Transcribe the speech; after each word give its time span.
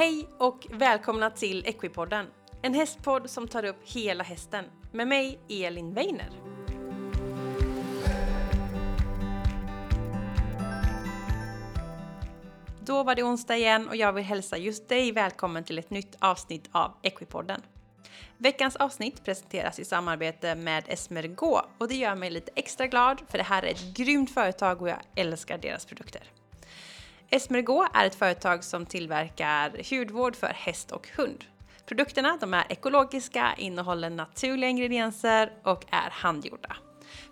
Hej 0.00 0.28
och 0.38 0.66
välkomna 0.70 1.30
till 1.30 1.66
Equipodden, 1.66 2.26
en 2.62 2.74
hästpodd 2.74 3.30
som 3.30 3.48
tar 3.48 3.64
upp 3.64 3.76
hela 3.84 4.24
hästen 4.24 4.64
med 4.92 5.08
mig 5.08 5.38
Elin 5.48 5.94
Weiner. 5.94 6.30
Då 12.80 13.02
var 13.02 13.14
det 13.14 13.22
onsdag 13.22 13.56
igen 13.56 13.88
och 13.88 13.96
jag 13.96 14.12
vill 14.12 14.24
hälsa 14.24 14.56
just 14.56 14.88
dig 14.88 15.12
välkommen 15.12 15.64
till 15.64 15.78
ett 15.78 15.90
nytt 15.90 16.16
avsnitt 16.18 16.68
av 16.72 16.92
Equipodden. 17.02 17.62
Veckans 18.38 18.76
avsnitt 18.76 19.24
presenteras 19.24 19.78
i 19.78 19.84
samarbete 19.84 20.54
med 20.54 20.84
Esmergo 20.86 21.60
och 21.78 21.88
det 21.88 21.94
gör 21.94 22.14
mig 22.14 22.30
lite 22.30 22.52
extra 22.54 22.86
glad 22.86 23.22
för 23.28 23.38
det 23.38 23.44
här 23.44 23.62
är 23.62 23.70
ett 23.70 23.96
grymt 23.96 24.30
företag 24.30 24.82
och 24.82 24.88
jag 24.88 25.00
älskar 25.14 25.58
deras 25.58 25.86
produkter. 25.86 26.22
Esmergo 27.32 27.86
är 27.94 28.06
ett 28.06 28.14
företag 28.14 28.64
som 28.64 28.86
tillverkar 28.86 29.90
hudvård 29.90 30.36
för 30.36 30.46
häst 30.46 30.92
och 30.92 31.08
hund. 31.16 31.44
Produkterna 31.86 32.38
de 32.40 32.54
är 32.54 32.72
ekologiska, 32.72 33.54
innehåller 33.58 34.10
naturliga 34.10 34.70
ingredienser 34.70 35.52
och 35.64 35.84
är 35.90 36.10
handgjorda. 36.10 36.76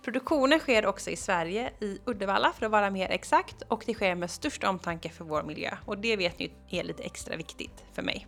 Produktionen 0.04 0.58
sker 0.58 0.86
också 0.86 1.10
i 1.10 1.16
Sverige, 1.16 1.72
i 1.80 1.98
Uddevalla 2.06 2.52
för 2.52 2.66
att 2.66 2.72
vara 2.72 2.90
mer 2.90 3.10
exakt, 3.10 3.62
och 3.68 3.82
det 3.86 3.94
sker 3.94 4.14
med 4.14 4.30
största 4.30 4.70
omtanke 4.70 5.08
för 5.08 5.24
vår 5.24 5.42
miljö. 5.42 5.76
Och 5.84 5.98
det 5.98 6.16
vet 6.16 6.38
ni 6.38 6.52
är 6.70 6.84
lite 6.84 7.02
extra 7.02 7.36
viktigt 7.36 7.84
för 7.92 8.02
mig. 8.02 8.26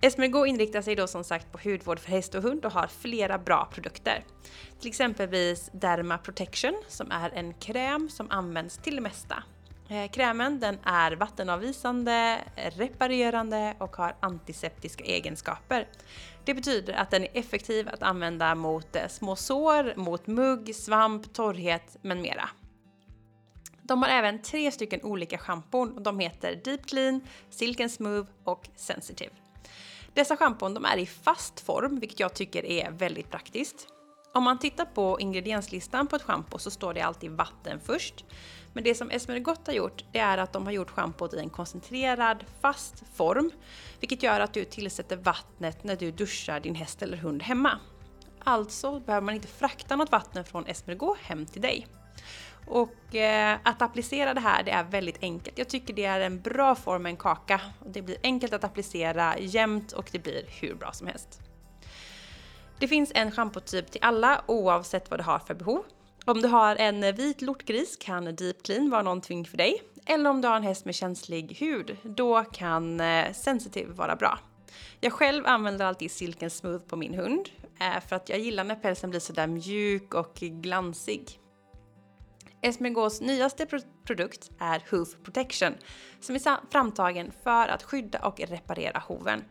Esmergo 0.00 0.46
inriktar 0.46 0.82
sig 0.82 0.96
då 0.96 1.06
som 1.06 1.24
sagt 1.24 1.52
på 1.52 1.58
hudvård 1.64 1.98
för 1.98 2.10
häst 2.10 2.34
och 2.34 2.42
hund 2.42 2.64
och 2.64 2.72
har 2.72 2.86
flera 2.86 3.38
bra 3.38 3.68
produkter. 3.72 4.24
Till 4.80 4.88
exempelvis 4.88 5.70
Derma 5.72 6.18
Protection 6.18 6.82
som 6.88 7.10
är 7.10 7.30
en 7.30 7.54
kräm 7.54 8.08
som 8.08 8.30
används 8.30 8.78
till 8.78 8.94
det 8.94 9.02
mesta. 9.02 9.42
Eh, 9.92 10.10
krämen 10.10 10.60
den 10.60 10.78
är 10.84 11.12
vattenavvisande, 11.12 12.38
reparerande 12.56 13.74
och 13.78 13.96
har 13.96 14.16
antiseptiska 14.20 15.04
egenskaper. 15.04 15.88
Det 16.44 16.54
betyder 16.54 16.94
att 16.94 17.10
den 17.10 17.22
är 17.22 17.28
effektiv 17.32 17.88
att 17.88 18.02
använda 18.02 18.54
mot 18.54 18.96
eh, 18.96 19.08
små 19.08 19.36
sår, 19.36 19.96
mot 19.96 20.26
mugg, 20.26 20.74
svamp, 20.74 21.32
torrhet 21.32 21.96
med 22.02 22.16
mera. 22.16 22.48
De 23.82 24.02
har 24.02 24.08
även 24.08 24.42
tre 24.42 24.70
stycken 24.70 25.02
olika 25.02 25.38
schampon 25.38 25.92
och 25.92 26.02
de 26.02 26.18
heter 26.18 26.60
Deep 26.64 26.86
Clean, 26.86 27.20
Silk 27.50 27.80
and 27.80 27.90
Smooth 27.90 28.28
och 28.44 28.68
Sensitive. 28.76 29.32
Dessa 30.14 30.36
schampon 30.36 30.74
de 30.74 30.84
är 30.84 30.96
i 30.96 31.06
fast 31.06 31.60
form, 31.60 32.00
vilket 32.00 32.20
jag 32.20 32.34
tycker 32.34 32.64
är 32.64 32.90
väldigt 32.90 33.30
praktiskt. 33.30 33.88
Om 34.34 34.42
man 34.44 34.58
tittar 34.58 34.84
på 34.84 35.20
ingredienslistan 35.20 36.06
på 36.06 36.16
ett 36.16 36.22
schampo 36.22 36.58
så 36.58 36.70
står 36.70 36.94
det 36.94 37.00
alltid 37.00 37.30
vatten 37.30 37.80
först. 37.84 38.24
Men 38.72 38.84
det 38.84 38.94
som 38.94 39.10
Esmergott 39.10 39.66
har 39.66 39.74
gjort, 39.74 40.04
det 40.12 40.18
är 40.18 40.38
att 40.38 40.52
de 40.52 40.64
har 40.64 40.72
gjort 40.72 40.90
schampot 40.90 41.34
i 41.34 41.38
en 41.38 41.50
koncentrerad, 41.50 42.44
fast 42.60 43.02
form. 43.14 43.50
Vilket 44.00 44.22
gör 44.22 44.40
att 44.40 44.54
du 44.54 44.64
tillsätter 44.64 45.16
vattnet 45.16 45.84
när 45.84 45.96
du 45.96 46.10
duschar 46.10 46.60
din 46.60 46.74
häst 46.74 47.02
eller 47.02 47.16
hund 47.16 47.42
hemma. 47.42 47.78
Alltså 48.44 49.00
behöver 49.00 49.24
man 49.24 49.34
inte 49.34 49.48
frakta 49.48 49.96
något 49.96 50.12
vatten 50.12 50.44
från 50.44 50.66
Esmergo 50.66 51.16
hem 51.22 51.46
till 51.46 51.62
dig. 51.62 51.86
Och 52.66 53.14
eh, 53.14 53.58
att 53.62 53.82
applicera 53.82 54.34
det 54.34 54.40
här, 54.40 54.62
det 54.62 54.70
är 54.70 54.84
väldigt 54.84 55.22
enkelt. 55.22 55.58
Jag 55.58 55.68
tycker 55.68 55.94
det 55.94 56.04
är 56.04 56.20
en 56.20 56.40
bra 56.40 56.74
form 56.74 57.02
med 57.02 57.10
en 57.10 57.16
kaka. 57.16 57.60
Det 57.86 58.02
blir 58.02 58.16
enkelt 58.22 58.52
att 58.52 58.64
applicera 58.64 59.38
jämnt 59.38 59.92
och 59.92 60.08
det 60.12 60.18
blir 60.18 60.44
hur 60.60 60.74
bra 60.74 60.92
som 60.92 61.06
helst. 61.06 61.40
Det 62.78 62.88
finns 62.88 63.12
en 63.14 63.30
schampotyp 63.30 63.90
till 63.90 64.00
alla 64.04 64.42
oavsett 64.46 65.10
vad 65.10 65.20
du 65.20 65.24
har 65.24 65.38
för 65.38 65.54
behov. 65.54 65.84
Om 66.24 66.42
du 66.42 66.48
har 66.48 66.76
en 66.76 67.14
vit 67.14 67.42
lortgris 67.42 67.96
kan 67.96 68.24
Deep 68.24 68.62
Clean 68.62 68.90
vara 68.90 69.02
någonting 69.02 69.44
för 69.44 69.56
dig. 69.56 69.82
Eller 70.06 70.30
om 70.30 70.40
du 70.40 70.48
har 70.48 70.56
en 70.56 70.62
häst 70.62 70.84
med 70.84 70.94
känslig 70.94 71.56
hud, 71.60 71.96
då 72.02 72.44
kan 72.44 73.00
eh, 73.00 73.32
Sensitive 73.32 73.92
vara 73.92 74.16
bra. 74.16 74.38
Jag 75.00 75.12
själv 75.12 75.46
använder 75.46 75.84
alltid 75.84 76.10
Silken 76.10 76.50
Smooth 76.50 76.84
på 76.84 76.96
min 76.96 77.14
hund 77.14 77.48
eh, 77.80 78.00
för 78.08 78.16
att 78.16 78.28
jag 78.28 78.38
gillar 78.38 78.64
när 78.64 78.74
pälsen 78.74 79.10
blir 79.10 79.20
sådär 79.20 79.46
mjuk 79.46 80.14
och 80.14 80.34
glansig. 80.34 81.38
Esmegos 82.60 83.20
nyaste 83.20 83.66
produkt 84.06 84.50
är 84.60 84.82
Hoof 84.90 85.08
Protection 85.24 85.74
som 86.20 86.34
är 86.34 86.70
framtagen 86.72 87.32
för 87.42 87.68
att 87.68 87.82
skydda 87.82 88.18
och 88.18 88.40
reparera 88.40 88.98
hoven. 88.98 89.44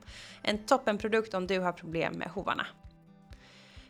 En 0.43 0.65
toppenprodukt 0.65 1.33
om 1.33 1.47
du 1.47 1.59
har 1.59 1.71
problem 1.71 2.13
med 2.13 2.27
hovarna. 2.27 2.67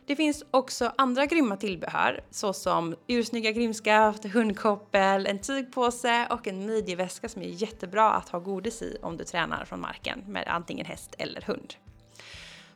Det 0.06 0.16
finns 0.16 0.44
också 0.50 0.92
andra 0.98 1.26
grymma 1.26 1.56
tillbehör 1.56 2.24
såsom 2.30 2.96
ursnygga 3.06 3.50
grimskaft, 3.50 4.24
hundkoppel, 4.24 5.26
en 5.26 5.38
tygpåse 5.38 6.26
och 6.30 6.46
en 6.46 6.66
midjeväska 6.66 7.28
som 7.28 7.42
är 7.42 7.46
jättebra 7.46 8.12
att 8.12 8.28
ha 8.28 8.38
godis 8.38 8.82
i 8.82 8.96
om 9.02 9.16
du 9.16 9.24
tränar 9.24 9.64
från 9.64 9.80
marken 9.80 10.24
med 10.26 10.48
antingen 10.48 10.86
häst 10.86 11.14
eller 11.18 11.40
hund. 11.40 11.74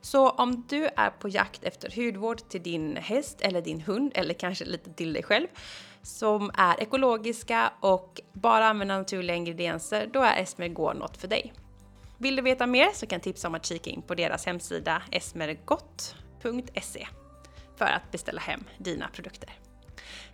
Så 0.00 0.30
om 0.30 0.64
du 0.68 0.88
är 0.96 1.10
på 1.10 1.28
jakt 1.28 1.64
efter 1.64 1.90
hudvård 1.96 2.48
till 2.48 2.62
din 2.62 2.96
häst 2.96 3.40
eller 3.40 3.60
din 3.60 3.80
hund 3.80 4.12
eller 4.14 4.34
kanske 4.34 4.64
lite 4.64 4.92
till 4.92 5.12
dig 5.12 5.22
själv 5.22 5.46
som 6.02 6.50
är 6.54 6.82
ekologiska 6.82 7.72
och 7.80 8.20
bara 8.32 8.66
använder 8.66 8.98
naturliga 8.98 9.36
ingredienser, 9.36 10.10
då 10.12 10.22
är 10.22 10.42
Esmergård 10.42 10.96
något 10.96 11.16
för 11.16 11.28
dig. 11.28 11.52
Vill 12.18 12.36
du 12.36 12.42
veta 12.42 12.66
mer 12.66 12.88
så 12.94 13.06
kan 13.06 13.16
jag 13.16 13.22
tipsa 13.22 13.48
om 13.48 13.54
att 13.54 13.66
kika 13.66 13.90
in 13.90 14.02
på 14.02 14.14
deras 14.14 14.46
hemsida 14.46 15.02
esmergott.se 16.46 17.06
för 17.76 17.84
att 17.84 18.10
beställa 18.12 18.40
hem 18.40 18.64
dina 18.78 19.08
produkter. 19.08 19.50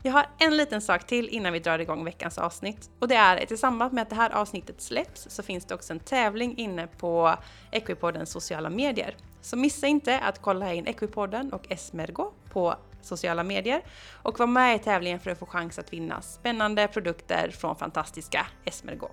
Jag 0.02 0.12
har 0.12 0.26
en 0.38 0.56
liten 0.56 0.80
sak 0.80 1.06
till 1.06 1.28
innan 1.28 1.52
vi 1.52 1.58
drar 1.58 1.78
igång 1.78 2.04
veckans 2.04 2.38
avsnitt 2.38 2.90
och 2.98 3.08
det 3.08 3.14
är 3.14 3.42
att 3.42 3.52
i 3.52 3.56
samband 3.56 3.92
med 3.92 4.02
att 4.02 4.10
det 4.10 4.16
här 4.16 4.30
avsnittet 4.30 4.80
släpps 4.80 5.26
så 5.30 5.42
finns 5.42 5.64
det 5.64 5.74
också 5.74 5.92
en 5.92 6.00
tävling 6.00 6.58
inne 6.58 6.86
på 6.86 7.34
Equipoddens 7.70 8.30
sociala 8.30 8.70
medier. 8.70 9.16
Så 9.40 9.56
missa 9.56 9.86
inte 9.86 10.18
att 10.18 10.42
kolla 10.42 10.74
in 10.74 10.86
Equipodden 10.86 11.52
och 11.52 11.66
Esmergo 11.70 12.32
på 12.52 12.76
sociala 13.02 13.42
medier 13.42 13.82
och 14.22 14.38
var 14.38 14.46
med 14.46 14.76
i 14.76 14.78
tävlingen 14.78 15.20
för 15.20 15.30
att 15.30 15.38
få 15.38 15.46
chans 15.46 15.78
att 15.78 15.92
vinna 15.92 16.22
spännande 16.22 16.88
produkter 16.88 17.50
från 17.50 17.76
fantastiska 17.76 18.46
Esmergo. 18.64 19.08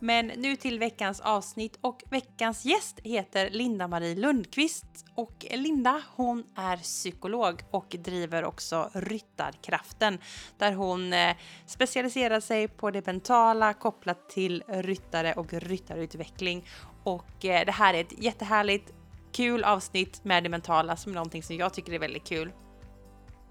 Men 0.00 0.26
nu 0.26 0.56
till 0.56 0.78
veckans 0.78 1.20
avsnitt 1.20 1.78
och 1.80 2.02
veckans 2.10 2.64
gäst 2.64 3.00
heter 3.04 3.50
Linda-Marie 3.50 4.14
Lundqvist 4.14 4.86
och 5.14 5.46
Linda 5.50 6.02
hon 6.16 6.44
är 6.56 6.76
psykolog 6.76 7.62
och 7.70 7.96
driver 7.98 8.44
också 8.44 8.90
Ryttarkraften 8.94 10.18
där 10.58 10.72
hon 10.72 11.12
eh, 11.12 11.36
specialiserar 11.66 12.40
sig 12.40 12.68
på 12.68 12.90
det 12.90 13.06
mentala 13.06 13.74
kopplat 13.74 14.28
till 14.28 14.62
ryttare 14.68 15.32
och 15.32 15.52
ryttarutveckling 15.52 16.66
och 17.04 17.44
eh, 17.44 17.66
det 17.66 17.72
här 17.72 17.94
är 17.94 18.00
ett 18.00 18.22
jättehärligt 18.22 18.92
kul 19.32 19.64
avsnitt 19.64 20.24
med 20.24 20.42
det 20.42 20.48
mentala 20.48 20.96
som 20.96 21.12
är 21.12 21.14
någonting 21.14 21.42
som 21.42 21.56
jag 21.56 21.74
tycker 21.74 21.92
är 21.92 21.98
väldigt 21.98 22.28
kul. 22.28 22.52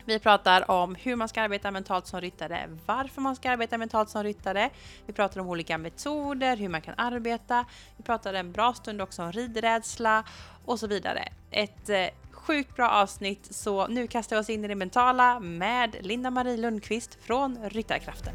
Vi 0.08 0.20
pratar 0.20 0.72
om 0.72 0.96
hur 0.96 1.16
man 1.16 1.30
ska 1.30 1.42
arbeta 1.42 1.72
mentalt 1.72 2.08
som 2.08 2.22
ryttare, 2.22 2.70
varför 2.86 3.22
man 3.22 3.36
ska 3.36 3.50
arbeta 3.50 3.78
mentalt 3.78 4.10
som 4.10 4.24
ryttare. 4.24 4.70
Vi 5.06 5.14
pratar 5.14 5.42
om 5.42 5.50
olika 5.50 5.78
metoder, 5.78 6.58
hur 6.58 6.70
man 6.70 6.82
kan 6.82 6.94
arbeta. 6.98 7.66
Vi 7.98 8.04
pratar 8.04 8.34
en 8.34 8.52
bra 8.52 8.74
stund 8.74 9.02
också 9.02 9.24
om 9.24 9.32
ridrädsla 9.32 10.24
och 10.66 10.80
så 10.80 10.88
vidare. 10.88 11.28
Ett 11.52 11.90
eh, 11.90 12.06
sjukt 12.32 12.76
bra 12.76 12.90
avsnitt 12.90 13.56
så 13.56 13.88
nu 13.88 14.08
kastar 14.08 14.36
vi 14.36 14.42
oss 14.42 14.50
in 14.50 14.66
i 14.66 14.68
det 14.68 14.76
mentala 14.76 15.40
med 15.40 15.96
Linda-Marie 16.02 16.58
Lundqvist 16.58 17.16
från 17.16 17.70
Ryttarkraften. 17.70 18.34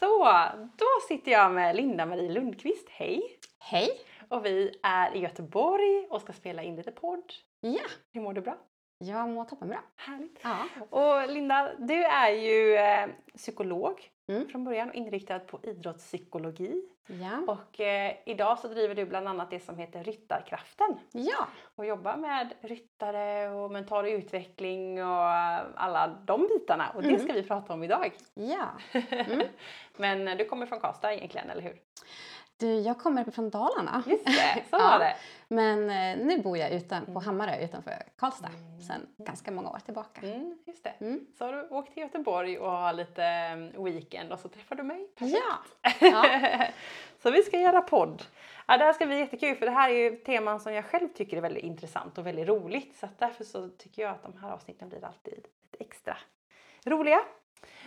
Så, 0.00 0.24
då 0.78 0.86
sitter 1.08 1.32
jag 1.32 1.52
med 1.52 1.76
Linda-Marie 1.76 2.32
Lundqvist. 2.32 2.88
Hej! 2.90 3.22
Hej! 3.58 3.90
Och 4.32 4.46
vi 4.46 4.74
är 4.82 5.14
i 5.16 5.18
Göteborg 5.18 6.06
och 6.10 6.20
ska 6.20 6.32
spela 6.32 6.62
in 6.62 6.76
lite 6.76 6.90
podd. 6.92 7.32
Ja! 7.60 7.82
Hur 8.12 8.20
mår 8.20 8.32
du 8.32 8.40
bra? 8.40 8.58
Jag 8.98 9.28
mår 9.28 9.44
toppenbra. 9.44 9.78
Härligt. 9.96 10.40
Ja. 10.42 10.58
Och 10.90 11.28
Linda, 11.32 11.72
du 11.78 12.04
är 12.04 12.30
ju 12.30 12.74
eh, 12.76 13.08
psykolog 13.36 14.08
Mm. 14.28 14.48
från 14.48 14.64
början 14.64 14.88
och 14.88 14.94
inriktad 14.94 15.38
på 15.38 15.58
idrottspsykologi. 15.62 16.82
Ja. 17.20 17.52
Och 17.52 17.80
eh, 17.80 18.14
idag 18.26 18.58
så 18.58 18.68
driver 18.68 18.94
du 18.94 19.04
bland 19.06 19.28
annat 19.28 19.50
det 19.50 19.60
som 19.60 19.78
heter 19.78 20.04
Ryttarkraften 20.04 20.98
Ja. 21.12 21.46
och 21.76 21.86
jobbar 21.86 22.16
med 22.16 22.52
ryttare 22.60 23.48
och 23.50 23.70
mental 23.70 24.06
utveckling 24.08 25.04
och 25.04 25.26
alla 25.76 26.08
de 26.24 26.40
bitarna. 26.48 26.90
Och 26.94 27.02
det 27.02 27.08
Mm. 27.08 27.20
ska 27.20 27.32
vi 27.32 27.42
prata 27.42 27.72
om 27.72 27.84
idag. 27.84 28.12
Ja. 28.34 28.68
Mm. 29.10 29.46
Men 29.96 30.36
du 30.38 30.44
kommer 30.44 30.66
från 30.66 30.80
Karlstad 30.80 31.12
egentligen, 31.14 31.50
eller 31.50 31.62
hur? 31.62 31.76
Du, 32.56 32.80
jag 32.80 32.98
kommer 32.98 33.24
från 33.24 33.50
Dalarna. 33.50 34.02
Just 34.06 34.24
det, 34.24 34.32
så 34.70 34.76
Ja. 34.76 34.78
var 34.78 34.98
det. 34.98 35.16
Men 35.48 35.90
eh, 35.90 36.26
nu 36.26 36.38
bor 36.42 36.56
jag 36.58 36.70
utan, 36.72 37.04
på 37.04 37.10
Mm. 37.10 37.22
Hammarö 37.24 37.64
utanför 37.64 37.92
Karlstad 38.16 38.48
Mm. 38.48 38.80
sedan 38.80 39.06
ganska 39.18 39.50
många 39.50 39.70
år 39.70 39.78
tillbaka. 39.84 40.20
Mm, 40.26 40.58
just 40.66 40.84
det. 40.84 40.92
Mm. 41.00 41.26
Så 41.38 41.44
har 41.44 41.52
du 41.52 41.68
åkt 41.68 41.92
till 41.94 42.02
Göteborg 42.02 42.58
och 42.58 42.70
har 42.70 42.92
lite 42.92 43.24
eh, 43.24 43.82
weekend 43.84 44.32
och 44.32 44.38
så 44.38 44.48
träffar 44.48 44.76
du 44.76 44.82
mig. 44.82 45.06
Ja. 45.18 45.38
Ja. 46.00 46.24
så 47.22 47.30
vi 47.30 47.42
ska 47.42 47.60
göra 47.60 47.80
podd. 47.80 48.22
Ja, 48.66 48.78
det 48.78 48.84
här 48.84 48.92
ska 48.92 49.06
bli 49.06 49.18
jättekul 49.18 49.56
för 49.56 49.66
det 49.66 49.72
här 49.72 49.90
är 49.90 49.94
ju 49.94 50.16
teman 50.16 50.60
som 50.60 50.74
jag 50.74 50.84
själv 50.84 51.08
tycker 51.08 51.36
är 51.36 51.40
väldigt 51.40 51.64
intressant 51.64 52.18
och 52.18 52.26
väldigt 52.26 52.48
roligt. 52.48 52.96
Så 52.96 53.08
därför 53.18 53.44
så 53.44 53.68
tycker 53.68 54.02
jag 54.02 54.10
att 54.10 54.22
de 54.22 54.36
här 54.36 54.50
avsnitten 54.50 54.88
blir 54.88 55.04
alltid 55.04 55.34
lite 55.34 55.84
extra 55.84 56.16
roliga. 56.84 57.20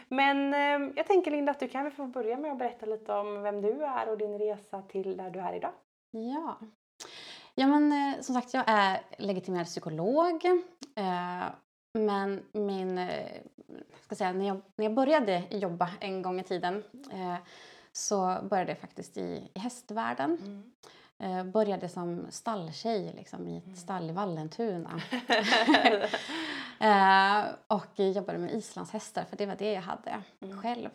Men 0.08 0.54
eh, 0.54 0.92
jag 0.96 1.08
tänker 1.08 1.32
Linda 1.32 1.52
att 1.52 1.60
du 1.60 1.68
kan 1.68 1.84
väl 1.84 1.94
få 1.94 2.06
börja 2.06 2.38
med 2.38 2.52
att 2.52 2.58
berätta 2.58 2.86
lite 2.86 3.14
om 3.14 3.42
vem 3.42 3.62
du 3.62 3.84
är 3.84 4.10
och 4.10 4.18
din 4.18 4.40
resa 4.40 4.82
till 4.82 5.18
där 5.18 5.30
du 5.30 5.40
är 5.40 5.54
idag. 5.54 5.72
Ja. 6.12 6.58
Ja 7.56 7.68
men 7.68 7.92
eh, 7.92 8.22
som 8.22 8.36
sagt 8.36 8.54
jag 8.54 8.64
är 8.68 9.02
legitimerad 9.18 9.66
psykolog. 9.66 10.46
Eh, 10.96 11.44
men 11.94 12.44
min, 12.52 12.98
eh, 12.98 13.42
ska 14.02 14.16
säga, 14.16 14.34
när, 14.34 14.48
jag, 14.48 14.62
när 14.76 14.86
jag 14.86 14.94
började 14.94 15.44
jobba 15.50 15.90
en 16.00 16.22
gång 16.22 16.40
i 16.40 16.44
tiden 16.44 16.84
eh, 17.12 17.36
så 17.98 18.40
började 18.50 18.72
jag 18.72 18.80
faktiskt 18.80 19.18
i, 19.18 19.50
i 19.54 19.60
hästvärlden. 19.60 20.38
Mm. 20.42 20.72
Eh, 21.20 21.44
började 21.52 21.90
som 21.90 22.26
stalltjej 22.30 23.14
liksom, 23.16 23.48
i 23.48 23.58
ett 23.58 23.64
Mm. 23.66 23.76
stall 23.76 24.10
i 24.10 24.14
Vallentuna. 24.14 25.02
eh, 26.80 27.46
och 27.68 28.00
jobbade 28.00 28.38
med 28.38 28.52
islandshästar 28.54 29.24
för 29.24 29.38
det 29.38 29.46
var 29.46 29.56
det 29.56 29.74
jag 29.74 29.82
hade 29.82 30.22
Mm. 30.42 30.62
själv. 30.62 30.90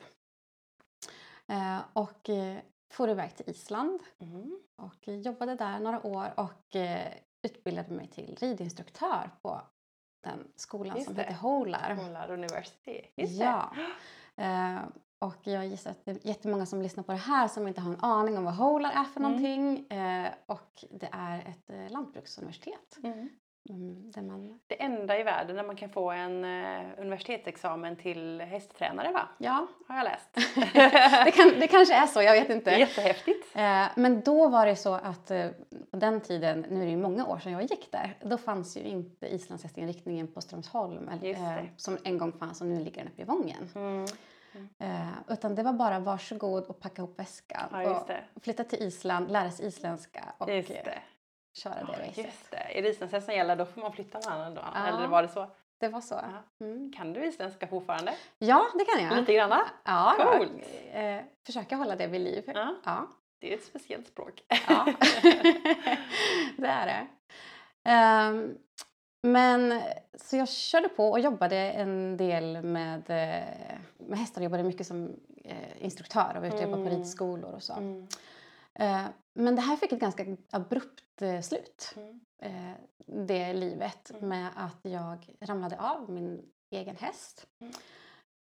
Eh, 1.47 1.79
och 1.93 2.29
eh, 2.29 2.59
for 2.93 3.11
iväg 3.11 3.37
till 3.37 3.51
Island 3.51 4.01
Mm. 4.19 4.59
och 4.77 5.09
jobbade 5.09 5.55
där 5.55 5.79
några 5.79 6.07
år 6.07 6.33
och 6.37 6.77
eh, 6.77 7.13
utbildade 7.43 7.91
mig 7.95 8.09
till 8.09 8.37
ridinstruktör 8.41 9.31
på 9.43 9.61
den 10.25 10.49
skolan 10.57 10.97
Just 10.97 11.07
som 11.07 11.15
det. 11.15 11.23
heter 11.23 11.35
Holar. 11.35 11.97
Polar 11.97 12.31
University. 12.31 13.03
Just. 13.17 13.41
Ja. 13.41 13.75
Och 15.23 15.37
jag 15.43 15.67
gissar 15.67 15.91
att 15.91 16.05
det 16.05 16.11
är 16.11 16.19
jättemånga 16.29 16.67
som 16.67 16.83
lyssnar 16.83 17.05
på 17.05 17.13
det 17.13 17.19
här 17.19 17.49
som 17.49 17.69
inte 17.69 17.81
har 17.81 17.93
en 17.93 18.01
aning 18.01 18.39
om 18.39 18.45
vad 18.45 18.55
Holar 18.55 18.91
är 18.91 19.05
för 19.05 19.21
Mm. 19.21 19.33
någonting. 19.33 19.91
Eh, 19.99 20.29
och 20.47 20.85
det 20.91 21.09
är 21.13 21.39
ett 21.39 21.71
eh, 21.71 21.93
lantbruksuniversitet. 21.93 22.99
Mm. 23.03 23.29
Mm, 23.71 24.11
där 24.11 24.23
man, 24.23 24.61
Det 24.67 24.83
enda 24.83 25.19
i 25.19 25.23
världen 25.23 25.57
där 25.57 25.63
man 25.65 25.77
kan 25.77 25.89
få 25.91 26.11
en 26.11 26.45
eh, 26.45 26.87
universitetsexamen 26.99 27.97
till 27.97 28.41
hästtränare 28.41 29.13
va? 29.13 29.29
ja, 29.39 29.67
Har 29.89 29.97
jag 29.97 30.05
läst. 30.05 30.35
det, 31.25 31.31
kan, 31.31 31.61
det 31.61 31.67
kanske 31.67 31.95
är 31.95 32.07
så, 32.07 32.23
jag 32.23 32.33
vet 32.33 32.51
inte. 32.51 32.71
jättehäftigt. 32.71 33.57
Eh, 33.57 33.87
men 33.97 34.21
då 34.21 34.49
var 34.49 34.67
det 34.67 34.77
så 34.77 34.95
att 34.95 35.31
eh, 35.31 35.47
på 35.91 35.97
den 35.97 36.21
tiden, 36.21 36.67
nu 36.71 36.81
är 36.81 36.85
det 36.85 36.91
ju 36.91 36.97
många 36.97 37.27
år 37.27 37.39
sedan 37.39 37.53
jag 37.53 37.63
gick 37.63 37.93
där, 37.93 38.17
då 38.23 38.39
fanns 38.39 38.77
ju 38.77 38.81
inte 38.81 39.27
islandshästinriktningen 39.35 40.29
på 40.29 40.41
Strömsholm 40.41 41.09
eh, 41.09 41.65
som 41.77 41.99
en 42.05 42.19
gång 42.19 42.33
fanns 42.33 42.61
och 42.61 42.67
nu 42.67 42.81
ligger 42.85 42.99
den 43.05 43.13
uppe 43.13 43.23
i 43.23 43.25
Vången. 43.25 43.69
Mm. 43.75 44.07
Eh, 44.79 45.09
utan 45.29 45.55
det 45.55 45.63
var 45.63 45.73
bara 45.73 45.99
varsågod 45.99 46.65
och 46.65 46.81
packa 46.81 47.03
ihop 47.03 47.19
väskan 47.19 47.69
Ja, 47.73 48.07
och 48.35 48.43
flytta 48.43 48.65
till 48.65 48.83
Island, 48.83 49.31
lära 49.31 49.51
sig 49.51 49.67
isländska 49.67 50.25
och 50.39 50.51
Just 50.51 50.69
det. 50.69 50.99
köra 51.53 51.75
det 51.75 51.81
Ja, 51.99 51.99
racet. 52.09 52.17
just 52.25 52.51
det. 52.51 52.79
Är 52.79 52.83
det 52.83 52.89
islandshäst 52.89 53.27
som 53.27 53.35
gäller 53.35 53.57
då 53.57 53.65
får 53.67 53.81
man 53.81 53.93
flytta 53.93 54.19
med 54.19 54.29
annan 54.35 54.55
då? 54.55 54.63
Ja. 54.75 54.87
Eller 54.87 55.07
var 55.09 55.23
det 55.23 55.29
så? 55.29 55.51
Det 55.79 55.89
var 55.89 56.01
så. 56.01 56.21
Mm. 56.61 56.93
Kan 56.93 57.13
du 57.13 57.25
isländska 57.25 57.67
fortfarande? 57.67 58.15
Ja, 58.39 58.67
det 58.79 58.85
kan 58.85 59.05
jag. 59.05 59.17
Lite 59.17 59.35
granna? 59.35 59.61
Ja, 59.85 60.15
Coolt. 60.19 60.53
eh, 60.93 61.21
försöka 61.47 61.77
hålla 61.77 61.97
det 61.97 62.07
vid 62.07 62.21
liv. 62.21 62.53
Ja. 62.85 63.07
Det 63.39 63.53
är 63.53 63.57
ett 63.57 63.65
speciellt 63.65 64.07
språk. 64.09 64.43
Ja, 64.69 64.85
det 66.57 66.67
är 66.69 66.87
det. 66.87 67.07
Ehm, 67.91 68.55
men 69.23 69.83
så 70.15 70.37
jag 70.37 70.49
körde 70.49 70.89
på 70.89 71.11
och 71.11 71.21
jobbade 71.21 71.57
en 71.57 72.17
del 72.17 72.63
med, 72.63 73.11
eh, 73.11 73.79
med 73.99 74.19
hästar. 74.19 74.41
Jag 74.41 74.45
jobbade 74.45 74.63
mycket 74.63 74.87
som 74.87 75.17
eh, 75.45 75.85
instruktör 75.85 76.33
och 76.37 76.41
var 76.41 76.47
ute 76.49 76.57
och 76.57 76.63
jobbade 76.63 76.83
på 76.85 76.89
Mm. 76.89 76.99
ridskolor 76.99 77.53
och 77.55 77.63
så. 77.63 77.73
Mm. 77.73 78.07
Eh, 78.75 79.05
men 79.35 79.57
det 79.57 79.63
här 79.63 79.77
fick 79.77 79.93
ett 79.93 80.01
ganska 80.01 80.37
abrupt 80.51 81.23
eh, 81.23 81.41
slut. 81.41 81.95
Mm. 81.97 82.21
Eh, 82.43 82.73
det 83.07 83.53
livet 83.53 84.11
Mm. 84.11 84.29
med 84.29 84.49
att 84.57 84.79
jag 84.83 85.31
ramlade 85.41 85.77
av 85.81 86.11
min 86.11 86.43
egen 86.71 86.97
häst. 86.97 87.47
Mm. 87.61 87.73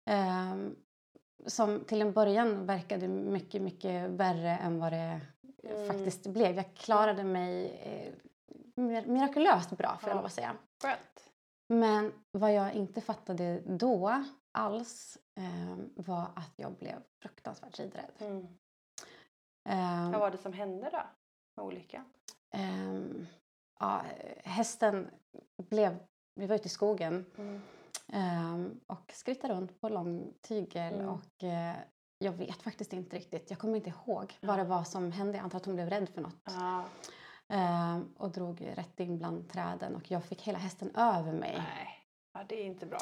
Ehm, 0.06 0.76
som 1.46 1.84
till 1.84 2.02
en 2.02 2.12
början 2.12 2.66
verkade 2.66 3.08
mycket, 3.08 3.62
mycket 3.62 4.10
värre 4.10 4.50
än 4.50 4.78
vad 4.78 4.92
det 4.92 5.20
Mm. 5.70 5.88
faktiskt 5.88 6.26
blev. 6.26 6.56
Jag 6.56 6.74
klarade 6.74 7.24
mig 7.24 7.66
eh, 7.84 8.12
mir- 8.76 9.06
mirakulöst 9.06 9.70
bra 9.70 9.96
får 10.00 10.08
jag 10.08 10.14
Ja. 10.16 10.18
lov 10.20 10.26
att 10.26 10.32
säga. 10.32 10.56
Skönt. 10.82 11.30
Men 11.68 12.12
vad 12.32 12.54
jag 12.54 12.72
inte 12.74 13.00
fattade 13.00 13.60
då 13.66 14.24
alls 14.52 15.18
eh, 15.40 15.76
var 15.96 16.22
att 16.36 16.52
jag 16.56 16.72
blev 16.72 16.96
fruktansvärt 17.22 17.78
ridrädd. 17.80 18.10
Mm. 18.18 18.46
Eh, 19.68 20.10
Vad 20.10 20.20
var 20.20 20.30
det 20.30 20.38
som 20.38 20.52
hände 20.52 20.88
då? 20.92 21.02
Med 21.56 21.66
olyckan? 21.66 22.04
ehm, 22.50 23.26
ja, 23.80 24.02
hästen 24.44 25.10
blev, 25.56 25.96
vi 26.34 26.46
var 26.46 26.54
ute 26.54 26.66
i 26.66 26.70
skogen 26.70 27.26
Mm. 27.38 27.60
ehm, 28.12 28.80
och 28.86 29.12
skrittade 29.14 29.54
runt 29.54 29.80
på 29.80 29.88
lång 29.88 30.32
tygel 30.40 30.94
Mm. 30.94 31.08
och 31.08 31.44
eh, 31.44 31.76
jag 32.18 32.32
vet 32.32 32.62
faktiskt 32.62 32.92
inte 32.92 33.16
riktigt, 33.16 33.50
jag 33.50 33.58
kommer 33.58 33.76
inte 33.76 33.90
ihåg 33.90 34.38
vad 34.42 34.58
det 34.58 34.64
var 34.64 34.84
som 34.84 35.12
hände. 35.12 35.36
Jag 35.38 35.44
antar 35.44 35.56
att 35.58 35.66
hon 35.66 35.74
blev 35.74 35.90
rädd 35.90 36.08
för 36.08 36.20
något. 36.20 36.42
Ja. 36.44 36.84
Ehm, 37.52 38.14
och 38.18 38.30
drog 38.30 38.60
rätt 38.76 39.00
in 39.00 39.18
bland 39.18 39.48
träden 39.48 39.94
och 39.96 40.10
jag 40.10 40.24
fick 40.24 40.42
hela 40.42 40.58
hästen 40.58 40.94
över 40.96 41.32
mig. 41.32 41.52
Nej, 41.58 41.88
ja, 42.34 42.44
det 42.48 42.60
är 42.62 42.64
inte 42.64 42.86
bra. 42.86 42.98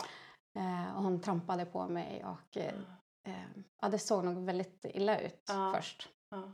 Eh, 0.58 0.96
och 0.96 1.02
hon 1.02 1.20
trampade 1.20 1.64
på 1.64 1.88
mig 1.88 2.24
och 2.24 2.56
eh, 2.56 2.74
Ja. 3.24 3.30
eh, 3.32 3.62
ja, 3.82 3.88
det 3.88 3.98
såg 3.98 4.24
nog 4.24 4.44
väldigt 4.46 4.84
illa 4.84 5.18
ut 5.20 5.44
Ja. 5.48 5.72
först. 5.76 6.08
Ja. 6.30 6.52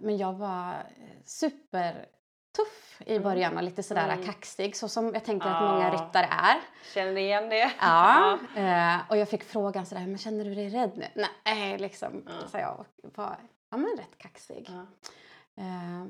Men 0.00 0.16
jag 0.16 0.32
var 0.32 0.72
eh, 0.72 1.22
supertuff 1.24 3.02
i 3.06 3.10
Mm. 3.16 3.22
början 3.22 3.56
och 3.56 3.62
lite 3.62 3.82
sådär 3.82 4.08
Mm. 4.12 4.24
kaxig 4.26 4.76
så 4.76 4.88
som 4.88 5.14
jag 5.14 5.24
tänker 5.24 5.48
att 5.48 5.62
Ja. 5.62 5.72
många 5.72 5.90
ryttare 5.94 6.26
är. 6.26 6.60
Känner 6.94 7.12
ni 7.12 7.20
igen 7.20 7.48
det? 7.48 7.72
Ja. 7.80 8.38
Eh, 8.56 9.10
och 9.10 9.16
jag 9.16 9.28
fick 9.28 9.44
frågan 9.44 9.86
sådär, 9.86 10.06
men 10.06 10.18
känner 10.18 10.44
du 10.44 10.54
dig 10.54 10.68
rädd 10.68 10.92
nu? 10.96 11.24
Nej, 11.44 11.78
liksom, 11.78 12.24
Ja. 12.26 12.48
sa 12.48 12.58
jag 12.58 12.80
och 12.80 13.16
var 13.16 13.36
ja, 13.70 13.76
men 13.76 13.96
rätt 13.98 14.18
kaxig. 14.18 14.66
Ja. 14.70 14.86
Eh, 15.58 16.06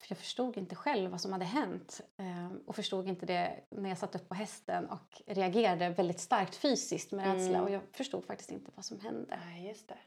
för 0.00 0.06
jag 0.08 0.18
förstod 0.18 0.56
inte 0.56 0.74
själv 0.74 1.10
vad 1.10 1.20
som 1.20 1.32
hade 1.32 1.44
hänt 1.44 2.00
eh, 2.18 2.52
och 2.66 2.76
förstod 2.76 3.08
inte 3.08 3.26
det 3.26 3.64
när 3.70 3.88
jag 3.88 3.98
satt 3.98 4.14
upp 4.14 4.28
på 4.28 4.34
hästen 4.34 4.90
och 4.90 5.22
reagerade 5.26 5.88
väldigt 5.88 6.20
starkt 6.20 6.56
fysiskt 6.56 7.12
med 7.12 7.24
rädsla 7.24 7.48
Mm. 7.58 7.62
och 7.64 7.70
jag 7.70 7.82
förstod 7.92 8.24
faktiskt 8.24 8.50
inte 8.50 8.70
vad 8.74 8.84
som 8.84 9.00
hände. 9.00 9.40
Nej, 9.46 9.68
just 9.68 9.88
det. 9.88 9.98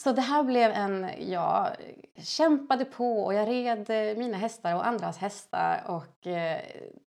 Så 0.00 0.12
det 0.12 0.20
här 0.20 0.44
blev 0.44 0.70
en, 0.70 1.30
jag 1.30 1.76
kämpade 2.16 2.84
på 2.84 3.24
och 3.24 3.34
jag 3.34 3.48
red 3.48 3.90
eh, 3.90 4.18
mina 4.18 4.36
hästar 4.36 4.74
och 4.74 4.86
andras 4.86 5.16
hästar 5.16 5.84
och 5.86 6.18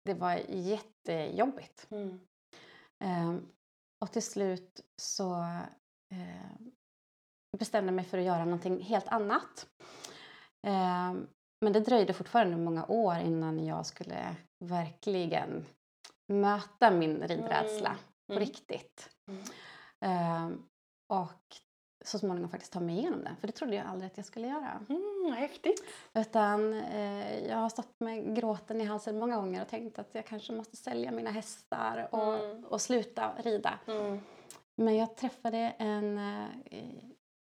det 0.04 0.14
var 0.14 0.40
jättejobbigt. 0.48 1.86
Mm. 1.90 2.20
Och 4.00 4.12
till 4.12 4.22
slut 4.22 4.80
så 4.96 5.44
bestämde 7.58 7.88
jag 7.88 7.94
mig 7.94 8.04
för 8.04 8.18
att 8.18 8.24
göra 8.24 8.44
någonting 8.44 8.80
helt 8.80 9.08
annat. 9.08 9.66
Eh, 10.66 11.14
men 11.60 11.72
det 11.72 11.80
dröjde 11.80 12.12
fortfarande 12.12 12.56
många 12.56 12.86
år 12.86 13.16
innan 13.16 13.66
jag 13.66 13.86
skulle 13.86 14.36
verkligen 14.64 15.66
möta 16.28 16.90
min 16.90 17.22
ridrädsla 17.28 17.88
Mm. 17.90 17.98
på 18.26 18.32
Mm. 18.32 18.40
riktigt. 18.40 19.10
Eh, 20.00 20.48
och 21.08 21.56
så 22.04 22.18
småningom 22.18 22.50
faktiskt 22.50 22.72
ta 22.72 22.80
mig 22.80 22.98
igenom 22.98 23.24
den, 23.24 23.36
för 23.36 23.46
det 23.46 23.52
trodde 23.52 23.76
jag 23.76 23.86
aldrig 23.86 24.10
att 24.10 24.16
jag 24.16 24.26
skulle 24.26 24.46
göra. 24.46 24.84
Mm, 24.88 25.32
häftigt. 25.32 25.84
Utan 26.14 26.72
eh, 26.72 27.46
jag 27.48 27.56
har 27.56 27.68
stått 27.68 28.00
med 28.00 28.36
gråten 28.36 28.80
i 28.80 28.84
halsen 28.84 29.18
många 29.18 29.36
gånger 29.36 29.62
och 29.62 29.68
tänkt 29.68 29.98
att 29.98 30.14
jag 30.14 30.26
kanske 30.26 30.52
måste 30.52 30.76
sälja 30.76 31.10
mina 31.10 31.30
hästar 31.30 32.08
och, 32.12 32.34
Mm. 32.44 32.64
och 32.64 32.80
sluta 32.80 33.32
rida. 33.42 33.78
Mm. 33.86 34.20
Men 34.76 34.96
jag 34.96 35.16
träffade 35.16 35.58
en, 35.78 36.18
eh, 36.18 36.84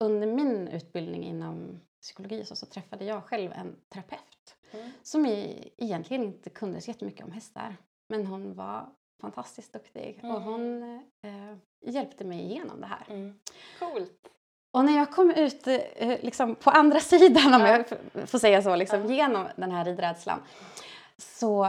under 0.03 0.27
min 0.27 0.67
utbildning 0.67 1.23
inom 1.23 1.79
psykologi 2.01 2.45
så, 2.45 2.55
så 2.55 2.65
träffade 2.65 3.05
jag 3.05 3.23
själv 3.23 3.51
en 3.51 3.75
terapeut 3.89 4.25
Mm. 4.73 4.91
som 5.03 5.25
egentligen 5.77 6.23
inte 6.23 6.49
kunde 6.49 6.81
så 6.81 6.91
jättemycket 6.91 7.25
om 7.25 7.31
hästar. 7.31 7.75
Men 8.09 8.25
hon 8.25 8.53
var 8.55 8.89
fantastiskt 9.21 9.73
duktig 9.73 10.19
och 10.23 10.29
Mm. 10.29 10.43
hon 10.43 10.83
eh, 11.23 11.57
hjälpte 11.93 12.23
mig 12.25 12.39
igenom 12.39 12.81
det 12.81 12.87
här. 12.87 13.05
Mm. 13.09 13.39
Coolt. 13.79 14.27
Och 14.71 14.85
när 14.85 14.97
jag 14.97 15.11
kom 15.11 15.31
ut 15.31 15.67
eh, 15.67 16.19
liksom 16.21 16.55
på 16.55 16.69
andra 16.69 16.99
sidan, 17.13 17.53
om 17.53 17.61
Ja. 17.61 17.83
jag 18.13 18.29
får 18.29 18.39
säga 18.39 18.61
så, 18.61 18.75
liksom, 18.75 19.05
genom 19.05 19.47
den 19.55 19.71
här 19.71 19.85
ridrädslan 19.85 20.39
så 21.17 21.65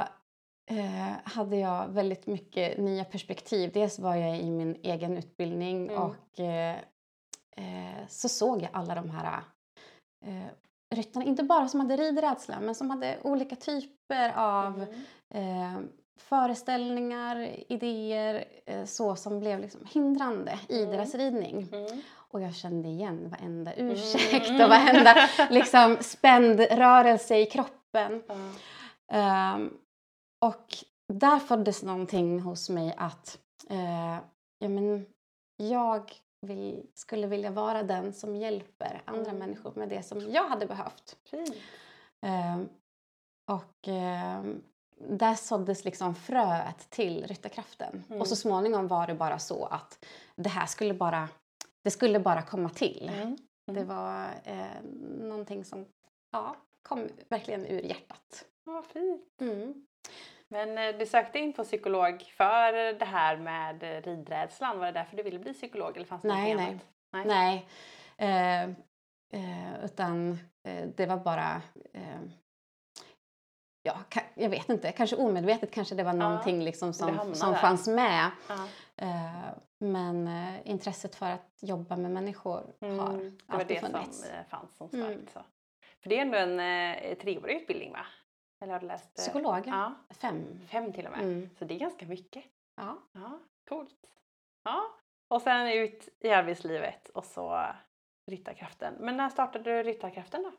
eh, 0.70 1.10
hade 1.24 1.56
jag 1.56 1.88
väldigt 1.88 2.26
mycket 2.26 2.78
nya 2.78 3.04
perspektiv. 3.04 3.70
Dels 3.74 3.98
var 3.98 4.14
jag 4.14 4.38
i 4.40 4.50
min 4.50 4.76
egen 4.82 5.16
utbildning 5.18 5.88
Mm. 5.88 6.02
och 6.02 6.40
eh, 6.40 6.76
eh, 7.56 8.06
så 8.08 8.28
såg 8.28 8.62
jag 8.62 8.70
alla 8.72 8.94
de 8.94 9.10
här 9.10 9.40
ryttarna, 10.94 11.24
inte 11.24 11.42
bara 11.42 11.68
som 11.68 11.80
hade 11.80 11.96
ridrädsla 11.96 12.60
men 12.60 12.74
som 12.74 12.90
hade 12.90 13.18
olika 13.22 13.56
typer 13.56 14.32
av 14.36 14.86
Mm. 15.30 15.74
eh, 15.74 15.80
föreställningar, 16.18 17.48
idéer 17.68 18.44
eh, 18.66 18.84
så 18.84 19.16
som 19.16 19.40
blev 19.40 19.60
liksom 19.60 19.80
hindrande 19.92 20.58
i 20.68 20.78
Mm. 20.82 20.90
deras 20.96 21.14
ridning. 21.14 21.68
Mm. 21.72 22.00
Och 22.16 22.40
jag 22.40 22.54
kände 22.54 22.88
igen 22.88 23.28
varenda 23.30 23.72
Mm. 23.72 23.92
ursäkt 23.92 24.50
och 24.50 24.68
varenda 24.68 25.14
liksom, 25.50 25.96
spänd 26.00 26.60
rörelse 26.60 27.36
i 27.38 27.46
kroppen. 27.46 28.22
Ehm, 29.12 29.74
och 30.44 30.66
där 31.12 31.38
föddes 31.38 31.82
någonting 31.82 32.40
hos 32.40 32.70
mig 32.70 32.94
att 32.96 33.38
eh, 33.70 34.14
ja, 34.58 34.68
men 34.68 35.06
jag 35.56 36.12
vill, 36.40 36.86
skulle 36.94 37.26
vilja 37.26 37.50
vara 37.50 37.82
den 37.82 38.12
som 38.12 38.36
hjälper 38.36 39.02
andra 39.04 39.30
Mm. 39.30 39.38
människor 39.38 39.72
med 39.76 39.88
det 39.88 40.02
som 40.02 40.20
jag 40.30 40.48
hade 40.48 40.66
behövt. 40.66 41.16
Ehm, 42.20 42.68
och 43.50 43.88
ehm, 43.88 44.62
där 45.08 45.34
såddes 45.34 45.84
liksom 45.84 46.14
fröet 46.14 46.90
till 46.90 47.26
Ryttarkraften. 47.26 48.04
Mm. 48.08 48.20
Och 48.20 48.26
så 48.26 48.36
småningom 48.36 48.88
var 48.88 49.06
det 49.06 49.14
bara 49.14 49.38
så 49.38 49.64
att 49.64 50.04
det 50.36 50.48
här 50.48 50.66
skulle 50.66 50.94
bara, 50.94 51.28
det 51.82 51.90
skulle 51.90 52.20
bara 52.20 52.42
komma 52.42 52.68
till. 52.68 53.10
Mm. 53.14 53.36
Det 53.66 53.84
var 53.84 54.28
eh, 54.44 54.82
någonting 55.20 55.64
som 55.64 55.86
ja, 56.32 56.56
kom 56.82 57.08
verkligen 57.28 57.66
ur 57.66 57.80
hjärtat. 57.82 58.44
Vad 58.64 58.84
fint. 58.84 59.22
Mm. 60.54 60.74
Men 60.74 60.94
eh, 60.94 60.98
du 60.98 61.06
sökte 61.06 61.38
in 61.38 61.52
på 61.52 61.64
psykolog 61.64 62.22
för 62.36 62.92
det 62.98 63.04
här 63.04 63.36
med 63.36 63.82
eh, 63.82 64.02
ridrädslan. 64.02 64.78
Var 64.78 64.86
det 64.86 64.92
därför 64.92 65.16
du 65.16 65.22
ville 65.22 65.38
bli 65.38 65.52
psykolog? 65.52 65.96
Eller 65.96 66.06
fanns 66.06 66.22
det 66.22 66.28
Nej, 66.28 66.54
nej. 66.54 66.78
annat? 67.12 67.26
Nej. 67.26 67.66
Eh, 68.16 68.62
eh, 69.32 69.84
utan 69.84 70.38
eh, 70.68 70.84
det 70.96 71.06
var 71.06 71.16
bara... 71.16 71.62
Eh, 71.94 72.20
ja, 73.82 73.96
ka- 74.10 74.22
jag 74.34 74.50
vet 74.50 74.68
inte. 74.68 74.92
Kanske 74.92 75.16
omedvetet 75.16 75.70
kanske 75.70 75.94
det 75.94 76.02
var 76.04 76.12
någonting 76.12 76.62
liksom 76.64 76.88
det 76.88 76.94
som, 76.94 77.34
som 77.34 77.52
där. 77.52 77.58
fanns 77.58 77.88
med. 77.88 78.30
Ja. 78.48 78.68
Men 79.84 80.28
intresset 80.64 81.14
för 81.14 81.26
att 81.30 81.58
jobba 81.60 81.96
med 81.96 82.10
människor 82.10 82.62
har 82.80 82.88
Mm, 82.88 83.38
det 83.38 83.52
var 83.52 83.60
alltid 83.60 83.76
det 83.76 83.80
funnits. 83.80 84.18
som 84.26 84.44
fanns 84.48 84.76
som 84.76 84.88
Mm. 84.92 85.06
starkt. 85.12 85.32
Så. 85.32 85.40
För 86.02 86.10
det 86.10 86.18
är 86.18 86.22
ändå 86.22 86.38
en 86.38 86.60
eh, 86.60 87.14
treårig 87.18 87.56
utbildning 87.56 87.92
va? 87.92 88.06
Eller 88.60 88.72
har 88.72 88.80
du 88.80 88.86
läst? 88.86 89.18
eh, 89.18 89.22
Psykolog? 89.22 89.62
Ja, 89.66 89.94
Fem. 90.10 90.60
fem 90.68 90.92
till 90.92 91.06
och 91.06 91.12
med. 91.12 91.20
Mm. 91.22 91.50
Så 91.58 91.64
det 91.64 91.74
är 91.74 91.78
ganska 91.78 92.06
mycket. 92.06 92.44
Ja. 92.76 92.98
Ja, 93.12 93.38
coolt. 93.68 94.06
Ja, 94.64 94.82
och 95.28 95.42
sen 95.42 95.68
ut 95.68 96.08
i 96.20 96.30
arbetslivet 96.30 97.08
och 97.08 97.24
så 97.24 97.66
Ryttarkraften. 98.26 98.94
Men 99.00 99.16
när 99.16 99.28
startade 99.28 99.64
du 99.76 99.82
Ryttarkraften 99.82 100.42
då? 100.42 100.52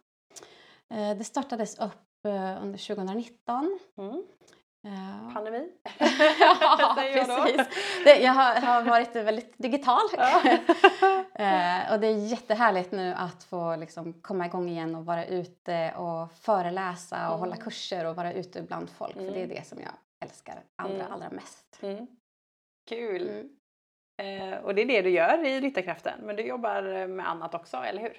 Eh, 0.95 1.17
det 1.17 1.23
startades 1.23 1.79
upp 1.79 2.25
eh, 2.25 2.61
under 2.63 2.95
2019. 2.95 3.79
Mm. 3.97 4.23
Eh, 4.87 5.33
Pandemi? 5.33 5.71
ja, 6.39 6.95
precis. 7.13 7.67
Det, 8.03 8.19
jag 8.19 8.33
har, 8.33 8.55
har 8.61 8.81
varit 8.83 9.15
väldigt 9.15 9.53
digital. 9.57 10.01
Ja. 10.17 10.41
Eh, 11.33 11.93
och 11.93 11.99
det 11.99 12.07
är 12.07 12.27
jättehärligt 12.27 12.91
nu 12.91 13.13
att 13.13 13.43
få 13.43 13.75
liksom 13.75 14.13
komma 14.13 14.45
igång 14.45 14.69
igen 14.69 14.95
och 14.95 15.05
vara 15.05 15.25
ute 15.25 15.93
och 15.97 16.31
föreläsa 16.33 17.17
och 17.29 17.35
Mm. 17.35 17.39
hålla 17.39 17.55
kurser 17.55 18.05
och 18.05 18.15
vara 18.15 18.33
ute 18.33 18.61
bland 18.61 18.89
folk. 18.89 19.13
För 19.13 19.21
det 19.21 19.27
är 19.27 19.43
Mm. 19.43 19.49
det 19.49 19.67
som 19.67 19.79
jag 19.79 19.91
älskar 20.25 20.63
allra, 20.75 20.95
Mm. 20.95 21.11
allra 21.11 21.29
mest. 21.29 21.79
Mm. 21.81 22.07
Kul! 22.89 23.29
Mm. 24.19 24.53
Eh, 24.53 24.59
och 24.59 24.75
det 24.75 24.81
är 24.81 24.85
det 24.85 25.01
du 25.01 25.09
gör 25.09 25.45
i 25.45 25.59
Ryttarkraften. 25.61 26.19
Men 26.21 26.35
du 26.35 26.43
jobbar 26.43 27.07
med 27.07 27.29
annat 27.29 27.53
också, 27.53 27.77
eller 27.77 28.01
hur? 28.01 28.17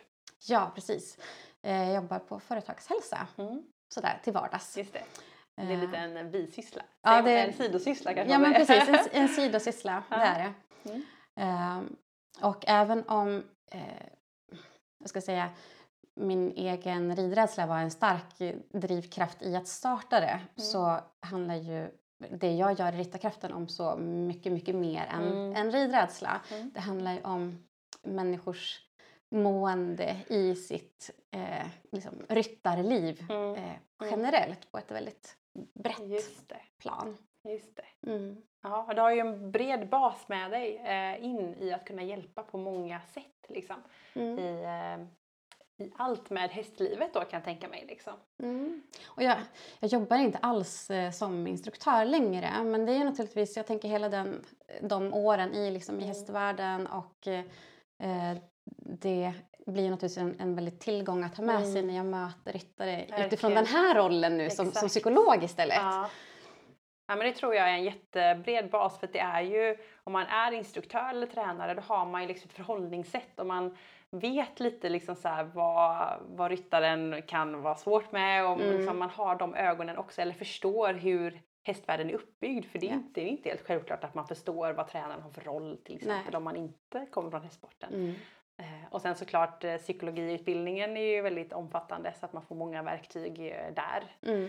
Ja, 0.48 0.72
precis. 0.74 1.18
Eh, 1.62 1.84
jag 1.84 1.94
jobbar 1.94 2.18
på 2.18 2.40
företagshälsa 2.40 3.26
Mm. 3.38 3.62
sådär 3.94 4.20
till 4.24 4.32
vardags. 4.32 4.76
Just 4.78 4.92
det. 4.92 5.02
Det 5.56 5.62
är 5.62 5.70
Eh, 5.70 5.80
lite 5.80 5.96
en 5.96 6.30
bisyssla. 6.30 6.82
Ja, 7.02 7.22
det- 7.22 7.38
En 7.40 7.52
sidosyssla 7.52 8.14
kanske 8.14 8.32
Ja, 8.32 8.38
men 8.38 8.54
precis. 8.54 8.88
En, 8.88 8.98
en 9.22 9.28
sidosyssla, 9.28 10.02
det 10.08 10.14
är 10.14 10.38
det. 10.38 10.52
Mm. 10.90 11.02
Ehm, 11.36 11.96
och 12.42 12.64
även 12.66 13.08
om, 13.08 13.44
eh, 13.72 13.80
jag 14.98 15.08
ska 15.08 15.20
säga, 15.20 15.50
min 16.14 16.52
egen 16.56 17.16
ridrädsla 17.16 17.66
var 17.66 17.78
en 17.78 17.90
stark 17.90 18.58
drivkraft 18.72 19.42
i 19.42 19.56
att 19.56 19.68
starta 19.68 20.20
det 20.20 20.40
så 20.56 20.98
handlar 21.20 21.54
ju 21.54 21.90
det 22.30 22.52
jag 22.54 22.78
gör 22.80 22.92
i 22.92 22.96
Ryttarkraften 22.98 23.52
om 23.52 23.68
så 23.68 23.96
mycket, 23.96 24.52
mycket 24.52 24.74
mer 24.74 25.06
än, 25.06 25.22
Mm. 25.32 25.56
än 25.56 25.72
ridrädsla. 25.72 26.40
Mm. 26.50 26.70
Det 26.74 26.80
handlar 26.80 27.12
ju 27.12 27.22
om 27.22 27.64
människors 28.02 28.80
mående 29.30 30.16
i 30.28 30.54
sitt 30.54 31.10
eh, 31.30 31.66
liksom, 31.92 32.14
ryttarliv 32.28 33.26
Mm. 33.30 33.54
eh, 33.54 33.72
generellt 34.10 34.72
på 34.72 34.78
ett 34.78 34.90
väldigt 34.90 35.36
brett 35.74 36.06
Just 36.06 36.48
det. 36.48 36.60
plan. 36.78 37.16
Just 37.48 37.76
det. 37.76 38.10
Mm. 38.10 38.42
Ja, 38.62 38.90
du 38.94 39.00
har 39.00 39.10
ju 39.12 39.20
en 39.20 39.50
bred 39.50 39.88
bas 39.88 40.28
med 40.28 40.50
dig 40.50 40.76
eh, 40.76 41.24
in 41.24 41.54
i 41.60 41.72
att 41.72 41.84
kunna 41.84 42.02
hjälpa 42.02 42.42
på 42.42 42.58
många 42.58 43.00
sätt. 43.00 43.46
Liksom. 43.48 43.76
Mm. 44.14 44.38
I, 44.38 44.62
eh, 44.64 45.06
I 45.86 45.92
allt 45.96 46.30
med 46.30 46.50
hästlivet 46.50 47.14
då 47.14 47.20
kan 47.20 47.28
jag 47.30 47.44
tänka 47.44 47.68
mig. 47.68 47.84
Liksom. 47.88 48.12
Mm. 48.42 48.82
Och 49.06 49.22
jag, 49.22 49.38
jag 49.80 49.90
jobbar 49.90 50.16
inte 50.16 50.38
alls 50.38 50.90
eh, 50.90 51.10
som 51.10 51.46
instruktör 51.46 52.04
längre 52.04 52.64
men 52.64 52.86
det 52.86 52.92
är 52.92 53.04
naturligtvis, 53.04 53.56
jag 53.56 53.66
tänker 53.66 53.88
hela 53.88 54.08
den, 54.08 54.44
de 54.82 55.14
åren 55.14 55.54
i, 55.54 55.70
liksom, 55.70 55.94
i 55.94 55.98
Mm. 55.98 56.08
hästvärlden 56.08 56.86
och 56.86 57.26
eh, 57.26 57.44
eh, 57.98 58.36
det 59.00 59.32
blir 59.66 59.82
ju 59.84 59.90
naturligtvis 59.90 60.18
en, 60.18 60.40
en 60.40 60.54
väldigt 60.54 60.80
tillgång 60.80 61.24
att 61.24 61.36
ha 61.36 61.44
med 61.44 61.62
sig 61.66 61.78
Mm. 61.78 61.86
när 61.86 61.96
jag 61.96 62.06
möter 62.06 62.52
ryttare 62.52 62.96
Verkligen. 62.96 63.26
utifrån 63.26 63.54
den 63.54 63.66
här 63.66 63.94
rollen 63.94 64.36
nu 64.38 64.50
som, 64.50 64.70
som 64.72 64.88
psykolog 64.88 65.44
istället. 65.44 65.76
Ja. 65.76 66.08
Ja, 67.06 67.16
men 67.16 67.26
det 67.26 67.32
tror 67.32 67.54
jag 67.54 67.68
är 67.68 67.72
en 67.72 67.84
jättebred 67.84 68.70
bas 68.70 68.98
för 68.98 69.08
det 69.12 69.18
är 69.18 69.40
ju 69.42 69.76
om 70.04 70.12
man 70.12 70.26
är 70.26 70.52
instruktör 70.52 71.10
eller 71.10 71.26
tränare 71.26 71.74
då 71.74 71.82
har 71.82 72.06
man 72.06 72.22
ju 72.22 72.28
liksom 72.28 72.48
ett 72.48 72.56
förhållningssätt 72.56 73.40
och 73.40 73.46
man 73.46 73.76
vet 74.10 74.60
lite 74.60 74.88
liksom 74.88 75.16
så 75.16 75.28
här 75.28 75.44
vad, 75.44 76.12
vad 76.28 76.50
ryttaren 76.50 77.22
kan 77.26 77.62
vara 77.62 77.74
svårt 77.74 78.12
med 78.12 78.46
och 78.46 78.60
Mm. 78.60 78.76
liksom 78.76 78.98
man 78.98 79.10
har 79.10 79.36
de 79.36 79.54
ögonen 79.54 79.96
också 79.96 80.20
eller 80.22 80.32
förstår 80.34 80.92
hur 80.94 81.40
hästvärlden 81.66 82.10
är 82.10 82.14
uppbyggd 82.14 82.64
för 82.66 82.78
det 82.78 82.86
är, 82.86 82.90
Ja. 82.90 82.94
inte, 82.96 83.20
det 83.20 83.26
är 83.26 83.30
inte 83.30 83.48
helt 83.48 83.66
självklart 83.66 84.04
att 84.04 84.14
man 84.14 84.26
förstår 84.26 84.72
vad 84.72 84.88
tränaren 84.88 85.22
har 85.22 85.30
för 85.30 85.40
roll 85.40 85.78
till 85.84 85.94
exempel 85.96 86.24
Nej. 86.30 86.36
om 86.36 86.44
man 86.44 86.56
inte 86.56 87.06
kommer 87.10 87.30
från 87.30 87.42
hästsporten. 87.42 87.94
Mm. 87.94 88.14
Eh, 88.62 88.86
Och 88.90 89.02
sen 89.02 89.14
såklart 89.16 89.64
eh, 89.64 89.76
psykologiutbildningen 89.76 90.96
är 90.96 91.14
ju 91.14 91.22
väldigt 91.22 91.52
omfattande 91.52 92.12
så 92.20 92.26
att 92.26 92.32
man 92.32 92.42
får 92.42 92.54
många 92.54 92.82
verktyg 92.82 93.40
eh, 93.40 93.74
där 93.74 94.04
Mm. 94.32 94.48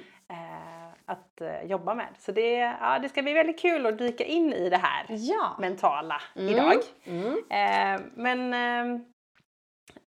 att 1.05 1.41
jobba 1.63 1.93
med. 1.95 2.07
Så 2.19 2.31
det, 2.31 2.51
ja, 2.57 2.99
det 2.99 3.09
ska 3.09 3.21
bli 3.23 3.33
väldigt 3.33 3.59
kul 3.59 3.85
att 3.85 3.97
dyka 3.97 4.23
in 4.23 4.53
i 4.53 4.69
det 4.69 4.77
här 4.77 5.05
Ja. 5.09 5.55
mentala 5.59 6.21
Mm. 6.35 6.49
idag. 6.53 6.81
Mm. 7.03 8.01
Men 8.15 8.53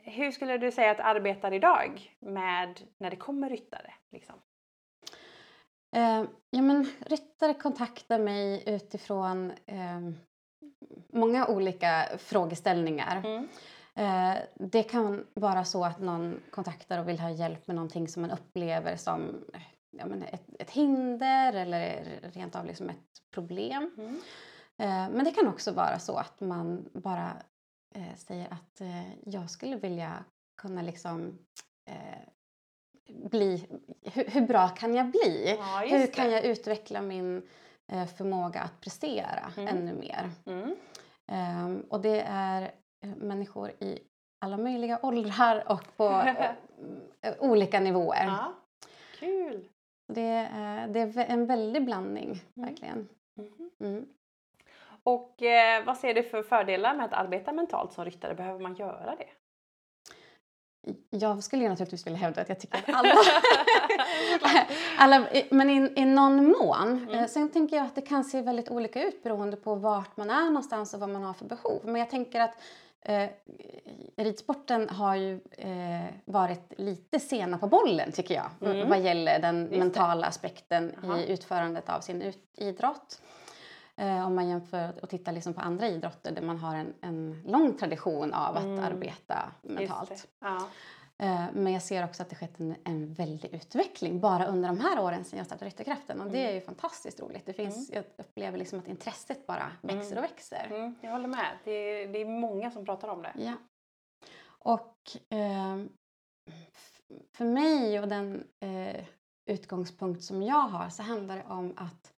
hur 0.03 0.31
skulle 0.31 0.57
du 0.57 0.71
säga 0.71 0.91
att 0.91 0.99
arbetar 0.99 1.53
idag 1.53 2.11
med 2.19 2.81
när 2.97 3.09
det 3.09 3.15
kommer 3.15 3.49
ryttare? 3.49 3.93
Liksom? 4.11 4.35
Ja, 6.49 6.61
men 6.61 6.87
ryttare 7.05 7.53
kontaktar 7.53 8.19
mig 8.19 8.63
utifrån 8.65 9.51
eh, 9.65 9.99
många 11.13 11.47
olika 11.47 12.05
frågeställningar. 12.17 13.17
Mm. 13.25 13.47
Eh, 13.97 14.35
det 14.55 14.83
kan 14.83 15.27
vara 15.33 15.65
så 15.65 15.85
att 15.85 15.99
någon 15.99 16.41
kontaktar 16.51 16.99
och 16.99 17.09
vill 17.09 17.19
ha 17.19 17.29
hjälp 17.29 17.67
med 17.67 17.75
någonting 17.75 18.07
som 18.07 18.21
man 18.21 18.31
upplever 18.31 18.95
som 18.95 19.43
ja, 19.97 20.05
men 20.05 20.23
ett, 20.23 20.43
ett 20.59 20.69
hinder 20.71 21.53
eller 21.53 22.05
rent 22.33 22.55
av 22.55 22.65
liksom 22.65 22.89
ett 22.89 23.21
problem. 23.31 23.91
Mm. 23.97 24.15
Eh, 24.77 25.15
men 25.15 25.23
det 25.23 25.31
kan 25.31 25.47
också 25.47 25.71
vara 25.71 25.99
så 25.99 26.17
att 26.17 26.41
man 26.41 26.89
bara 26.93 27.37
eh, 27.95 28.15
säger 28.15 28.53
att 28.53 28.81
jag 29.25 29.49
skulle 29.49 29.75
vilja 29.75 30.23
kunna 30.61 30.81
liksom 30.81 31.39
bli... 33.07 33.67
Hur, 34.01 34.29
hur 34.29 34.41
bra 34.47 34.67
kan 34.67 34.95
jag 34.95 35.05
bli? 35.11 35.55
Ja, 35.59 35.97
hur 35.97 36.07
kan 36.07 36.31
jag 36.31 36.43
utveckla 36.43 37.01
min 37.01 37.49
förmåga 38.17 38.61
att 38.61 38.81
prestera 38.81 39.51
Mm. 39.57 39.77
ännu 39.77 39.93
mer? 39.93 40.31
Mm. 40.45 40.75
Ehm, 41.27 41.81
och 41.89 42.01
det 42.01 42.21
är 42.27 42.71
människor 43.05 43.69
i 43.69 43.99
alla 44.39 44.57
möjliga 44.57 44.99
åldrar 45.03 45.63
och 45.71 45.97
på 45.97 46.07
eh, 47.21 47.33
olika 47.39 47.79
nivåer. 47.79 48.25
Ja. 48.25 48.53
Kul! 49.19 49.67
Det, 50.13 50.47
är, 50.53 50.87
det 50.87 50.99
är 50.99 51.17
en 51.17 51.45
väldig 51.45 51.85
blandning, 51.85 52.25
Mm. 52.25 52.39
verkligen. 52.69 53.07
Mhm. 53.35 53.69
Mm. 53.79 54.05
Och 55.03 55.41
eh, 55.43 55.85
vad 55.85 55.97
ser 55.97 56.13
du 56.13 56.23
för 56.23 56.43
fördelar 56.43 56.95
med 56.95 57.05
att 57.05 57.13
arbeta 57.13 57.51
mentalt 57.51 57.93
som 57.93 58.05
ryttare? 58.05 58.33
Behöver 58.35 58.59
man 58.59 58.75
göra 58.75 59.15
det? 59.15 59.27
Jag 61.09 61.43
skulle 61.43 61.63
ju 61.63 61.69
naturligtvis 61.69 62.05
vilja 62.07 62.19
hävda 62.19 62.41
att 62.41 62.49
jag 62.49 62.59
tycker 62.59 62.77
att 62.77 62.89
alla... 62.95 63.13
alla 64.97 65.27
men 65.49 65.69
i, 65.69 65.93
i 65.95 66.05
någon 66.05 66.47
mån. 66.47 66.87
Mm. 67.03 67.09
Eh, 67.09 67.25
Sen 67.27 67.49
tänker 67.49 67.77
jag 67.77 67.85
att 67.85 67.95
det 67.95 68.01
kan 68.01 68.23
se 68.23 68.41
väldigt 68.41 68.69
olika 68.69 69.03
ut 69.03 69.23
beroende 69.23 69.57
på 69.57 69.75
vart 69.75 70.17
man 70.17 70.29
är 70.29 70.45
någonstans 70.45 70.93
och 70.93 70.99
vad 70.99 71.09
man 71.09 71.23
har 71.23 71.33
för 71.33 71.45
behov. 71.45 71.81
Men 71.83 71.95
jag 71.95 72.09
tänker 72.09 72.41
att 72.41 72.61
eh, 73.05 73.29
ridsporten 74.17 74.89
har 74.89 75.15
ju 75.15 75.39
eh, 75.57 76.05
varit 76.25 76.73
lite 76.77 77.19
sena 77.19 77.57
på 77.57 77.67
bollen 77.67 78.11
tycker 78.11 78.35
jag. 78.35 78.71
Mm. 78.71 78.89
Vad 78.89 78.99
gäller 79.01 79.39
den 79.39 79.69
det. 79.69 79.77
mentala 79.79 80.27
aspekten 80.27 80.93
Jaha. 81.03 81.19
i 81.19 81.31
utförandet 81.33 81.89
av 81.89 81.99
sin 82.01 82.21
ut, 82.21 82.39
idrott. 82.57 83.21
Eh, 83.97 84.27
om 84.27 84.35
man 84.35 84.49
jämför 84.49 84.93
och 85.01 85.09
tittar 85.09 85.31
liksom 85.31 85.53
på 85.53 85.61
andra 85.61 85.87
idrotter 85.87 86.31
där 86.31 86.41
man 86.41 86.57
har 86.57 86.75
en, 86.75 86.93
en 87.01 87.41
lång 87.45 87.77
tradition 87.77 88.33
av 88.33 88.57
att 88.57 88.63
Mm. 88.63 88.83
arbeta 88.83 89.51
Just 89.63 89.79
mentalt. 89.79 90.09
det. 90.09 90.15
Ja. 90.39 90.67
Eh, 91.23 91.45
men 91.53 91.73
jag 91.73 91.81
ser 91.81 92.03
också 92.05 92.23
att 92.23 92.29
det 92.29 92.35
skett 92.35 92.59
en, 92.59 92.75
en 92.83 93.13
väldig 93.13 93.53
utveckling 93.53 94.19
bara 94.19 94.45
under 94.45 94.69
de 94.69 94.79
här 94.79 94.99
åren 94.99 95.25
sedan 95.25 95.37
jag 95.37 95.45
startade 95.45 95.65
Ryttarkraften 95.69 96.21
och 96.21 96.27
det 96.31 96.37
Mm. 96.39 96.49
är 96.49 96.53
ju 96.53 96.61
fantastiskt 96.61 97.19
roligt. 97.19 97.45
Det 97.45 97.53
finns, 97.53 97.89
Jag 97.93 98.03
upplever 98.17 98.57
liksom 98.57 98.79
att 98.79 98.87
intresset 98.87 99.47
bara 99.47 99.71
växer 99.81 100.17
och 100.17 100.23
växer. 100.23 100.65
Mm, 100.71 100.95
jag 101.01 101.11
håller 101.11 101.27
med. 101.27 101.57
Det 101.63 101.71
är, 101.71 102.07
det 102.07 102.19
är 102.19 102.25
många 102.25 102.71
som 102.71 102.85
pratar 102.85 103.07
om 103.07 103.21
det. 103.21 103.33
Ja. 103.37 103.53
Och 104.47 104.97
f- 106.49 107.01
för 107.33 107.45
mig 107.45 107.99
och 107.99 108.07
den 108.07 108.43
eh, 108.59 109.05
utgångspunkt 109.45 110.23
som 110.23 110.43
jag 110.43 110.61
har 110.67 110.89
så 110.89 111.03
handlar 111.03 111.35
det 111.37 111.43
om 111.43 111.73
att, 111.77 112.13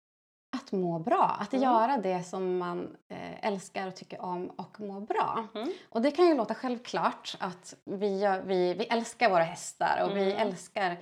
att 0.56 0.72
må 0.72 0.98
bra. 0.98 1.36
Att 1.40 1.52
Mm. 1.52 1.62
göra 1.64 1.96
det 1.98 2.22
som 2.22 2.58
man 2.58 2.96
eh, 3.08 3.46
älskar 3.46 3.86
och 3.86 3.96
tycker 3.96 4.20
om 4.20 4.50
och 4.50 4.80
må 4.80 5.00
bra. 5.00 5.46
Mm. 5.54 5.72
Och 5.88 6.02
det 6.02 6.10
kan 6.10 6.26
ju 6.28 6.34
låta 6.36 6.54
självklart 6.54 7.36
att 7.40 7.75
vi, 7.84 8.18
gör, 8.20 8.40
vi, 8.42 8.75
vi 8.75 8.84
älskar 8.84 9.30
våra 9.30 9.42
hästar 9.44 10.04
och 10.04 10.16
vi 10.16 10.32
Mm. 10.32 10.48
älskar 10.48 10.96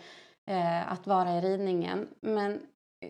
eh, 0.50 0.92
att 0.92 1.06
vara 1.06 1.30
i 1.32 1.40
ridningen. 1.40 2.08
Men 2.20 2.60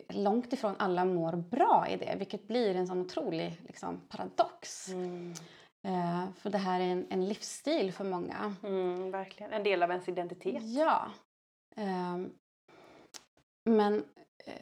långt 0.09 0.53
ifrån 0.53 0.75
alla 0.79 1.05
mår 1.05 1.33
bra 1.37 1.87
i 1.91 1.97
det, 1.97 2.15
vilket 2.19 2.49
blir 2.49 2.75
en 2.77 2.87
sån 2.87 3.01
otrolig 3.01 3.61
liksom, 3.67 4.01
paradox. 4.09 4.89
Mm. 4.89 5.33
Eh, 5.87 6.25
för 6.37 6.51
det 6.51 6.59
här 6.59 6.81
är 6.81 6.85
en, 6.85 7.07
en 7.11 7.29
livsstil 7.29 7.93
för 7.93 8.05
många. 8.05 8.55
Mm, 8.63 9.11
verkligen. 9.11 9.53
En 9.53 9.63
del 9.63 9.83
av 9.83 9.91
ens 9.91 10.09
identitet. 10.09 10.63
Ja. 10.63 11.07
Ehm, 11.77 12.31
men, 13.71 13.95
eh, 13.95 14.14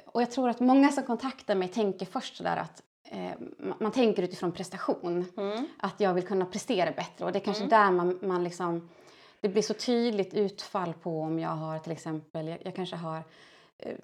och 0.07 0.23
jag 0.23 0.31
tror 0.31 0.49
att 0.49 0.61
många 0.61 0.93
som 0.93 1.05
kontaktar 1.05 1.55
mig 1.55 1.69
tänker 1.69 2.07
först 2.07 2.37
sådär 2.37 2.57
att 2.57 2.83
eh, 3.05 3.33
man, 3.81 3.93
tänker 3.93 4.23
utifrån 4.23 4.53
prestation. 4.53 5.25
Mm. 5.37 5.67
Att 5.79 6.01
jag 6.01 6.15
vill 6.15 6.27
kunna 6.27 6.45
prestera 6.45 6.91
bättre 6.93 7.25
och 7.25 7.33
det 7.33 7.39
är 7.39 7.45
kanske 7.45 7.65
Mm. 7.65 7.71
där 7.71 7.91
man, 7.91 8.19
man 8.23 8.45
liksom 8.45 8.89
det 9.41 9.49
blir 9.49 9.63
så 9.63 9.75
tydligt 9.75 10.35
utfall 10.35 10.95
på 10.95 11.21
om 11.21 11.39
jag 11.39 11.51
har 11.51 11.79
till 11.79 11.93
exempel, 11.93 12.49
jag, 12.49 12.59
jag 12.65 12.75
kanske 12.77 12.97
har 12.97 13.23
eh, 13.79 13.97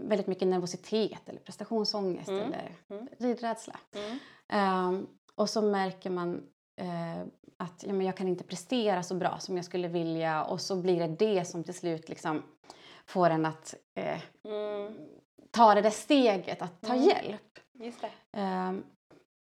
väldigt 0.00 0.26
mycket 0.26 0.48
nervositet 0.48 1.28
eller 1.28 1.40
prestationsångest 1.40 2.28
Mm. 2.28 2.42
eller 2.42 2.72
Mm. 2.90 3.08
ridrädsla. 3.18 3.76
Ehm, 4.48 5.06
och 5.34 5.50
så 5.50 5.62
märker 5.62 6.10
man 6.10 6.42
eh, 6.76 7.20
att 7.56 7.84
ja, 7.86 7.92
men 7.92 8.06
jag 8.06 8.16
kan 8.16 8.28
inte 8.28 8.44
prestera 8.44 9.02
så 9.02 9.14
bra 9.14 9.38
som 9.38 9.56
jag 9.56 9.64
skulle 9.64 9.88
vilja 9.88 10.44
och 10.44 10.60
så 10.60 10.76
blir 10.76 10.98
det 11.08 11.16
det 11.26 11.44
som 11.44 11.64
till 11.64 11.74
slut 11.74 12.08
liksom 12.08 12.42
får 13.08 13.30
en 13.30 13.46
att 13.46 13.74
eh, 13.94 14.20
Mm. 14.44 14.94
ta 15.50 15.74
det 15.74 15.80
där 15.80 15.90
steget, 15.90 16.62
att 16.62 16.80
ta 16.80 16.94
Mm. 16.94 17.08
hjälp. 17.08 17.58
Just. 17.72 18.04
Ehm, 18.32 18.84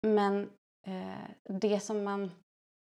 men 0.07 0.49
eh, 0.87 1.29
det 1.59 1.79
som 1.79 2.03
man, 2.03 2.31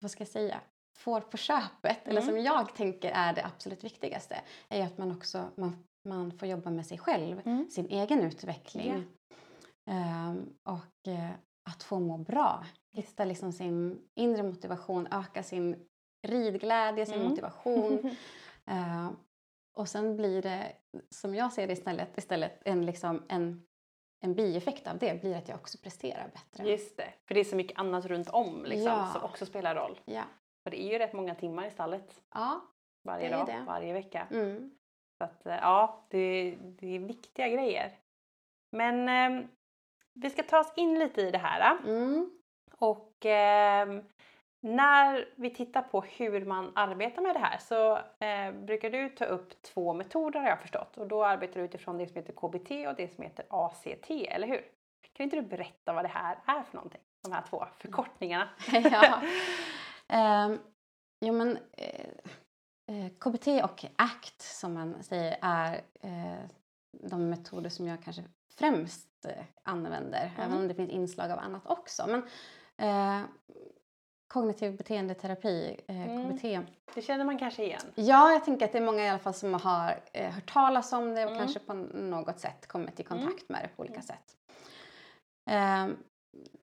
vad 0.01 0.11
ska 0.11 0.21
jag 0.21 0.27
säga, 0.27 0.61
får 0.97 1.21
på 1.21 1.37
köpet, 1.37 2.07
eller 2.07 2.21
Mm. 2.21 2.35
som 2.35 2.43
jag 2.43 2.75
tänker 2.75 3.11
är 3.11 3.33
det 3.33 3.45
absolut 3.45 3.83
viktigaste, 3.83 4.41
är 4.69 4.85
att 4.85 4.97
man 4.97 5.11
också 5.11 5.45
man, 5.55 5.83
man 6.09 6.31
får 6.31 6.47
jobba 6.47 6.69
med 6.69 6.85
sig 6.85 6.97
själv, 6.97 7.41
Mm. 7.45 7.69
sin 7.69 7.87
egen 7.89 8.21
utveckling. 8.23 9.03
Ehm, 9.89 10.49
och 10.63 11.07
eh, 11.11 11.29
att 11.69 11.83
få 11.83 11.99
må 11.99 12.17
bra. 12.17 12.65
Hitta 12.93 13.25
liksom 13.25 13.51
sin 13.53 14.01
inre 14.15 14.43
motivation, 14.43 15.07
öka 15.11 15.43
sin 15.43 15.87
ridglädje, 16.27 17.05
sin 17.05 17.15
Mm. 17.15 17.27
motivation. 17.27 18.15
Ehm, 18.65 19.15
och 19.77 19.89
sen 19.89 20.17
blir 20.17 20.41
det, 20.41 20.71
som 21.09 21.35
jag 21.35 21.53
ser 21.53 21.67
det 21.67 21.73
istället, 21.73 22.17
istället 22.17 22.61
en, 22.65 22.85
liksom, 22.85 23.23
en, 23.29 23.65
en 24.19 24.35
bieffekt 24.35 24.87
av 24.87 24.97
det 24.97 25.21
blir 25.21 25.37
att 25.37 25.47
jag 25.47 25.57
också 25.57 25.77
presterar 25.77 26.31
bättre. 26.33 26.69
Just 26.69 26.97
det. 26.97 27.13
För 27.27 27.33
det 27.33 27.39
är 27.39 27.43
så 27.43 27.55
mycket 27.55 27.79
annat 27.79 28.05
runt 28.05 28.29
om 28.29 28.65
liksom, 28.65 28.91
Ja. 28.91 29.09
som 29.13 29.23
också 29.23 29.45
spelar 29.45 29.75
roll. 29.75 29.99
Ja. 30.05 30.23
För 30.63 30.71
det 30.71 30.81
är 30.81 30.91
ju 30.91 30.97
rätt 30.97 31.13
många 31.13 31.35
timmar 31.35 31.67
i 31.67 31.71
stallet 31.71 32.21
ja. 32.33 32.61
varje 33.03 33.29
dag, 33.29 33.45
det. 33.45 33.63
varje 33.67 33.93
vecka. 33.93 34.27
Mm. 34.31 34.71
Så 35.17 35.23
att, 35.23 35.45
eh, 35.45 35.55
ja, 35.55 36.05
det, 36.09 36.55
det 36.61 36.95
är 36.95 36.99
viktiga 36.99 37.47
grejer. 37.47 37.97
Men 38.71 39.09
ehm, 39.09 39.47
vi 40.13 40.29
ska 40.29 40.43
ta 40.43 40.59
oss 40.59 40.73
in 40.75 40.99
lite 40.99 41.21
i 41.21 41.31
det 41.31 41.37
här. 41.37 41.77
Mm. 41.85 42.31
Och 42.77 43.25
ehm, 43.25 44.03
när 44.59 45.29
vi 45.35 45.49
tittar 45.49 45.81
på 45.81 46.01
hur 46.01 46.45
man 46.45 46.71
arbetar 46.75 47.21
med 47.21 47.35
det 47.35 47.39
här 47.39 47.57
så 47.57 47.97
eh, 48.25 48.65
brukar 48.65 48.89
du 48.89 49.09
ta 49.09 49.25
upp 49.25 49.61
två 49.61 49.93
metoder 49.93 50.39
har 50.39 50.49
jag 50.49 50.61
förstått. 50.61 50.97
Och 50.97 51.07
då 51.07 51.25
arbetar 51.25 51.59
du 51.59 51.65
utifrån 51.65 51.97
det 51.97 52.07
som 52.07 52.15
heter 52.15 52.33
KBT 52.33 52.71
och 52.87 52.95
det 52.95 53.15
som 53.15 53.23
heter 53.23 53.45
ACT, 53.49 54.09
eller 54.09 54.47
hur? 54.47 54.61
Kan 55.13 55.23
inte 55.23 55.35
du 55.35 55.41
berätta 55.41 55.93
vad 55.93 56.03
det 56.03 56.11
här 56.13 56.37
är 56.45 56.63
för 56.63 56.75
någonting? 56.75 57.01
De 57.23 57.31
här 57.31 57.43
två 57.49 57.65
förkortningarna. 57.77 58.49
ja. 58.71 59.21
Ehm, 60.07 60.59
jo 61.21 61.33
men 61.33 61.57
eh, 61.71 62.09
eh, 62.87 63.11
KBT 63.19 63.47
och 63.47 63.85
ACT 63.95 64.41
som 64.41 64.73
man 64.73 65.03
säger 65.03 65.37
är 65.41 65.81
eh, 66.01 66.49
de 66.91 67.29
metoder 67.29 67.69
som 67.69 67.87
jag 67.87 68.03
kanske 68.03 68.23
främst 68.57 69.25
eh, 69.25 69.43
använder. 69.63 70.31
Även 70.37 70.57
om 70.57 70.67
det 70.67 70.75
finns 70.75 70.89
inslag 70.89 71.31
av 71.31 71.39
annat 71.39 71.65
också. 71.65 72.07
Men 72.07 72.23
eh, 72.77 73.25
kognitiv 74.27 74.77
beteendeterapi, 74.77 75.79
eh, 75.87 76.09
Mm. 76.09 76.37
KBT. 76.37 76.59
Det 76.95 77.01
känner 77.01 77.25
man 77.25 77.37
kanske 77.39 77.63
igen. 77.65 77.81
Ja, 77.95 78.31
jag 78.31 78.45
tänker 78.45 78.65
att 78.65 78.71
det 78.71 78.77
är 78.77 78.85
många 78.85 79.03
i 79.05 79.09
alla 79.09 79.19
fall 79.19 79.33
som 79.33 79.53
har 79.53 79.99
eh, 80.13 80.31
hört 80.31 80.53
talas 80.53 80.93
om 80.93 81.15
det 81.15 81.23
och 81.25 81.31
Mm. 81.31 81.39
kanske 81.43 81.59
på 81.59 81.73
något 81.73 82.39
sätt 82.39 82.67
kommit 82.67 82.99
i 82.99 83.03
kontakt 83.03 83.49
med 83.49 83.63
det 83.63 83.67
på 83.75 83.81
olika 83.81 83.93
Mm. 83.93 84.05
sätt. 84.05 84.35
Eh, 85.49 85.87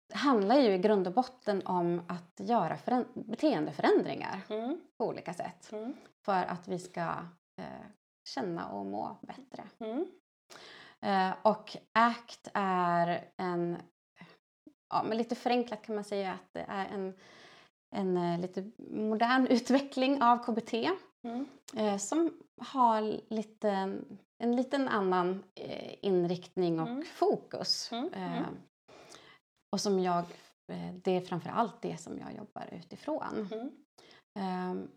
det 0.08 0.16
handlar 0.18 0.56
ju 0.56 0.74
i 0.74 0.78
grund 0.78 1.06
och 1.06 1.12
botten 1.12 1.62
om 1.66 2.02
att 2.08 2.40
göra 2.48 2.76
föränd- 2.76 3.06
beteendeförändringar 3.14 4.40
Mm. 4.48 4.80
på 4.98 5.06
olika 5.06 5.34
sätt 5.34 5.72
Mm. 5.72 5.94
för 6.24 6.44
att 6.44 6.68
vi 6.68 6.78
ska 6.78 7.00
eh, 7.60 7.86
känna 8.28 8.68
och 8.68 8.86
må 8.86 9.16
bättre. 9.22 9.64
Mm. 9.78 10.06
Eh, 11.00 11.34
och 11.42 11.76
ACT 11.92 12.48
är 12.54 13.24
en, 13.36 13.76
ja 14.90 15.02
men 15.02 15.18
lite 15.18 15.34
förenklat 15.34 15.82
kan 15.82 15.94
man 15.94 16.04
säga 16.04 16.32
att 16.32 16.52
det 16.52 16.64
är 16.68 16.86
en, 16.86 17.14
en 17.94 18.16
eh, 18.16 18.40
lite 18.40 18.70
modern 18.90 19.46
utveckling 19.50 20.22
av 20.22 20.38
KBT 20.44 20.74
Mm. 21.26 21.46
eh, 21.76 21.96
som 21.96 22.32
har 22.60 23.20
lite, 23.34 23.68
en 24.38 24.56
liten 24.56 24.88
annan 24.88 25.44
eh, 25.54 25.94
inriktning 26.02 26.80
och 26.80 26.88
Mm. 26.88 27.04
fokus. 27.04 27.92
Mm, 27.92 28.12
mm. 28.14 28.44
Och 29.72 29.80
som 29.80 29.98
jag, 30.00 30.24
det 30.92 31.10
är 31.10 31.20
framför 31.20 31.50
allt 31.50 31.82
det 31.82 31.96
som 31.96 32.18
jag 32.18 32.34
jobbar 32.36 32.68
utifrån. 32.72 33.48
Mm. 33.52 33.70
Ehm, 34.38 34.90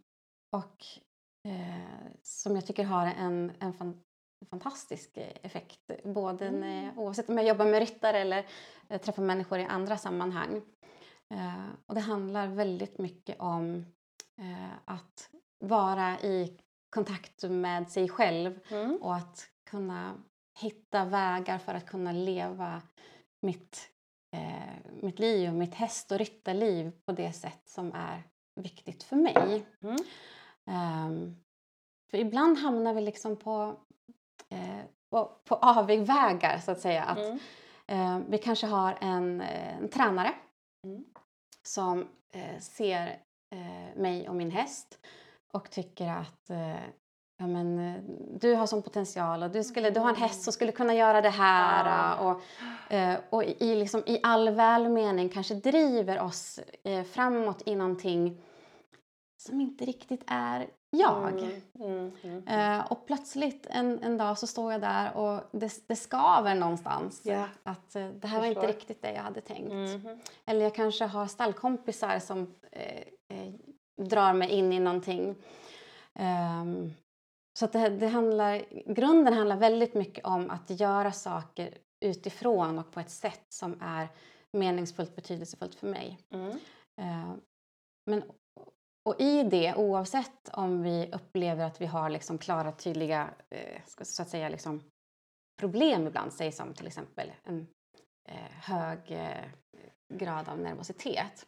och 0.55 0.85
som 2.23 2.55
jag 2.55 2.65
tycker 2.65 2.83
har 2.83 3.05
en, 3.07 3.51
en 3.59 3.73
fan, 3.73 4.03
fantastisk 4.49 5.17
effekt. 5.17 5.91
Både 6.03 6.47
Mm. 6.47 6.59
när, 6.59 6.99
oavsett 6.99 7.29
om 7.29 7.37
jag 7.37 7.47
jobbar 7.47 7.65
med 7.65 7.79
ryttare 7.79 8.19
eller 8.19 8.45
träffar 8.99 9.23
människor 9.23 9.59
i 9.59 9.63
andra 9.65 9.97
sammanhang. 9.97 10.61
Eh, 11.33 11.65
och 11.85 11.95
det 11.95 12.01
handlar 12.01 12.47
väldigt 12.47 12.97
mycket 12.97 13.39
om 13.39 13.85
eh, 14.39 14.73
att 14.85 15.29
vara 15.59 16.19
i 16.19 16.57
kontakt 16.89 17.43
med 17.43 17.91
sig 17.91 18.09
själv 18.09 18.59
Mm. 18.71 18.97
och 19.01 19.15
att 19.15 19.49
kunna 19.69 20.13
hitta 20.59 21.05
vägar 21.05 21.57
för 21.57 21.73
att 21.73 21.85
kunna 21.85 22.11
leva 22.11 22.81
mitt, 23.41 23.89
eh, 24.35 24.91
mitt 25.01 25.19
liv 25.19 25.49
och 25.49 25.55
mitt 25.55 25.75
häst 25.75 26.11
och 26.11 26.17
ryttarliv 26.17 26.91
på 27.05 27.11
det 27.11 27.33
sätt 27.33 27.61
som 27.69 27.91
är 27.93 28.23
viktigt 28.55 29.03
för 29.03 29.15
mig. 29.15 29.65
Mm. 29.81 29.97
Ehm, 30.65 31.35
för 32.11 32.17
ibland 32.17 32.57
hamnar 32.57 32.93
vi 32.93 33.01
liksom 33.01 33.35
på, 33.35 33.75
eh, 34.49 34.79
på, 35.11 35.31
på 35.45 35.55
avvägvägar 35.55 36.59
så 36.59 36.71
att 36.71 36.79
säga. 36.79 37.03
Att, 37.03 37.17
Mm. 37.17 37.39
eh, 37.87 38.19
vi 38.29 38.37
kanske 38.37 38.67
har 38.67 38.97
en, 39.01 39.41
eh, 39.41 39.77
en 39.77 39.89
tränare 39.89 40.33
Mm. 40.83 41.05
Som 41.67 42.07
eh, 42.31 42.59
ser 42.59 43.19
eh, 43.51 44.01
mig 44.01 44.29
och 44.29 44.35
min 44.35 44.51
häst 44.51 44.99
och 45.53 45.71
tycker 45.71 46.07
att 46.07 46.49
eh, 46.49 46.83
ja, 47.37 47.47
men, 47.47 47.79
eh, 47.79 48.01
du 48.39 48.53
har 48.53 48.65
sån 48.65 48.83
potential 48.83 49.43
och 49.43 49.51
du, 49.51 49.63
skulle, 49.63 49.89
du 49.89 49.99
har 49.99 50.09
en 50.09 50.15
häst 50.15 50.41
som 50.43 50.53
skulle 50.53 50.71
kunna 50.71 50.93
göra 50.93 51.21
det 51.21 51.29
här. 51.29 51.85
Ah. 51.87 52.15
Och, 52.15 52.41
eh, 52.93 53.19
och 53.29 53.43
i, 53.43 53.75
liksom, 53.75 54.03
i 54.05 54.19
all 54.23 54.49
välmening 54.49 55.29
kanske 55.29 55.55
driver 55.55 56.21
oss 56.21 56.59
eh, 56.83 57.03
framåt 57.03 57.63
i 57.65 57.75
någonting 57.75 58.41
som 59.37 59.61
inte 59.61 59.85
riktigt 59.85 60.23
är 60.27 60.67
jag. 60.89 61.39
Mm. 61.39 61.61
Mm. 61.79 62.11
Mm. 62.23 62.47
Eh, 62.47 62.91
och 62.91 63.05
plötsligt 63.05 63.67
en, 63.69 64.03
en 64.03 64.17
dag 64.17 64.37
så 64.37 64.47
står 64.47 64.71
jag 64.71 64.81
där 64.81 65.17
och 65.17 65.41
det, 65.51 65.87
det 65.87 65.95
skaver 65.95 66.55
någonstans. 66.55 67.21
Ja. 67.23 67.45
Att 67.63 67.95
eh, 67.95 68.07
det 68.07 68.27
här 68.27 68.39
var 68.39 68.47
inte 68.47 68.67
riktigt 68.67 69.01
det 69.01 69.11
jag 69.13 69.21
hade 69.21 69.41
tänkt. 69.41 69.71
Mhm. 69.71 70.19
Eller 70.45 70.61
jag 70.61 70.75
kanske 70.75 71.05
har 71.05 71.27
stallkompisar 71.27 72.19
som 72.19 72.53
eh, 72.71 73.03
eh, 73.37 73.53
drar 74.01 74.33
mig 74.33 74.49
in 74.49 74.73
i 74.73 74.79
någonting. 74.79 75.35
Ehm, 76.13 76.93
så 77.59 77.65
att 77.65 77.73
det, 77.73 77.89
det 77.89 78.07
handlar, 78.07 78.65
grunden 78.93 79.33
handlar 79.33 79.57
väldigt 79.57 79.93
mycket 79.93 80.25
om 80.25 80.49
att 80.49 80.69
göra 80.69 81.11
saker 81.11 81.77
utifrån 82.05 82.79
och 82.79 82.91
på 82.91 82.99
ett 82.99 83.09
sätt 83.09 83.45
som 83.49 83.81
är 83.81 84.07
meningsfullt, 84.57 85.15
betydelsefullt 85.15 85.75
för 85.75 85.87
mig. 85.87 86.19
Mm. 86.33 86.49
Eh, 87.01 87.33
men 88.05 88.23
och 89.07 89.21
i 89.21 89.43
det, 89.43 89.75
oavsett 89.75 90.49
om 90.53 90.83
vi 90.83 91.09
upplever 91.11 91.65
att 91.65 91.81
vi 91.81 91.85
har 91.85 92.09
liksom 92.09 92.37
klara, 92.37 92.71
tydliga 92.71 93.29
eh, 93.49 93.81
så 94.01 94.21
att 94.21 94.29
säga, 94.29 94.49
liksom 94.49 94.83
problem 95.59 96.07
ibland, 96.07 96.33
säg 96.33 96.51
som 96.51 96.73
till 96.73 96.87
exempel 96.87 97.31
en 97.43 97.67
eh, 98.29 98.51
hög 98.51 99.11
eh, 99.11 99.45
grad 100.13 100.49
av 100.49 100.59
nervositet. 100.59 101.47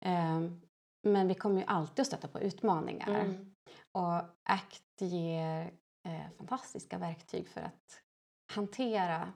Ehm, 0.00 0.60
men 1.02 1.28
vi 1.28 1.34
kommer 1.34 1.60
ju 1.60 1.66
alltid 1.66 2.00
att 2.00 2.06
stöta 2.06 2.28
på 2.28 2.40
utmaningar. 2.40 3.08
Mm. 3.08 3.54
Och 3.92 4.16
ACT 4.42 5.00
ger 5.00 5.72
eh, 6.08 6.30
fantastiska 6.36 6.98
verktyg 6.98 7.48
för 7.48 7.60
att 7.60 8.02
hantera 8.52 9.32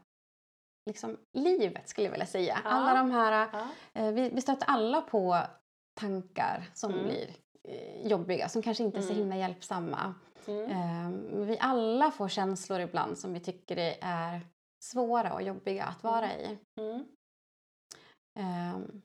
liksom, 0.90 1.18
livet, 1.32 1.88
skulle 1.88 2.06
jag 2.06 2.12
vilja 2.12 2.26
säga. 2.26 2.60
Ja. 2.64 2.70
Alla 2.70 2.94
de 2.94 3.10
här, 3.10 3.48
ja. 3.52 3.68
eh, 3.92 4.12
vi, 4.12 4.30
vi 4.30 4.40
stöter 4.40 4.66
alla 4.66 5.00
på 5.00 5.46
tankar 5.94 6.70
som 6.74 6.92
mm. 6.92 7.04
blir 7.04 7.30
eh, 7.68 8.07
jobbiga, 8.07 8.48
som 8.48 8.62
kanske 8.62 8.85
inte 8.85 8.98
är 8.98 9.02
så 9.02 9.12
mm. 9.12 9.18
himla 9.18 9.37
hjälpsamma. 9.37 10.14
Mm. 10.46 10.70
Eh, 10.70 11.40
vi 11.46 11.59
alla 11.61 12.11
får 12.11 12.28
känslor 12.28 12.80
ibland 12.80 13.18
som 13.18 13.33
vi 13.33 13.40
tycker 13.40 13.76
är 14.00 14.40
svåra 14.85 15.35
och 15.35 15.42
jobbiga 15.42 15.85
att 15.85 16.02
vara 16.02 16.30
mm. 16.30 16.52
i. 16.52 16.59
Mm. 16.80 17.04
Um, 18.74 19.02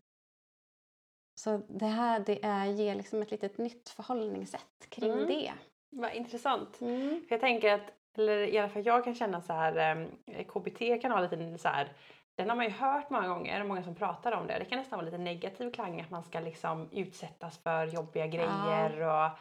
så 1.39 1.61
det 1.67 1.85
här 1.85 2.19
det 2.19 2.45
är, 2.45 2.65
ger 2.65 2.95
liksom 2.95 3.21
ett 3.21 3.31
litet 3.31 3.57
nytt 3.57 3.89
förhållningssätt 3.89 4.89
kring 4.89 5.11
mm. 5.11 5.27
det. 5.27 5.53
Vad 5.89 6.13
intressant. 6.13 6.81
Mm. 6.81 7.09
För 7.27 7.35
jag 7.35 7.41
tänker 7.41 7.73
att, 7.73 8.17
eller 8.17 8.37
i 8.37 8.57
alla 8.57 8.69
fall 8.69 8.85
jag 8.85 9.03
kan 9.03 9.15
känna 9.15 9.41
så 9.41 9.53
här, 9.53 10.07
eh, 10.25 10.45
KBT 10.45 11.01
kan 11.01 11.11
ha 11.11 11.21
lite 11.21 11.57
så 11.57 11.67
här, 11.67 11.91
den 12.39 12.49
har 12.49 12.55
man 12.55 12.65
ju 12.65 12.71
hört 12.71 13.09
många 13.09 13.27
gånger, 13.27 13.63
många 13.63 13.83
som 13.83 13.95
pratar 13.95 14.31
om 14.31 14.47
det. 14.47 14.59
Det 14.59 14.65
kan 14.65 14.77
nästan 14.77 14.97
vara 14.99 15.05
lite 15.05 15.17
negativ 15.17 15.71
klang 15.71 16.01
att 16.01 16.09
man 16.09 16.23
ska 16.23 16.39
liksom 16.39 16.89
utsättas 16.91 17.57
för 17.57 17.85
jobbiga 17.85 18.27
grejer 18.27 18.97
ja. 18.99 19.31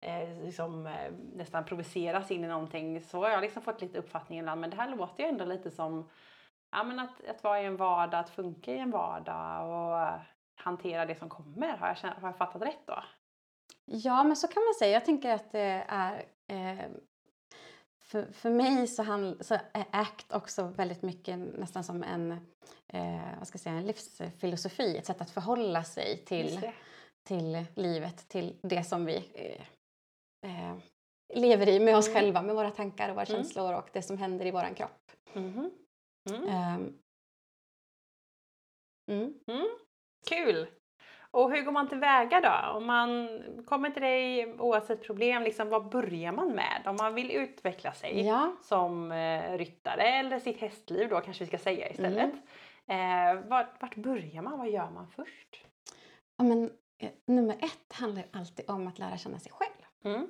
och 0.00 0.06
eh, 0.06 0.44
liksom, 0.44 0.86
eh, 0.86 1.12
nästan 1.34 1.64
provoceras 1.64 2.30
in 2.30 2.44
i 2.44 2.48
någonting. 2.48 3.00
Så 3.00 3.22
har 3.22 3.30
jag 3.30 3.40
liksom 3.40 3.62
fått 3.62 3.80
lite 3.80 3.98
uppfattning 3.98 4.38
ibland. 4.38 4.60
Men 4.60 4.70
det 4.70 4.76
här 4.76 4.88
låter 4.88 5.22
ju 5.22 5.28
ändå 5.28 5.44
lite 5.44 5.70
som 5.70 6.08
ja, 6.70 6.84
men 6.84 6.98
att, 6.98 7.28
att 7.30 7.44
vara 7.44 7.62
i 7.62 7.64
en 7.64 7.76
vardag, 7.76 8.20
att 8.20 8.30
funka 8.30 8.72
i 8.72 8.78
en 8.78 8.90
vardag 8.90 9.68
och 9.68 10.20
hantera 10.54 11.06
det 11.06 11.14
som 11.14 11.28
kommer. 11.28 11.76
Har 11.76 11.88
jag, 11.88 12.10
har 12.10 12.28
jag 12.28 12.36
fattat 12.36 12.62
rätt 12.62 12.86
då? 12.86 13.02
Ja, 13.84 14.24
men 14.24 14.36
så 14.36 14.48
kan 14.48 14.62
man 14.64 14.74
säga. 14.74 14.92
Jag 14.92 15.04
tänker 15.04 15.34
att 15.34 15.52
det 15.52 15.84
är 15.88 16.24
eh, 16.48 16.86
för, 18.08 18.32
för 18.32 18.50
mig 18.50 18.86
så, 18.86 19.02
hand, 19.02 19.46
så 19.46 19.54
är 19.54 19.84
ACT 19.90 20.32
också 20.32 20.62
väldigt 20.66 21.02
mycket 21.02 21.38
nästan 21.38 21.84
som 21.84 22.02
en, 22.02 22.32
eh, 22.86 23.38
vad 23.38 23.48
ska 23.48 23.56
jag 23.56 23.60
säga, 23.60 23.76
en 23.76 23.86
livsfilosofi, 23.86 24.96
ett 24.96 25.06
sätt 25.06 25.20
att 25.20 25.30
förhålla 25.30 25.84
sig 25.84 26.24
till, 26.24 26.70
till 27.22 27.64
livet, 27.74 28.28
till 28.28 28.56
det 28.62 28.84
som 28.84 29.04
vi 29.04 29.16
eh, 29.34 30.70
eh, 30.70 30.76
lever 31.34 31.68
i 31.68 31.80
med 31.80 31.96
oss 31.96 32.08
mm. 32.08 32.20
själva, 32.20 32.42
med 32.42 32.54
våra 32.54 32.70
tankar 32.70 33.08
och 33.08 33.14
våra 33.14 33.24
mm. 33.24 33.36
känslor 33.36 33.74
och 33.74 33.88
det 33.92 34.02
som 34.02 34.18
händer 34.18 34.46
i 34.46 34.50
våran 34.50 34.74
kropp. 34.74 35.12
Mm. 35.34 35.70
Um, 36.30 36.98
Kul! 40.28 40.66
Och 41.30 41.52
hur 41.52 41.62
går 41.62 41.72
man 41.72 41.88
tillväga 41.88 42.40
då? 42.40 42.78
Om 42.78 42.86
man 42.86 43.28
kommer 43.66 43.90
till 43.90 44.02
dig 44.02 44.54
oavsett 44.58 45.06
problem, 45.06 45.42
liksom, 45.42 45.68
vad 45.68 45.88
börjar 45.88 46.32
man 46.32 46.48
med? 46.48 46.82
Om 46.86 46.96
man 46.96 47.14
vill 47.14 47.30
utveckla 47.30 47.92
sig 47.92 48.26
ja. 48.26 48.52
som 48.62 49.12
eh, 49.12 49.58
ryttare 49.58 50.02
eller 50.02 50.38
sitt 50.38 50.60
hästliv 50.60 51.08
då 51.08 51.20
kanske 51.20 51.44
vi 51.44 51.48
ska 51.48 51.58
säga 51.58 51.90
istället. 51.90 52.32
Mm. 52.86 53.36
Eh, 53.38 53.48
vart, 53.48 53.82
vart, 53.82 53.96
börjar 53.96 54.42
man? 54.42 54.58
Vad 54.58 54.70
gör 54.70 54.90
man 54.90 55.08
först? 55.08 55.64
Ja, 56.36 56.44
men, 56.44 56.70
eh, 56.98 57.10
nummer 57.26 57.54
ett 57.54 57.92
handlar 57.92 58.24
alltid 58.32 58.70
om 58.70 58.86
att 58.86 58.98
lära 58.98 59.16
känna 59.16 59.38
sig 59.38 59.52
själv. 59.52 59.72
Mm. 60.04 60.28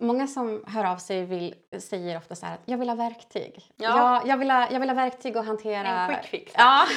Många 0.00 0.26
som 0.26 0.64
hör 0.66 0.84
av 0.84 0.96
sig 0.96 1.24
vill, 1.24 1.54
säger 1.78 2.16
ofta 2.16 2.34
så 2.34 2.46
här 2.46 2.54
att 2.54 2.62
jag 2.64 2.78
vill 2.78 2.88
ha 2.88 2.96
verktyg. 2.96 3.72
Ja. 3.76 4.14
Jag, 4.14 4.26
jag, 4.26 4.36
vill 4.36 4.50
ha, 4.50 4.70
jag 4.70 4.80
vill 4.80 4.88
ha 4.88 4.94
verktyg 4.94 5.36
att 5.36 5.46
hantera... 5.46 5.88
En 5.88 6.14
quick 6.14 6.30
fix. 6.30 6.52
Ja. 6.56 6.84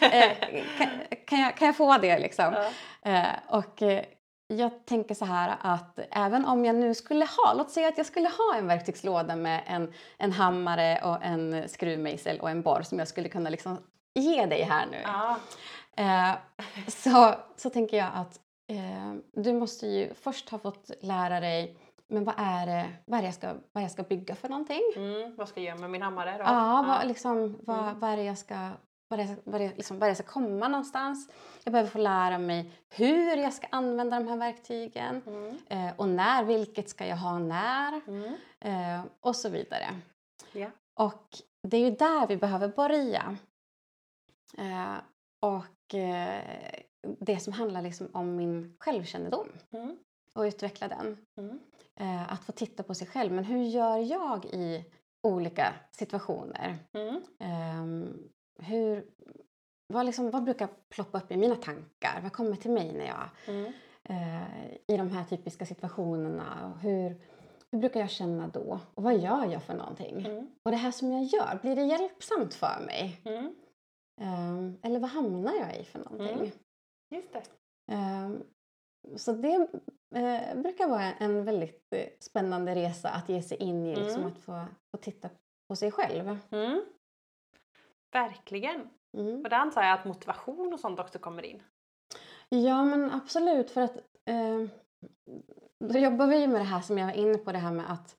Eh, 0.00 0.36
kan, 0.78 0.88
kan, 1.26 1.40
jag, 1.40 1.56
kan 1.56 1.66
jag 1.66 1.76
få 1.76 1.98
det 1.98 2.18
liksom? 2.18 2.54
Ja. 3.02 3.10
Eh, 3.10 3.26
och 3.48 3.82
eh, 3.82 4.04
jag 4.46 4.86
tänker 4.86 5.14
så 5.14 5.24
här 5.24 5.56
att 5.60 5.98
även 6.10 6.44
om 6.44 6.64
jag 6.64 6.76
nu 6.76 6.94
skulle 6.94 7.24
ha, 7.24 7.54
låt 7.54 7.70
säga 7.70 7.88
att 7.88 7.98
jag 7.98 8.06
skulle 8.06 8.28
ha 8.28 8.56
en 8.58 8.66
verktygslåda 8.66 9.36
med 9.36 9.62
en, 9.66 9.92
en 10.18 10.32
hammare 10.32 11.00
och 11.04 11.24
en 11.24 11.68
skruvmejsel 11.68 12.40
och 12.40 12.50
en 12.50 12.62
borr 12.62 12.82
som 12.82 12.98
jag 12.98 13.08
skulle 13.08 13.28
kunna 13.28 13.50
liksom 13.50 13.78
ge 14.14 14.46
dig 14.46 14.62
här 14.62 14.86
nu. 14.86 14.98
Ja. 15.04 15.36
så, 16.88 17.34
så 17.56 17.70
tänker 17.70 17.96
jag 17.96 18.08
att 18.14 18.40
du 19.32 19.52
måste 19.52 19.86
ju 19.86 20.14
först 20.14 20.48
ha 20.50 20.58
fått 20.58 20.90
lära 21.00 21.40
dig 21.40 21.76
men 22.08 22.24
vad 22.24 22.34
är 22.38 22.66
det, 22.66 22.90
vad 23.04 23.20
är 23.20 23.24
jag, 23.24 23.34
ska, 23.34 23.54
vad 23.72 23.84
jag 23.84 23.90
ska 23.90 24.02
bygga 24.02 24.34
för 24.34 24.48
någonting? 24.48 24.82
Mm, 24.96 25.36
vad 25.36 25.48
ska 25.48 25.60
jag 25.60 25.66
göra 25.66 25.78
med 25.78 25.90
min 25.90 26.02
hammare 26.02 26.32
då? 26.32 26.44
Ja, 26.44 26.84
vad, 26.88 27.08
liksom, 27.08 27.58
vad, 27.62 27.78
mm. 27.78 28.00
vad 28.00 28.10
är 28.10 28.16
det 28.16 28.24
jag 28.24 28.38
ska 28.38 28.70
vad 29.08 29.18
det, 29.18 29.36
vad, 29.44 29.60
liksom, 29.60 29.98
vad 29.98 30.08
det 30.10 30.14
ska 30.14 30.26
komma 30.26 30.68
någonstans. 30.68 31.30
Jag 31.64 31.72
behöver 31.72 31.90
få 31.90 31.98
lära 31.98 32.38
mig 32.38 32.72
hur 32.88 33.36
jag 33.36 33.52
ska 33.52 33.66
använda 33.70 34.20
de 34.20 34.28
här 34.28 34.36
verktygen 34.36 35.22
mm. 35.26 35.58
eh, 35.68 35.94
och 35.96 36.08
när, 36.08 36.44
vilket 36.44 36.88
ska 36.88 37.06
jag 37.06 37.16
ha 37.16 37.38
när 37.38 38.00
mm. 38.08 38.34
eh, 38.60 39.04
och 39.20 39.36
så 39.36 39.48
vidare. 39.48 39.86
Yeah. 40.54 40.72
Och 40.94 41.24
det 41.62 41.76
är 41.76 41.80
ju 41.80 41.90
där 41.90 42.26
vi 42.26 42.36
behöver 42.36 42.68
börja. 42.68 43.36
Eh, 44.58 44.96
och 45.40 45.94
eh, 45.94 46.42
det 47.18 47.38
som 47.38 47.52
handlar 47.52 47.82
liksom 47.82 48.08
om 48.12 48.36
min 48.36 48.76
självkännedom 48.78 49.48
mm. 49.70 49.98
och 50.34 50.42
utveckla 50.42 50.88
den. 50.88 51.16
Mm 51.38 51.58
eh, 52.00 52.32
att 52.32 52.44
få 52.44 52.52
titta 52.52 52.82
på 52.82 52.94
sig 52.94 53.06
själv. 53.06 53.32
Men 53.32 53.44
hur 53.44 53.62
gör 53.62 53.96
jag 53.96 54.44
i 54.44 54.84
olika 55.22 55.74
situationer? 55.90 56.78
Mm. 56.92 57.22
Eh, 57.40 58.10
hur, 58.66 59.06
vad, 59.86 60.06
liksom, 60.06 60.30
vad 60.30 60.44
brukar 60.44 60.68
ploppa 60.88 61.18
upp 61.18 61.32
i 61.32 61.36
mina 61.36 61.56
tankar? 61.56 62.20
Vad 62.22 62.32
kommer 62.32 62.56
till 62.56 62.70
mig 62.70 62.92
när 62.92 63.06
jag 63.06 63.28
mm. 63.46 63.72
eh, 64.02 64.74
i 64.86 64.96
de 64.96 65.10
här 65.10 65.24
typiska 65.24 65.66
situationerna? 65.66 66.78
Hur, 66.82 67.20
hur 67.70 67.78
brukar 67.78 68.00
jag 68.00 68.10
känna 68.10 68.48
då? 68.48 68.80
Och 68.94 69.02
vad 69.02 69.18
gör 69.18 69.46
jag 69.52 69.62
för 69.62 69.74
någonting? 69.74 70.26
Mm. 70.26 70.50
Och 70.64 70.70
det 70.70 70.76
här 70.76 70.90
som 70.90 71.12
jag 71.12 71.24
gör, 71.24 71.58
blir 71.62 71.76
det 71.76 71.82
hjälpsamt 71.82 72.54
för 72.54 72.84
mig? 72.86 73.20
Um, 74.20 74.78
eller 74.82 75.00
vad 75.00 75.10
hamnar 75.10 75.54
jag 75.54 75.80
i 75.80 75.84
för 75.84 75.98
någonting? 75.98 76.38
Mm. 76.38 76.50
Just 77.10 77.32
det. 77.32 77.42
Um, 77.92 78.44
så 79.16 79.32
det 79.32 79.68
eh, 80.14 80.56
brukar 80.56 80.88
vara 80.88 81.12
en 81.12 81.44
väldigt 81.44 81.92
eh, 81.92 82.06
spännande 82.18 82.74
resa 82.74 83.08
att 83.08 83.28
ge 83.28 83.42
sig 83.42 83.56
in 83.56 83.86
i, 83.86 83.96
liksom, 83.96 84.22
mm. 84.22 84.32
att 84.32 84.38
få, 84.38 84.64
få 84.90 84.96
titta 85.02 85.28
på 85.68 85.76
sig 85.76 85.92
själv. 85.92 86.38
Mm. 86.50 86.82
Verkligen. 88.12 88.88
Mm. 89.18 89.42
Och 89.42 89.50
där 89.50 89.56
antar 89.56 89.82
jag 89.82 89.92
att 89.92 90.04
motivation 90.04 90.72
och 90.72 90.80
sånt 90.80 91.00
också 91.00 91.18
kommer 91.18 91.44
in. 91.44 91.62
Ja 92.48 92.84
men 92.84 93.10
absolut 93.10 93.70
för 93.70 93.80
att 93.80 93.96
eh, 94.24 94.64
då 95.84 95.98
jobbar 95.98 96.26
vi 96.26 96.46
med 96.46 96.60
det 96.60 96.64
här 96.64 96.80
som 96.80 96.98
jag 96.98 97.06
var 97.06 97.14
inne 97.14 97.38
på 97.38 97.52
det 97.52 97.58
här 97.58 97.72
med 97.72 97.92
att 97.92 98.16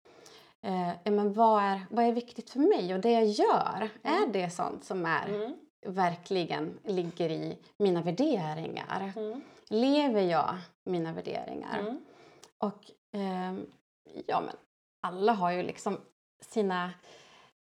eh, 0.61 1.11
men 1.13 1.33
vad, 1.33 1.63
är, 1.63 1.85
vad 1.89 2.05
är 2.05 2.11
viktigt 2.11 2.49
för 2.49 2.59
mig 2.59 2.93
och 2.93 2.99
det 2.99 3.11
jag 3.11 3.25
gör, 3.25 3.89
är 4.03 4.17
mm. 4.17 4.31
det 4.31 4.49
sånt 4.49 4.83
som 4.83 5.05
är 5.05 5.27
mm. 5.27 5.53
verkligen 5.85 6.79
ligger 6.83 7.29
i 7.29 7.57
mina 7.77 8.01
värderingar? 8.01 9.13
Mm 9.15 9.41
lever 9.69 10.21
jag 10.21 10.57
mina 10.83 11.13
värderingar? 11.13 11.79
Mm. 11.79 12.01
Och 12.57 12.91
eh, 13.19 13.53
ja, 14.27 14.41
men 14.41 14.55
alla 15.01 15.33
har 15.33 15.51
ju 15.51 15.63
liksom 15.63 15.97
sina, 16.41 16.91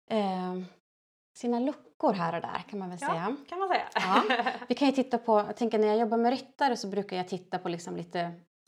eh, 0.09 0.55
sina 1.37 1.59
luckor 1.59 2.13
här 2.13 2.35
och 2.35 2.41
där 2.41 2.63
kan 2.69 2.79
man 2.79 2.89
väl 2.89 2.97
ja, 3.01 3.07
säga. 3.07 3.35
kan 3.49 3.59
man 3.59 3.67
säga. 3.67 3.89
Ja. 3.95 4.23
Vi 4.67 4.75
kan 4.75 4.87
ju 4.87 4.93
titta 4.93 5.17
på, 5.17 5.39
jag 5.39 5.57
tänker 5.57 5.79
när 5.79 5.87
jag 5.87 5.97
jobbar 5.97 6.17
med 6.17 6.31
ryttare 6.31 6.77
så 6.77 6.87
brukar 6.87 7.17
jag 7.17 7.27
titta 7.27 7.59
på 7.59 7.69
liksom 7.69 7.95
lite, 7.95 8.19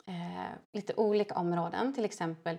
eh, 0.06 0.52
lite 0.74 0.94
olika 0.96 1.36
områden. 1.36 1.94
Till 1.94 2.06
exempel 2.06 2.58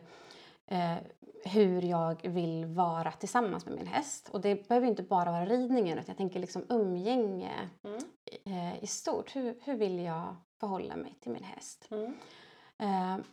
eh, 0.66 0.96
hur 1.44 1.82
jag 1.82 2.28
vill 2.28 2.66
vara 2.66 3.12
tillsammans 3.12 3.66
med 3.66 3.74
min 3.74 3.86
häst. 3.86 4.28
Och 4.32 4.40
det 4.40 4.68
behöver 4.68 4.86
inte 4.86 5.02
bara 5.02 5.30
vara 5.30 5.46
ridningen 5.46 5.98
utan 5.98 6.08
jag 6.08 6.16
tänker 6.16 6.40
liksom 6.40 6.64
umgänge 6.68 7.52
mm. 7.82 7.98
eh, 8.44 8.84
i 8.84 8.86
stort. 8.86 9.36
Hur, 9.36 9.58
hur 9.64 9.74
vill 9.74 9.98
jag 9.98 10.36
förhålla 10.60 10.96
mig 10.96 11.14
till 11.20 11.32
min 11.32 11.44
häst? 11.44 11.88
Mm. 11.90 12.14
Eh, 12.78 13.24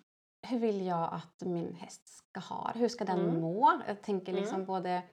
hur 0.47 0.59
vill 0.59 0.85
jag 0.85 1.13
att 1.13 1.41
min 1.41 1.75
häst 1.75 2.07
ska 2.07 2.39
ha 2.39 2.71
Hur 2.75 2.88
ska 2.88 3.05
den 3.05 3.19
mm. 3.19 3.41
må? 3.41 3.81
Jag 3.88 4.01
tänker 4.01 4.31
mm. 4.31 4.41
liksom 4.41 4.65
både, 4.65 5.03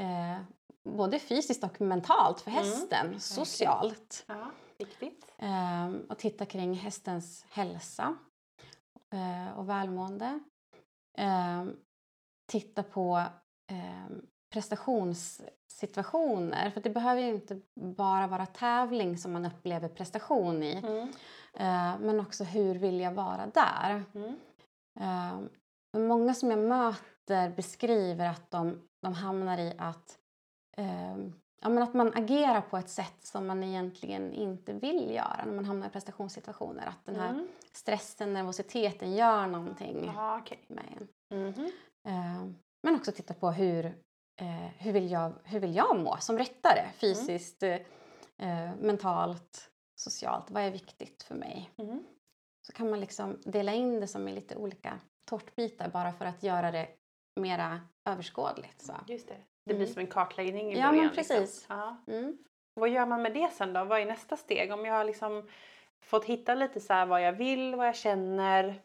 eh, 0.00 0.38
både 0.88 1.18
fysiskt 1.18 1.64
och 1.64 1.80
mentalt 1.80 2.40
för 2.40 2.50
mm. 2.50 2.62
hästen, 2.62 3.20
socialt. 3.20 4.24
Ja, 4.26 4.50
viktigt. 4.78 5.32
Eh, 5.38 5.90
och 6.08 6.18
titta 6.18 6.46
kring 6.46 6.74
hästens 6.74 7.46
hälsa 7.50 8.16
eh, 9.12 9.58
och 9.58 9.68
välmående. 9.68 10.40
Ehm, 11.18 11.76
titta 12.46 12.82
på 12.82 13.22
eh, 13.72 14.06
prestationssituationer. 14.52 16.70
För 16.70 16.80
det 16.80 16.90
behöver 16.90 17.22
ju 17.22 17.28
inte 17.28 17.60
bara 17.80 18.26
vara 18.26 18.46
tävling 18.46 19.18
som 19.18 19.32
man 19.32 19.46
upplever 19.46 19.88
prestation 19.88 20.62
i. 20.62 20.72
Mm. 20.72 21.12
Eh, 21.56 21.98
men 22.00 22.20
också 22.20 22.44
hur 22.44 22.74
vill 22.74 23.00
jag 23.00 23.12
vara 23.12 23.46
där? 23.46 24.04
Mm. 24.14 24.36
Eh, 25.00 25.40
många 26.00 26.34
som 26.34 26.50
jag 26.50 26.58
möter 26.58 27.50
beskriver 27.50 28.28
att 28.28 28.50
de, 28.50 28.88
de 29.02 29.14
hamnar 29.14 29.58
i 29.58 29.74
att, 29.78 30.18
eh, 30.76 31.16
ja, 31.62 31.68
men 31.68 31.82
att 31.82 31.94
man 31.94 32.12
agerar 32.14 32.60
på 32.60 32.76
ett 32.76 32.88
sätt 32.90 33.16
som 33.26 33.46
man 33.46 33.64
egentligen 33.64 34.32
inte 34.32 34.72
vill 34.72 35.10
göra 35.14 35.44
när 35.46 35.52
man 35.54 35.64
hamnar 35.64 35.86
i 35.86 35.90
prestationssituationer. 35.90 36.86
Att 36.86 37.04
den 37.04 37.16
här 37.16 37.30
Mm. 37.30 37.48
stressen, 37.72 38.32
nervositeten 38.32 39.14
gör 39.14 39.46
någonting 39.46 40.08
Aha, 40.08 40.38
okej. 40.42 40.64
med 40.68 40.84
en. 41.30 41.56
Eh, 42.08 42.46
men 42.82 42.94
också 42.96 43.12
titta 43.12 43.34
på 43.34 43.50
hur, 43.50 43.94
hur, 44.78 44.92
vill 44.92 45.10
jag, 45.10 45.32
hur 45.44 45.60
vill 45.60 45.74
jag 45.76 45.98
må 46.00 46.16
som 46.16 46.38
ryttare? 46.38 46.90
Fysiskt, 46.94 47.62
eh, 47.62 47.74
eh, 48.38 48.74
mentalt, 48.80 49.70
socialt. 49.96 50.50
Vad 50.50 50.62
är 50.62 50.70
viktigt 50.70 51.22
för 51.22 51.34
mig? 51.34 51.70
Mhm. 51.76 52.06
Så 52.66 52.72
kan 52.72 52.90
man 52.90 53.00
liksom 53.00 53.38
dela 53.44 53.72
in 53.72 54.00
det 54.00 54.06
som 54.06 54.28
i 54.28 54.32
lite 54.32 54.56
olika 54.56 55.00
tårtbitar 55.24 55.88
bara 55.88 56.12
för 56.12 56.24
att 56.24 56.42
göra 56.42 56.70
det 56.70 56.88
mera 57.40 57.80
överskådligt. 58.04 58.82
Så. 58.82 58.92
Just 59.08 59.28
det. 59.28 59.36
Det 59.64 59.74
blir 59.74 59.76
Mm. 59.76 59.92
som 59.94 60.00
en 60.00 60.06
kartläggning 60.06 60.72
i 60.72 60.78
Ja, 60.78 60.88
början. 60.88 61.06
men 61.06 61.14
precis. 61.14 61.40
Liksom. 61.40 61.76
Ja. 61.78 61.96
Mm. 62.14 62.38
Vad 62.74 62.88
gör 62.88 63.06
man 63.06 63.22
med 63.22 63.34
det 63.34 63.48
sen 63.52 63.72
då? 63.72 63.84
Vad 63.84 64.00
är 64.00 64.06
nästa 64.06 64.36
steg? 64.36 64.72
Om 64.72 64.84
jag 64.84 64.94
har 64.94 65.04
liksom 65.04 65.48
fått 66.00 66.24
hitta 66.24 66.54
lite 66.54 66.80
så 66.80 67.06
vad 67.06 67.22
jag 67.22 67.32
vill, 67.32 67.74
vad 67.74 67.86
jag 67.86 67.96
känner. 67.96 68.82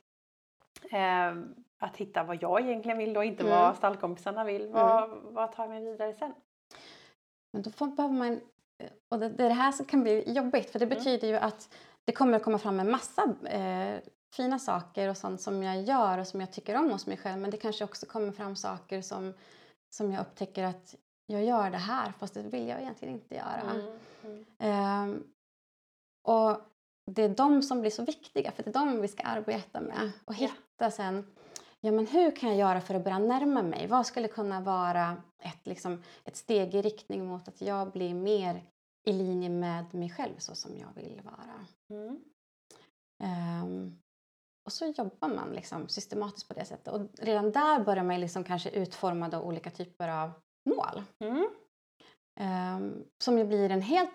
Eh, 0.91 1.33
att 1.79 1.97
hitta 1.97 2.23
vad 2.23 2.43
jag 2.43 2.61
egentligen 2.61 2.97
vill 2.97 3.17
och 3.17 3.25
inte 3.25 3.43
Mm. 3.43 3.55
vad 3.59 3.75
stallkompisarna 3.77 4.43
vill. 4.43 4.67
Vad, 4.69 5.09
vad 5.09 5.51
tar 5.51 5.63
jag 5.63 5.69
mig 5.69 5.83
vidare 5.91 6.13
sen? 6.13 6.33
Men 7.53 7.61
då 7.61 7.69
får, 7.71 7.87
behöver 7.87 8.15
man... 8.15 8.39
Och 9.09 9.19
det, 9.19 9.29
det 9.29 9.43
är 9.43 9.47
det 9.49 9.55
här 9.55 9.71
som 9.71 9.85
kan 9.85 10.03
bli 10.03 10.33
jobbigt 10.33 10.69
för 10.69 10.79
det 10.79 10.85
Mm. 10.85 10.97
betyder 10.97 11.27
ju 11.27 11.35
att 11.35 11.69
det 12.05 12.11
kommer 12.11 12.37
att 12.37 12.43
komma 12.43 12.57
fram 12.57 12.79
en 12.79 12.91
massa 12.91 13.35
eh, 13.45 13.99
fina 14.35 14.59
saker 14.59 15.09
och 15.09 15.17
sånt 15.17 15.41
som 15.41 15.63
jag 15.63 15.81
gör 15.81 16.17
och 16.17 16.27
som 16.27 16.39
jag 16.39 16.51
tycker 16.51 16.75
om 16.75 16.91
hos 16.91 17.07
mig 17.07 17.17
själv 17.17 17.41
men 17.41 17.51
det 17.51 17.57
kanske 17.57 17.83
också 17.83 18.05
kommer 18.05 18.31
fram 18.31 18.55
saker 18.55 19.01
som, 19.01 19.33
som 19.95 20.11
jag 20.11 20.21
upptäcker 20.21 20.63
att 20.63 20.95
jag 21.25 21.43
gör 21.43 21.69
det 21.71 21.77
här 21.77 22.13
fast 22.19 22.33
det 22.33 22.41
vill 22.41 22.67
jag 22.67 22.81
egentligen 22.81 23.13
inte 23.13 23.35
göra. 23.35 23.71
Mm. 23.71 23.99
Mm. 24.23 24.45
Ehm, 24.59 25.23
och 26.27 26.57
det 27.11 27.23
är 27.23 27.29
de 27.29 27.61
som 27.61 27.81
blir 27.81 27.91
så 27.91 28.05
viktiga 28.05 28.51
för 28.51 28.63
det 28.63 28.69
är 28.69 28.73
de 28.73 29.01
vi 29.01 29.07
ska 29.07 29.23
arbeta 29.23 29.81
med 29.81 30.11
och 30.25 30.35
hitta 30.35 30.91
sen 30.91 31.35
ja, 31.79 31.91
men 31.91 32.07
hur 32.07 32.35
kan 32.35 32.49
jag 32.49 32.57
göra 32.57 32.81
för 32.81 32.95
att 32.95 33.03
börja 33.03 33.19
närma 33.19 33.61
mig? 33.61 33.87
Vad 33.87 34.05
skulle 34.05 34.27
kunna 34.27 34.61
vara 34.61 35.17
ett, 35.39 35.67
liksom, 35.67 36.03
ett 36.25 36.35
steg 36.35 36.75
i 36.75 36.81
riktning 36.81 37.25
mot 37.25 37.47
att 37.47 37.61
jag 37.61 37.91
blir 37.91 38.13
mer 38.13 38.63
i 39.03 39.13
linje 39.13 39.49
med 39.49 39.93
mig 39.93 40.09
själv 40.09 40.37
så 40.37 40.55
som 40.55 40.77
jag 40.77 40.93
vill 40.95 41.21
vara? 41.23 41.65
Mm. 41.89 42.19
Ehm, 43.23 43.99
och 44.65 44.71
så 44.71 44.85
jobbar 44.85 45.27
man 45.27 45.49
liksom 45.53 45.87
systematiskt 45.89 46.47
på 46.47 46.53
det 46.53 46.65
sättet. 46.65 46.87
Och 46.93 47.01
redan 47.19 47.51
där 47.51 47.83
börjar 47.83 48.03
man 48.03 48.19
liksom 48.19 48.43
kanske 48.43 48.69
utforma 48.69 49.29
då 49.29 49.41
olika 49.41 49.69
typer 49.69 50.07
av 50.09 50.31
mål. 50.69 51.03
Mm. 51.19 51.47
Ehm, 52.39 53.03
som 53.23 53.37
ju 53.37 53.43
blir 53.45 53.69
en 53.71 53.81
helt, 53.81 54.09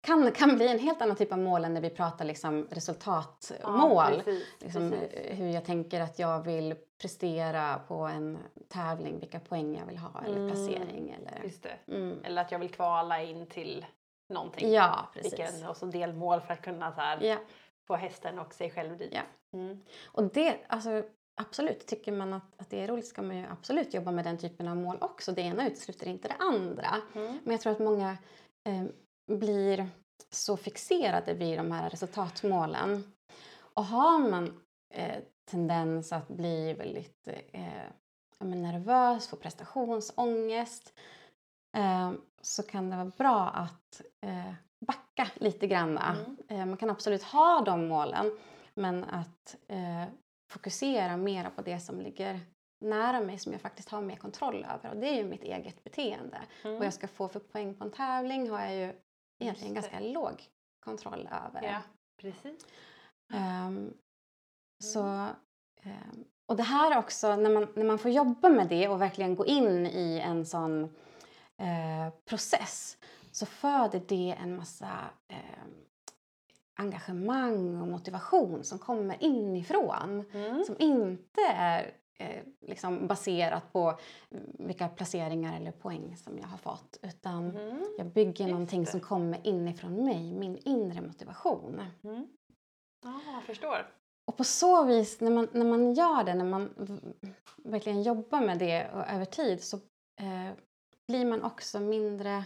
kan, 0.00 0.32
kan 0.32 0.56
bli 0.56 0.68
en 0.68 0.78
helt 0.78 1.02
annan 1.02 1.16
typ 1.16 1.32
av 1.32 1.38
mål 1.38 1.64
än 1.64 1.74
när 1.74 1.80
vi 1.80 1.90
pratar 1.90 2.24
liksom 2.24 2.66
resultatmål. 2.70 4.12
Ja, 4.16 4.22
precis, 4.24 4.46
liksom, 4.60 4.90
precis. 4.90 5.40
hur 5.40 5.48
jag 5.48 5.64
tänker 5.64 6.00
att 6.00 6.18
jag 6.18 6.42
vill 6.42 6.74
prestera 7.00 7.78
på 7.78 7.94
en 7.94 8.38
tävling, 8.68 9.18
vilka 9.20 9.40
poäng 9.40 9.76
jag 9.78 9.86
vill 9.86 9.98
ha 9.98 10.22
eller 10.24 10.36
Mm. 10.36 10.50
placering. 10.50 11.10
Eller, 11.10 11.52
mm. 11.86 12.24
Eller 12.24 12.42
att 12.42 12.52
jag 12.52 12.58
vill 12.58 12.70
kvala 12.70 13.22
in 13.22 13.46
till 13.46 13.86
någonting. 14.32 14.72
Ja, 14.72 15.08
precis. 15.14 15.32
Vilken, 15.32 15.66
och 15.66 15.76
så 15.76 15.86
delmål 15.86 16.40
för 16.40 16.52
att 16.52 16.62
kunna 16.62 16.92
så 16.92 17.00
här, 17.00 17.20
Ja. 17.20 17.36
få 17.86 17.96
hästen 17.96 18.38
och 18.38 18.54
sig 18.54 18.70
själv 18.70 18.96
dit. 18.96 19.12
Ja. 19.12 19.22
Mm. 19.52 19.80
Och 20.04 20.22
det, 20.24 20.58
alltså, 20.66 21.02
absolut, 21.34 21.86
tycker 21.86 22.12
man 22.12 22.32
att, 22.32 22.60
att 22.60 22.70
det 22.70 22.80
är 22.80 22.88
roligt 22.88 23.06
ska 23.06 23.22
man 23.22 23.36
ju 23.36 23.46
absolut 23.46 23.94
jobba 23.94 24.10
med 24.10 24.24
den 24.24 24.38
typen 24.38 24.68
av 24.68 24.76
mål 24.76 24.96
också. 25.00 25.32
Det 25.32 25.42
ena 25.42 25.66
utesluter 25.66 26.06
inte 26.06 26.28
det 26.28 26.36
andra. 26.38 26.96
Mm. 27.14 27.38
Men 27.44 27.52
jag 27.52 27.60
tror 27.60 27.72
att 27.72 27.78
många 27.78 28.16
eh, 28.64 28.84
blir 29.38 29.88
så 30.30 30.56
fixerade 30.56 31.34
vid 31.34 31.58
de 31.58 31.72
här 31.72 31.90
resultatmålen. 31.90 33.12
Och 33.74 33.84
har 33.84 34.18
man 34.18 34.60
eh, 34.94 35.22
tendens 35.50 36.12
att 36.12 36.28
bli 36.28 36.72
väldigt 36.72 37.28
eh, 37.52 38.46
nervös, 38.46 39.28
få 39.28 39.36
prestationsångest 39.36 40.92
eh, 41.72 42.12
så 42.40 42.62
kan 42.62 42.90
det 42.90 42.96
vara 42.96 43.12
bra 43.18 43.48
att 43.48 44.02
eh, 44.20 44.52
backa 44.86 45.30
lite 45.34 45.66
granna. 45.66 46.16
Mm. 46.16 46.36
Eh, 46.48 46.66
man 46.66 46.76
kan 46.76 46.90
absolut 46.90 47.22
ha 47.22 47.60
de 47.60 47.88
målen 47.88 48.38
men 48.74 49.04
att 49.04 49.56
eh, 49.68 50.04
fokusera 50.50 51.16
mera 51.16 51.50
på 51.50 51.62
det 51.62 51.80
som 51.80 52.00
ligger 52.00 52.40
nära 52.80 53.20
mig 53.20 53.38
som 53.38 53.52
jag 53.52 53.60
faktiskt 53.60 53.88
har 53.88 54.00
mer 54.00 54.16
kontroll 54.16 54.66
över 54.74 54.90
och 54.90 54.96
det 54.96 55.08
är 55.08 55.16
ju 55.16 55.24
mitt 55.24 55.42
eget 55.42 55.84
beteende. 55.84 56.38
Mm. 56.64 56.76
Vad 56.76 56.86
jag 56.86 56.94
ska 56.94 57.08
få 57.08 57.28
för 57.28 57.40
poäng 57.40 57.74
på 57.74 57.84
en 57.84 57.90
tävling 57.90 58.50
har 58.50 58.60
jag 58.60 58.74
ju 58.74 58.92
egentligen 59.38 59.74
ganska 59.74 60.00
låg 60.00 60.48
kontroll 60.80 61.28
över. 61.46 61.62
Ja, 61.62 61.80
precis. 62.16 62.66
Ehm, 63.32 63.94
så, 64.84 65.02
ehm, 65.82 66.24
och 66.46 66.56
det 66.56 66.62
här 66.62 66.98
också, 66.98 67.36
när 67.36 67.50
man, 67.50 67.68
när 67.74 67.84
man 67.84 67.98
får 67.98 68.10
jobba 68.10 68.48
med 68.48 68.68
det 68.68 68.88
och 68.88 69.00
verkligen 69.00 69.34
gå 69.34 69.46
in 69.46 69.86
i 69.86 70.22
en 70.24 70.46
sån 70.46 70.94
eh, 71.62 72.12
process 72.24 72.98
så 73.32 73.46
föder 73.46 74.02
det 74.08 74.36
en 74.42 74.56
massa 74.56 74.90
eh, 75.28 75.64
engagemang 76.78 77.80
och 77.80 77.88
motivation 77.88 78.64
som 78.64 78.78
kommer 78.78 79.16
inifrån. 79.22 80.24
Mm. 80.32 80.64
Som 80.64 80.76
inte 80.78 81.40
är 81.54 81.94
eh, 82.18 82.42
liksom 82.60 83.06
baserat 83.06 83.72
på 83.72 83.98
vilka 84.58 84.88
placeringar 84.88 85.56
eller 85.56 85.72
poäng 85.72 86.16
som 86.16 86.38
jag 86.38 86.46
har 86.46 86.58
fått. 86.58 86.98
Utan 87.02 87.50
Mm. 87.56 87.84
jag 87.98 88.06
bygger 88.06 88.46
någonting 88.48 88.86
som 88.86 89.00
kommer 89.00 89.46
inifrån 89.46 90.04
mig, 90.04 90.32
min 90.32 90.56
inre 90.56 91.00
motivation. 91.00 91.82
Mm. 92.04 92.26
Ja, 93.04 93.20
jag 93.34 93.42
förstår. 93.42 93.86
Och 94.26 94.36
på 94.36 94.44
så 94.44 94.84
vis, 94.84 95.20
när 95.20 95.30
man, 95.30 95.48
när 95.52 95.64
man 95.64 95.92
gör 95.94 96.24
det, 96.24 96.34
när 96.34 96.44
man 96.44 96.70
verkligen 97.56 98.02
jobbar 98.02 98.40
med 98.40 98.58
det 98.58 98.82
över 99.08 99.24
tid 99.24 99.62
så 99.62 99.76
eh, 100.20 100.50
blir 101.12 101.24
man 101.24 101.42
också 101.42 101.80
mindre 101.80 102.44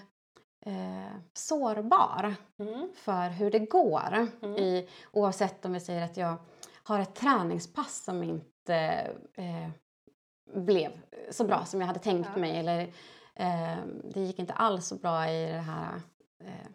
eh, 0.67 1.13
sårbar 1.33 2.35
Mm. 2.59 2.89
för 2.95 3.29
hur 3.29 3.51
det 3.51 3.59
går. 3.59 4.29
Mm. 4.43 4.57
I, 4.57 4.89
oavsett 5.13 5.65
om 5.65 5.73
vi 5.73 5.81
säger 5.81 6.05
att 6.05 6.17
jag 6.17 6.37
har 6.83 7.01
ett 7.01 7.15
träningspass 7.15 8.05
som 8.05 8.23
inte 8.23 8.75
eh, 9.35 9.71
blev 10.55 11.01
så 11.31 11.45
bra 11.45 11.65
som 11.65 11.81
jag 11.81 11.87
hade 11.87 11.99
tänkt 12.01 12.29
Ja. 12.35 12.41
mig 12.41 12.57
eller 12.59 12.81
eh, 13.35 13.79
det 14.05 14.21
gick 14.21 14.39
inte 14.39 14.53
alls 14.53 14.87
så 14.87 14.95
bra 14.97 15.29
i 15.31 15.47
det 15.47 15.59
här 15.59 16.01
eh, 16.45 16.67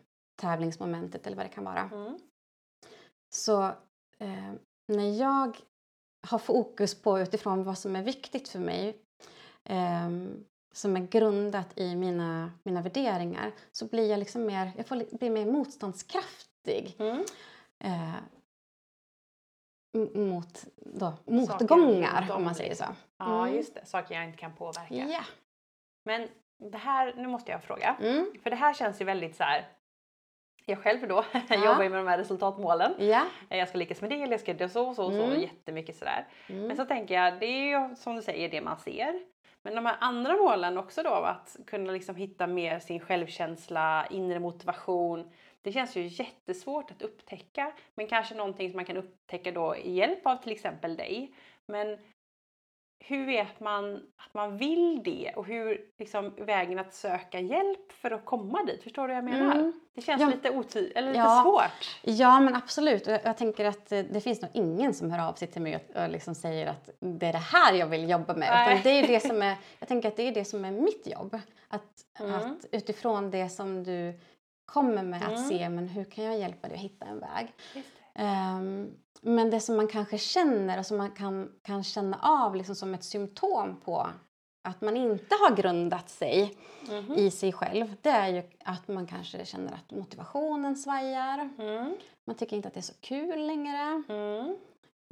tävlingsmomentet 0.41 1.27
eller 1.27 1.37
vad 1.37 1.45
det 1.45 1.49
kan 1.49 1.63
vara. 1.63 1.89
Mm. 1.93 2.19
Så 3.33 3.63
eh, 4.19 4.51
när 4.87 5.19
jag 5.19 5.57
har 6.27 6.39
fokus 6.39 7.01
på 7.01 7.19
utifrån 7.19 7.63
vad 7.63 7.77
som 7.77 7.95
är 7.95 8.03
viktigt 8.03 8.49
för 8.49 8.59
mig 8.59 8.97
ehm, 9.63 10.45
som 10.71 10.95
är 10.97 11.07
grundat 11.07 11.67
i 11.79 11.95
mina, 11.95 12.51
mina 12.63 12.81
värderingar 12.81 13.51
så 13.71 13.85
blir 13.87 14.09
jag 14.09 14.19
liksom 14.19 14.45
mer, 14.45 14.71
jag 14.77 14.87
får, 14.87 14.95
li- 14.95 15.09
blir 15.11 15.29
mer 15.29 15.45
motståndskraftig 15.45 16.95
Mm. 16.99 17.25
eh, 17.79 18.15
mot 20.15 20.65
då, 20.77 21.13
motgångar 21.25 22.31
om, 22.31 22.43
man 22.43 22.55
säger 22.55 22.75
så. 22.75 22.83
liksom. 22.83 22.95
Ja, 23.17 23.41
Mm. 23.41 23.55
just 23.55 23.73
det. 23.73 23.85
Saker 23.85 24.15
jag 24.15 24.23
inte 24.23 24.37
kan 24.37 24.53
påverka. 24.55 24.95
Ja. 24.95 25.23
Men 26.05 26.27
det 26.71 26.77
här, 26.77 27.13
nu 27.17 27.27
måste 27.27 27.51
jag 27.51 27.63
fråga. 27.63 27.95
Mm. 28.01 28.31
För 28.43 28.49
det 28.49 28.55
här 28.55 28.73
känns 28.73 29.01
ju 29.01 29.05
väldigt 29.05 29.35
så 29.35 29.43
här. 29.43 29.67
Jag 30.65 30.79
själv 30.83 31.07
då 31.07 31.23
Ja. 31.49 31.55
jobbar 31.65 31.83
ju 31.83 31.89
med 31.89 31.99
de 31.99 32.07
här 32.07 32.17
resultatmålen. 32.17 32.93
Ja. 32.99 33.25
Jag 33.49 33.69
ska 33.69 33.77
lyckas 33.77 34.01
med 34.01 34.09
det, 34.09 34.15
eller 34.21 34.31
jag 34.31 34.39
ska 34.39 34.51
göra 34.53 34.69
så 34.69 34.87
och 34.87 34.95
så 34.95 35.05
och 35.05 35.13
så. 35.13 35.23
Mm. 35.23 35.41
Jättemycket 35.41 35.95
sådär. 35.97 36.27
Mm. 36.49 36.67
Men 36.67 36.77
så 36.77 36.85
tänker 36.85 37.15
jag, 37.15 37.39
det 37.39 37.45
är 37.45 37.89
ju 37.89 37.95
som 37.95 38.15
du 38.15 38.21
säger 38.21 38.49
det 38.49 38.61
man 38.61 38.79
ser. 38.79 39.21
Men 39.63 39.75
de 39.75 39.85
här 39.85 39.97
andra 39.99 40.35
målen 40.35 40.77
också 40.77 41.03
då, 41.03 41.13
att 41.13 41.57
kunna 41.67 41.91
liksom 41.91 42.15
hitta 42.15 42.47
mer 42.47 42.79
sin 42.79 42.99
självkänsla, 42.99 44.07
inre 44.09 44.39
motivation. 44.39 45.31
Det 45.61 45.71
känns 45.71 45.95
ju 45.95 46.07
jättesvårt 46.07 46.91
att 46.91 47.01
upptäcka. 47.01 47.73
Men 47.95 48.07
kanske 48.07 48.35
någonting 48.35 48.69
som 48.69 48.75
man 48.75 48.85
kan 48.85 48.97
upptäcka 48.97 49.51
då 49.51 49.75
i 49.75 49.91
hjälp 49.91 50.25
av 50.27 50.35
till 50.35 50.51
exempel 50.51 50.95
dig. 50.95 51.35
Men 51.65 51.97
hur 53.03 53.25
vet 53.25 53.59
man 53.59 53.95
att 53.95 54.33
man 54.33 54.57
vill 54.57 55.01
det 55.03 55.31
och 55.35 55.45
hur 55.45 55.81
liksom 55.99 56.33
vägen 56.37 56.79
att 56.79 56.93
söka 56.93 57.39
hjälp 57.39 57.91
för 57.91 58.11
att 58.11 58.25
komma 58.25 58.63
dit? 58.63 58.83
Förstår 58.83 59.01
du 59.01 59.07
vad 59.07 59.17
jag 59.17 59.23
menar? 59.23 59.55
Mm. 59.55 59.73
Det 59.95 60.01
känns 60.01 60.21
Ja. 60.21 60.27
lite 60.27 60.49
otydligt, 60.49 60.97
eller 60.97 61.07
lite 61.07 61.19
Ja. 61.19 61.41
svårt. 61.45 61.99
Ja, 62.17 62.39
men 62.39 62.55
absolut. 62.55 63.07
Och 63.07 63.13
jag, 63.13 63.21
jag 63.23 63.37
tänker 63.37 63.65
att 63.65 63.91
eh, 63.91 63.99
det 64.11 64.21
finns 64.21 64.41
nog 64.41 64.51
ingen 64.53 64.93
som 64.93 65.11
hör 65.11 65.29
av 65.29 65.33
sig 65.33 65.47
till 65.47 65.61
mig 65.61 65.75
och, 65.75 66.01
och 66.03 66.09
liksom 66.09 66.35
säger 66.35 66.67
att 66.67 66.89
det 66.99 67.25
är 67.27 67.31
det 67.33 67.37
här 67.37 67.73
jag 67.73 67.87
vill 67.87 68.09
jobba 68.09 68.33
med. 68.33 68.49
Nej. 68.51 68.71
Utan 68.79 68.83
det 68.83 68.89
är 68.99 69.07
det 69.07 69.19
som 69.27 69.41
är, 69.41 69.55
jag 69.79 69.87
tänker 69.87 70.07
att 70.07 70.15
det 70.17 70.27
är 70.27 70.31
det 70.33 70.45
som 70.45 70.65
är 70.65 70.71
mitt 70.71 71.07
jobb. 71.07 71.39
Att, 71.67 71.83
Mm. 72.19 72.33
att 72.35 72.65
utifrån 72.71 73.31
det 73.31 73.49
som 73.49 73.83
du 73.83 74.19
kommer 74.65 75.03
med 75.03 75.21
att 75.23 75.29
Mm. 75.31 75.43
se 75.49 75.69
men 75.69 75.87
hur 75.87 76.03
kan 76.03 76.23
jag 76.23 76.37
hjälpa 76.37 76.67
dig 76.67 76.75
att 76.77 76.83
hitta 76.83 77.05
en 77.05 77.19
väg. 77.19 77.53
Just 77.75 77.87
Um, 78.15 78.97
men 79.21 79.49
det 79.49 79.59
som 79.59 79.75
man 79.75 79.87
kanske 79.87 80.17
känner 80.17 80.79
och 80.79 80.85
som 80.85 80.97
man 80.97 81.11
kan, 81.11 81.51
kan 81.63 81.83
känna 81.83 82.19
av 82.21 82.55
liksom 82.55 82.75
som 82.75 82.93
ett 82.93 83.03
symptom 83.03 83.79
på 83.79 84.07
att 84.63 84.81
man 84.81 84.97
inte 84.97 85.35
har 85.35 85.55
grundat 85.55 86.09
sig 86.09 86.57
mm 86.89 87.05
-hmm. 87.05 87.15
i 87.15 87.31
sig 87.31 87.53
själv 87.53 87.95
det 88.01 88.09
är 88.09 88.27
ju 88.27 88.43
att 88.65 88.87
man 88.87 89.07
kanske 89.07 89.45
känner 89.45 89.73
att 89.73 89.91
motivationen 89.91 90.75
svajar. 90.75 91.49
Mm. 91.59 91.95
Man 92.27 92.35
tycker 92.35 92.55
inte 92.55 92.67
att 92.67 92.73
det 92.73 92.79
är 92.79 92.81
så 92.81 92.99
kul 93.01 93.47
längre. 93.47 94.03
Mm. 94.09 94.55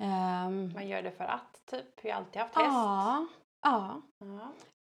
Um, 0.01 0.73
man 0.73 0.87
gör 0.87 1.01
det 1.01 1.11
för 1.11 1.23
att, 1.23 1.65
typ. 1.65 1.85
Vi 2.01 2.09
har 2.09 2.17
alltid 2.17 2.41
haft 2.41 2.55
häst. 2.55 2.67
Ja. 2.67 3.25
ja. 3.61 4.01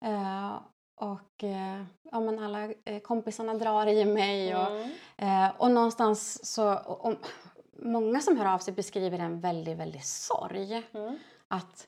Uh, 0.05 0.59
och 0.95 1.43
uh, 1.43 1.83
ja, 2.11 2.19
men 2.19 2.39
alla 2.39 2.67
uh, 2.67 2.99
kompisarna 3.03 3.53
drar 3.53 3.87
i 3.87 4.05
mig. 4.05 4.55
Och, 4.55 4.71
uh, 5.21 5.49
och 5.57 5.71
någonstans 5.71 6.45
så... 6.53 6.73
Och, 6.73 7.05
och, 7.05 7.15
många 7.81 8.21
som 8.21 8.37
hör 8.37 8.53
av 8.53 8.59
sig 8.59 8.73
beskriver 8.73 9.19
en 9.19 9.39
väldigt, 9.39 9.77
väldigt 9.77 10.05
sorg. 10.05 10.83
Mm. 10.93 11.19
Att, 11.47 11.87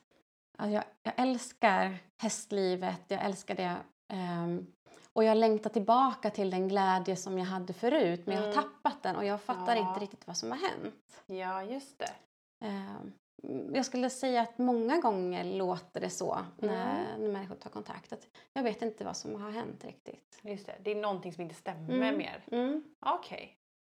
att 0.58 0.70
jag, 0.70 0.84
jag, 1.02 1.14
älskar 1.16 1.98
hästlivet, 2.22 3.02
jag 3.08 3.24
älskar 3.24 3.54
det. 3.54 3.76
Um, 4.12 4.66
och 5.12 5.24
jag 5.24 5.36
längtar 5.36 5.70
tillbaka 5.70 6.30
till 6.30 6.50
den 6.50 6.68
glädje 6.68 7.16
som 7.16 7.38
jag 7.38 7.46
hade 7.46 7.72
förut 7.72 8.26
men 8.26 8.36
mm. 8.36 8.48
jag 8.48 8.56
har 8.56 8.62
mm. 8.62 8.74
tappat 8.82 9.02
den 9.02 9.16
och 9.16 9.24
jag 9.24 9.40
fattar 9.40 9.76
ja. 9.76 9.88
inte 9.88 10.00
riktigt 10.00 10.26
vad 10.26 10.36
som 10.36 10.50
har 10.50 10.58
hänt. 10.58 11.22
Ja, 11.26 11.62
just 11.62 11.98
det. 11.98 12.12
Um, 12.66 13.12
jag 13.74 13.86
skulle 13.86 14.10
säga 14.10 14.42
att 14.42 14.58
många 14.58 15.00
gånger 15.00 15.44
låter 15.44 16.00
det 16.00 16.10
så 16.10 16.38
när, 16.56 17.06
mm. 17.06 17.20
när 17.20 17.28
människor 17.28 17.54
tar 17.54 17.70
kontakt. 17.70 18.12
Att 18.12 18.28
jag 18.52 18.62
vet 18.62 18.82
inte 18.82 19.04
vad 19.04 19.16
som 19.16 19.42
har 19.42 19.50
hänt 19.50 19.84
riktigt. 19.84 20.40
Just 20.42 20.66
det, 20.66 20.74
det 20.82 20.90
är 20.90 20.94
någonting 20.94 21.32
som 21.32 21.42
inte 21.42 21.54
stämmer 21.54 21.94
mm. 21.94 22.18
mer. 22.18 22.44
Mm. 22.50 22.84
Okej. 23.00 23.36
Okay. 23.36 23.48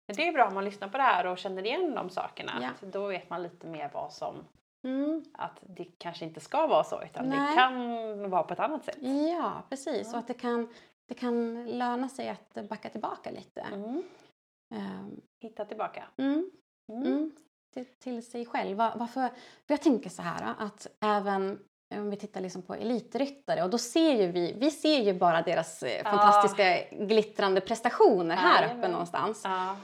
Det 0.05 0.27
är 0.27 0.33
bra 0.33 0.47
om 0.47 0.53
man 0.53 0.65
lyssnar 0.65 0.87
på 0.87 0.97
det 0.97 1.03
här 1.03 1.25
och 1.25 1.37
känner 1.37 1.65
igen 1.65 1.95
de 1.95 2.09
sakerna. 2.09 2.51
Ja. 2.61 2.87
Då 2.87 3.07
vet 3.07 3.29
man 3.29 3.43
lite 3.43 3.67
mer 3.67 3.89
vad 3.93 4.13
som... 4.13 4.47
Mm. 4.87 5.23
Att 5.33 5.59
det 5.61 5.85
kanske 5.97 6.25
inte 6.25 6.39
ska 6.39 6.67
vara 6.67 6.83
så 6.83 7.03
utan 7.03 7.29
Nej. 7.29 7.49
det 7.49 7.55
kan 7.55 8.29
vara 8.29 8.43
på 8.43 8.53
ett 8.53 8.59
annat 8.59 8.85
sätt. 8.85 8.97
Ja, 9.01 9.63
precis. 9.69 10.07
Ja. 10.07 10.13
Och 10.13 10.19
att 10.19 10.27
det 10.27 10.33
kan, 10.33 10.73
det 11.07 11.13
kan 11.13 11.65
löna 11.65 12.09
sig 12.09 12.29
att 12.29 12.69
backa 12.69 12.89
tillbaka 12.89 13.31
lite. 13.31 13.65
Um. 13.71 15.21
Hitta 15.41 15.65
tillbaka. 15.65 16.03
Mm. 16.17 16.51
Mm 16.91 17.31
till, 17.73 17.85
till 17.99 18.25
sig 18.31 18.45
själv. 18.45 18.77
Varför? 18.77 19.29
För 19.67 19.73
jag 19.73 19.81
tänker 19.81 20.09
så 20.09 20.21
här 20.21 20.53
att 20.59 20.87
även 21.05 21.59
om 21.95 22.09
vi 22.09 22.17
tittar 22.17 22.41
liksom 22.41 22.61
på 22.61 22.73
elitryttare 22.73 23.63
och 23.63 23.69
då 23.69 23.77
ser 23.77 24.21
ju 24.21 24.31
vi, 24.31 24.53
vi 24.57 24.71
ser 24.71 25.01
ju 25.01 25.13
bara 25.13 25.41
deras 25.41 25.83
eh, 25.83 26.03
fantastiska 26.03 26.95
glittrande 27.05 27.61
prestationer 27.61 28.35
här 28.35 28.67
ja, 28.67 28.73
uppe 28.73 28.87
någonstans. 28.87 29.41
Ja. 29.43 29.75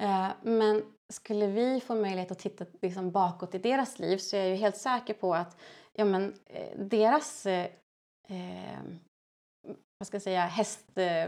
Uh, 0.00 0.28
men 0.42 0.82
skulle 1.12 1.46
vi 1.46 1.80
få 1.80 1.94
möjlighet 1.94 2.30
att 2.30 2.38
titta 2.38 2.64
liksom 2.82 3.10
bakåt 3.10 3.54
i 3.54 3.58
deras 3.58 3.98
liv 3.98 4.18
så 4.18 4.36
är 4.36 4.40
jag 4.40 4.48
ju 4.48 4.54
helt 4.54 4.76
säker 4.76 5.14
på 5.14 5.34
att 5.34 5.56
ja, 5.92 6.04
men, 6.04 6.34
eh, 6.46 6.78
deras 6.78 7.46
eh, 7.46 7.68
vad 9.98 10.06
ska 10.06 10.14
jag 10.14 10.22
säga, 10.22 10.40
häst, 10.40 10.98
eh, 10.98 11.26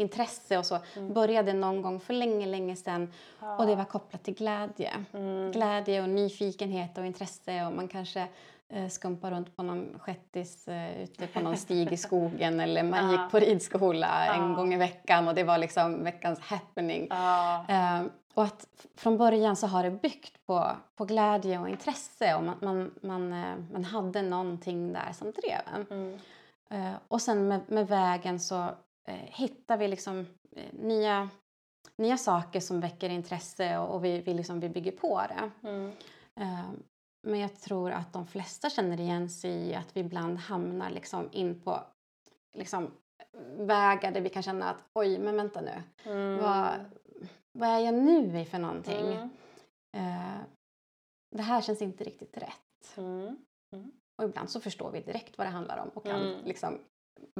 intresse 0.00 0.58
och 0.58 0.66
så 0.66 0.78
mm. 0.96 1.12
började 1.12 1.52
någon 1.52 1.82
gång 1.82 2.00
för 2.00 2.14
länge, 2.14 2.46
länge 2.46 2.76
sedan 2.76 3.12
ja. 3.40 3.56
och 3.56 3.66
det 3.66 3.76
var 3.76 3.84
kopplat 3.84 4.22
till 4.22 4.34
glädje. 4.34 5.04
Mm. 5.12 5.52
Glädje 5.52 6.02
och 6.02 6.08
nyfikenhet 6.08 6.98
och 6.98 7.06
intresse 7.06 7.66
och 7.66 7.72
man 7.72 7.88
kanske 7.88 8.28
eh, 8.72 8.88
skumpar 8.88 9.30
runt 9.30 9.56
på 9.56 9.62
någon 9.62 9.98
shettis 9.98 10.68
eh, 10.68 11.02
ute 11.02 11.26
på 11.26 11.40
någon 11.40 11.56
stig 11.56 11.92
i 11.92 11.96
skogen 12.06 12.60
eller 12.60 12.82
man 12.82 13.10
gick 13.10 13.30
på 13.30 13.38
ridskola 13.38 14.34
en 14.34 14.54
gång 14.54 14.74
i 14.74 14.76
veckan 14.76 15.28
och 15.28 15.34
det 15.34 15.44
var 15.44 15.58
liksom 15.58 16.04
veckans 16.04 16.40
happening. 16.40 17.08
Eh, 17.68 18.02
och 18.34 18.44
att 18.44 18.66
från 18.96 19.18
början 19.18 19.56
så 19.56 19.66
har 19.66 19.82
det 19.82 19.90
byggt 19.90 20.46
på, 20.46 20.76
på 20.96 21.04
glädje 21.04 21.58
och 21.58 21.68
intresse 21.68 22.34
och 22.34 22.44
man, 22.44 22.56
man, 22.60 22.90
man, 23.02 23.32
eh, 23.32 23.56
man 23.72 23.84
hade 23.84 24.22
någonting 24.22 24.92
där 24.92 25.12
som 25.12 25.32
drev 25.32 25.60
en. 25.74 25.86
Mm. 25.90 26.18
Och 27.08 27.22
sen 27.22 27.48
med, 27.48 27.60
med, 27.66 27.88
vägen 27.88 28.40
så 28.40 28.68
hittar 29.24 29.76
vi 29.76 29.88
liksom 29.88 30.26
nya, 30.70 31.28
nya 31.96 32.16
saker 32.16 32.60
som 32.60 32.80
väcker 32.80 33.10
intresse 33.10 33.78
och, 33.78 33.94
och 33.94 34.04
vi, 34.04 34.20
vi, 34.20 34.34
liksom, 34.34 34.60
vi 34.60 34.68
bygger 34.68 34.92
på 34.92 35.22
det. 35.28 35.68
Mm. 35.68 35.92
Men 37.22 37.40
jag 37.40 37.60
tror 37.60 37.90
att 37.90 38.12
de 38.12 38.26
flesta 38.26 38.70
känner 38.70 39.00
igen 39.00 39.30
sig 39.30 39.52
i 39.52 39.74
att 39.74 39.96
vi 39.96 40.00
ibland 40.00 40.38
hamnar 40.38 40.90
liksom 40.90 41.28
in 41.32 41.60
på 41.60 41.80
liksom, 42.52 42.90
vägar 43.56 44.12
där 44.12 44.20
vi 44.20 44.28
kan 44.28 44.42
känna 44.42 44.70
att 44.70 44.84
oj, 44.92 45.18
men 45.18 45.36
vänta 45.36 45.60
nu. 45.60 45.82
Mm. 46.04 46.38
Vad, 46.38 46.84
vad 47.52 47.68
är 47.68 47.78
jag 47.78 47.94
nu 47.94 48.40
i 48.40 48.44
för 48.44 48.58
någonting? 48.58 49.06
Mm. 49.06 49.30
Eh, 49.96 50.40
det 51.30 51.42
här 51.42 51.60
känns 51.60 51.82
inte 51.82 52.04
riktigt 52.04 52.36
rätt. 52.36 52.96
Mm. 52.96 53.36
mm. 53.72 53.92
Och 54.16 54.24
ibland 54.28 54.50
så 54.50 54.60
förstår 54.60 54.90
vi 54.90 55.00
direkt 55.00 55.38
vad 55.38 55.46
det 55.46 55.50
handlar 55.50 55.78
om 55.78 55.88
och 55.88 56.04
kan 56.04 56.22
mm. 56.22 56.44
liksom 56.44 56.78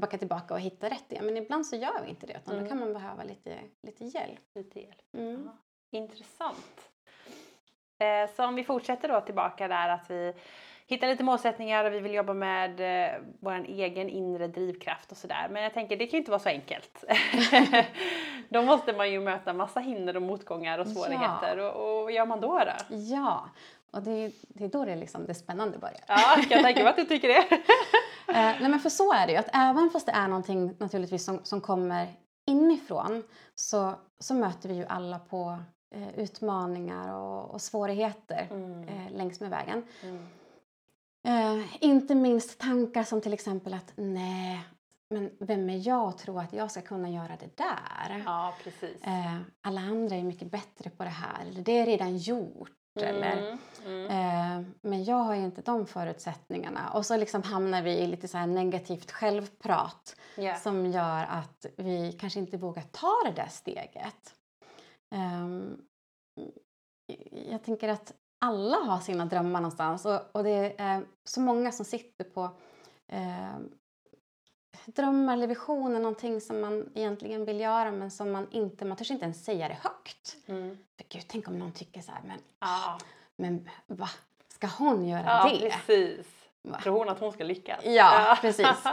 backa 0.00 0.18
tillbaka 0.18 0.54
och 0.54 0.60
hitta 0.60 0.90
rätt 0.90 1.12
igen. 1.12 1.26
Men 1.26 1.36
ibland 1.36 1.66
så 1.66 1.76
gör 1.76 2.02
vi 2.04 2.10
inte 2.10 2.26
det 2.26 2.40
utan 2.42 2.54
mm. 2.54 2.64
då 2.64 2.68
kan 2.68 2.80
man 2.80 2.92
behöva 2.92 3.24
lite, 3.24 3.60
lite 3.82 4.04
hjälp. 4.04 4.40
Lite 4.54 4.80
hjälp. 4.80 5.14
Mm. 5.16 5.50
Intressant. 5.90 6.91
Eh, 8.02 8.30
så 8.36 8.44
om 8.46 8.54
vi 8.54 8.64
fortsätter 8.64 9.08
då 9.08 9.20
tillbaka 9.20 9.68
där 9.68 9.88
att 9.88 10.10
vi 10.10 10.34
hittar 10.86 11.06
lite 11.06 11.24
målsättningar 11.24 11.84
och 11.84 11.92
vi 11.92 12.00
vill 12.00 12.14
jobba 12.14 12.34
med 12.34 12.80
eh, 12.80 13.12
vår 13.40 13.64
egen 13.68 14.08
inre 14.08 14.46
drivkraft 14.46 15.12
och 15.12 15.16
sådär. 15.16 15.48
Men 15.50 15.62
jag 15.62 15.74
tänker 15.74 15.96
det 15.96 16.06
kan 16.06 16.12
ju 16.12 16.18
inte 16.18 16.30
vara 16.30 16.40
så 16.40 16.48
enkelt. 16.48 17.04
då 18.48 18.62
måste 18.62 18.92
man 18.92 19.10
ju 19.10 19.20
möta 19.20 19.52
massa 19.52 19.80
hinder 19.80 20.16
och 20.16 20.22
motgångar 20.22 20.78
och 20.78 20.86
svårigheter. 20.86 21.56
Ja. 21.56 21.70
Och, 21.70 22.02
vad 22.02 22.12
gör 22.12 22.26
man 22.26 22.40
då? 22.40 22.58
då? 22.58 22.94
Ja, 22.94 23.48
och 23.92 24.02
det, 24.02 24.32
det 24.48 24.64
är 24.64 24.68
då 24.68 24.84
det, 24.84 24.96
liksom, 24.96 25.26
det 25.26 25.34
spännande 25.34 25.78
börjar. 25.78 26.00
Ja, 26.08 26.36
jag 26.50 26.62
tänka 26.62 26.82
mig 26.82 26.90
att 26.90 26.96
du 26.96 27.04
tycker 27.04 27.28
det. 27.28 27.54
eh, 28.28 28.60
nej 28.60 28.68
men 28.68 28.80
för 28.80 28.90
så 28.90 29.12
är 29.12 29.26
det 29.26 29.32
ju, 29.32 29.38
att 29.38 29.50
även 29.52 29.90
fast 29.90 30.06
det 30.06 30.12
är 30.12 30.28
någonting 30.28 30.76
naturligtvis 30.78 31.24
som, 31.24 31.40
som 31.42 31.60
kommer 31.60 32.06
inifrån 32.46 33.22
så, 33.54 33.94
så 34.18 34.34
möter 34.34 34.68
vi 34.68 34.74
ju 34.74 34.86
alla 34.86 35.18
på 35.18 35.58
eh, 35.92 36.18
utmaningar 36.18 37.14
och, 37.14 37.50
och 37.50 37.60
svårigheter 37.60 38.48
mm. 38.50 38.88
eh, 38.88 39.12
längs 39.12 39.40
med 39.40 39.50
vägen. 39.50 39.82
Mm. 40.02 40.26
Eh, 41.24 41.66
inte 41.80 42.14
minst 42.14 42.60
tankar 42.60 43.02
som 43.02 43.20
till 43.20 43.32
exempel 43.32 43.74
att 43.74 43.92
nej, 43.96 44.60
men 45.10 45.30
vem 45.38 45.70
är 45.70 45.88
jag 45.88 46.08
att 46.08 46.18
tro 46.18 46.38
att 46.38 46.52
jag 46.52 46.70
ska 46.70 46.82
kunna 46.82 47.10
göra 47.10 47.36
det 47.40 47.56
där? 47.56 48.22
Ja, 48.26 48.54
precis. 48.64 49.02
Eh, 49.02 49.36
alla 49.60 49.80
andra 49.80 50.16
är 50.16 50.22
mycket 50.22 50.50
bättre 50.50 50.90
på 50.90 51.04
det 51.04 51.10
här, 51.10 51.46
eller 51.48 51.62
det 51.62 51.72
är 51.72 51.86
redan 51.86 52.16
gjort. 52.16 52.70
Mm, 53.00 53.08
eller, 53.08 53.58
mm. 53.86 54.06
Eh, 54.06 54.66
men 54.80 55.04
jag 55.04 55.16
har 55.16 55.34
ju 55.34 55.44
inte 55.44 55.62
de 55.62 55.86
förutsättningarna. 55.86 56.90
Och 56.90 57.06
så 57.06 57.16
liksom 57.16 57.42
hamnar 57.42 57.82
vi 57.82 57.90
i 57.90 58.06
lite 58.06 58.28
så 58.28 58.46
negativt 58.46 59.10
självprat 59.10 60.16
yeah. 60.36 60.60
som 60.60 60.86
gör 60.86 61.26
att 61.28 61.66
vi 61.76 62.16
kanske 62.20 62.38
inte 62.38 62.56
vågar 62.56 62.82
ta 62.82 63.12
det 63.24 63.32
där 63.32 63.48
steget. 63.50 64.34
Eh, 65.12 65.48
jag 67.50 67.62
tänker 67.62 67.88
att 67.88 68.14
alla 68.38 68.76
har 68.76 68.98
sina 68.98 69.26
drömmar 69.26 69.60
någonstans 69.60 70.06
och, 70.06 70.20
och 70.32 70.44
det 70.44 70.74
är 70.78 71.04
så 71.24 71.40
många 71.40 71.72
som 71.72 71.84
sitter 71.84 72.24
på 72.24 72.50
eh, 73.08 73.58
drömmar 74.86 75.32
eller 75.32 75.46
visioner, 75.46 76.00
någonting 76.00 76.40
som 76.40 76.60
man 76.60 76.90
egentligen 76.94 77.44
vill 77.44 77.60
göra 77.60 77.90
men 77.90 78.10
som 78.10 78.32
man 78.32 78.48
inte, 78.50 78.84
man 78.84 78.96
törs 78.96 79.10
inte 79.10 79.24
ens 79.24 79.44
säga 79.44 79.68
det 79.68 79.78
högt. 79.82 80.36
Mm. 80.46 80.78
För 80.96 81.04
gud, 81.08 81.24
tänk 81.28 81.48
om 81.48 81.58
någon 81.58 81.72
tycker 81.72 82.00
så 82.00 82.12
här, 82.12 82.22
men, 82.26 82.38
ah. 82.58 82.98
men 83.36 83.68
va, 83.86 84.08
ska 84.48 84.66
hon 84.66 85.08
göra 85.08 85.24
ja, 85.24 85.50
det? 85.50 85.70
precis. 85.70 86.26
Va? 86.62 86.80
Tror 86.80 86.98
hon 86.98 87.08
att 87.08 87.20
hon 87.20 87.32
ska 87.32 87.44
lyckas? 87.44 87.84
Ja, 87.84 87.90
ja. 88.26 88.38
precis. 88.40 88.84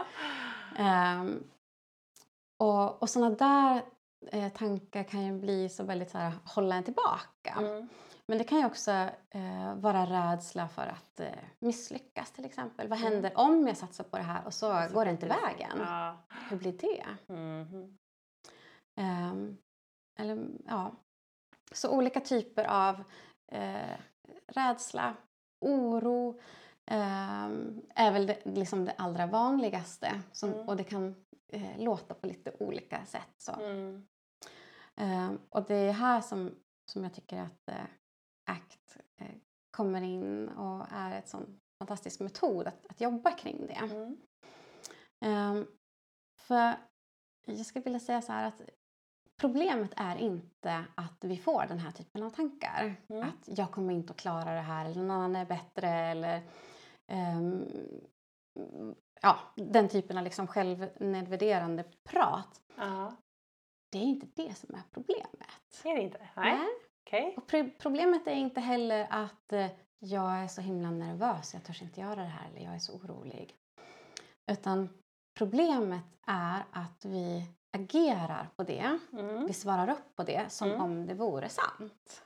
um, 0.79 1.43
och, 2.57 3.01
och 3.01 3.09
sådana 3.09 3.35
där 3.35 3.81
eh, 4.31 4.49
tankar 4.49 5.03
kan 5.03 5.25
ju 5.25 5.39
bli 5.39 5.69
så 5.69 5.83
väldigt 5.83 6.09
så 6.09 6.17
här, 6.17 6.33
hålla 6.45 6.75
en 6.75 6.83
tillbaka. 6.83 7.55
Mm. 7.57 7.89
Men 8.27 8.37
det 8.37 8.43
kan 8.43 8.59
ju 8.59 8.65
också 8.65 8.91
eh, 9.29 9.75
vara 9.75 10.05
rädsla 10.05 10.67
för 10.67 10.81
att 10.87 11.19
eh, 11.19 11.27
misslyckas 11.59 12.31
till 12.31 12.45
exempel. 12.45 12.87
Vad 12.87 12.99
mm. 12.99 13.13
händer 13.13 13.31
om 13.35 13.67
jag 13.67 13.77
satsar 13.77 14.03
på 14.03 14.17
det 14.17 14.23
här 14.23 14.45
och 14.45 14.53
så 14.53 14.71
alltså, 14.71 14.95
går 14.95 15.05
det 15.05 15.11
inte 15.11 15.27
vägen? 15.27 15.77
Ja. 15.77 16.17
Hur 16.49 16.57
blir 16.57 16.71
det? 16.71 17.05
Mm. 17.33 17.97
Um, 18.99 19.57
eller, 20.19 20.47
ja. 20.65 20.95
Så 21.71 21.91
olika 21.91 22.19
typer 22.19 22.65
av 22.65 23.03
eh, 23.51 23.97
rädsla, 24.47 25.15
oro 25.65 26.39
eh, 26.89 27.45
är 27.95 28.11
väl 28.11 28.27
det, 28.27 28.45
liksom 28.45 28.85
det 28.85 28.93
allra 28.97 29.25
vanligaste. 29.25 30.21
Som, 30.31 30.53
mm. 30.53 30.67
Och 30.67 30.77
det 30.77 30.83
kan 30.83 31.25
eh, 31.47 31.77
låta 31.77 32.13
på 32.13 32.27
lite 32.27 32.51
olika 32.59 33.05
sätt. 33.05 33.33
Så. 33.37 33.51
Mm. 33.51 34.07
Eh, 34.95 35.31
och 35.49 35.65
det 35.67 35.75
är 35.75 35.91
här 35.91 36.21
som, 36.21 36.55
som 36.91 37.03
jag 37.03 37.13
tycker 37.13 37.39
att 37.39 37.69
eh, 37.69 37.85
ACT 38.45 38.97
eh, 39.17 39.35
kommer 39.71 40.01
in 40.01 40.49
och 40.49 40.85
är 40.91 41.11
en 41.11 41.27
sån 41.27 41.59
fantastisk 41.79 42.19
metod 42.19 42.67
att, 42.67 42.87
att 42.89 43.01
jobba 43.01 43.31
kring 43.31 43.67
det. 43.67 43.73
Mm. 43.73 44.17
Um, 45.25 45.67
för 46.37 46.75
jag 47.45 47.65
skulle 47.65 47.83
vilja 47.83 47.99
säga 47.99 48.21
så 48.21 48.31
här 48.31 48.47
att 48.47 48.61
problemet 49.39 49.93
är 49.95 50.15
inte 50.15 50.85
att 50.95 51.23
vi 51.23 51.37
får 51.37 51.65
den 51.67 51.79
här 51.79 51.91
typen 51.91 52.23
av 52.23 52.29
tankar. 52.29 52.95
Mm. 53.09 53.29
Att 53.29 53.57
jag 53.57 53.71
kommer 53.71 53.93
inte 53.93 54.11
att 54.11 54.19
klara 54.19 54.53
det 54.53 54.61
här 54.61 54.85
eller 54.85 55.01
någon 55.01 55.11
annan 55.11 55.35
är 55.35 55.45
bättre 55.45 55.89
eller 55.89 56.37
ehm, 56.37 56.43
ja, 59.21 59.39
den 59.55 59.89
typen 59.89 60.17
av 60.17 60.23
liksom 60.23 60.47
självnedvärderande 60.47 61.83
prat. 62.03 62.61
Ja. 62.77 63.13
Det 63.91 63.97
är 63.97 64.03
inte 64.03 64.27
det 64.35 64.53
som 64.57 64.75
är 64.75 64.81
problemet. 64.91 65.83
Är 65.83 65.95
det 65.95 66.01
inte? 66.01 66.27
Nej. 66.35 66.59
Okej. 67.07 67.33
Och 67.37 67.47
pro- 67.47 67.69
problemet 67.79 68.27
är 68.27 68.31
inte 68.35 68.59
heller 68.61 69.07
att 69.09 69.53
eh, 69.53 69.67
jag 69.99 70.31
är 70.43 70.47
så 70.47 70.61
himla 70.61 70.91
nervös, 70.91 71.53
jag 71.53 71.63
törs 71.63 71.81
inte 71.81 72.01
göra 72.01 72.15
det 72.15 72.21
här 72.27 72.49
eller 72.49 72.61
jag 72.65 72.75
är 72.75 72.79
så 72.79 72.93
orolig. 72.93 73.55
Utan 74.51 74.89
problemet 75.37 76.03
är 76.27 76.63
att 76.71 77.05
vi 77.05 77.43
agerar 77.77 78.49
på 78.55 78.63
det, 78.63 78.99
Mm. 79.13 79.45
vi 79.47 79.53
svarar 79.53 79.89
upp 79.89 80.15
på 80.15 80.23
det 80.23 80.51
som 80.51 80.67
Mm. 80.69 80.81
om 80.81 81.05
det 81.07 81.13
vore 81.13 81.49
sant. 81.49 82.23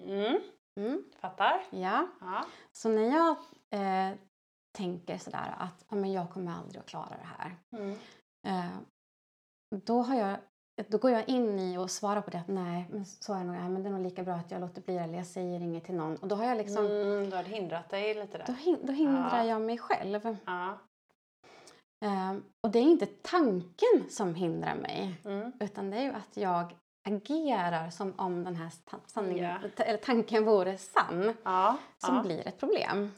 Mm. 0.00 0.40
Mm. 0.76 1.04
Fattar. 1.20 1.64
Ja. 1.70 2.06
Ja. 2.20 2.44
Så 2.72 2.88
när 2.88 3.02
jag 3.02 3.30
eh, 3.70 4.14
tänker 4.72 5.18
sådär 5.18 5.54
att 5.58 5.84
ja, 5.88 5.96
men 5.96 6.12
jag 6.12 6.30
kommer 6.30 6.52
aldrig 6.52 6.80
att 6.80 6.86
klara 6.86 7.08
det 7.16 7.28
här. 7.38 7.56
Mm. 7.76 7.90
Eh, 8.46 8.76
då, 9.86 10.02
har 10.02 10.14
jag, 10.16 10.36
då 10.88 10.98
går 10.98 11.10
jag 11.10 11.28
in 11.28 11.58
i 11.58 11.78
och 11.78 11.90
svarar 11.90 12.20
på 12.20 12.30
det 12.30 12.38
att 12.38 12.48
nej, 12.48 12.86
men 12.90 13.04
så 13.04 13.34
är 13.34 13.38
det 13.38 13.44
nog, 13.44 13.56
men 13.70 13.82
det 13.82 13.88
är 13.88 13.92
nog 13.92 14.02
lika 14.02 14.22
bra 14.22 14.34
att 14.34 14.50
jag 14.50 14.60
låter 14.60 14.82
bli 14.82 14.96
eller 14.98 15.14
jag 15.16 15.26
säger 15.26 15.60
inget 15.60 15.84
till 15.84 15.94
någon. 15.94 16.16
Och 16.16 16.28
då 16.28 16.36
har 16.36 16.44
jag 16.44 16.56
liksom, 16.58 16.86
Mm, 16.86 17.30
du 17.30 17.36
har 17.36 17.42
hindrat 17.44 17.88
dig 17.88 18.14
lite 18.14 18.38
då, 18.38 18.44
där. 18.46 18.52
hin- 18.54 18.86
då 18.86 18.92
hindrar 18.92 19.38
Ja. 19.38 19.44
jag 19.44 19.62
mig 19.62 19.78
själv. 19.78 20.36
Ja. 20.46 20.78
Eh, 22.04 22.34
och 22.60 22.70
det 22.70 22.78
är 22.78 22.82
inte 22.82 23.06
tanken 23.06 24.10
som 24.10 24.34
hindrar 24.34 24.74
mig 24.74 25.20
Mm. 25.24 25.52
utan 25.60 25.90
det 25.90 25.96
är 25.96 26.02
ju 26.02 26.12
att 26.12 26.36
jag 26.36 26.76
agerar 27.06 27.90
som 27.90 28.14
om 28.18 28.44
den 28.44 28.56
här 28.56 28.70
sanningen, 29.06 29.60
Ja. 29.76 29.84
eller 29.84 29.98
tanken 29.98 30.44
vore 30.44 30.78
sann 30.78 31.34
Ja. 31.44 31.76
som 31.98 32.16
ja. 32.16 32.22
blir 32.22 32.48
ett 32.48 32.60
problem. 32.60 33.10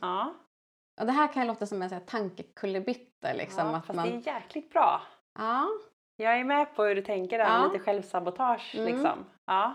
Och 1.00 1.06
det 1.06 1.12
här 1.12 1.32
kan 1.32 1.46
låta 1.46 1.66
som 1.66 1.82
en 1.82 2.00
tankekullerbytta. 2.06 3.32
Liksom, 3.32 3.66
ja. 3.68 3.76
att 3.76 3.86
Fast 3.86 3.96
man, 3.96 4.08
det 4.08 4.14
är 4.14 4.34
jäkligt 4.34 4.70
bra. 4.70 5.02
ja, 5.38 5.68
Jag 6.16 6.38
är 6.40 6.44
med 6.44 6.74
på 6.74 6.84
hur 6.84 6.94
du 6.94 7.02
tänker 7.02 7.38
där, 7.38 7.64
lite 7.64 7.78
självsabotage 7.84 8.74
Mm. 8.74 8.86
liksom. 8.94 9.24
Ja. 9.46 9.74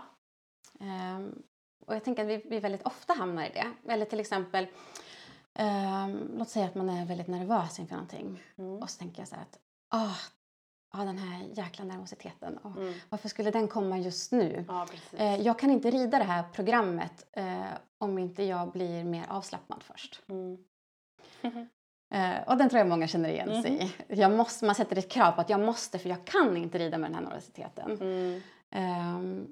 ehm, 0.80 1.42
och 1.86 1.94
jag 1.94 2.04
tänker 2.04 2.22
att 2.22 2.28
vi, 2.28 2.36
vi 2.50 2.60
väldigt 2.60 2.82
ofta 2.86 3.12
hamnar 3.14 3.44
i 3.46 3.50
det. 3.50 3.92
Eller 3.92 4.04
till 4.06 4.20
exempel, 4.20 4.66
ehm, 5.54 6.30
låt 6.38 6.48
säga 6.48 6.66
att 6.66 6.74
man 6.74 6.88
är 6.88 7.06
väldigt 7.06 7.28
nervös 7.28 7.78
inför 7.78 7.94
någonting. 7.94 8.42
Mm. 8.58 8.82
Och 8.82 8.90
så 8.90 8.98
tänker 8.98 9.20
jag 9.20 9.28
så 9.28 9.34
här 9.34 9.42
att, 9.42 9.58
ah, 9.90 10.16
ah, 10.94 11.04
den 11.04 11.18
här 11.18 11.44
jäkla 11.52 11.84
nervositeten. 11.84 12.58
åh, 12.64 12.76
Mm. 12.76 12.94
Varför 13.08 13.28
skulle 13.28 13.50
den 13.50 13.68
komma 13.68 13.98
just 13.98 14.32
nu? 14.32 14.64
Ja. 14.68 14.86
Eh, 15.16 15.40
jag 15.40 15.58
kan 15.58 15.70
inte 15.70 15.90
rida 15.90 16.18
det 16.18 16.24
här 16.24 16.42
programmet 16.52 17.26
eh, 17.32 17.64
om 17.98 18.18
inte 18.18 18.42
jag 18.42 18.72
blir 18.72 19.04
mer 19.04 19.24
avslappnad 19.28 19.82
först. 19.82 20.22
Mm. 20.28 20.58
Eh, 22.14 22.48
och 22.48 22.56
den 22.56 22.68
tror 22.68 22.78
jag 22.78 22.88
många 22.88 23.06
känner 23.06 23.28
igen 23.28 23.62
sig 23.62 23.82
i. 23.84 23.92
Jag 24.16 24.32
måste, 24.32 24.64
man 24.64 24.74
sätter 24.74 24.98
ett 24.98 25.10
krav 25.10 25.32
på 25.32 25.40
att 25.40 25.50
jag 25.50 25.60
måste 25.60 25.98
för 25.98 26.08
jag 26.08 26.24
kan 26.24 26.56
inte 26.56 26.78
rida 26.78 26.98
med 26.98 27.10
den 27.10 27.14
här 27.14 27.22
nervositeten. 27.22 27.90
Mm. 28.00 28.40
Ehm, 28.74 29.46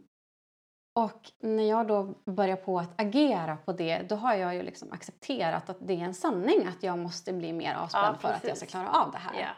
och 0.94 1.30
när 1.40 1.62
jag 1.68 1.86
då 1.86 2.14
börjar 2.24 2.56
på 2.56 2.78
att 2.78 3.00
agera 3.00 3.56
på 3.56 3.72
det 3.72 4.02
då 4.08 4.14
har 4.16 4.34
jag 4.34 4.54
ju 4.54 4.62
liksom 4.62 4.92
accepterat 4.92 5.70
att 5.70 5.76
det 5.80 5.92
är 5.94 5.98
en 6.04 6.14
sanning 6.14 6.66
att 6.66 6.82
jag 6.82 6.98
måste 6.98 7.32
bli 7.32 7.52
mer 7.52 7.74
avspänd 7.74 8.06
Ja, 8.14 8.18
för 8.18 8.28
att 8.28 8.44
jag 8.44 8.56
ska 8.56 8.66
klara 8.66 8.90
av 8.90 9.12
det 9.12 9.18
här. 9.18 9.40
Ja. 9.40 9.48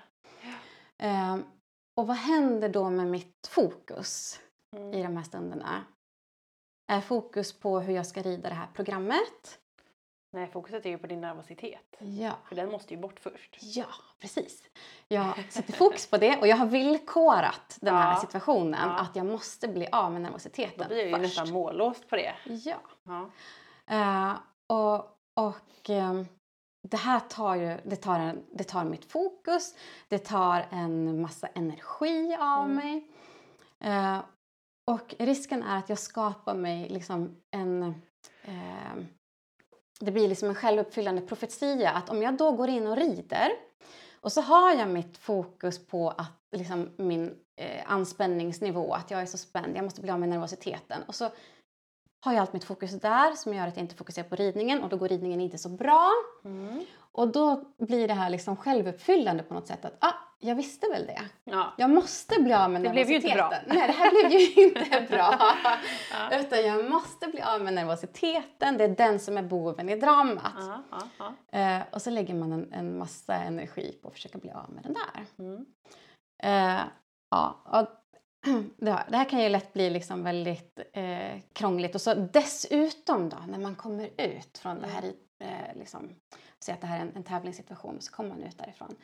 Ehm, 0.99 1.45
och 1.95 2.07
vad 2.07 2.17
händer 2.17 2.69
då 2.69 2.91
med 2.91 3.07
mitt 3.07 3.47
fokus 3.51 4.41
Mm. 4.77 4.95
i 4.95 5.03
de 5.03 5.17
här 5.17 5.25
stunderna? 5.25 5.85
Är 6.93 7.01
fokus 7.01 7.53
på 7.61 7.81
hur 7.81 7.95
jag 7.95 8.07
ska 8.07 8.23
rida 8.23 8.49
det 8.49 8.55
här 8.55 8.67
programmet? 8.75 9.59
Nej, 10.33 10.47
fokuset 10.47 10.87
är 10.87 10.91
ju 10.91 10.99
på 10.99 11.07
din 11.07 11.21
nervositet. 11.21 11.97
Ja. 11.99 12.33
För 12.49 12.55
den 12.57 12.71
måste 12.71 12.95
ju 12.95 13.01
bort 13.01 13.21
först. 13.21 13.57
Ja, 13.61 13.87
precis. 14.21 14.63
Jag 15.09 15.45
sätter 15.53 15.73
fokus 15.73 16.07
på 16.11 16.17
det 16.17 16.41
och 16.41 16.47
jag 16.47 16.57
har 16.57 16.67
villkorat 16.67 17.79
den 17.81 17.95
här 17.95 18.13
Ja. 18.15 18.21
situationen 18.21 18.89
Ja. 18.89 18.99
att 18.99 19.17
jag 19.17 19.27
måste 19.27 19.69
bli 19.69 19.89
av 19.93 20.13
med 20.13 20.23
nervositeten 20.23 20.79
Då 20.79 20.85
blir 20.85 20.97
jag 20.99 21.07
ju 21.07 21.13
först. 21.13 21.23
nästan 21.23 21.53
mållåst 21.53 22.09
på 22.09 22.17
det. 22.17 22.35
Ja. 22.45 22.77
Ja. 23.05 23.31
Eh, 23.87 24.35
och 24.67 25.11
och 25.37 25.91
ehm, 25.91 26.27
det 26.91 26.97
här 26.97 27.21
tar 27.21 27.55
ju 27.55 27.77
det 27.85 27.97
tar, 27.97 28.19
en, 28.19 28.43
det 28.53 28.65
tar 28.65 28.85
mitt 28.85 29.05
fokus, 29.05 29.75
det 30.09 30.19
tar 30.19 30.67
en 30.71 31.21
massa 31.21 31.47
energi 31.47 32.37
av 32.41 32.65
Mm. 32.65 32.77
mig. 32.77 33.09
Eh, 33.81 34.19
och 34.91 35.15
risken 35.19 35.63
är 35.63 35.79
att 35.79 35.89
jag 35.89 35.99
skapar 35.99 36.55
mig 36.55 36.89
liksom 36.89 37.37
en... 37.51 37.95
ehm, 38.45 39.07
det 40.01 40.13
blir 40.13 40.29
liksom 40.29 40.49
en 40.49 40.55
självuppfyllande 40.55 41.23
profetia 41.23 41.91
att 41.91 42.11
om 42.11 42.23
jag 42.23 42.37
då 42.37 42.53
går 42.53 42.69
in 42.69 42.87
och 42.87 42.97
rider 42.97 43.49
och 44.21 44.33
så 44.33 44.41
har 44.41 44.75
jag 44.75 44.89
mitt 44.89 45.19
fokus 45.19 45.87
på 45.87 46.11
att 46.11 46.41
liksom 46.57 46.91
min 46.97 47.35
eh, 47.57 47.93
anspänningsnivå, 47.93 48.95
att 48.95 49.11
jag 49.11 49.23
är 49.23 49.27
så 49.27 49.39
spänd, 49.39 49.77
jag 49.77 49.85
måste 49.85 50.01
bli 50.01 50.11
av 50.11 50.21
med 50.21 50.29
nervositeten. 50.29 51.03
Och 51.03 51.15
så 51.15 51.31
har 52.25 52.33
jag 52.33 52.41
allt 52.41 52.53
mitt 52.53 52.65
fokus 52.65 53.01
där 53.01 53.33
som 53.33 53.55
gör 53.55 53.67
att 53.67 53.77
jag 53.77 53.85
inte 53.85 53.95
fokuserar 53.95 54.29
på 54.29 54.37
ridningen 54.37 54.83
och 54.83 54.89
då 54.89 54.97
går 54.97 55.09
ridningen 55.09 55.41
inte 55.41 55.59
så 55.59 55.69
bra. 55.69 56.11
Mm. 56.45 56.85
Och 57.13 57.29
då 57.29 57.65
blir 57.79 58.09
det 58.09 58.15
här 58.15 58.31
liksom 58.31 58.57
självuppfyllande 58.57 59.43
på 59.43 59.55
något 59.55 59.67
sätt 59.67 59.85
att 59.85 59.97
ah, 60.01 60.15
jag 60.41 60.55
visste 60.55 60.89
väl 60.89 61.07
det. 61.07 61.23
Ja. 61.45 61.75
Jag 61.79 61.91
måste 61.91 62.43
bli 62.43 62.53
av 62.55 62.71
med 62.71 62.83
Det 62.83 62.91
blev 62.91 63.09
ju 63.11 63.17
inte 63.17 63.29
nervositeten. 63.29 63.69
bra. 63.69 63.75
Nej, 63.75 63.87
det 63.87 63.93
här 63.93 64.11
blev 64.11 64.41
ju 64.41 64.65
inte 64.65 65.07
bra. 65.11 65.39
Ja. 66.13 66.41
Utan 66.41 66.67
jag 66.67 66.91
måste 66.91 67.29
bli 67.29 67.43
av 67.43 67.61
med 67.61 67.75
nervositeten. 67.75 68.79
Det 68.79 68.85
är 68.85 68.89
den 68.89 69.19
som 69.21 69.39
är 69.39 69.43
boven 69.43 69.89
i 69.89 69.97
dramat. 69.97 70.53
Ja, 70.91 71.05
ja. 71.19 71.59
Eh, 71.59 71.83
och 71.91 72.03
så 72.03 72.11
lägger 72.11 72.35
man 72.35 72.53
en, 72.53 72.73
en 72.73 72.99
massa 72.99 73.35
energi 73.35 73.99
på 74.03 74.09
att 74.09 74.15
försöka 74.15 74.39
bli 74.39 74.51
av 74.51 74.71
med 74.71 74.83
den 74.83 74.95
där. 74.95 75.45
Mm. 75.45 75.67
Eh, 76.43 76.83
ja, 77.31 77.61
det 78.77 78.91
här, 78.91 79.05
det 79.09 79.25
kan 79.25 79.41
ju 79.41 79.49
lätt 79.49 79.73
bli 79.73 79.91
liksom 79.91 80.25
väldigt 80.25 80.81
eh, 80.93 81.41
krångligt. 81.53 81.95
Och 81.95 82.01
så 82.01 82.15
dessutom 82.15 83.29
då, 83.29 83.37
när 83.49 83.59
man 83.59 83.75
kommer 83.75 84.11
ut 84.21 84.59
från 84.59 84.81
det 84.81 84.87
här, 84.87 85.05
eh, 85.41 85.79
liksom, 85.79 86.11
säg 86.65 86.75
att 86.75 86.81
det 86.81 86.87
här 86.87 86.97
är 86.97 87.01
en, 87.03 87.13
en 87.17 87.23
tävlingssituation, 87.25 88.01
så 88.01 88.13
kommer 88.13 88.29
man 88.29 88.43
ut 88.43 88.59
därifrån. 88.59 88.97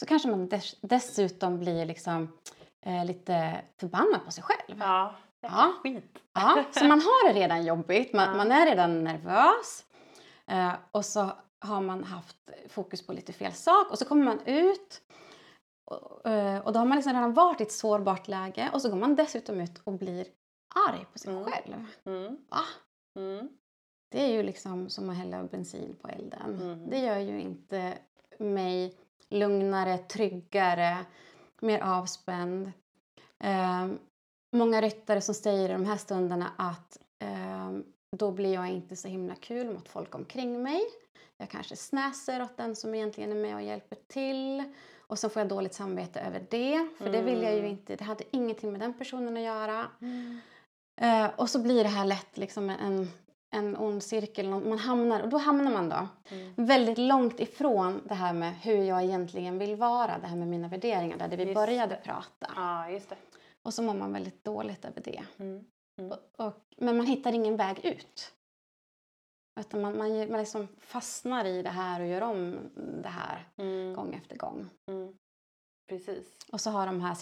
Så 0.00 0.06
kanske 0.06 0.28
man 0.28 0.48
dess, 0.48 0.74
dessutom 0.80 1.58
blir 1.58 1.84
liksom 1.86 2.32
eh, 2.86 3.04
lite 3.04 3.60
förbannad 3.80 4.24
på 4.24 4.30
sig 4.30 4.44
själv. 4.44 4.78
Ja. 4.78 5.14
Ja. 5.40 5.72
Skit. 5.82 6.18
Ja, 6.34 6.64
så 6.72 6.84
man 6.84 7.00
har 7.00 7.28
det 7.32 7.40
redan 7.40 7.64
jobbigt, 7.64 8.12
man, 8.12 8.28
Ja. 8.28 8.34
man 8.36 8.52
är 8.52 8.66
redan 8.66 9.04
nervös. 9.04 9.84
Eh, 10.46 10.72
och 10.92 11.04
så 11.04 11.30
har 11.58 11.80
man 11.80 12.04
haft 12.04 12.36
fokus 12.68 13.06
på 13.06 13.12
lite 13.12 13.32
fel 13.32 13.52
sak 13.52 13.90
och 13.90 13.98
så 13.98 14.04
kommer 14.04 14.24
man 14.24 14.40
ut 14.46 15.00
och, 15.90 16.26
eh, 16.30 16.58
och 16.60 16.72
då 16.72 16.78
har 16.78 16.86
man 16.86 16.96
liksom 16.96 17.12
redan 17.12 17.32
varit 17.34 17.60
i 17.60 17.64
ett 17.64 17.72
sårbart 17.72 18.28
läge 18.28 18.70
och 18.72 18.82
så 18.82 18.88
går 18.90 18.96
man 18.96 19.14
dessutom 19.14 19.60
ut 19.60 19.80
och 19.84 19.92
blir 19.92 20.26
arg 20.88 21.06
på 21.12 21.18
sig 21.18 21.32
Mm. 21.32 21.44
själv. 21.44 21.86
Mm. 22.04 22.36
Va? 22.48 22.60
Mm. 23.20 23.48
Det 24.12 24.22
är 24.24 24.28
ju 24.28 24.42
liksom 24.42 24.88
som 24.88 25.10
att 25.10 25.16
hälla 25.16 25.42
bensin 25.44 25.96
på 26.02 26.08
elden. 26.08 26.60
Mm. 26.62 26.90
Det 26.90 26.98
gör 26.98 27.18
ju 27.18 27.40
inte 27.40 27.98
mig 28.38 28.96
lugnare, 29.28 29.98
tryggare, 29.98 30.96
mer 31.60 31.80
avspänd. 31.80 32.72
Eh, 33.44 33.86
många 34.56 34.80
ryttare 34.80 35.20
som 35.20 35.34
säger 35.34 35.68
i 35.68 35.72
de 35.72 35.84
här 35.84 35.96
stunderna 35.96 36.50
att 36.58 36.98
eh, 37.18 37.70
då 38.16 38.30
blir 38.30 38.54
jag 38.54 38.68
inte 38.68 38.96
så 38.96 39.08
himla 39.08 39.34
kul 39.34 39.70
mot 39.74 39.88
folk 39.88 40.14
omkring 40.14 40.62
mig. 40.62 40.80
Jag 41.36 41.50
kanske 41.50 41.76
snäser 41.76 42.42
åt 42.42 42.56
den 42.56 42.76
som 42.76 42.94
egentligen 42.94 43.30
är 43.32 43.36
med 43.36 43.54
och 43.54 43.62
hjälper 43.62 43.96
till. 44.08 44.72
Och 45.10 45.18
så 45.18 45.28
får 45.28 45.40
jag 45.40 45.48
dåligt 45.48 45.74
samvete 45.74 46.20
över 46.20 46.46
det. 46.50 46.88
För 46.98 47.10
det 47.12 47.22
vill 47.22 47.42
jag 47.42 47.52
ju 47.52 47.58
Mm. 47.58 47.70
inte. 47.70 47.96
Det 47.96 48.04
hade 48.04 48.24
ingenting 48.36 48.72
med 48.72 48.80
den 48.80 48.94
personen 48.94 49.36
att 49.36 49.42
göra. 49.42 49.86
Mm. 50.00 50.40
Eh, 51.00 51.30
och 51.36 51.50
så 51.50 51.58
blir 51.58 51.82
det 51.84 51.88
här 51.90 52.04
lätt 52.04 52.38
liksom 52.38 52.70
en, 52.70 53.08
en 53.50 53.76
ond 53.76 54.02
cirkel. 54.02 54.48
Man 54.48 54.78
hamnar, 54.78 55.20
och 55.22 55.28
då 55.28 55.38
hamnar 55.38 55.70
man 55.72 55.88
då 55.88 56.08
Mm. 56.30 56.52
väldigt 56.56 56.98
långt 56.98 57.40
ifrån 57.40 58.00
det 58.08 58.14
här 58.14 58.32
med 58.32 58.54
hur 58.54 58.82
jag 58.84 59.04
egentligen 59.04 59.58
vill 59.58 59.76
vara. 59.76 60.18
Det 60.18 60.26
här 60.26 60.36
med 60.36 60.48
mina 60.48 60.68
värderingar, 60.68 61.18
där 61.28 61.36
vi 61.36 61.42
Just 61.44 61.54
började 61.54 61.96
prata. 62.04 62.50
Ja, 62.56 62.90
just 62.90 63.08
det. 63.10 63.16
Och 63.62 63.74
så 63.74 63.82
mår 63.82 63.94
man 63.94 64.12
väldigt 64.12 64.44
dåligt 64.44 64.84
över 64.84 65.00
det. 65.04 65.22
Mm. 65.38 65.64
Och, 66.12 66.46
och, 66.46 66.54
men 66.76 66.96
man 66.96 67.06
hittar 67.06 67.32
ingen 67.32 67.56
väg 67.56 67.84
ut. 67.84 68.32
Utan 69.60 69.80
man, 69.80 69.98
man, 69.98 70.30
man 70.30 70.38
liksom 70.40 70.68
fastnar 70.78 71.44
i 71.44 71.62
det 71.62 71.70
här 71.70 72.00
och 72.00 72.06
gör 72.06 72.20
om 72.20 72.70
det 73.02 73.08
här 73.08 73.48
Mm. 73.56 73.94
gång 73.94 74.14
efter 74.14 74.36
gång. 74.36 74.70
Mm. 74.90 75.16
Precis. 75.88 76.36
Och 76.52 76.60
så 76.60 76.70
har 76.70 76.86
de 76.86 77.00
här, 77.00 77.16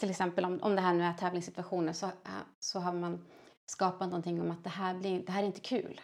till 0.00 0.10
exempel 0.10 0.44
om, 0.44 0.62
om 0.62 0.74
det 0.74 0.80
här 0.80 0.94
nu 0.94 1.02
är 1.04 1.12
tävlingssituationer 1.14 1.92
så, 1.92 2.06
äh, 2.06 2.12
så 2.58 2.80
har 2.80 2.92
man 2.92 3.26
skapat 3.70 4.08
någonting 4.08 4.40
om 4.40 4.50
att 4.50 4.64
det 4.64 4.70
här, 4.70 4.94
blir, 4.94 5.22
det 5.26 5.32
här 5.32 5.42
är 5.42 5.46
inte 5.46 5.60
kul. 5.60 6.00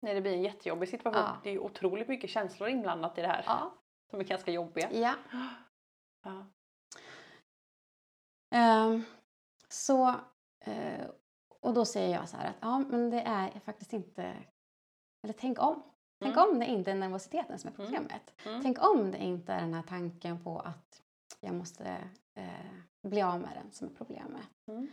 Nej, 0.00 0.14
det 0.14 0.20
blir 0.20 0.32
en 0.32 0.42
jättejobbig 0.42 0.88
situation. 0.88 1.22
Ja. 1.22 1.40
Det 1.42 1.50
är 1.50 1.58
otroligt 1.58 2.08
mycket 2.08 2.30
känslor 2.30 2.68
inblandat 2.68 3.18
i 3.18 3.20
det 3.20 3.28
här. 3.28 3.42
Ja. 3.46 3.74
Som 4.10 4.20
är 4.20 4.24
ganska 4.24 4.50
jobbiga. 4.50 4.88
ja. 4.92 5.14
Ja. 6.24 6.46
Ehm, 8.54 9.02
Så, 9.68 10.08
eh, 10.64 11.06
och 11.60 11.74
då 11.74 11.84
säger 11.84 12.14
jag 12.14 12.28
så 12.28 12.36
här 12.36 12.48
att 12.48 12.56
ja, 12.60 12.78
men 12.78 13.10
det 13.10 13.20
är 13.20 13.60
faktiskt 13.60 13.92
inte, 13.92 14.22
eller 15.24 15.34
tänk 15.38 15.62
om. 15.62 15.82
Tänk 16.20 16.36
Mm. 16.36 16.48
om 16.50 16.58
det 16.60 16.66
inte 16.66 16.90
är 16.90 16.94
nervositeten 16.94 17.58
som 17.58 17.70
är 17.70 17.74
problemet. 17.74 18.34
Mm. 18.46 18.62
Tänk 18.62 18.82
om 18.82 19.10
det 19.10 19.18
inte 19.18 19.52
är 19.52 19.60
den 19.60 19.74
här 19.74 19.82
tanken 19.82 20.44
på 20.44 20.58
att 20.60 21.02
jag 21.40 21.54
måste 21.54 21.84
eh, 22.34 22.70
bli 23.08 23.22
av 23.22 23.40
med 23.40 23.50
den 23.62 23.72
som 23.72 23.86
är 23.88 23.92
problemet. 23.94 24.48
Mm. 24.70 24.88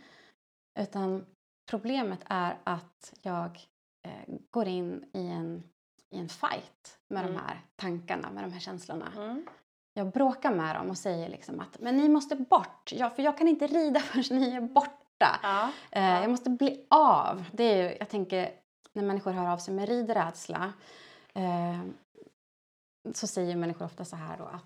Utan 0.78 1.26
problemet 1.70 2.20
är 2.26 2.58
att 2.64 3.14
jag 3.22 3.60
eh, 4.08 4.34
går 4.50 4.66
in 4.66 5.10
i 5.12 5.26
en, 5.28 5.62
i 6.10 6.18
en 6.18 6.28
fight 6.28 6.98
med 7.08 7.22
Mm. 7.22 7.34
de 7.34 7.40
här 7.40 7.60
tankarna, 7.76 8.30
med 8.30 8.44
de 8.44 8.52
här 8.52 8.60
känslorna. 8.60 9.12
Mm. 9.16 9.46
Jag 9.94 10.10
bråkar 10.12 10.54
med 10.54 10.76
dem 10.76 10.90
och 10.90 10.98
säger 10.98 11.28
liksom 11.28 11.60
att 11.60 11.80
men 11.80 11.96
ni 11.96 12.08
måste 12.08 12.36
bort, 12.36 12.92
ja, 12.92 13.10
för 13.10 13.22
jag 13.22 13.38
kan 13.38 13.48
inte 13.48 13.66
rida 13.66 14.00
förrän 14.10 14.40
ni 14.40 14.50
är 14.50 14.60
borta. 14.60 15.05
Ja. 15.18 15.70
Eh, 15.90 16.20
jag 16.20 16.30
måste 16.30 16.50
bli 16.50 16.86
av. 16.90 17.44
Det 17.52 17.64
är 17.64 17.76
ju, 17.90 17.96
jag 17.98 18.08
tänker, 18.08 18.50
när 18.92 19.02
människor 19.02 19.32
hör 19.32 19.52
av 19.52 19.58
sig 19.58 19.74
med 19.74 19.88
ridrädsla 19.88 20.72
eh, 21.34 21.80
så 23.14 23.26
säger 23.26 23.56
människor 23.56 23.84
ofta 23.84 24.04
så 24.04 24.16
här 24.16 24.36
då 24.38 24.44
att 24.44 24.64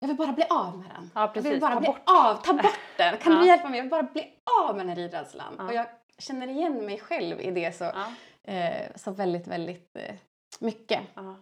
jag 0.00 0.08
vill 0.08 0.16
bara 0.16 0.32
bli 0.32 0.44
av 0.50 0.78
med 0.78 0.90
den. 0.90 1.10
Ja, 1.14 1.32
jag 1.34 1.42
vill 1.42 1.60
bara 1.60 1.74
Ta 1.74 1.80
bli 1.80 1.86
bort. 1.88 2.00
av, 2.04 2.34
ta 2.34 2.52
bort 2.52 2.78
den. 2.96 3.18
Kan 3.18 3.32
Ja. 3.32 3.38
du 3.40 3.46
hjälpa 3.46 3.68
mig? 3.68 3.76
Jag 3.78 3.84
vill 3.84 3.90
bara 3.90 4.02
bli 4.02 4.34
av 4.62 4.76
med 4.76 4.86
den 4.86 4.88
här 4.88 4.96
ridrädslan. 4.96 5.54
Ja. 5.58 5.64
Och 5.64 5.72
jag 5.74 5.86
känner 6.18 6.48
igen 6.48 6.86
mig 6.86 6.98
själv 6.98 7.40
i 7.40 7.50
det 7.50 7.76
så, 7.76 7.84
Ja. 7.84 8.12
eh, 8.52 8.96
så 8.96 9.10
väldigt, 9.10 9.46
väldigt 9.46 9.96
eh, 9.96 10.14
mycket. 10.60 11.00
Ja. 11.14 11.36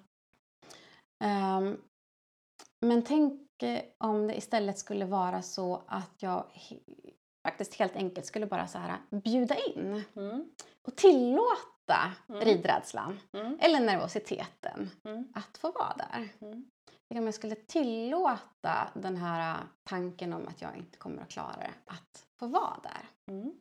Ehm, 1.24 1.76
men 2.86 3.02
tänk 3.02 3.62
eh, 3.62 3.80
om 3.98 4.26
det 4.26 4.34
istället 4.36 4.78
skulle 4.78 5.04
vara 5.04 5.42
så 5.42 5.82
att 5.86 6.14
jag 6.22 6.44
faktiskt 7.42 7.74
helt 7.74 7.96
enkelt 7.96 8.26
skulle 8.26 8.46
bara 8.46 8.66
så 8.66 8.78
här 8.78 8.96
bjuda 9.10 9.54
in 9.56 10.04
Mm. 10.16 10.50
och 10.82 10.96
tillåta 10.96 12.12
Mm. 12.28 12.40
ridrädslan 12.40 13.20
Mm. 13.32 13.58
eller 13.60 13.80
nervositeten 13.80 14.90
Mm. 15.04 15.32
att 15.34 15.58
få 15.58 15.70
vara 15.72 15.94
där. 15.96 16.28
Mm. 16.40 16.70
Om 17.14 17.24
jag 17.24 17.34
skulle 17.34 17.54
tillåta 17.54 18.90
den 18.94 19.16
här 19.16 19.54
eh, 19.54 19.60
tanken 19.84 20.32
om 20.32 20.48
att 20.48 20.62
jag 20.62 20.76
inte 20.76 20.98
kommer 20.98 21.22
att 21.22 21.28
klara 21.30 21.56
det 21.56 21.70
att 21.86 22.26
få 22.38 22.46
vara 22.46 22.80
där. 22.82 23.08
Mm. 23.34 23.52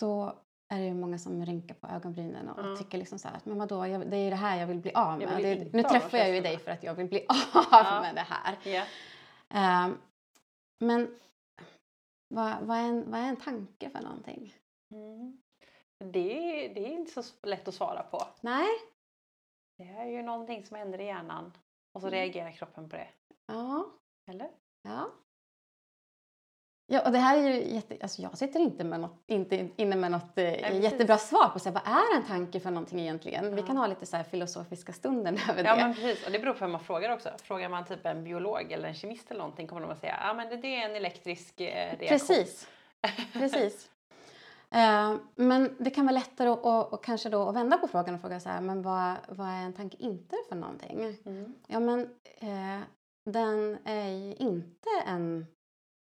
Då 0.00 0.38
är 0.68 0.78
det 0.78 0.84
ju 0.84 0.94
många 0.94 1.18
som 1.18 1.46
rynkar 1.46 1.74
på 1.74 1.86
ögonbrynen 1.86 2.48
och 2.48 2.66
Ja. 2.66 2.76
tycker 2.76 2.98
liksom 2.98 3.18
så 3.18 3.28
här 3.28 3.36
att 3.36 3.44
men 3.46 3.58
vadå, 3.58 3.86
jag, 3.86 4.10
det 4.10 4.16
är 4.16 4.24
ju 4.24 4.30
det 4.30 4.36
här 4.36 4.60
jag 4.60 4.66
vill 4.66 4.78
bli 4.78 4.92
av 4.94 5.18
med. 5.18 5.42
Det, 5.42 5.72
nu 5.72 5.82
träffar 5.82 6.18
jag 6.18 6.34
ju 6.34 6.40
dig 6.40 6.58
för 6.58 6.70
att 6.70 6.82
jag 6.82 6.94
vill 6.94 7.06
bli 7.08 7.26
av 7.28 7.64
Ja. 7.70 8.00
med 8.02 8.14
det 8.14 8.26
här. 8.28 8.58
Ja. 8.64 8.84
Ehm, 9.48 9.98
men 10.78 11.18
vad, 12.28 12.62
vad, 12.66 12.76
är 12.76 12.82
en, 12.82 13.10
vad 13.10 13.20
är 13.20 13.24
en 13.28 13.36
tanke 13.36 13.90
för 13.90 14.00
någonting? 14.00 14.54
Mm. 14.90 15.42
Det, 15.98 16.64
är, 16.64 16.74
det 16.74 16.80
är 16.80 16.92
inte 16.92 17.22
så 17.22 17.46
lätt 17.46 17.68
att 17.68 17.74
svara 17.74 18.02
på. 18.02 18.22
Nej? 18.40 18.68
Det 19.78 19.84
är 19.84 20.04
ju 20.06 20.22
någonting 20.22 20.64
som 20.64 20.76
händer 20.76 21.00
i 21.00 21.04
hjärnan 21.04 21.52
och 21.92 22.00
så 22.00 22.06
Mm. 22.06 22.20
reagerar 22.20 22.52
kroppen 22.52 22.88
på 22.88 22.96
det. 22.96 23.08
Ja. 23.46 23.90
Eller? 24.30 24.50
Ja. 24.82 25.10
Ja, 26.94 27.00
och 27.00 27.12
det 27.12 27.18
här 27.18 27.38
är 27.38 27.42
ju 27.42 27.74
jätte... 27.74 27.96
Alltså 28.02 28.22
jag 28.22 28.38
sitter 28.38 28.60
inte, 28.60 28.84
med 28.84 29.00
något, 29.00 29.22
inte 29.26 29.68
inne 29.76 29.96
med 29.96 30.10
något 30.10 30.38
eh, 30.38 30.80
jättebra 30.82 31.18
svar 31.18 31.48
på 31.48 31.58
så 31.58 31.68
här, 31.68 31.74
vad 31.74 31.96
är 31.96 32.16
en 32.16 32.26
tanke 32.26 32.60
för 32.60 32.70
någonting 32.70 33.00
egentligen. 33.00 33.54
Vi 33.54 33.60
Ja. 33.60 33.66
kan 33.66 33.76
ha 33.76 33.86
lite 33.86 34.06
så 34.06 34.18
filosofiska 34.30 34.92
stunden 34.92 35.38
över 35.50 35.64
Ja 35.64 35.76
det. 35.76 35.82
men 35.82 35.94
precis, 35.94 36.26
och 36.26 36.32
det 36.32 36.38
beror 36.38 36.52
på 36.52 36.58
vem 36.58 36.70
man 36.70 36.80
frågar 36.84 37.10
också. 37.10 37.28
Frågar 37.42 37.68
man 37.68 37.84
typ 37.84 38.06
en 38.06 38.24
biolog 38.24 38.72
eller 38.72 38.88
en 38.88 38.94
kemist 38.94 39.30
eller 39.30 39.38
någonting 39.40 39.66
kommer 39.66 39.80
de 39.82 39.90
att 39.90 40.00
säga 40.00 40.18
ja 40.26 40.34
men 40.34 40.60
det, 40.60 40.66
är 40.76 40.88
en 40.88 40.96
elektrisk 40.96 41.60
eh, 41.60 41.66
reaktion. 41.66 42.08
Precis. 42.08 42.68
Precis. 43.32 43.90
Eh, 44.70 45.14
men 45.34 45.76
det 45.78 45.90
kan 45.90 46.06
vara 46.06 46.14
lättare 46.14 46.48
att, 46.48 46.66
att, 46.66 46.92
att 46.92 47.02
kanske 47.02 47.28
då 47.28 47.48
att 47.48 47.56
vända 47.56 47.78
på 47.78 47.88
frågan 47.88 48.14
och 48.14 48.20
fråga 48.20 48.40
så 48.40 48.48
här, 48.48 48.60
men 48.60 48.82
vad, 48.82 49.14
vad 49.28 49.46
är 49.48 49.62
en 49.62 49.72
tanke 49.72 49.96
inte 50.00 50.36
för 50.48 50.56
någonting? 50.56 51.16
Mm. 51.26 51.54
Ja, 51.66 51.80
men 51.80 52.00
eh, 52.40 52.80
den 53.24 53.78
är 53.84 54.42
inte 54.42 54.88
en 55.06 55.46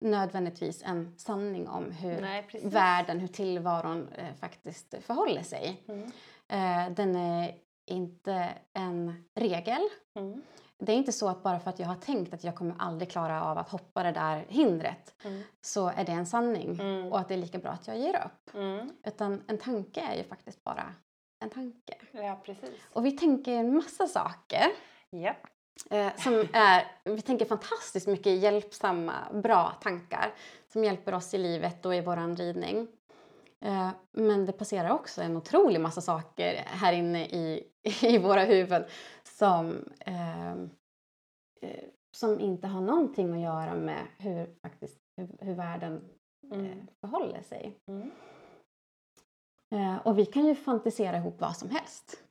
nödvändigtvis 0.01 0.83
en 0.83 1.15
sanning 1.19 1.69
om 1.69 1.91
hur 1.91 2.21
Nej, 2.21 2.47
världen, 2.65 3.21
hur 3.21 3.29
tillvaron 3.29 4.09
eh, 4.09 4.35
faktiskt 4.35 4.95
förhåller 5.01 5.43
sig. 5.43 5.83
Mm. 5.89 6.05
Eh, 6.49 6.95
den 6.95 7.17
är 7.17 7.55
inte 7.87 8.49
en 8.73 9.25
regel. 9.35 9.83
Mm. 10.19 10.43
Det 10.79 10.93
är 10.93 10.97
inte 10.97 11.13
så 11.13 11.29
att 11.29 11.43
bara 11.43 11.61
för 11.61 11.71
att 11.71 11.79
jag 11.79 11.87
har 11.87 11.95
tänkt 11.95 12.35
att 12.35 12.45
jag 12.45 12.55
kommer 12.55 12.75
aldrig 12.79 13.11
klara 13.11 13.45
av 13.45 13.59
att 13.59 13.69
hoppa 13.69 14.03
det 14.03 14.13
där 14.13 14.45
hindret 14.49 15.15
Mm. 15.25 15.43
så 15.61 15.89
är 15.89 16.05
det 16.05 16.13
en 16.13 16.27
sanning 16.27 16.81
Mm. 16.81 17.13
och 17.13 17.19
att 17.19 17.29
det 17.29 17.35
är 17.35 17.39
lika 17.39 17.59
bra 17.59 17.71
att 17.71 17.87
jag 17.89 17.99
ger 17.99 18.17
upp. 18.27 18.55
Mm. 18.55 18.91
Utan 19.05 19.43
en 19.49 19.59
tanke 19.59 20.01
är 20.01 20.17
ju 20.17 20.25
faktiskt 20.25 20.65
bara 20.65 20.95
en 21.45 21.51
tanke. 21.51 21.95
Ja 22.13 22.41
precis. 22.45 22.87
Och 22.93 23.07
vi 23.07 23.11
tänker 23.13 23.53
en 23.53 23.75
massa 23.75 24.07
saker 24.07 24.65
Ja. 25.11 25.35
Eh, 25.91 26.17
som 26.17 26.49
är, 26.53 26.87
vi 27.05 27.23
tänker 27.23 27.45
fantastiskt 27.45 28.07
mycket 28.07 28.39
hjälpsamma, 28.39 29.15
bra 29.33 29.73
tankar 29.83 30.35
som 30.73 30.85
hjälper 30.85 31.15
oss 31.15 31.35
i 31.35 31.39
livet 31.39 31.87
och 31.87 31.95
i 31.95 32.01
våran 32.01 32.37
ridning. 32.37 32.89
Eh, 33.61 33.91
men 34.13 34.47
det 34.47 34.53
passerar 34.53 34.91
också 34.91 35.23
en 35.23 35.37
otrolig 35.37 35.81
massa 35.81 36.01
saker 36.01 36.55
här 36.67 36.93
inne 36.93 37.27
i, 37.27 37.65
i 38.03 38.19
våra 38.19 38.45
huvuden 38.45 38.85
som, 39.23 39.85
eh, 40.01 40.53
eh, 40.53 41.85
som 42.17 42.41
inte 42.41 42.67
har 42.67 42.81
någonting 42.81 43.33
att 43.35 43.41
göra 43.41 43.75
med 43.75 44.07
hur, 44.19 44.59
faktiskt, 44.63 44.99
hur, 45.17 45.29
hur 45.41 45.55
världen 45.55 45.95
eh, 46.53 46.59
Mm. 46.59 46.87
förhåller 47.01 47.43
sig. 47.43 47.79
Mm. 47.87 48.11
Eh, 49.71 50.07
och 50.07 50.19
vi 50.19 50.27
kan 50.27 50.47
ju 50.47 50.55
fantisera 50.55 51.17
ihop 51.17 51.41
vad 51.41 51.57
som 51.57 51.71
helst. 51.71 52.23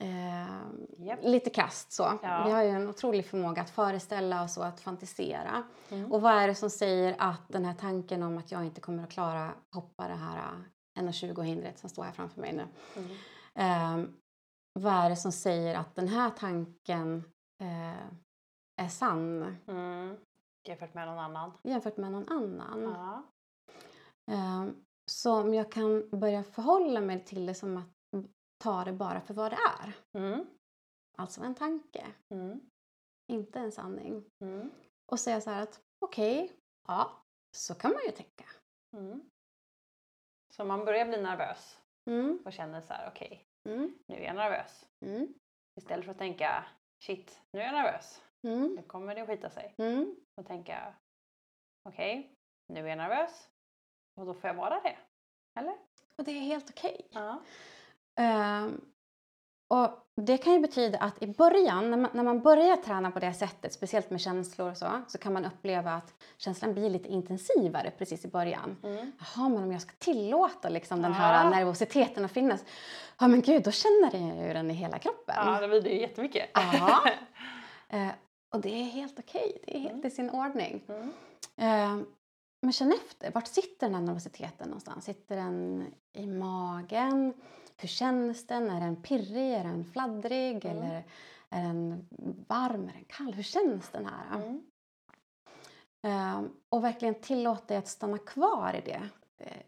Eh, 0.00 1.06
Japp. 1.06 1.18
lite 1.22 1.50
krasst 1.50 1.92
så. 1.92 2.18
Ja. 2.22 2.42
Vi 2.46 2.50
har 2.50 2.62
ju 2.62 2.68
en 2.68 2.88
otrolig 2.88 3.26
förmåga 3.26 3.62
att 3.62 3.70
föreställa 3.70 4.42
oss 4.44 4.56
och 4.56 4.66
att 4.66 4.80
fantisera. 4.80 5.62
Mm. 5.90 6.12
Och 6.12 6.22
vad 6.22 6.32
är 6.32 6.48
det 6.48 6.54
som 6.54 6.70
säger 6.70 7.16
att 7.18 7.48
den 7.48 7.64
här 7.64 7.74
tanken 7.74 8.22
om 8.22 8.38
att 8.38 8.52
jag 8.52 8.64
inte 8.64 8.80
kommer 8.80 9.02
att 9.02 9.10
klara 9.10 9.50
hoppa 9.72 10.08
det 10.08 10.14
här 10.14 10.36
eh, 10.96 11.02
1,20 11.02 11.42
hindret 11.42 11.78
som 11.78 11.90
står 11.90 12.02
här 12.02 12.12
framför 12.12 12.40
mig 12.40 12.52
nu. 12.52 12.66
Mm. 12.96 13.10
Eh, 14.04 14.10
vad 14.72 14.92
är 14.94 15.10
det 15.10 15.16
som 15.16 15.32
säger 15.32 15.74
att 15.74 15.94
den 15.94 16.08
här 16.08 16.30
tanken 16.30 17.24
eh, 17.62 18.02
är 18.82 18.88
sann 18.88 19.56
Mm. 19.68 20.16
Jämfört 20.68 20.94
med 20.94 21.06
någon 21.06 21.18
annan. 21.18 21.52
jämfört 21.62 21.96
med 21.96 22.12
någon 22.12 22.28
annan? 22.28 22.82
Ja. 22.82 23.22
Eh, 24.32 24.64
så 25.10 25.40
om 25.40 25.54
jag 25.54 25.72
kan 25.72 26.10
börja 26.10 26.42
förhålla 26.42 27.00
mig 27.00 27.24
till 27.24 27.46
det 27.46 27.54
som 27.54 27.76
att 27.76 27.95
ta 28.58 28.84
det 28.84 28.92
bara 28.92 29.20
för 29.20 29.34
vad 29.34 29.52
det 29.52 29.58
är. 29.80 29.92
Mm. 30.20 30.46
Alltså 31.18 31.40
en 31.42 31.54
tanke, 31.54 32.06
Mm. 32.28 32.70
inte 33.32 33.58
en 33.58 33.72
sanning. 33.72 34.24
Mm. 34.40 34.70
Och 35.06 35.20
säga 35.20 35.40
så 35.40 35.50
här 35.50 35.62
att 35.62 35.80
okej, 35.98 36.52
ja, 36.88 37.22
så 37.56 37.74
kan 37.74 37.90
man 37.92 38.00
ju 38.06 38.10
tänka. 38.12 38.44
Mm. 38.96 39.30
Så 40.50 40.64
man 40.64 40.84
börjar 40.84 41.06
bli 41.06 41.22
nervös 41.22 41.78
Mm, 42.10 42.42
och 42.44 42.52
känner 42.52 42.80
så 42.80 42.92
här 42.92 43.08
okej, 43.08 43.46
mm, 43.64 43.98
nu 44.06 44.16
är 44.16 44.24
jag 44.24 44.36
nervös. 44.36 44.88
Istället 45.78 46.04
för 46.04 46.12
att 46.12 46.18
tänka 46.18 46.64
shit, 47.04 47.40
nu 47.52 47.60
är 47.60 47.64
jag 47.64 47.74
nervös. 47.74 48.22
Nu 48.76 48.82
kommer 48.82 49.14
det 49.14 49.20
att 49.20 49.28
skita 49.28 49.50
sig. 49.50 49.74
Och 50.34 50.46
tänka 50.46 50.94
okej, 51.88 52.34
nu 52.66 52.80
är 52.80 52.88
jag 52.88 52.98
nervös. 52.98 53.48
Och 54.14 54.26
då 54.26 54.34
får 54.34 54.48
jag 54.48 54.54
vara 54.54 54.80
det. 54.80 54.98
Eller? 55.58 55.76
Och 56.16 56.24
det 56.24 56.30
är 56.30 56.40
helt 56.40 56.70
okej. 56.70 57.08
Ja. 57.10 57.42
Ehm, 58.16 58.80
och 59.68 59.90
det 60.16 60.38
kan 60.38 60.52
ju 60.52 60.58
betyda 60.60 60.98
att 60.98 61.22
i 61.22 61.26
början, 61.26 61.90
när 61.90 61.96
man, 61.96 62.10
när 62.14 62.22
man 62.22 62.40
börjar 62.40 62.76
träna 62.76 63.10
på 63.10 63.18
det 63.18 63.32
sättet, 63.34 63.72
speciellt 63.72 64.10
med 64.10 64.20
känslor 64.20 64.70
och 64.70 64.76
så, 64.76 64.86
så 65.08 65.18
kan 65.18 65.32
man 65.32 65.44
uppleva 65.44 65.92
att 65.92 66.14
känslan 66.36 66.74
blir 66.74 66.90
lite 66.90 67.08
intensivare 67.08 67.92
precis 67.98 68.24
i 68.24 68.28
början. 68.28 68.76
Mm. 68.82 69.12
Jaha, 69.18 69.48
men 69.48 69.62
om 69.62 69.72
jag 69.72 69.80
ska 69.82 69.92
tillåta 69.98 70.68
liksom 70.68 71.02
den 71.02 71.10
Ja. 71.12 71.18
här 71.18 71.50
nervositeten 71.50 72.24
att 72.24 72.32
finnas, 72.32 72.64
ja 73.20 73.28
men 73.28 73.40
gud, 73.42 73.62
då 73.62 73.70
känner 73.70 74.10
jag 74.36 74.46
ju 74.48 74.52
den 74.54 74.70
i 74.70 74.74
hela 74.74 74.98
kroppen. 74.98 75.34
ja, 75.38 75.60
det 75.60 75.68
blir 75.68 75.80
det 75.82 75.90
ju 75.90 76.00
jättemycket. 76.00 76.50
Ja. 76.54 77.00
Eh, 77.88 78.08
och 78.54 78.60
det 78.60 78.68
är 78.68 78.84
helt 78.84 79.18
okej, 79.18 79.58
det 79.66 79.76
är 79.76 79.80
helt 79.80 79.92
Mm. 79.94 80.06
i 80.06 80.10
sin 80.10 80.30
ordning. 80.30 80.82
Mm. 80.88 81.12
Eh, 81.56 82.06
men 82.62 82.72
känn 82.72 82.92
efter, 82.92 83.30
vart 83.32 83.46
sitter 83.48 83.86
den 83.86 83.94
här 83.94 84.02
nervositeten 84.02 84.68
någonstans? 84.68 85.04
Sitter 85.04 85.36
den 85.36 85.86
i 86.12 86.26
magen? 86.26 87.34
Hur 87.76 87.88
känns 87.88 88.46
den? 88.46 88.70
Är 88.70 88.80
den 88.80 88.96
pirrig? 89.02 89.52
Är 89.52 89.64
den 89.64 89.84
fladdrig? 89.84 90.64
Mm. 90.64 90.76
Eller 90.76 91.04
är 91.50 91.62
den 91.62 92.08
varm? 92.48 92.88
Är 92.88 92.92
den 92.92 93.04
kall? 93.08 93.34
Hur 93.34 93.42
känns 93.42 93.88
den 93.88 94.06
här? 94.06 94.36
Mm. 94.36 94.62
Eh, 96.06 96.50
och 96.68 96.84
verkligen 96.84 97.14
tillåt 97.20 97.68
dig 97.68 97.76
att 97.76 97.88
stanna 97.88 98.18
kvar 98.18 98.74
i 98.74 98.80
det. 98.80 99.08
eh, 99.36 99.62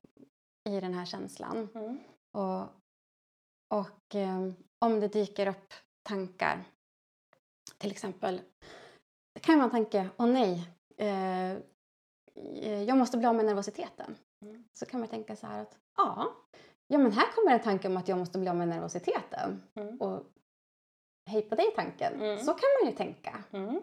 I 0.74 0.80
den 0.80 0.94
här 0.94 1.04
känslan. 1.04 1.68
Mm. 1.74 1.98
Och, 2.32 2.62
och 3.78 4.14
eh, 4.14 4.50
om 4.78 5.00
det 5.00 5.08
dyker 5.08 5.46
upp 5.46 5.74
tankar, 6.02 6.64
till 7.78 7.90
exempel, 7.90 8.40
det 9.34 9.40
kan 9.40 9.58
man 9.58 9.70
tänka, 9.70 10.10
åh 10.16 10.26
nej, 10.26 10.70
eh, 10.96 11.58
jag 12.86 12.98
måste 12.98 13.18
bli 13.18 13.26
av 13.26 13.34
med 13.34 13.44
nervositeten. 13.44 14.16
Mm. 14.42 14.64
Så 14.72 14.86
kan 14.86 15.00
man 15.00 15.08
tänka 15.08 15.36
så 15.36 15.46
här 15.46 15.62
att 15.62 15.76
ja, 15.96 16.32
ja 16.88 16.98
men 16.98 17.12
här 17.12 17.26
kommer 17.34 17.52
en 17.52 17.62
tanke 17.62 17.88
om 17.88 17.96
att 17.96 18.08
jag 18.08 18.18
måste 18.18 18.38
bli 18.38 18.48
av 18.48 18.56
med 18.56 18.68
nervositeten. 18.68 19.62
Mm. 19.74 20.00
Och 20.00 20.22
hej 21.26 21.42
på 21.42 21.54
dig 21.54 21.72
tanken. 21.76 22.14
Mm. 22.14 22.38
Så 22.38 22.52
kan 22.52 22.68
man 22.80 22.90
ju 22.90 22.96
tänka. 22.96 23.44
Mm. 23.52 23.80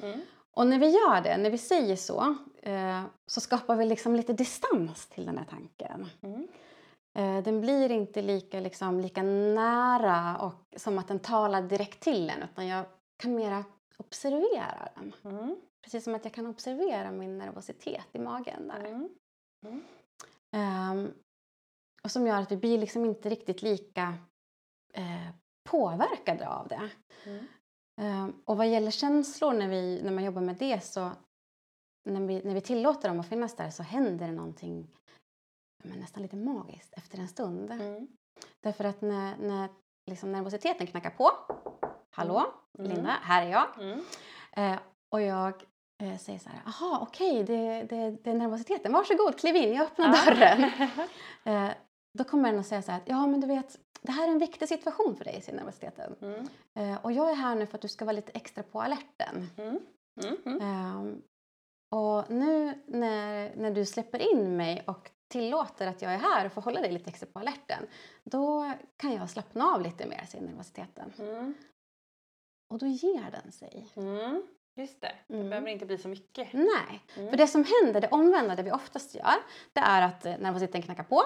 Mm. 0.00 0.20
Och 0.54 0.66
när 0.66 0.78
vi 0.78 0.86
gör 0.86 1.20
det, 1.20 1.36
när 1.36 1.50
vi 1.50 1.58
säger 1.58 1.96
så, 1.96 2.36
eh, 2.62 3.02
så 3.26 3.40
skapar 3.40 3.76
vi 3.76 3.84
liksom 3.84 4.16
lite 4.16 4.32
distans 4.32 5.06
till 5.06 5.26
den 5.26 5.38
här 5.38 5.44
tanken. 5.44 6.06
Mm. 6.22 6.48
Eh, 7.18 7.44
den 7.44 7.60
blir 7.60 7.90
inte 7.90 8.22
lika, 8.22 8.60
liksom, 8.60 9.00
lika 9.00 9.22
nära 9.22 10.38
och 10.38 10.74
som 10.76 10.98
att 10.98 11.08
den 11.08 11.18
talar 11.18 11.62
direkt 11.62 12.00
till 12.00 12.30
en 12.30 12.42
utan 12.42 12.66
jag 12.66 12.84
kan 13.16 13.34
mera 13.34 13.64
observera 13.96 14.88
den. 14.94 15.12
Mm. 15.82 15.90
Precis 15.90 16.04
som 16.04 16.14
att 16.14 16.24
jag 16.24 16.34
kan 16.34 16.46
observera 16.46 17.10
min 17.10 17.38
nervositet 17.38 18.06
i 18.12 18.18
magen 18.18 18.68
där. 18.68 18.84
Mm. 18.84 19.84
Ehm, 20.52 21.12
och 22.04 22.10
som 22.10 22.26
gör 22.26 22.40
att 22.40 22.52
vi 22.52 22.56
blir 22.56 22.78
liksom 22.78 23.04
inte 23.04 23.28
riktigt 23.28 23.62
lika 23.62 24.18
eh, 24.94 25.28
påverkade 25.70 26.48
av 26.48 26.68
det. 26.68 26.90
Mm. 27.24 27.46
Ehm, 28.00 28.42
och 28.44 28.56
vad 28.56 28.68
gäller 28.68 28.90
känslor 28.90 29.52
när, 29.52 29.68
vi, 29.68 30.02
när 30.02 30.12
man 30.12 30.24
jobbar 30.24 30.42
med 30.42 30.56
det 30.56 30.80
så 30.80 31.10
när 32.04 32.26
vi, 32.26 32.42
när 32.44 32.54
vi 32.54 32.60
tillåter 32.60 33.08
dem 33.08 33.20
att 33.20 33.28
finnas 33.28 33.56
där 33.56 33.70
så 33.70 33.82
händer 33.82 34.26
det 34.26 34.32
någonting 34.32 34.88
men 35.84 35.98
nästan 35.98 36.22
lite 36.22 36.36
magiskt 36.36 36.92
efter 36.92 37.18
en 37.18 37.28
stund. 37.28 37.70
Mm. 37.70 38.08
Därför 38.60 38.84
att 38.84 39.00
när, 39.00 39.36
när 39.36 39.68
liksom 40.10 40.32
nervositeten 40.32 40.86
knackar 40.86 41.10
på, 41.10 41.30
hallå 42.10 42.62
Mm. 42.78 42.90
Linda, 42.90 43.10
här 43.22 43.46
är 43.46 43.50
jag. 43.50 43.80
Mm. 43.80 44.04
Eh, 44.52 44.78
och 45.08 45.22
jag 45.22 45.64
eh, 46.02 46.18
säger 46.18 46.38
så 46.38 46.48
här, 46.48 46.60
aha 46.66 46.98
okej 47.02 47.44
det, 47.44 47.82
det, 47.82 48.10
det 48.10 48.30
är 48.30 48.34
nervositeten, 48.34 48.92
varsågod 48.92 49.38
kliv 49.38 49.56
in, 49.56 49.72
jag 49.74 49.84
öppnar 49.86 50.06
Ja. 50.08 50.34
dörren. 50.34 50.62
eh, 51.44 51.74
då 52.18 52.24
kommer 52.24 52.50
den 52.50 52.60
att 52.60 52.66
säga 52.66 52.82
så 52.82 52.92
här, 52.92 53.02
ja 53.06 53.26
men 53.26 53.40
du 53.40 53.46
vet 53.46 53.78
det 54.02 54.12
här 54.12 54.28
är 54.28 54.32
en 54.32 54.38
viktig 54.38 54.68
situation 54.68 55.16
för 55.16 55.24
dig, 55.24 55.40
säger 55.42 55.58
nervositeten. 55.58 56.16
Mm. 56.22 56.48
Eh, 56.74 57.04
och 57.04 57.12
jag 57.12 57.30
är 57.30 57.34
här 57.34 57.54
nu 57.54 57.66
för 57.66 57.78
att 57.78 57.82
du 57.82 57.88
ska 57.88 58.04
vara 58.04 58.16
lite 58.16 58.32
extra 58.32 58.62
på 58.62 58.82
alerten. 58.82 59.50
Mm. 59.56 59.78
Mm. 60.22 60.36
Mm. 60.46 60.60
Ehm, 60.60 61.22
och 61.94 62.30
nu 62.30 62.82
när, 62.86 63.56
när 63.56 63.70
du 63.70 63.86
släpper 63.86 64.32
in 64.32 64.56
mig 64.56 64.84
och 64.86 65.10
tillåter 65.28 65.86
att 65.86 66.02
jag 66.02 66.12
är 66.14 66.18
här 66.18 66.46
och 66.46 66.52
får 66.52 66.62
hålla 66.62 66.80
dig 66.80 66.92
lite 66.92 67.10
extra 67.10 67.26
på 67.32 67.38
alerten, 67.38 67.86
då 68.24 68.72
kan 68.96 69.12
jag 69.14 69.30
slappna 69.30 69.64
av 69.64 69.80
lite 69.80 70.06
mer, 70.06 70.24
säger 70.28 70.44
nervositeten. 70.44 71.12
Mm. 71.18 71.54
Och 72.70 72.78
då 72.78 72.86
ger 72.86 73.30
den 73.30 73.52
sig. 73.52 73.86
Mm. 73.96 74.42
Just 74.74 75.00
det, 75.00 75.12
det 75.28 75.34
Mm. 75.34 75.48
behöver 75.50 75.68
inte 75.68 75.86
bli 75.86 75.98
så 75.98 76.08
mycket. 76.08 76.48
Nej, 76.52 77.00
Mm. 77.16 77.30
för 77.30 77.36
det 77.36 77.46
som 77.46 77.64
händer, 77.82 78.00
det 78.00 78.08
omvända, 78.08 78.54
det 78.56 78.62
vi 78.62 78.72
oftast 78.72 79.14
gör, 79.14 79.34
det 79.72 79.80
är 79.80 80.02
att 80.02 80.26
eh, 80.26 80.32
nervositeten 80.38 80.82
knackar 80.82 81.02
på. 81.02 81.22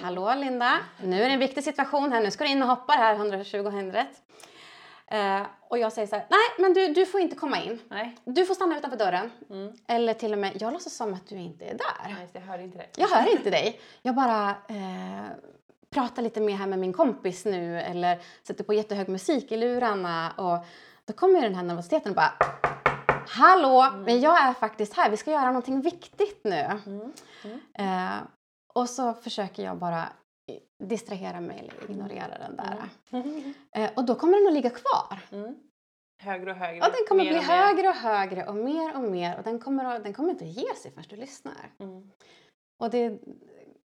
Hallå 0.00 0.34
Linda, 0.34 0.78
nu 1.02 1.22
är 1.22 1.26
det 1.28 1.32
en 1.34 1.38
viktig 1.40 1.64
situation 1.64 2.12
här, 2.12 2.20
nu 2.22 2.30
ska 2.30 2.44
du 2.44 2.50
in 2.50 2.62
och 2.62 2.68
hoppa 2.68 2.92
det 2.92 2.98
här 3.02 3.14
120 3.14 3.68
hindret. 3.70 4.22
Eh, 5.06 5.42
och 5.68 5.78
jag 5.78 5.92
säger 5.92 6.08
så 6.08 6.16
här, 6.16 6.26
nej 6.30 6.48
men 6.58 6.72
du, 6.74 6.88
du 6.88 7.06
får 7.06 7.20
inte 7.20 7.36
komma 7.36 7.62
in. 7.62 7.80
Nej. 7.88 8.16
Du 8.24 8.46
får 8.46 8.54
stanna 8.54 8.78
utanför 8.78 8.98
dörren. 8.98 9.30
Mm. 9.50 9.72
Eller 9.88 10.14
till 10.14 10.32
och 10.32 10.38
med, 10.38 10.62
jag 10.62 10.72
låtsas 10.72 10.94
som 10.96 11.14
att 11.14 11.26
du 11.28 11.36
inte 11.36 11.64
är 11.64 11.74
där. 11.78 12.14
Nej, 12.18 12.28
jag 12.32 12.40
hörde 12.40 12.62
inte 12.62 12.78
det. 12.78 12.86
Jag 12.96 13.08
hör 13.08 13.32
inte 13.32 13.50
dig. 13.50 13.80
Jag 14.02 14.14
bara 14.14 14.50
eh, 14.50 15.24
pratar 15.90 16.22
lite 16.22 16.40
mer 16.40 16.54
här 16.56 16.66
med 16.66 16.78
min 16.78 16.92
kompis 16.92 17.44
nu 17.44 17.80
eller 17.80 18.18
sätter 18.42 18.64
på 18.64 18.72
jättehög 18.74 19.08
musik 19.08 19.52
i 19.52 19.56
lurarna 19.56 20.32
och 20.36 20.66
då 21.06 21.14
kommer 21.14 21.42
den 21.42 21.54
här 21.54 21.62
nervositeten 21.62 22.12
och 22.12 22.16
bara 22.16 22.32
Hallå, 23.28 23.90
men 23.96 24.20
jag 24.20 24.42
är 24.42 24.52
faktiskt 24.52 24.94
här. 24.94 25.10
Vi 25.10 25.16
ska 25.16 25.30
göra 25.30 25.46
någonting 25.46 25.80
viktigt 25.80 26.40
nu. 26.44 26.80
Mm. 26.86 27.12
Eh, 27.74 28.22
och 28.74 28.90
så 28.90 29.14
försöker 29.14 29.64
jag 29.64 29.78
bara 29.78 30.08
distrahera 30.84 31.40
mig 31.40 31.58
eller 31.58 31.90
ignorera 31.90 32.38
den 32.38 32.56
där. 32.56 32.88
Mm. 33.10 33.54
Eh, 33.76 33.90
och 33.96 34.04
då 34.04 34.14
kommer 34.14 34.38
den 34.38 34.46
att 34.46 34.52
ligga 34.52 34.70
kvar. 34.70 35.18
Mm. 35.32 35.54
Högre 36.22 36.50
och 36.50 36.56
högre. 36.56 36.86
Och 36.86 36.92
den 36.92 37.04
kommer 37.08 37.24
mer 37.24 37.30
bli 37.30 37.38
och 37.38 37.42
högre 37.42 37.88
och 37.88 37.94
högre 37.94 38.46
och 38.46 38.54
mer 38.54 38.96
och 38.96 39.02
mer 39.02 39.38
och 39.38 39.44
den 39.44 39.58
kommer, 39.58 39.98
den 39.98 40.12
kommer 40.12 40.30
inte 40.30 40.44
att 40.44 40.50
ge 40.50 40.74
sig 40.74 40.90
förrän 40.90 41.06
du 41.08 41.16
lyssnar. 41.16 41.72
Mm. 41.78 42.10
Och 42.82 42.90
det, 42.90 43.18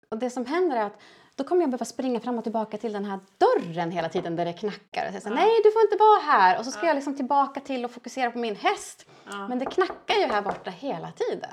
och 0.10 0.18
det 0.18 0.30
som 0.30 0.46
händer 0.46 0.78
är 0.78 0.86
att 0.86 1.02
då 1.42 1.48
kommer 1.48 1.62
jag 1.62 1.70
behöva 1.70 1.86
springa 1.86 2.20
fram 2.20 2.38
och 2.38 2.44
tillbaka 2.44 2.78
till 2.78 2.94
den 2.94 3.06
här 3.06 3.20
dörren 3.38 3.92
hela 3.92 4.10
tiden 4.10 4.36
där 4.36 4.46
det 4.46 4.54
knackar. 4.54 5.06
Och 5.06 5.12
säga 5.12 5.22
så, 5.22 5.30
här. 5.30 5.36
Nej, 5.36 5.62
du 5.64 5.72
får 5.72 5.82
inte 5.82 5.96
vara 5.98 6.20
här. 6.20 6.60
Och 6.60 6.66
så 6.66 6.72
ska 6.72 6.82
Ja. 6.82 6.88
jag 6.88 6.96
liksom 6.96 7.16
tillbaka 7.16 7.60
till 7.60 7.86
och 7.86 7.92
fokusera 7.92 8.32
på 8.32 8.38
min 8.40 8.56
häst. 8.56 9.06
Men 9.50 9.60
det 9.60 9.66
knackar 9.66 10.16
ju 10.16 10.26
här 10.26 10.42
borta 10.42 10.70
hela 10.70 11.12
tiden. 11.12 11.52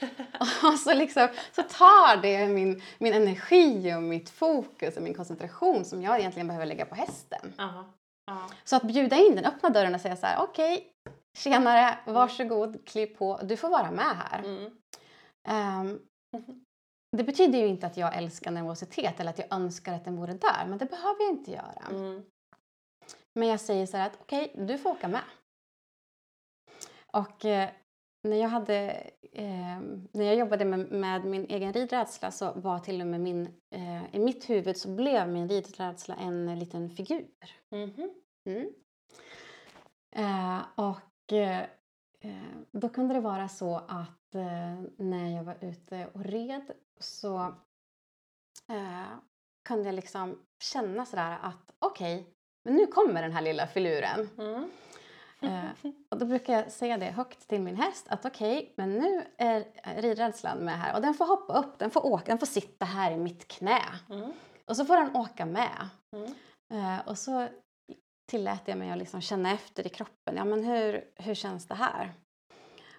Och 0.72 0.78
så, 0.78 0.94
liksom, 0.94 1.28
så 1.52 1.62
tar 1.62 2.22
det 2.22 2.46
min, 2.46 2.82
min 2.98 3.14
energi 3.14 3.94
och 3.94 4.02
mitt 4.02 4.30
fokus 4.30 4.96
och 4.96 5.02
min 5.02 5.14
koncentration 5.14 5.84
som 5.84 6.02
jag 6.02 6.18
egentligen 6.18 6.46
behöver 6.46 6.66
lägga 6.66 6.86
på 6.86 6.94
hästen. 6.94 7.52
Så 8.64 8.76
att 8.76 8.82
bjuda 8.82 9.16
in 9.16 9.34
den, 9.36 9.44
öppna 9.44 9.68
dörren 9.68 9.94
och 9.94 10.00
säga 10.00 10.16
så 10.16 10.26
här, 10.26 10.42
okej, 10.42 10.86
tjenare, 11.38 11.98
varsågod, 12.06 12.86
kliv 12.86 13.06
på, 13.06 13.40
du 13.42 13.56
får 13.56 13.68
vara 13.68 13.90
med 13.90 14.16
här. 14.16 14.38
Mm. 14.38 14.70
Ehm, 15.48 15.98
det 17.16 17.24
betyder 17.24 17.58
ju 17.58 17.66
inte 17.66 17.86
att 17.86 17.96
jag 17.96 18.16
älskar 18.16 18.50
nervositet 18.50 19.20
eller 19.20 19.30
att 19.30 19.38
jag 19.38 19.52
önskar 19.52 19.94
att 19.94 20.04
den 20.04 20.16
vore 20.16 20.32
där, 20.32 20.66
men 20.66 20.78
det 20.78 20.86
behöver 20.86 21.20
jag 21.20 21.30
inte 21.30 21.50
göra. 21.50 21.86
Mm. 21.90 22.22
Men 23.34 23.48
jag 23.48 23.60
säger 23.60 23.86
så 23.86 23.96
här 23.96 24.06
att 24.06 24.18
okej, 24.20 24.52
du 24.56 24.78
får 24.78 24.90
åka 24.90 25.08
med. 25.08 25.22
Och 27.06 27.44
eh, 27.44 27.70
när 28.22 28.36
jag 28.36 28.48
hade, 28.48 28.90
eh, 29.32 29.80
när 30.12 30.24
jag 30.24 30.36
jobbade 30.36 30.64
med, 30.64 30.92
med 30.92 31.24
min 31.24 31.46
egen 31.46 31.72
ridrädsla 31.72 32.30
så 32.30 32.52
var 32.52 32.78
till 32.78 33.00
och 33.00 33.06
med 33.06 33.20
min, 33.20 33.60
eh, 33.70 34.14
i 34.14 34.18
mitt 34.18 34.50
huvud 34.50 34.76
så 34.76 34.88
blev 34.88 35.28
min 35.28 35.48
ridrädsla 35.48 36.16
en 36.16 36.58
liten 36.58 36.90
figur. 36.90 37.26
Mhm. 37.70 38.10
Mm. 38.44 38.72
Eh, 40.16 40.62
och 40.74 41.32
eh, 41.32 41.64
då 42.72 42.88
kunde 42.88 43.14
det 43.14 43.20
vara 43.20 43.48
så 43.48 43.76
att 43.76 44.34
eh, 44.34 44.80
när 44.96 45.36
jag 45.36 45.44
var 45.44 45.56
ute 45.60 46.06
och 46.12 46.24
red 46.24 46.72
så 47.00 47.54
eh, 48.68 49.18
kunde 49.68 49.84
jag 49.84 49.94
liksom 49.94 50.38
känna 50.62 51.06
sådär 51.06 51.38
att 51.42 51.74
okej, 51.78 52.26
men 52.64 52.74
nu 52.74 52.86
kommer 52.86 53.22
den 53.22 53.32
här 53.32 53.42
lilla 53.42 53.66
filuren. 53.66 54.28
Mm. 54.38 54.70
Eh, 55.42 55.90
och 56.08 56.18
då 56.18 56.26
brukar 56.26 56.52
jag 56.52 56.72
säga 56.72 56.98
det 56.98 57.10
högt 57.10 57.48
till 57.48 57.60
min 57.60 57.76
häst 57.76 58.06
att 58.08 58.24
okej, 58.24 58.74
men 58.76 58.98
nu 58.98 59.24
är 59.38 59.64
ridrädslan 60.02 60.58
med 60.58 60.78
här 60.78 60.94
och 60.94 61.02
den 61.02 61.14
får 61.14 61.26
hoppa 61.26 61.58
upp, 61.58 61.78
den 61.78 61.90
får 61.90 62.06
åka, 62.06 62.24
den 62.24 62.38
får 62.38 62.46
sitta 62.46 62.84
här 62.84 63.12
i 63.12 63.16
mitt 63.16 63.48
knä. 63.48 63.82
Mm. 64.10 64.32
Och 64.64 64.76
så 64.76 64.84
får 64.84 64.96
den 64.96 65.16
åka 65.16 65.46
med. 65.46 65.88
Mm. 66.16 66.34
Eh, 66.72 67.08
och 67.08 67.18
så 67.18 67.48
tillät 68.30 68.62
jag 68.64 68.78
mig 68.78 68.90
att 68.90 68.98
liksom 68.98 69.20
känna 69.20 69.52
efter 69.52 69.86
i 69.86 69.88
kroppen. 69.88 70.36
Ja, 70.36 70.44
men 70.44 70.64
hur, 70.64 71.04
hur 71.16 71.34
känns 71.34 71.66
det 71.66 71.74
här? 71.74 72.12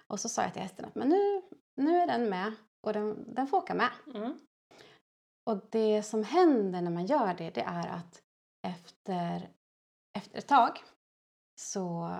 Och 0.06 0.20
så 0.20 0.28
sa 0.28 0.42
jag 0.42 0.52
till 0.52 0.62
hästen 0.62 0.84
att 0.84 0.94
men 0.94 1.08
nu, 1.08 1.42
nu 1.76 1.98
är 1.98 2.06
den 2.06 2.28
med 2.28 2.52
och 2.86 2.92
den, 2.92 3.34
den 3.34 3.46
får 3.46 3.56
åka 3.58 3.74
med. 3.74 3.90
Mm. 4.14 4.38
Och 5.50 5.60
det 5.70 6.02
som 6.02 6.24
händer 6.24 6.82
när 6.82 6.90
man 6.90 7.06
gör 7.06 7.34
det, 7.34 7.50
det 7.50 7.60
är 7.60 7.88
att 7.88 8.22
efter, 8.66 9.50
efter 10.18 10.38
ett 10.38 10.48
tag 10.48 10.82
så 11.60 12.16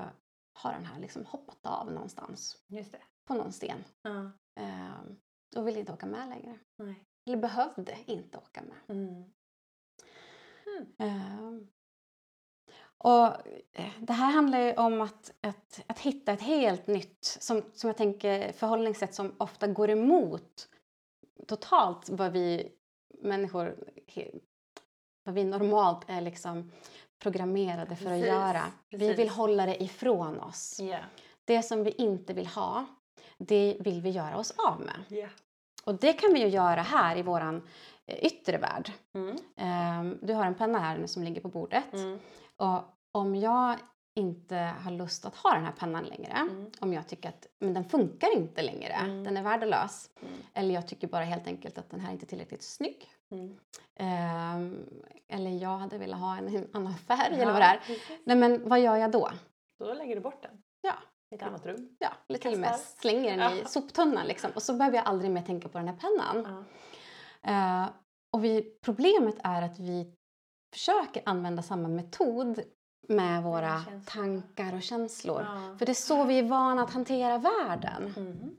har 0.59 0.73
den 0.73 0.85
här 0.85 1.01
liksom 1.01 1.27
hoppat 1.27 1.67
av 1.67 1.93
någonstans 1.93 2.63
Just 2.67 2.93
det. 2.93 3.03
på 3.29 3.35
någon 3.35 3.53
sten. 3.53 3.85
Ja. 4.03 4.31
Eh, 4.61 5.01
och 5.57 5.69
vill 5.69 5.77
inte 5.77 5.93
åka 5.93 6.07
med 6.07 6.29
längre. 6.29 6.59
Nej. 6.77 7.05
Eller 7.27 7.37
behövde 7.37 7.99
inte 8.07 8.39
åka 8.39 8.63
med. 8.63 8.97
Mm. 8.97 9.33
Ehm. 10.99 11.69
Och 13.03 13.27
eh, 13.73 13.91
det 13.99 14.13
här 14.13 14.33
handlar 14.33 14.61
ju 14.61 14.75
om 14.75 15.01
att, 15.01 15.33
att, 15.41 15.81
att 15.87 15.99
hitta 15.99 16.33
ett 16.33 16.43
helt 16.43 16.87
nytt, 16.87 17.25
som, 17.41 17.63
som 17.75 17.89
jag 17.89 17.97
tänker, 17.97 18.53
förhållningssätt 18.53 19.15
som 19.15 19.35
ofta 19.39 19.67
går 19.67 19.91
emot 19.91 20.69
totalt 21.47 22.09
vad 22.11 22.33
vi 22.33 22.73
människor, 23.23 23.77
vad 25.25 25.35
vi 25.35 25.45
normalt 25.45 26.05
är 26.07 26.21
liksom 26.21 26.73
programmerade 27.23 27.97
för 27.97 28.05
Precis, 28.05 28.23
att 28.23 28.29
göra. 28.29 28.63
Vi 28.91 28.99
precis. 28.99 29.19
vill 29.19 29.29
hålla 29.29 29.67
det 29.67 29.83
ifrån 29.83 30.41
oss. 30.41 30.81
Ja. 30.81 30.99
Det 31.45 31.63
som 31.63 31.85
vi 31.85 31.91
inte 31.91 32.33
vill 32.33 32.47
ha, 32.47 32.87
det 33.39 33.77
vill 33.81 34.01
vi 34.01 34.11
göra 34.11 34.39
oss 34.39 34.51
av 34.51 34.81
med. 34.81 35.19
Ja. 35.19 35.29
Och 35.85 35.95
det 35.95 36.13
kan 36.13 36.33
vi 36.33 36.41
ju 36.41 36.49
göra 36.49 36.83
här 36.83 37.17
i 37.17 37.23
våran 37.23 37.69
eh, 38.07 38.25
yttre 38.25 38.59
värld. 38.59 38.93
Mm. 39.15 39.37
Ehm, 39.57 40.19
du 40.23 40.35
har 40.35 40.45
en 40.45 40.55
penna 40.55 40.79
här 40.79 41.07
som 41.07 41.23
ligger 41.23 41.41
på 41.41 41.49
bordet. 41.49 41.93
Mm. 41.93 42.19
Och 42.57 42.83
om 43.13 43.35
jag 43.35 43.77
inte 44.15 44.57
har 44.57 44.91
lust 44.91 45.25
att 45.25 45.37
ha 45.37 45.55
den 45.55 45.65
här 45.65 45.73
pennan 45.73 46.05
längre, 46.05 46.33
Mm. 46.33 46.71
om 46.81 46.93
jag 46.93 47.09
tycker 47.09 47.29
att 47.29 47.47
men 47.59 47.75
den 47.75 47.85
funkar 47.85 48.37
inte 48.37 48.63
längre, 48.63 48.93
Mm. 48.93 49.25
den 49.25 49.37
är 49.37 49.43
värdelös, 49.43 50.11
Mm. 50.23 50.35
eller 50.55 50.75
jag 50.75 50.89
tycker 50.89 51.07
bara 51.09 51.25
helt 51.25 51.47
enkelt 51.47 51.79
att 51.79 51.91
den 51.91 52.01
här 52.01 52.13
inte 52.13 52.25
är 52.25 52.29
tillräckligt 52.29 52.63
snygg, 52.63 53.09
ehm, 53.97 54.87
eller 55.29 55.51
jag 55.51 55.79
hade 55.79 55.99
velat 55.99 56.21
ha 56.21 56.37
en, 56.37 56.57
en 56.57 56.69
annan 56.73 56.95
färg 57.09 57.35
eller 57.35 57.47
Ja, 57.47 57.53
vad 57.53 57.63
det 57.63 57.67
är. 57.67 57.81
Nej 58.25 58.37
men 58.37 58.69
vad 58.69 58.81
gör 58.81 58.97
jag 58.97 59.11
då? 59.13 59.31
Då 59.79 59.95
lägger 59.95 60.15
du 60.15 60.21
bort 60.21 60.43
den. 60.43 60.63
Ja, 60.81 60.95
I 61.31 61.35
ett 61.35 61.43
annat 61.43 61.67
rum. 61.67 61.97
Ja, 61.99 62.09
eller 62.29 62.39
till 62.39 62.53
och 62.53 62.59
med 62.59 62.81
slänger 62.81 63.37
den 63.39 63.53
i 63.53 63.65
soptunnan 63.67 64.27
liksom. 64.27 64.51
Och 64.55 64.63
så 64.63 64.75
behöver 64.75 64.97
jag 64.97 65.07
aldrig 65.07 65.31
mer 65.31 65.43
tänka 65.43 65.69
på 65.69 65.79
den 65.79 65.89
här 65.89 65.97
pennan. 65.97 66.65
Eh, 67.43 67.89
och 68.33 68.45
vi, 68.45 68.79
problemet 68.85 69.37
är 69.45 69.63
att 69.63 69.79
vi 69.79 70.15
försöker 70.73 71.23
använda 71.27 71.63
samma 71.63 71.89
metod 71.89 72.63
med 73.09 73.43
våra 73.43 73.85
känslor. 73.85 74.23
tankar 74.23 74.75
och 74.75 74.83
känslor. 74.83 75.43
Ja. 75.43 75.77
För 75.79 75.87
det 75.87 75.93
är 75.93 75.95
så 75.95 76.25
vi 76.25 76.39
är 76.39 76.43
vana 76.43 76.83
att 76.83 76.91
hantera 76.93 77.39
världen. 77.39 78.03
Mhm. 78.05 78.57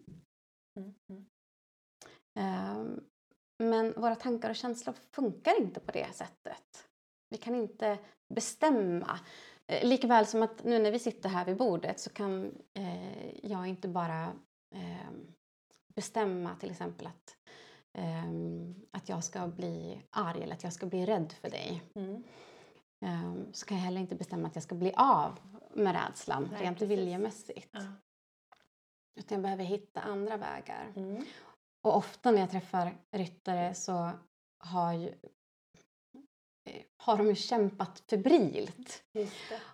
Mm, 0.80 0.93
mm. 1.09 1.26
Ehm, 2.39 3.03
Men 3.64 3.93
våra 4.01 4.16
tankar 4.16 4.49
och 4.49 4.55
känslor 4.55 4.95
funkar 5.11 5.61
inte 5.61 5.80
på 5.80 5.91
det 5.91 6.14
sättet. 6.16 6.88
Vi 7.30 7.38
kan 7.38 7.55
inte 7.55 7.97
bestämma. 8.34 9.20
Eh, 9.68 9.88
Likaväl 9.88 10.26
som 10.26 10.43
att 10.43 10.64
nu 10.64 10.80
när 10.80 10.91
vi 10.91 10.99
sitter 10.99 11.30
här 11.30 11.45
vid 11.45 11.57
bordet 11.57 11.99
så 11.99 12.09
kan 12.09 12.51
eh, 12.74 13.45
jag 13.51 13.68
inte 13.68 13.88
bara 13.88 14.34
ehm, 14.76 15.34
bestämma 15.95 16.55
till 16.55 16.72
exempel 16.72 17.07
att, 17.07 17.38
ehm, 17.94 18.76
att 18.91 19.10
jag 19.10 19.24
ska 19.24 19.48
bli 19.48 20.02
arg 20.10 20.44
eller 20.44 20.54
att 20.54 20.64
jag 20.64 20.74
ska 20.74 20.86
bli 20.86 21.06
rädd 21.06 21.34
för 21.41 21.50
dig. 21.50 21.84
Mm. 21.96 22.24
Ehm, 23.06 23.54
så 23.54 23.66
kan 23.66 23.78
jag 23.78 23.84
heller 23.84 24.02
inte 24.02 24.16
bestämma 24.16 24.48
att 24.48 24.56
jag 24.56 24.64
ska 24.64 24.76
bli 24.76 24.94
av 24.98 25.39
med 25.74 25.96
rädslan 25.96 26.50
Nej, 26.52 26.62
rent 26.62 26.80
precis. 26.80 26.98
viljemässigt. 26.98 27.70
Ja. 27.72 27.82
Utan 29.20 29.36
jag 29.36 29.41
behöver 29.41 29.64
hitta 29.64 30.02
andra 30.02 30.38
vägar. 30.38 30.94
Mm. 30.96 31.24
Och 31.82 31.98
ofta 31.98 32.32
när 32.32 32.39
jag 32.39 32.52
träffar 32.52 32.98
ryttare 33.12 33.74
så 33.74 34.10
har, 34.60 34.94
ju, 34.94 35.08
eh, 36.70 36.82
har 36.98 37.18
de 37.18 37.28
ju 37.28 37.36
kämpat 37.36 38.04
febrilt. 38.10 39.04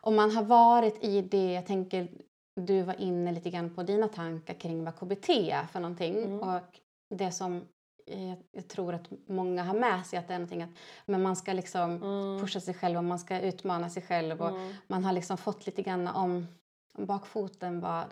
Och 0.01 0.13
man 0.13 0.31
har 0.31 0.43
varit 0.43 1.03
i 1.03 1.21
det, 1.21 1.53
jag 1.53 1.65
tänker 1.65 2.07
du 2.55 2.81
var 2.81 3.01
inne 3.01 3.31
lite 3.31 3.49
grann 3.49 3.75
på 3.75 3.83
dina 3.83 4.07
tankar 4.07 4.53
kring 4.53 4.83
vad 4.83 4.95
KBT 4.95 5.29
är 5.29 5.65
för 5.65 5.79
någonting. 5.79 6.23
Mm. 6.23 6.39
Och 6.39 6.79
det 7.09 7.31
som 7.31 7.67
eh, 8.09 8.33
jag 8.51 8.67
tror 8.67 8.93
att 8.93 9.09
många 9.27 9.63
har 9.63 9.73
med 9.73 10.05
sig 10.05 10.19
att 10.19 10.27
det 10.27 10.33
är 10.33 10.39
någonting 10.39 10.63
att 10.63 10.69
men 11.05 11.21
man 11.21 11.35
ska 11.35 11.53
liksom 11.53 11.91
Mm. 12.03 12.39
pusha 12.41 12.59
sig 12.59 12.73
själv 12.73 12.97
och 12.97 13.03
man 13.03 13.19
ska 13.19 13.39
utmana 13.39 13.89
sig 13.89 14.03
själv. 14.03 14.41
Och 14.41 14.49
Mm. 14.49 14.73
man 14.87 15.03
har 15.05 15.13
liksom 15.13 15.37
fått 15.37 15.65
lite 15.65 15.81
grann 15.81 16.07
om, 16.07 16.47
om 16.93 17.05
bakfoten 17.05 17.79
vad 17.81 18.03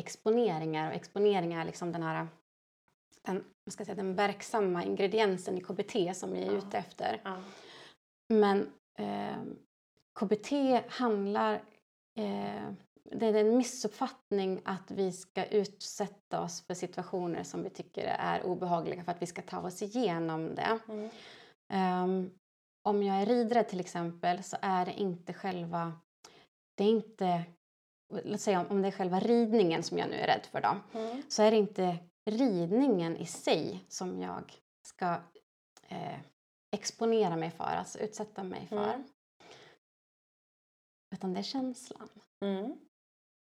exponeringar 0.00 0.88
och 0.90 0.94
exponeringar 0.96 1.60
är 1.60 1.64
liksom 1.64 1.92
den 1.92 2.02
här 2.02 2.26
den, 3.22 3.44
ska 3.70 3.80
jag 3.80 3.86
säga, 3.86 3.96
den 3.96 4.14
verksamma 4.14 4.84
ingrediensen 4.84 5.58
i 5.58 5.60
KBT 5.60 6.14
som 6.16 6.32
vi 6.32 6.42
är 6.42 6.52
Ja. 6.52 6.58
ute 6.58 6.78
efter. 6.78 7.20
Ja. 7.24 7.36
Men 8.28 8.72
eh, 8.98 9.36
KBT 10.20 10.50
handlar... 10.88 11.54
Eh, 12.18 12.72
det 13.12 13.26
är 13.26 13.34
en 13.34 13.56
missuppfattning 13.56 14.60
att 14.64 14.90
vi 14.90 15.12
ska 15.12 15.44
utsätta 15.44 16.40
oss 16.42 16.62
för 16.66 16.74
situationer 16.74 17.42
som 17.42 17.62
vi 17.62 17.70
tycker 17.70 18.04
är 18.04 18.42
obehagliga 18.46 19.04
för 19.04 19.12
att 19.12 19.22
vi 19.22 19.26
ska 19.26 19.42
ta 19.42 19.60
oss 19.60 19.82
igenom 19.82 20.54
det. 20.54 20.78
Mm. 20.88 21.10
Ehm, 21.72 22.30
om 22.88 23.02
jag 23.02 23.16
är 23.22 23.26
ridrädd 23.26 23.68
till 23.68 23.80
exempel 23.80 24.42
så 24.42 24.56
är 24.62 24.84
det 24.86 24.92
inte 24.92 25.32
själva... 25.32 25.92
Det 26.76 26.84
är 26.84 26.88
inte... 26.88 27.44
Låt 28.24 28.40
säga 28.40 28.60
om- 28.60 28.66
om 28.66 28.82
det 28.82 28.88
är 28.88 28.92
själva 28.92 29.20
ridningen 29.20 29.82
som 29.82 29.98
jag 29.98 30.08
nu 30.10 30.16
är 30.16 30.26
rädd 30.26 30.46
för 30.50 30.60
då. 30.60 30.98
Mm. 30.98 31.22
Så 31.28 31.42
är 31.42 31.50
det 31.50 31.56
inte 31.56 31.96
ridningen 32.30 33.16
i 33.16 33.26
sig 33.26 33.84
som 33.88 34.20
jag 34.20 34.54
ska 34.86 35.20
eh, 35.88 36.18
exponera 36.76 37.36
mig 37.36 37.50
för, 37.50 37.64
alltså 37.64 37.98
utsätta 37.98 38.42
mig 38.42 38.66
för. 38.66 38.94
Mm. 38.94 39.04
Utan 41.14 41.32
det 41.32 41.38
är 41.40 41.42
känslan. 41.42 42.08
Mm. 42.44 42.78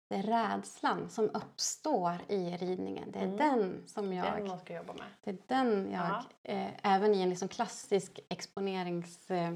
Det 0.08 0.14
är 0.14 0.22
rädslan 0.22 1.10
som 1.10 1.30
uppstår 1.34 2.12
i 2.28 2.56
ridningen. 2.56 3.10
Det 3.12 3.18
är 3.18 3.24
Mm. 3.24 3.36
den 3.36 3.82
som 3.86 4.12
jag... 4.12 4.36
Den 4.36 4.46
man 4.46 4.58
ska 4.58 4.74
jobba 4.74 4.92
med. 4.92 5.06
Det 5.24 5.30
är 5.30 5.38
den 5.46 5.90
jag, 5.92 6.06
Ja. 6.06 6.24
eh, 6.42 6.70
även 6.82 7.14
i 7.14 7.22
en 7.22 7.28
liksom 7.30 7.48
klassisk 7.48 8.20
exponerings... 8.28 9.30
Eh, 9.30 9.52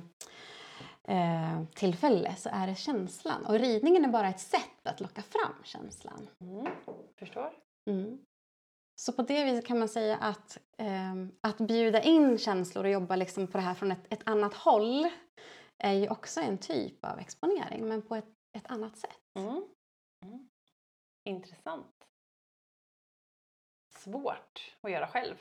eh, 1.05 1.62
så 2.36 2.48
är 2.53 2.66
det 2.66 2.74
känslan. 2.74 3.46
Och 3.46 3.55
ridningen 3.55 4.05
är 4.05 4.09
bara 4.09 4.28
ett 4.28 4.40
sätt 4.40 4.86
att 4.86 5.01
locka 5.01 5.22
fram 5.22 5.55
känslan. 5.64 6.28
Mm. 6.40 6.66
Förstår. 7.18 7.53
Mm. 7.90 8.18
Så 9.01 9.12
på 9.12 9.22
det 9.22 9.44
viset 9.44 9.66
kan 9.66 9.78
man 9.78 9.88
säga 9.88 10.16
att, 10.16 10.59
ehm, 10.78 11.32
att 11.40 11.59
bjuda 11.59 12.03
in 12.03 12.38
känslor 12.38 12.84
och 12.84 12.90
jobba 12.90 13.16
liksom 13.16 13.46
på 13.46 13.59
det 13.59 13.64
här 13.64 13.74
från 13.74 13.92
ett, 13.92 14.12
ett 14.12 14.22
annat 14.24 14.55
håll 14.55 15.09
är 15.78 15.92
ju 15.92 16.09
också 16.09 16.40
en 16.40 16.59
typ 16.59 17.05
av 17.05 17.18
exponering, 17.18 17.88
men 17.88 18.03
på 18.03 18.14
ett, 18.16 18.28
ett 18.57 18.66
annat 18.70 18.96
sätt. 18.96 19.18
Mm. 19.38 19.64
Mm. 20.27 20.49
Intressant. 21.25 22.07
Svårt 23.97 24.73
att 24.81 24.91
göra 24.91 25.07
själv. 25.07 25.35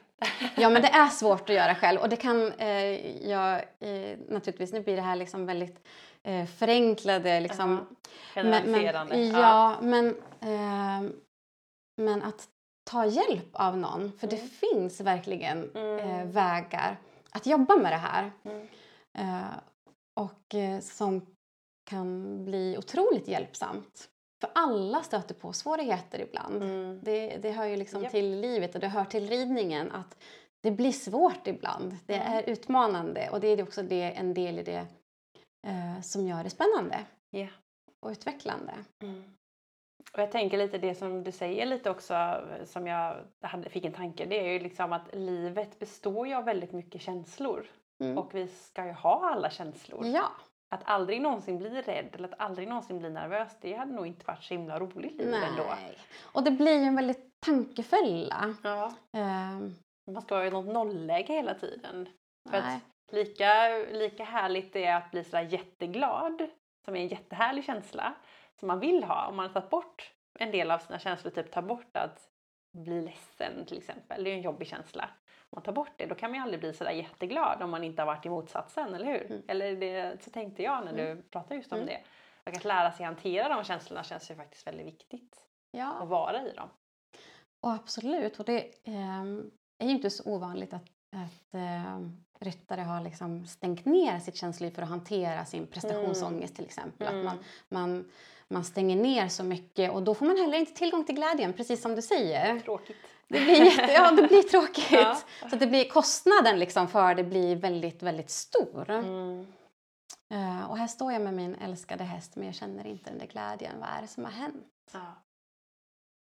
Ja, 0.58 0.70
men 0.70 0.82
det 0.82 0.88
är 0.94 1.08
svårt 1.08 1.50
att 1.50 1.56
göra 1.56 1.76
själv 1.76 2.00
och 2.02 2.10
det 2.10 2.16
kan 2.16 2.52
eh, 2.52 3.28
jag 3.30 3.56
eh, 3.80 4.18
naturligtvis, 4.28 4.74
nu 4.74 4.82
blir 4.84 4.96
det 4.96 5.02
här 5.02 5.16
liksom 5.16 5.46
väldigt 5.46 5.88
eh, 6.24 6.46
förenklade 6.46 7.40
liksom. 7.40 7.72
Ja. 7.72 8.42
Generaliserande. 8.42 9.16
Men, 9.18 9.32
men, 9.32 9.42
ja, 9.42 9.78
men, 9.82 10.16
ehm, 10.42 11.14
men 11.98 12.24
att 12.24 12.50
ta 12.92 13.06
hjälp 13.06 13.50
av 13.54 13.78
någon, 13.78 14.12
för 14.20 14.28
det 14.28 14.36
Mm. 14.36 14.50
finns 14.50 15.02
verkligen 15.02 15.72
Mm. 15.76 16.00
eh, 16.00 16.26
vägar 16.26 16.98
att 17.32 17.46
jobba 17.46 17.76
med 17.76 17.92
det 17.92 17.98
här. 17.98 18.32
Mm. 18.44 18.68
Eh, 19.18 19.58
och 20.14 20.56
eh, 20.56 20.80
som 20.80 21.36
kan 21.84 22.46
bli 22.46 22.78
otroligt 22.78 23.28
hjälpsamt. 23.28 24.10
För 24.42 24.50
alla 24.56 25.04
stöter 25.04 25.36
på 25.36 25.54
svårigheter 25.54 26.20
ibland. 26.22 26.64
Mm. 26.64 27.00
Det, 27.04 27.38
det 27.38 27.52
hör 27.52 27.66
ju 27.66 27.76
liksom 27.76 28.02
Japp. 28.04 28.12
till 28.12 28.40
livet 28.40 28.76
och 28.76 28.82
det 28.82 28.88
hör 28.88 29.06
till 29.06 29.30
ridningen 29.30 29.92
att 29.92 30.18
det 30.62 30.72
blir 30.72 30.92
svårt 30.92 31.48
ibland. 31.48 31.98
Det 32.06 32.16
Mm. 32.16 32.34
är 32.34 32.44
utmanande 32.50 33.30
och 33.32 33.40
det 33.40 33.48
är 33.48 33.64
också 33.64 33.84
det, 33.84 34.02
en 34.12 34.34
del 34.34 34.60
i 34.60 34.64
det 34.64 34.88
eh, 35.68 36.02
som 36.02 36.28
gör 36.28 36.44
det 36.44 36.50
spännande 36.50 37.06
Ja. 37.30 37.48
och 38.00 38.10
utvecklande. 38.12 38.74
Mm. 39.04 39.24
Och 40.14 40.20
jag 40.20 40.32
tänker 40.32 40.58
lite 40.58 40.78
det 40.78 40.96
som 40.96 41.24
du 41.24 41.32
säger 41.32 41.66
lite 41.66 41.90
också 41.90 42.42
som 42.66 42.88
jag 42.88 43.18
hade, 43.42 43.70
fick 43.70 43.86
en 43.86 43.94
tanke. 43.94 44.26
Det 44.26 44.40
är 44.40 44.54
ju 44.54 44.60
liksom 44.60 44.94
att 44.94 45.16
livet 45.16 45.80
består 45.80 46.28
ju 46.28 46.34
av 46.34 46.44
väldigt 46.46 46.72
mycket 46.72 47.02
känslor. 47.02 47.68
Mm. 48.04 48.18
Och 48.18 48.36
vi 48.36 48.48
ska 48.48 48.86
ju 48.86 48.92
ha 48.92 49.30
alla 49.34 49.50
känslor. 49.50 50.06
ja, 50.08 50.30
Att 50.72 50.82
aldrig 50.84 51.22
någonsin 51.22 51.58
bli 51.58 51.82
rädd 51.82 52.10
eller 52.14 52.28
att 52.28 52.40
aldrig 52.40 52.68
någonsin 52.68 53.00
bli 53.00 53.10
nervös 53.10 53.58
det 53.62 53.74
hade 53.74 53.92
nog 53.92 54.08
inte 54.08 54.26
varit 54.26 54.44
så 54.44 54.54
himla 54.54 54.80
roligt 54.80 55.18
liv 55.18 55.34
ändå. 55.34 55.64
nej. 55.64 55.98
Och 56.34 56.44
det 56.44 56.52
blir 56.52 56.78
ju 56.80 56.84
en 56.84 56.96
väldigt 56.96 57.40
tankefälla. 57.40 58.56
Ja. 58.64 58.94
Ehm, 59.14 59.76
Man 60.12 60.22
ska 60.22 60.36
ha 60.36 60.44
ju 60.44 60.50
något 60.52 60.74
nollläge 60.74 61.34
hela 61.34 61.54
tiden. 61.54 62.10
För 62.50 62.62
nej. 62.62 62.76
att 62.76 63.14
lika, 63.14 63.68
lika 63.92 64.24
härligt 64.24 64.74
det 64.74 64.86
är 64.86 64.96
att 64.96 65.12
bli 65.12 65.24
sådär 65.24 65.44
jätteglad, 65.44 66.50
som 66.86 66.96
är 66.96 67.00
en 67.00 67.08
jättehärlig 67.08 67.66
känsla, 67.66 68.14
som 68.60 68.68
man 68.68 68.80
vill 68.80 69.04
ha. 69.04 69.28
Om 69.28 69.36
man 69.36 69.46
har 69.48 69.54
tagit 69.54 69.70
bort 69.70 70.14
en 70.40 70.52
del 70.52 70.72
av 70.72 70.80
sina 70.80 71.00
känslor, 71.00 71.32
typ 71.32 71.52
ta 71.52 71.62
bort 71.62 71.98
att 71.98 72.30
bli 72.78 73.02
ledsen 73.02 73.66
till 73.66 73.78
exempel, 73.78 74.24
det 74.24 74.30
är 74.30 74.32
ju 74.32 74.38
en 74.38 74.44
jobbig 74.44 74.68
känsla. 74.68 75.10
Man 75.56 75.64
tar 75.64 75.72
bort 75.72 75.92
det, 75.98 76.06
då 76.06 76.16
kan 76.16 76.30
man 76.32 76.38
ju 76.38 76.44
aldrig 76.44 76.60
bli 76.60 76.74
sådär 76.74 76.92
jätteglad 76.92 77.62
om 77.62 77.70
man 77.70 77.84
inte 77.84 78.02
har 78.02 78.08
varit 78.08 78.26
i 78.26 78.30
motsatsen, 78.30 78.94
eller 78.94 79.06
hur? 79.06 79.26
Mm. 79.32 79.42
Eller 79.48 79.76
det, 79.76 80.24
så 80.24 80.30
tänkte 80.32 80.64
jag 80.64 80.86
när 80.86 80.94
du 80.94 81.02
Mm. 81.08 81.24
pratade 81.32 81.56
just 81.56 81.72
om 81.72 81.78
Mm. 81.78 81.88
det. 81.88 82.02
Och 82.52 82.58
att 82.58 82.64
lära 82.66 82.92
sig 82.92 83.06
hantera 83.06 83.56
de 83.56 83.64
känslorna 83.64 84.04
känns 84.04 84.32
ju 84.32 84.36
faktiskt 84.36 84.68
väldigt 84.68 84.86
viktigt. 84.88 85.46
Ja. 85.72 85.94
Att 85.94 86.10
vara 86.10 86.42
i 86.48 86.52
dem. 86.54 86.70
Och 87.66 87.72
absolut, 87.74 88.40
och 88.40 88.46
det 88.46 88.72
ehm, 88.84 89.52
är 89.84 89.86
ju 89.88 89.92
inte 89.92 90.10
så 90.10 90.32
ovanligt 90.32 90.74
att, 90.74 90.84
att 91.16 91.54
ehm, 91.54 92.24
ryttare 92.40 92.82
har 92.82 93.02
liksom 93.02 93.46
stängt 93.46 93.86
ner 93.86 94.20
sitt 94.20 94.36
känsloliv 94.36 94.72
för 94.72 94.82
att 94.82 94.90
hantera 94.90 95.46
sin 95.46 95.68
prestationsångest 95.68 96.56
till 96.56 96.66
exempel. 96.66 97.08
Att 97.08 97.26
man, 97.26 97.38
man, 97.70 98.12
man 98.54 98.64
stänger 98.64 98.96
ner 98.96 99.28
så 99.28 99.44
mycket 99.44 99.92
och 99.92 100.04
då 100.04 100.16
får 100.16 100.26
man 100.26 100.38
heller 100.38 100.58
inte 100.58 100.74
tillgång 100.74 101.04
till 101.04 101.16
glädjen, 101.16 101.54
precis 101.54 101.82
som 101.82 101.96
du 101.96 102.02
säger. 102.02 102.60
Tråkigt. 102.60 102.98
Det 103.28 103.40
blir, 103.46 103.66
jätte, 103.66 103.92
ja, 103.92 104.12
det 104.12 104.28
blir 104.28 104.44
tråkigt. 104.44 104.92
Ja. 104.92 105.18
Så 105.50 105.56
det 105.56 105.68
blir, 105.68 105.90
kostnaden 105.90 106.60
liksom 106.60 106.88
för 106.88 107.16
det 107.16 107.24
blir 107.24 107.56
väldigt, 107.56 108.04
väldigt 108.04 108.30
stor. 108.30 108.90
Mm. 108.90 109.48
Eh, 110.34 110.70
och 110.70 110.78
här 110.78 110.88
står 110.88 111.14
jag 111.14 111.22
med 111.22 111.34
min 111.34 111.56
älskade 111.56 112.04
häst 112.04 112.36
men 112.36 112.46
jag 112.46 112.56
känner 112.56 112.88
inte 112.88 113.10
den 113.10 113.20
där 113.20 113.28
glädjen. 113.28 113.80
Vad 113.80 113.90
är 113.90 114.02
det 114.02 114.08
som 114.08 114.24
har 114.24 114.32
hänt? 114.32 114.68
Ja, 114.94 115.16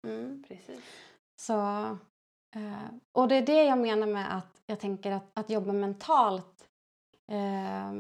Mm. 0.06 0.44
precis. 0.48 0.80
Så, 1.40 1.54
eh, 2.56 2.88
och 3.12 3.28
det 3.28 3.34
är 3.34 3.46
det 3.46 3.64
jag 3.64 3.78
menar 3.78 4.06
med 4.06 4.36
att 4.36 4.62
jag 4.66 4.80
tänker 4.80 5.10
att, 5.10 5.30
att 5.38 5.50
jobba 5.50 5.72
mentalt 5.72 6.68
eh, 7.32 7.92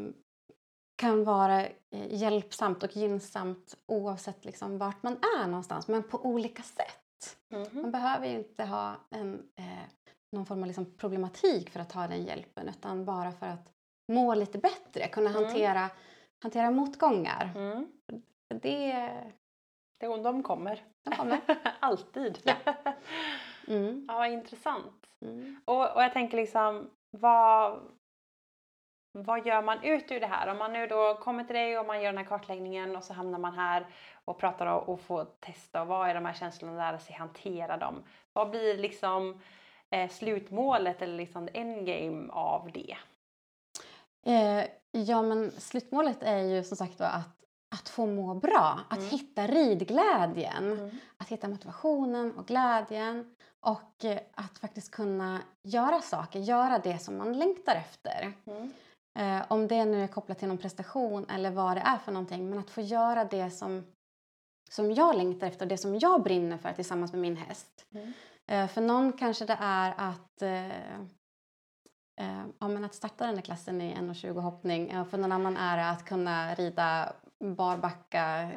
kan 0.96 1.24
vara 1.24 1.60
eh, 1.66 1.72
hjälpsamt 2.14 2.82
och 2.82 2.96
gynnsamt 2.96 3.76
oavsett 3.86 4.44
liksom 4.44 4.78
vart 4.78 5.02
man 5.02 5.12
är 5.38 5.46
någonstans, 5.46 5.88
men 5.88 6.02
på 6.02 6.24
olika 6.26 6.62
sätt. 6.62 7.36
Mhm. 7.50 7.82
Man 7.82 7.90
behöver 7.90 8.26
ju 8.26 8.34
inte 8.38 8.64
ha 8.64 8.94
en, 9.10 9.48
eh, 9.56 9.64
någon 10.36 10.46
form 10.46 10.60
av 10.62 10.66
liksom 10.66 10.94
problematik 10.96 11.70
för 11.70 11.80
att 11.80 11.90
ta 11.90 12.06
den 12.06 12.24
hjälpen 12.24 12.68
utan 12.68 13.04
bara 13.04 13.32
för 13.32 13.46
att 13.46 13.72
må 14.12 14.34
lite 14.34 14.58
bättre, 14.58 15.08
kunna 15.08 15.30
Mm. 15.30 15.44
hantera, 15.44 15.90
hantera 16.42 16.70
motgångar. 16.70 17.52
Mm. 17.56 17.86
Det, 18.62 19.10
De, 20.00 20.22
de 20.22 20.42
kommer. 20.42 20.84
De 21.04 21.16
kommer. 21.16 21.40
Alltid. 21.80 22.38
Ja. 22.44 22.54
Mm. 23.68 24.04
ja, 24.08 24.14
vad 24.14 24.30
intressant. 24.30 25.06
Mm. 25.24 25.60
Och, 25.64 25.94
och 25.96 26.02
jag 26.02 26.12
tänker 26.12 26.36
liksom, 26.36 26.90
vad, 27.10 27.80
vad 29.24 29.46
gör 29.46 29.62
man 29.62 29.82
ut 29.84 30.12
ur 30.12 30.20
det 30.20 30.26
här? 30.26 30.46
Om 30.48 30.58
man 30.58 30.72
nu 30.72 30.86
då 30.86 31.14
kommer 31.14 31.44
till 31.44 31.54
dig 31.56 31.78
och 31.78 31.86
man 31.86 32.02
gör 32.02 32.12
den 32.12 32.18
här 32.18 32.24
kartläggningen 32.24 32.96
och 32.96 33.04
så 33.04 33.12
hamnar 33.12 33.38
man 33.38 33.54
här 33.54 33.86
och 34.24 34.38
pratar 34.38 34.66
och, 34.66 35.00
får 35.00 35.24
testa 35.40 35.82
och 35.82 35.86
vad 35.88 36.08
är 36.08 36.14
de 36.14 36.24
här 36.24 36.34
känslorna 36.34 36.72
och 36.72 36.78
lära 36.78 36.98
sig 36.98 37.14
hantera 37.14 37.76
dem. 37.76 38.02
Vad 38.32 38.50
blir 38.50 38.78
liksom 38.78 39.40
eh, 39.90 40.10
slutmålet 40.10 41.02
eller 41.02 41.16
liksom 41.16 41.48
endgame 41.54 42.32
av 42.32 42.70
det? 42.72 42.96
Eh, 44.26 44.64
ja, 44.90 45.22
men 45.22 45.50
slutmålet 45.50 46.22
är 46.22 46.38
ju 46.38 46.64
som 46.64 46.76
sagt 46.76 47.00
var 47.00 47.06
att, 47.06 47.36
att 47.80 47.88
få 47.88 48.06
må 48.06 48.34
bra, 48.34 48.80
att 48.90 48.98
Mm. 48.98 49.10
hitta 49.10 49.46
ridglädjen, 49.46 51.00
att 51.16 51.28
hitta 51.28 51.48
motivationen 51.48 52.32
och 52.36 52.46
glädjen 52.46 53.36
och 53.60 54.04
eh, 54.04 54.18
att 54.34 54.58
faktiskt 54.58 54.90
kunna 54.90 55.40
göra 55.62 56.00
saker, 56.00 56.38
göra 56.38 56.78
det 56.78 56.98
som 56.98 57.16
man 57.18 57.38
längtar 57.38 57.74
efter. 57.74 58.32
Mm. 58.46 58.72
Eh, 59.16 59.42
om 59.48 59.68
det 59.68 59.84
nu 59.84 60.02
är 60.02 60.06
kopplat 60.06 60.38
till 60.38 60.48
någon 60.48 60.58
prestation 60.58 61.26
eller 61.30 61.50
vad 61.50 61.76
det 61.76 61.80
är 61.80 61.98
för 61.98 62.12
någonting, 62.12 62.50
men 62.50 62.58
att 62.58 62.70
få 62.70 62.80
göra 62.80 63.24
det 63.24 63.50
som, 63.50 63.86
som 64.70 64.92
jag 64.92 65.16
längtar 65.16 65.46
efter, 65.46 65.66
det 65.66 65.78
som 65.78 65.98
jag 65.98 66.22
brinner 66.22 66.58
för 66.58 66.72
tillsammans 66.72 67.12
med 67.12 67.20
min 67.20 67.36
häst. 67.36 67.86
Mm. 67.94 68.12
Eh, 68.46 68.68
för 68.68 68.80
någon 68.80 69.12
kanske 69.12 69.44
det 69.44 69.56
är 69.60 69.94
att 69.96 70.42
eh, 70.42 70.90
eh, 72.20 72.44
ja, 72.58 72.68
men 72.68 72.84
att 72.84 72.94
starta 72.94 73.26
den 73.26 73.34
här 73.34 73.42
klassen 73.42 73.80
i 73.80 73.94
1,20 73.94 74.40
hoppning. 74.40 75.04
För 75.04 75.18
någon 75.18 75.32
annan 75.32 75.56
är 75.56 75.76
det 75.76 75.90
att 75.90 76.04
kunna 76.04 76.54
rida 76.54 77.12
barbacka 77.40 78.50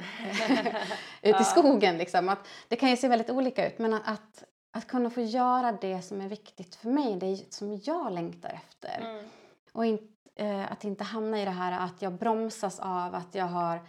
ut 1.21 1.41
i 1.41 1.43
skogen. 1.43 1.97
Liksom. 1.97 2.29
Att 2.29 2.47
det 2.67 2.75
kan 2.75 2.89
ju 2.89 2.97
se 2.97 3.07
väldigt 3.07 3.29
olika 3.29 3.67
ut 3.67 3.79
men 3.79 3.93
att, 3.93 4.07
att, 4.07 4.43
att 4.77 4.87
kunna 4.87 5.09
få 5.09 5.21
göra 5.21 5.71
det 5.71 6.01
som 6.01 6.21
är 6.21 6.29
viktigt 6.29 6.75
för 6.75 6.89
mig, 6.89 7.15
det 7.15 7.53
som 7.53 7.81
jag 7.83 8.13
längtar 8.13 8.49
efter. 8.49 8.99
Mm. 9.01 9.25
Och 9.71 9.85
in, 9.85 10.18
eh, 10.39 10.71
att 10.71 10.83
inte 10.83 11.03
hamna 11.03 11.41
i 11.41 11.45
det 11.45 11.51
här 11.51 11.85
att 11.85 12.01
jag 12.01 12.13
bromsas 12.13 12.79
av 12.79 13.15
att 13.15 13.35
jag 13.35 13.45
har 13.45 13.79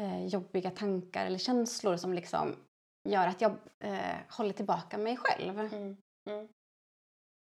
eh, 0.00 0.26
jobbiga 0.26 0.70
tankar 0.70 1.26
eller 1.26 1.38
känslor 1.38 1.96
som 1.96 2.12
liksom 2.12 2.56
gör 3.08 3.26
att 3.26 3.40
jag 3.40 3.52
eh, 3.80 4.16
håller 4.28 4.52
tillbaka 4.52 4.98
mig 4.98 5.16
själv. 5.16 5.60
Mm. 5.60 5.96
Mm. 6.30 6.48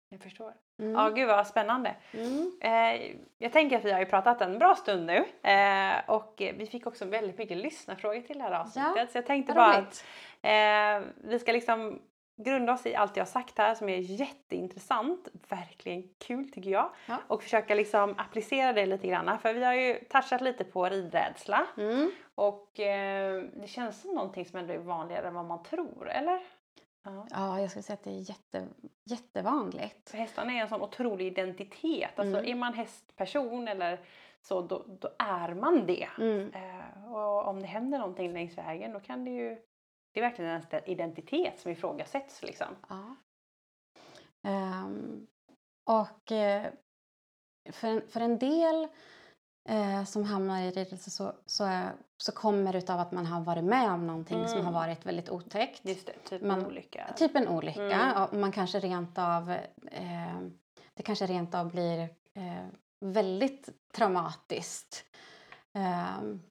Jag 0.08 0.20
förstår. 0.20 0.54
Mm. 0.82 0.92
Ja, 0.92 1.08
gud 1.08 1.28
vad 1.28 1.46
spännande. 1.46 1.96
Mm. 2.12 2.52
Eh, 2.60 3.16
jag 3.38 3.52
tänker 3.52 3.78
att 3.78 3.84
vi 3.84 3.92
har 3.92 4.00
ju 4.00 4.06
pratat 4.06 4.40
en 4.40 4.58
bra 4.58 4.74
stund 4.74 5.06
nu 5.06 5.50
eh, 5.50 6.10
och 6.10 6.34
vi 6.38 6.66
fick 6.66 6.86
också 6.86 7.04
väldigt 7.04 7.38
mycket 7.38 7.56
lyssnarfrågor 7.56 8.20
till 8.20 8.38
det 8.38 8.44
här 8.44 8.52
avsnittet. 8.52 8.92
Ja, 8.96 9.06
så 9.06 9.18
jag 9.18 9.26
tänkte 9.26 9.52
bara 9.52 9.74
att. 9.74 10.04
Eh, 10.42 11.12
vi 11.16 11.38
ska 11.38 11.52
liksom 11.52 12.00
grunda 12.36 12.72
oss 12.72 12.86
i 12.86 12.94
allt 12.94 13.16
jag 13.16 13.24
har 13.24 13.30
sagt 13.30 13.58
här 13.58 13.74
som 13.74 13.88
är 13.88 13.96
jätteintressant, 13.98 15.28
verkligen 15.48 16.02
kul 16.18 16.50
tycker 16.52 16.70
jag. 16.70 16.90
Ja. 17.08 17.16
Och 17.28 17.42
försöka 17.42 17.74
liksom 17.74 18.14
applicera 18.18 18.72
det 18.72 18.86
lite 18.86 19.06
grann. 19.08 19.38
För 19.38 19.54
vi 19.54 19.64
har 19.64 19.74
ju 19.74 19.94
touchat 20.04 20.40
lite 20.40 20.64
på 20.64 20.88
ridrädsla 20.88 21.66
Mm. 21.76 22.10
och 22.34 22.80
eh, 22.80 23.42
det 23.42 23.66
känns 23.68 24.00
som 24.00 24.10
någonting 24.14 24.46
som 24.46 24.58
ändå 24.58 24.72
är 24.72 24.78
vanligare 24.78 25.28
än 25.28 25.34
vad 25.34 25.44
man 25.44 25.62
tror, 25.62 26.10
eller? 26.10 26.40
Ja. 27.04 27.26
Ja, 27.30 27.60
jag 27.60 27.70
skulle 27.70 27.82
säga 27.82 27.94
att 27.94 28.04
det 28.04 28.10
är 28.10 28.28
jätte, 28.30 28.66
jättevanligt. 29.04 30.10
För 30.10 30.18
hästarna 30.18 30.52
är 30.52 30.56
en 30.62 30.68
sån 30.68 30.82
otrolig 30.82 31.26
identitet. 31.26 32.18
Alltså 32.18 32.38
Mm. 32.38 32.50
är 32.50 32.54
man 32.54 32.74
hästperson 32.74 33.68
eller 33.68 34.00
så, 34.40 34.60
då, 34.60 34.84
då 35.00 35.08
är 35.18 35.54
man 35.54 35.86
det. 35.86 36.08
Mm. 36.18 36.52
Eh, 36.54 37.12
och 37.14 37.46
om 37.48 37.60
det 37.60 37.66
händer 37.66 37.98
någonting 37.98 38.32
längs 38.32 38.58
vägen 38.58 38.92
då 38.92 39.00
kan 39.00 39.24
det 39.24 39.30
ju 39.30 39.58
det 40.16 40.20
är 40.20 40.28
verkligen 40.28 40.50
ens 40.50 40.88
identitet 40.88 41.60
som 41.60 41.70
ifrågasätts 41.70 42.42
liksom. 42.42 42.66
Ja. 42.88 43.16
Ehm, 44.42 45.26
och 45.90 46.32
eh, 46.32 46.72
för, 47.72 47.88
en, 47.88 48.08
för 48.08 48.20
en 48.20 48.38
del 48.38 48.88
eh, 49.68 50.04
som 50.04 50.24
hamnar 50.24 50.60
i 50.62 50.70
ridelse 50.70 51.10
så, 51.10 51.32
så, 51.46 51.64
är, 51.64 51.92
så 52.16 52.32
kommer 52.32 52.72
det 52.72 52.90
av 52.90 53.00
att 53.00 53.12
man 53.12 53.26
har 53.26 53.40
varit 53.40 53.64
med 53.64 53.90
om 53.92 54.06
någonting 54.06 54.48
som 54.48 54.58
Mm. 54.58 54.66
har 54.66 54.72
varit 54.72 55.06
väldigt 55.06 55.30
otäckt. 55.30 55.84
Just 55.84 56.06
det, 56.06 56.12
typ 56.24 56.42
Man- 56.42 56.60
en 56.60 56.66
olycka. 56.66 57.14
Typ 57.16 57.36
en 57.36 57.48
olycka. 57.48 58.00
Mm. 58.30 58.40
Man 58.40 58.52
kanske 58.52 58.80
rent 58.80 59.18
av, 59.18 59.50
eh, 59.90 60.40
det 60.94 61.02
kanske 61.04 61.26
rent 61.26 61.54
av 61.54 61.70
blir 61.70 62.00
eh, 62.34 62.66
väldigt 63.00 63.68
traumatiskt. 63.92 65.04
Ehm, 65.72 66.42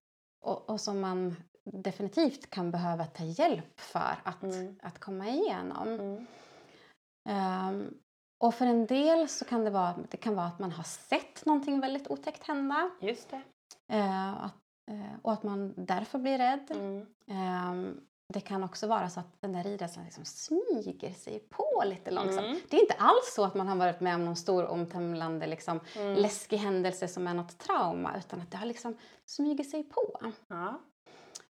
och, 0.41 0.69
och 0.69 0.81
som 0.81 0.99
man 0.99 1.35
definitivt 1.65 2.49
kan 2.49 2.71
behöva 2.71 3.05
ta 3.05 3.23
hjälp 3.23 3.79
för 3.79 4.15
att, 4.23 4.43
Mm. 4.43 4.75
att 4.83 4.99
komma 4.99 5.27
igenom. 5.29 5.87
Mm. 5.87 6.25
Ehm, 7.29 7.93
och 8.43 8.55
för 8.55 8.65
en 8.65 8.85
del 8.85 9.27
så 9.29 9.45
kan 9.45 9.63
det 9.63 9.69
vara, 9.69 9.95
det 10.11 10.17
kan 10.17 10.35
vara 10.35 10.45
att 10.47 10.59
man 10.59 10.71
har 10.71 10.83
sett 10.83 11.45
någonting 11.45 11.79
väldigt 11.79 12.07
otäckt 12.07 12.47
hända. 12.47 12.91
Just 13.01 13.29
det. 13.29 13.41
eh, 13.93 14.33
att, 14.45 14.55
eh, 14.91 15.19
och 15.21 15.33
att 15.33 15.43
man 15.43 15.73
därför 15.77 16.19
blir 16.19 16.37
rädd. 16.37 16.71
Mm. 16.71 17.05
Ehm, 17.31 18.01
det 18.33 18.39
kan 18.41 18.63
också 18.63 18.87
vara 18.87 19.09
så 19.09 19.19
att 19.19 19.41
den 19.41 19.53
där 19.53 19.63
ridrädslan 19.63 20.05
liksom 20.05 20.25
smyger 20.25 21.13
sig 21.13 21.39
på 21.39 21.83
lite 21.85 22.11
långsamt. 22.11 22.45
Mm. 22.47 22.59
Det 22.69 22.77
är 22.77 22.81
inte 22.81 22.93
alls 22.93 23.33
så 23.35 23.43
att 23.43 23.55
man 23.55 23.67
har 23.67 23.75
varit 23.75 23.99
med 23.99 24.15
om 24.15 24.25
någon 24.25 24.35
stor 24.35 24.65
omtumlande 24.65 25.47
liksom, 25.47 25.79
Mm. 25.97 26.13
läskig 26.15 26.57
händelse 26.57 27.07
som 27.07 27.27
är 27.27 27.33
något 27.33 27.57
trauma 27.57 28.17
utan 28.17 28.41
att 28.41 28.51
det 28.51 28.57
har 28.57 28.65
liksom 28.65 28.97
smugit 29.25 29.69
sig 29.71 29.83
på. 29.83 30.19
Ja. 30.47 30.79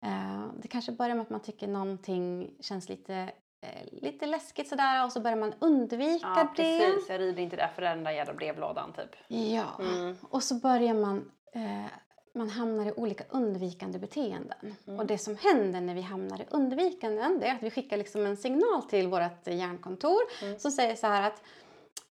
Eh, 0.02 0.46
det 0.62 0.68
kanske 0.68 0.92
börjar 0.92 1.14
med 1.14 1.22
att 1.22 1.30
man 1.30 1.40
tycker 1.42 1.68
någonting 1.68 2.50
känns 2.60 2.88
lite, 2.88 3.14
eh, 3.60 4.00
lite 4.02 4.26
läskigt 4.26 4.68
sådär 4.68 5.04
och 5.04 5.12
så 5.12 5.20
börjar 5.20 5.36
man 5.36 5.54
undvika 5.58 6.26
ja, 6.36 6.48
det. 6.56 6.62
precis. 6.62 7.08
Jag 7.08 7.20
rider 7.20 7.42
inte 7.42 7.56
där 7.56 7.68
för 7.74 7.82
den 7.82 8.04
där 8.04 8.10
jävla 8.10 8.34
brevlådan 8.34 8.92
typ. 8.92 9.16
Ja. 9.28 9.64
Mm. 9.80 10.16
Och 10.30 10.42
så 10.42 10.54
börjar 10.54 10.94
man, 10.94 11.30
eh, 11.52 11.84
man 12.34 12.48
hamnar 12.48 12.86
i 12.86 12.92
olika 12.92 13.24
undvikande 13.30 13.98
beteenden. 13.98 14.74
Mm. 14.86 15.00
Och 15.00 15.06
det 15.06 15.18
som 15.18 15.36
händer 15.36 15.80
när 15.80 15.94
vi 15.94 16.00
hamnar 16.02 16.40
i 16.40 16.44
undvikanden 16.50 17.38
det 17.40 17.46
är 17.46 17.54
att 17.54 17.62
vi 17.62 17.70
skickar 17.70 17.96
liksom 17.96 18.26
en 18.26 18.36
signal 18.36 18.82
till 18.82 19.08
vårt 19.08 19.46
hjärnkontor 19.46 20.20
Mm. 20.42 20.58
som 20.58 20.70
säger 20.70 20.94
så 20.96 21.06
här 21.06 21.26
att 21.26 21.42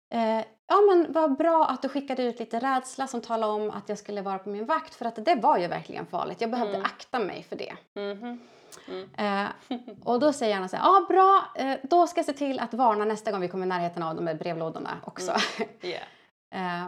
eh, 0.10 0.46
Ja 0.72 0.82
men 0.90 1.12
vad 1.14 1.38
bra 1.38 1.66
att 1.66 1.82
du 1.82 1.90
skickade 1.90 2.24
ut 2.24 2.40
lite 2.40 2.60
rädsla 2.60 3.08
som 3.08 3.22
talade 3.22 3.54
om 3.54 3.70
att 3.72 3.90
jag 3.90 3.98
skulle 3.98 4.22
vara 4.22 4.40
på 4.40 4.50
min 4.50 4.66
vakt 4.66 4.96
för 4.96 5.06
att 5.06 5.26
det 5.26 5.36
var 5.36 5.58
ju 5.58 5.68
verkligen 5.68 6.06
farligt. 6.06 6.42
Jag 6.42 6.52
behövde 6.52 6.74
Mm. 6.76 6.86
akta 6.86 7.20
mig 7.20 7.44
för 7.44 7.56
det. 7.56 7.74
Mhm. 7.96 8.40
Mm. 8.88 9.10
Eh, 9.18 9.50
och 10.04 10.20
då 10.20 10.34
säger 10.34 10.60
jag 10.60 10.70
så 10.70 10.76
här, 10.76 10.84
ja 10.84 11.06
bra, 11.10 11.44
eh, 11.56 11.78
då 11.84 12.08
ska 12.08 12.18
jag 12.20 12.26
se 12.26 12.34
till 12.34 12.60
att 12.60 12.74
varna 12.74 13.06
nästa 13.06 13.32
gång 13.32 13.42
vi 13.42 13.48
kommer 13.48 13.66
i 13.66 13.70
närheten 13.70 14.04
av 14.04 14.16
de 14.16 14.28
här 14.28 14.36
brevlådorna 14.36 14.98
också. 15.06 15.34
Yeah. 15.82 16.84
Eh, 16.86 16.88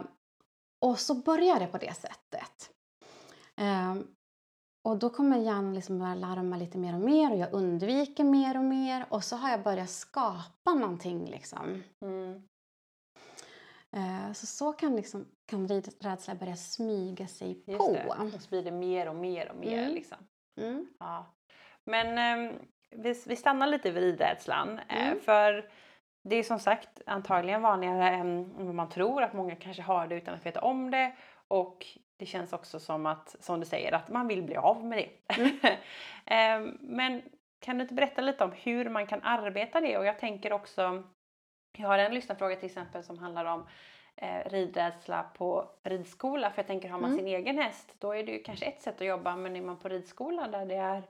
och 0.80 0.98
så 0.98 1.14
börjar 1.14 1.60
det 1.60 1.66
på 1.66 1.78
det 1.78 1.94
sättet. 1.96 2.70
Eh, 3.56 3.94
och 4.84 4.96
då 4.96 5.10
kommer 5.10 5.38
hjärnan 5.38 5.74
liksom 5.74 5.98
börja 5.98 6.14
larma 6.14 6.56
lite 6.56 6.78
mer 6.78 6.94
och 6.94 7.00
mer 7.00 7.30
och 7.32 7.38
jag 7.38 7.52
undviker 7.52 8.24
mer 8.24 8.56
och 8.56 8.64
mer 8.64 9.06
och 9.08 9.24
så 9.24 9.36
har 9.36 9.50
jag 9.50 9.62
börjat 9.62 9.90
skapa 9.90 10.74
någonting 10.74 11.30
liksom. 11.30 11.82
Mm. 12.02 12.42
Eh, 13.96 14.32
så 14.32 14.46
så 14.46 14.72
kan, 14.72 14.96
liksom, 14.96 15.26
kan 15.46 15.68
rädsla 16.00 16.34
börja 16.34 16.56
smyga 16.56 17.26
sig 17.26 17.62
Just 17.66 17.78
på. 17.78 17.92
det. 17.92 18.06
Och 18.08 18.16
det 18.64 18.70
mer 18.70 19.08
och 19.08 19.16
mer 19.16 19.50
och 19.50 19.56
mer 19.56 19.78
Mm. 19.82 19.94
liksom. 19.94 20.18
Mm. 20.60 20.86
Ja. 20.98 21.26
Men 21.84 22.18
ehm, 22.18 22.58
vi, 22.90 23.22
vi 23.26 23.36
stannar 23.36 23.66
lite 23.66 23.90
vid 23.90 24.02
ridrädslan. 24.02 24.78
eh, 24.88 25.06
Mm. 25.06 25.20
för 25.20 25.70
det 26.24 26.36
är 26.36 26.42
som 26.42 26.58
sagt 26.58 27.00
antagligen 27.06 27.62
vanligare 27.62 28.08
än 28.10 28.52
vad 28.66 28.74
man 28.74 28.88
tror. 28.88 29.22
Att 29.22 29.32
många 29.32 29.56
kanske 29.56 29.82
har 29.82 30.06
det 30.06 30.14
utan 30.14 30.34
att 30.34 30.46
veta 30.46 30.60
om 30.60 30.90
det. 30.90 31.12
Och 31.48 31.86
det 32.16 32.26
känns 32.26 32.52
också 32.52 32.80
som 32.80 33.06
att, 33.06 33.36
som 33.40 33.60
du 33.60 33.66
säger, 33.66 33.92
att 33.92 34.08
man 34.08 34.28
vill 34.28 34.42
bli 34.42 34.56
av 34.56 34.84
med 34.84 34.98
det. 34.98 35.38
Ehm, 36.26 36.78
Men 36.80 37.22
kan 37.60 37.76
du 37.78 37.82
inte 37.82 37.94
berätta 37.94 38.20
lite 38.22 38.44
om 38.44 38.52
hur 38.52 38.88
man 38.88 39.06
kan 39.06 39.22
arbeta 39.22 39.80
det? 39.80 39.98
Och 39.98 40.04
jag 40.06 40.18
tänker 40.18 40.52
också, 40.52 41.02
jag 41.72 41.88
har 41.88 41.98
en 41.98 42.14
lyssnarfråga 42.14 42.56
till 42.56 42.66
exempel 42.66 43.04
som 43.04 43.18
handlar 43.18 43.44
om 43.44 43.66
eh, 44.16 44.50
ridrädsla 44.50 45.22
på 45.22 45.70
ridskola. 45.82 46.50
För 46.50 46.58
jag 46.58 46.66
tänker 46.66 46.88
har 46.88 46.98
man 47.00 47.10
Mm. 47.10 47.18
sin 47.24 47.28
egen 47.34 47.58
häst 47.58 47.94
då 47.98 48.12
är 48.12 48.22
det 48.22 48.32
ju 48.32 48.42
kanske 48.42 48.66
ett 48.66 48.80
sätt 48.82 49.00
att 49.00 49.06
jobba. 49.06 49.36
Men 49.36 49.56
är 49.56 49.62
man 49.62 49.76
på 49.76 49.88
ridskola 49.88 50.48
där 50.48 50.66
det 50.66 50.74
är 50.74 51.02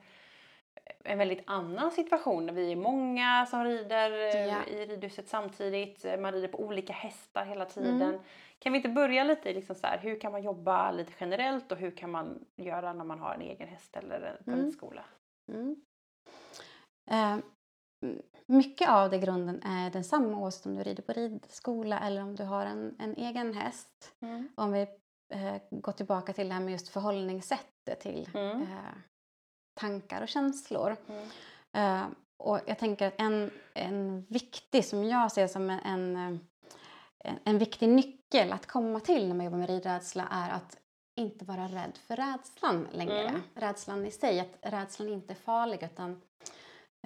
en 1.04 1.18
väldigt 1.18 1.42
annan 1.46 1.90
situation. 1.90 2.54
Vi 2.54 2.72
är 2.72 2.76
många 2.76 3.46
som 3.46 3.64
rider 3.64 4.10
eh, 4.36 4.46
Ja. 4.46 4.64
i 4.66 4.86
ridhuset 4.86 5.28
samtidigt. 5.28 6.04
eh, 6.04 6.16
Man 6.20 6.32
rider 6.32 6.48
på 6.48 6.60
olika 6.60 6.92
hästar 6.92 7.44
hela 7.44 7.64
tiden. 7.64 8.02
Mm. 8.02 8.20
Kan 8.58 8.72
vi 8.72 8.76
inte 8.78 8.88
börja 8.88 9.24
lite 9.24 9.50
i 9.50 9.54
liksom 9.54 9.76
så 9.76 9.86
här, 9.86 9.98
hur 9.98 10.20
kan 10.20 10.32
man 10.32 10.42
jobba 10.42 10.90
lite 10.90 11.12
generellt 11.18 11.72
och 11.72 11.78
hur 11.78 11.90
kan 11.96 12.10
man 12.10 12.44
göra 12.56 12.92
när 12.92 13.04
man 13.04 13.18
har 13.20 13.34
en 13.34 13.40
egen 13.42 13.68
häst 13.68 13.96
eller 13.96 14.20
en 14.20 14.52
Mm. 14.52 14.64
ridskola? 14.64 15.04
Mm. 15.52 15.76
Eh, 17.10 17.36
mycket 18.46 18.88
av 18.88 19.10
det 19.10 19.18
grunden 19.18 19.62
är 19.62 19.90
densamma 19.90 20.38
oavsett 20.38 20.66
om 20.66 20.74
du 20.74 20.82
rider 20.82 21.02
på 21.02 21.12
ridskola 21.12 22.00
eller 22.00 22.22
om 22.22 22.36
du 22.36 22.44
har 22.44 22.66
en, 22.66 22.96
en 22.98 23.16
egen 23.16 23.54
häst. 23.54 24.14
Om 24.54 24.72
vi 24.72 24.80
eh, 25.34 25.56
går 25.70 25.92
tillbaka 25.92 26.32
till 26.32 26.48
det 26.48 26.54
här 26.54 26.60
med 26.60 26.72
just 26.72 26.88
förhållningssättet 26.88 28.00
till 28.00 28.28
Mm. 28.34 28.62
eh, 28.62 28.68
tankar 29.80 30.22
och 30.22 30.28
känslor. 30.28 30.96
Mm. 31.08 31.28
Eh, 31.72 32.06
och 32.44 32.60
jag 32.66 32.78
tänker 32.78 33.06
att 33.06 33.14
en, 33.20 33.50
en 33.74 34.26
viktig, 34.28 34.84
som 34.84 35.04
jag 35.04 35.32
ser 35.32 35.46
som 35.46 35.70
en, 35.70 36.16
en, 36.16 36.40
en 37.44 37.58
viktig 37.58 37.88
nyckel 37.88 38.52
att 38.52 38.66
komma 38.66 39.00
till 39.00 39.28
när 39.28 39.34
man 39.34 39.44
jobbar 39.44 39.58
med 39.58 39.68
ridrädsla 39.70 40.28
är 40.30 40.50
att 40.50 40.78
inte 41.20 41.44
vara 41.44 41.66
rädd 41.66 41.98
för 42.06 42.16
rädslan 42.16 42.88
längre. 42.92 43.28
Mm. 43.28 43.42
Rädslan 43.54 44.06
i 44.06 44.10
sig, 44.10 44.40
att 44.40 44.72
rädslan 44.72 45.08
inte 45.08 45.32
är 45.32 45.34
farlig 45.34 45.82
utan 45.82 46.22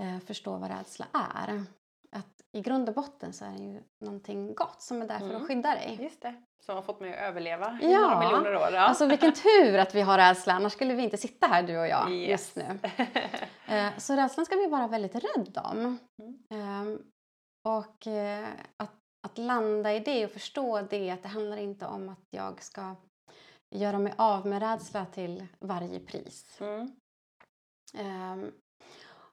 eh, 0.01 0.19
förstå 0.27 0.57
vad 0.57 0.71
rädsla 0.71 1.07
är. 1.13 1.65
Att 2.13 2.43
i 2.53 2.61
grund 2.61 2.89
och 2.89 2.95
botten 2.95 3.33
så 3.33 3.45
är 3.45 3.51
det 3.51 3.63
ju 3.65 3.83
någonting 4.05 4.55
gott 4.55 4.83
som 4.83 5.03
är 5.03 5.09
där 5.09 5.19
för 5.19 5.25
Mm. 5.31 5.37
att 5.43 5.49
skydda 5.49 5.71
dig. 5.75 5.99
Just 6.03 6.23
det. 6.23 6.35
Som 6.63 6.75
har 6.75 6.83
fått 6.83 7.01
mig 7.01 7.13
att 7.15 7.21
överleva 7.21 7.79
i 7.83 7.93
Ja. 7.93 8.01
några 8.01 8.21
miljoner 8.21 8.57
år. 8.57 8.69
Ja. 8.73 8.81
Alltså 8.81 9.07
vilken 9.07 9.33
tur 9.33 9.79
att 9.79 9.95
vi 9.95 10.01
har 10.01 10.19
rädsla, 10.19 10.53
annars 10.53 10.73
skulle 10.73 10.95
vi 10.95 11.03
inte 11.03 11.17
sitta 11.17 11.47
här 11.47 11.63
du 11.63 11.79
och 11.79 11.87
jag 11.89 12.11
Yes. 12.11 12.31
just 12.31 12.57
nu. 12.57 12.79
Eh, 13.69 13.99
Så 13.99 14.17
rädslan 14.17 14.47
ska 14.47 14.57
vi 14.57 14.67
vara 14.67 14.87
väldigt 14.89 15.15
rädda 15.15 15.63
om. 15.63 15.99
Mm. 16.23 16.39
Ehm, 16.51 17.03
Och 17.69 18.07
eh, 18.07 18.49
att, 18.77 18.95
att 19.27 19.39
landa 19.39 19.93
i 19.95 20.01
det 20.01 20.25
och 20.25 20.31
förstå 20.31 20.81
det 20.83 21.11
att 21.11 21.23
det 21.23 21.29
handlar 21.29 21.57
inte 21.57 21.87
om 21.87 22.09
att 22.09 22.25
jag 22.31 22.63
ska 22.63 22.95
göra 23.75 23.99
mig 23.99 24.15
av 24.19 24.47
med 24.47 24.63
rädsla 24.63 25.07
till 25.07 25.47
varje 25.59 26.01
pris. 26.01 26.59
Mm. 26.61 26.91
Ehm, 27.99 28.53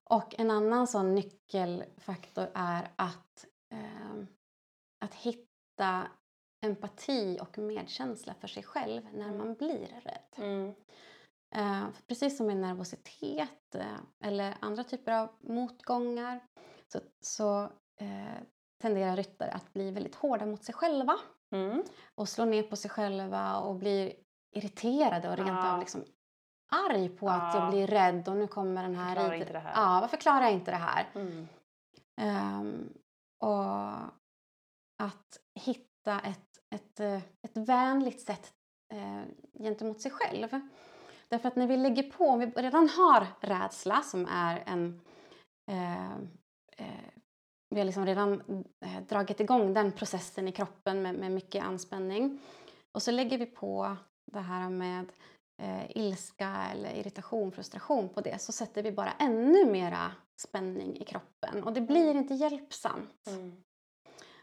Och 0.09 0.39
en 0.39 0.51
annan 0.51 0.87
sån 0.87 1.15
nyckelfaktor 1.15 2.47
är 2.53 2.91
att, 2.95 3.45
ehm, 3.73 4.27
att 5.05 5.13
hitta 5.13 6.07
empati 6.65 7.39
och 7.41 7.57
medkänsla 7.57 8.33
för 8.33 8.47
sig 8.47 8.63
själv 8.63 9.13
när 9.13 9.31
man 9.37 9.53
blir 9.53 10.01
rädd. 10.03 10.35
Mm. 10.37 10.73
Eh, 11.55 11.87
precis 12.07 12.37
som 12.37 12.47
med 12.47 12.57
nervositet 12.57 13.75
eh, 13.75 13.97
eller 14.23 14.57
andra 14.61 14.83
typer 14.83 15.11
av 15.11 15.29
motgångar 15.39 16.39
så, 16.93 16.99
så 17.21 17.63
eh, 17.99 18.41
tenderar 18.81 19.15
ryttare 19.15 19.51
att 19.51 19.73
bli 19.73 19.91
väldigt 19.91 20.15
hårda 20.15 20.45
mot 20.45 20.63
sig 20.63 20.75
själva 20.75 21.15
Mm. 21.55 21.83
och 22.15 22.29
slå 22.29 22.45
ner 22.45 22.63
på 22.63 22.75
sig 22.75 22.91
själva 22.91 23.57
och 23.57 23.75
blir 23.75 24.13
irriterade 24.55 25.29
och 25.29 25.37
rent 25.37 25.49
Ja. 25.49 25.73
av 25.73 25.79
liksom 25.79 26.03
arg 26.73 27.09
på 27.09 27.29
att 27.29 27.53
Ja. 27.53 27.59
jag 27.59 27.69
blir 27.71 27.87
rädd 27.87 28.27
och 28.27 28.35
nu 28.35 28.47
kommer 28.47 28.83
den 28.83 28.95
här... 28.95 29.15
Klarar 29.15 29.29
rid- 29.31 29.41
inte 29.41 29.53
det 29.53 29.59
här. 29.59 29.73
Ja, 29.75 29.99
varför 30.01 30.17
klarar 30.17 30.41
jag 30.41 30.51
inte 30.53 30.71
det 30.71 30.77
här? 30.77 31.09
Mm. 31.15 31.47
Ehm, 32.21 32.89
och 33.43 33.91
att 35.03 35.39
hitta 35.59 36.19
ett, 36.19 36.59
ett, 36.75 36.99
eh, 36.99 37.15
ett 37.17 37.57
vänligt 37.57 38.21
sätt 38.21 38.53
eh, 38.93 39.21
gentemot 39.63 40.01
sig 40.01 40.11
själv. 40.11 40.47
Därför 41.29 41.47
att 41.47 41.55
när 41.55 41.67
vi 41.67 41.77
lägger 41.77 42.03
på, 42.11 42.25
om 42.29 42.39
vi 42.39 42.45
redan 42.45 42.89
har 42.89 43.27
rädsla 43.39 44.01
som 44.01 44.27
är 44.31 44.63
en... 44.65 45.01
Eh, 45.71 46.11
eh, 46.77 47.09
vi 47.69 47.79
har 47.79 47.85
liksom 47.85 48.05
redan 48.05 48.41
eh, 48.85 49.01
dragit 49.09 49.39
igång 49.39 49.73
den 49.73 49.91
processen 49.91 50.47
i 50.47 50.51
kroppen 50.51 51.01
med, 51.01 51.15
med 51.15 51.31
mycket 51.31 51.63
anspänning. 51.65 52.39
Och 52.91 53.01
så 53.01 53.11
lägger 53.11 53.37
vi 53.37 53.45
på 53.45 53.95
det 54.31 54.39
här 54.39 54.69
med 54.69 55.11
eh, 55.61 55.97
ilska 55.97 56.67
eller 56.71 56.93
irritation, 56.93 57.51
frustration 57.51 58.09
på 58.09 58.21
det 58.21 58.41
så 58.41 58.51
sätter 58.51 58.83
vi 58.83 58.91
bara 58.91 59.11
ännu 59.11 59.65
mera 59.65 60.11
spänning 60.41 60.97
i 60.97 61.05
kroppen 61.05 61.63
och 61.63 61.73
det 61.73 61.81
blir 61.81 62.15
inte 62.15 62.33
hjälpsamt. 62.33 63.27
Mm. 63.27 63.63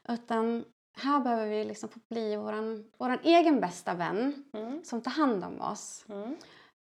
Utan 0.09 0.65
här 0.97 1.21
behöver 1.21 1.47
vi 1.47 1.65
liksom 1.65 1.89
få 1.89 2.01
bli 2.09 2.37
våran, 2.37 2.91
våran 2.99 3.19
egen 3.23 3.61
bästa 3.61 3.95
vän 3.95 4.45
Mm. 4.53 4.85
som 4.85 5.01
tar 5.01 5.11
hand 5.11 5.45
om 5.45 5.61
oss 5.61 6.05
Mm. 6.09 6.37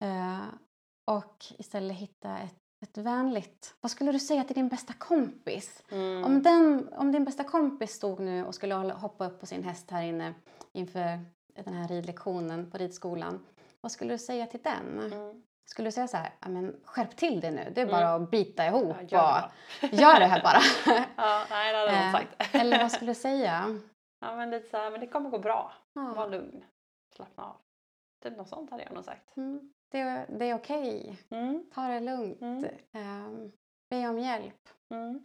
eh, 0.04 0.46
och 1.12 1.46
istället 1.58 1.98
hitta 1.98 2.38
ett, 2.38 2.56
ett 2.86 2.98
vänligt... 2.98 3.76
Vad 3.82 3.92
skulle 3.92 4.12
du 4.12 4.20
säga 4.20 4.44
till 4.44 4.56
din 4.56 4.68
bästa 4.68 4.94
kompis? 4.94 5.84
Mm. 5.92 6.24
Om, 6.24 6.44
den, 6.44 6.94
om 6.94 7.12
din 7.12 7.26
bästa 7.26 7.44
kompis 7.44 7.92
stod 7.92 8.20
nu 8.20 8.46
och 8.46 8.56
skulle 8.56 8.76
hoppa 8.76 9.28
upp 9.28 9.40
på 9.40 9.46
sin 9.46 9.64
häst 9.64 9.92
här 9.92 10.04
inne 10.04 10.34
inför 10.74 11.20
den 11.64 11.74
här 11.74 11.88
ridlektionen 11.88 12.72
på 12.72 12.78
ridskolan. 12.78 13.46
Vad 13.86 13.92
skulle 13.92 14.14
du 14.14 14.18
säga 14.18 14.48
till 14.48 14.62
den? 14.62 15.00
Mm. 15.00 15.44
Skulle 15.70 15.88
du 15.88 15.92
säga 15.92 16.08
så 16.08 16.18
här, 16.18 16.34
"Ja, 16.42 16.50
men 16.50 16.76
skärp 16.84 17.16
till 17.16 17.40
dig 17.42 17.52
nu, 17.52 17.72
det 17.76 17.82
är 17.82 17.86
Mm. 17.86 17.92
bara 17.96 18.14
att 18.16 18.32
bita 18.32 18.66
ihop 18.66 18.96
Ja, 19.00 19.02
gör 19.08 19.52
och 19.82 19.94
gör 20.02 20.20
det 20.20 20.26
här 20.26 20.42
bara. 20.44 20.60
Ja, 21.18 21.46
nej, 21.50 21.74
det 21.74 21.80
hade 21.80 21.92
Eh, 21.92 22.12
sagt. 22.12 22.36
Eller 22.56 22.80
vad 22.80 22.92
skulle 22.92 23.12
du 23.12 23.16
säga? 23.16 23.80
Ja, 24.20 24.36
men 24.36 24.52
lite 24.52 24.70
så 24.70 24.78
här, 24.78 24.92
men 24.92 25.00
det 25.00 25.08
kommer 25.08 25.30
gå 25.30 25.40
bra. 25.40 25.74
Var 25.94 26.16
Ja, 26.16 26.26
lugn. 26.28 26.64
Slappna 27.16 27.44
av. 27.44 27.56
Typ 28.24 28.38
något 28.38 28.50
sånt 28.50 28.72
hade 28.72 28.84
jag 28.84 28.94
nog 28.94 29.04
sagt. 29.06 29.38
mm, 29.38 29.72
det, 29.92 30.26
det 30.30 30.46
är 30.46 30.54
okej, 30.56 31.18
Mm. 31.30 31.66
ta 31.74 31.88
det 31.88 32.00
lugnt, 32.00 32.42
Mm. 32.42 32.66
Ehm, 32.94 33.52
be 33.90 34.08
om 34.08 34.20
hjälp. 34.20 34.70
Mm. 34.94 35.24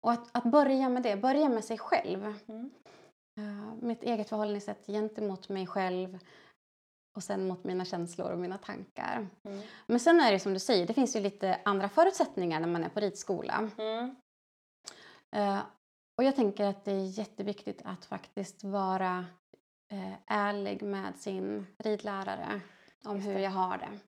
Och 0.00 0.12
att, 0.12 0.36
att 0.36 0.44
börja 0.44 0.88
med 0.88 1.02
det, 1.02 1.16
börja 1.16 1.48
med 1.48 1.64
sig 1.64 1.78
själv. 1.78 2.34
Mm. 2.48 2.70
Uh, 3.38 3.74
mitt 3.82 4.02
eget 4.02 4.28
förhållningssätt 4.28 4.86
gentemot 4.86 5.48
mig 5.48 5.66
själv 5.66 6.18
och 7.16 7.22
sen 7.22 7.48
mot 7.48 7.64
mina 7.64 7.84
känslor 7.84 8.30
och 8.32 8.38
mina 8.38 8.58
tankar. 8.58 9.28
Mm. 9.44 9.62
Men 9.86 10.00
sen 10.00 10.20
är 10.20 10.32
det 10.32 10.38
som 10.40 10.52
du 10.54 10.58
säger, 10.60 10.86
det 10.86 10.94
finns 10.94 11.16
ju 11.16 11.20
lite 11.20 11.60
andra 11.64 11.88
förutsättningar 11.88 12.60
när 12.60 12.68
man 12.68 12.84
är 12.84 12.88
på 12.88 13.00
ridskola. 13.00 13.70
Mm. 13.78 14.16
Eh, 15.36 15.58
och 16.18 16.24
jag 16.24 16.36
tänker 16.36 16.64
att 16.64 16.84
det 16.84 16.92
är 16.92 17.18
jätteviktigt 17.18 17.82
att 17.84 18.04
faktiskt 18.04 18.64
vara 18.64 19.24
eh, 19.92 20.12
ärlig 20.26 20.82
med 20.82 21.16
sin 21.16 21.66
ridlärare 21.78 22.60
om 23.04 23.20
hur 23.20 23.38
jag 23.38 23.50
har 23.50 23.78
det. 23.78 23.98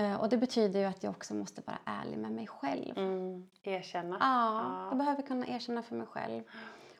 Eh, 0.00 0.20
och 0.20 0.28
det 0.28 0.36
betyder 0.38 0.80
ju 0.80 0.86
att 0.86 1.02
jag 1.02 1.10
också 1.10 1.34
måste 1.34 1.62
vara 1.66 1.78
ärlig 1.84 2.18
med 2.18 2.32
mig 2.32 2.46
själv. 2.46 2.98
Mm. 2.98 3.48
Erkänna. 3.62 4.16
Ja, 4.20 4.62
Ja. 4.62 4.88
jag 4.88 4.98
behöver 4.98 5.22
kunna 5.22 5.46
erkänna 5.46 5.82
för 5.82 5.94
mig 5.96 6.06
själv. 6.06 6.42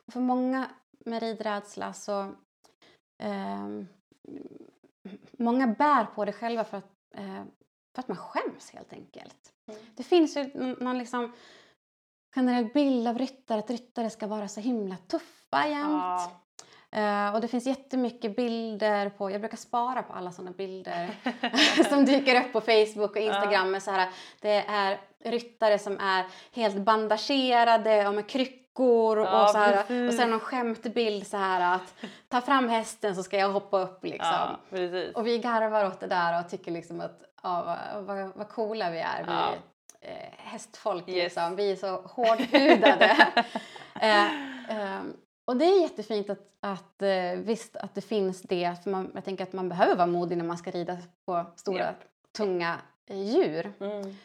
Och 0.07 0.13
för 0.13 0.19
många 0.19 0.69
med 1.05 1.21
ridrädsla 1.23 1.93
så... 1.93 2.31
ehm, 3.23 3.87
många 5.31 5.67
bär 5.67 6.05
på 6.05 6.25
det 6.25 6.33
själva 6.33 6.63
för 6.63 6.77
att, 6.77 6.91
eh, 7.15 7.43
för 7.95 8.01
att 8.01 8.07
man 8.07 8.17
skäms 8.17 8.71
helt 8.71 8.93
enkelt. 8.93 9.53
Mm. 9.67 9.79
Det 9.95 10.03
finns 10.03 10.37
ju 10.37 10.51
någon 10.55 10.97
liksom 10.97 11.33
generell 12.35 12.65
bild 12.65 13.07
av 13.07 13.17
ryttare, 13.17 13.59
att 13.59 13.69
ryttare 13.69 14.09
ska 14.09 14.27
vara 14.27 14.47
så 14.47 14.59
himla 14.59 14.97
tuffa 14.97 15.67
jämt. 15.67 15.91
Ja. 15.91 16.31
Eh, 16.91 17.33
och 17.35 17.41
det 17.41 17.47
finns 17.47 17.65
jättemycket 17.65 18.35
bilder 18.35 19.09
på, 19.09 19.31
jag 19.31 19.41
brukar 19.41 19.57
spara 19.57 20.03
på 20.03 20.13
alla 20.13 20.31
sådana 20.31 20.51
bilder 20.51 21.09
som 21.89 22.05
dyker 22.05 22.41
upp 22.41 22.53
på 22.53 22.61
Facebook 22.61 23.11
och 23.11 23.21
Instagram 23.21 23.71
med 23.71 23.83
så 23.83 23.91
här, 23.91 24.09
det 24.41 24.65
är 24.67 24.99
ryttare 25.23 25.79
som 25.79 25.97
är 25.99 26.25
helt 26.51 26.77
bandagerade 26.77 28.07
och 28.07 28.13
med 28.13 28.29
kryckor 28.29 28.58
Ja, 29.25 29.43
och 29.43 29.49
så 29.49 29.57
här, 29.57 30.07
och 30.07 30.13
sen 30.13 30.29
någon 30.29 30.39
skämtbild 30.39 31.27
så 31.27 31.37
här 31.37 31.75
att 31.75 31.93
ta 32.27 32.41
fram 32.41 32.69
hästen 32.69 33.15
så 33.15 33.23
ska 33.23 33.37
jag 33.37 33.49
hoppa 33.49 33.79
upp 33.81 34.03
liksom. 34.05 34.57
ja. 34.71 35.11
Och 35.15 35.27
vi 35.27 35.37
garvar 35.37 35.85
åt 35.85 35.99
det 35.99 36.07
där 36.07 36.39
och 36.39 36.49
tycker 36.49 36.71
liksom 36.71 37.01
att 37.01 37.21
ja, 37.43 37.77
vad, 37.93 38.03
vad, 38.03 38.31
vad 38.35 38.49
coola 38.49 38.89
vi 38.91 38.99
är, 38.99 39.23
vi 39.23 39.31
Ja. 39.31 39.53
eh, 40.01 40.31
hästfolk 40.37 41.07
Yes. 41.07 41.15
liksom. 41.23 41.55
Vi 41.55 41.71
är 41.71 41.75
så 41.75 42.01
hårdhudade. 42.01 43.05
eh, 44.01 44.33
ehm, 44.69 45.13
och 45.45 45.57
det 45.57 45.65
är 45.65 45.81
jättefint 45.81 46.29
att, 46.29 46.39
att 46.61 47.01
eh, 47.01 47.31
visst 47.37 47.75
att 47.75 47.95
det 47.95 48.01
finns 48.01 48.41
det, 48.41 48.83
för 48.83 48.89
man, 48.91 49.11
jag 49.15 49.25
tänker 49.25 49.43
att 49.43 49.53
man 49.53 49.69
behöver 49.69 49.95
vara 49.95 50.07
modig 50.07 50.37
när 50.37 50.45
man 50.45 50.57
ska 50.57 50.71
rida 50.71 50.97
på 51.25 51.45
stora 51.55 51.77
Japp. 51.83 52.03
tunga 52.37 52.75
eh, 53.09 53.21
djur. 53.21 53.73
Mm. 53.79 54.15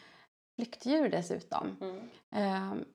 Flyktdjur 0.55 1.09
dessutom. 1.09 1.77
Mm. 2.31 2.85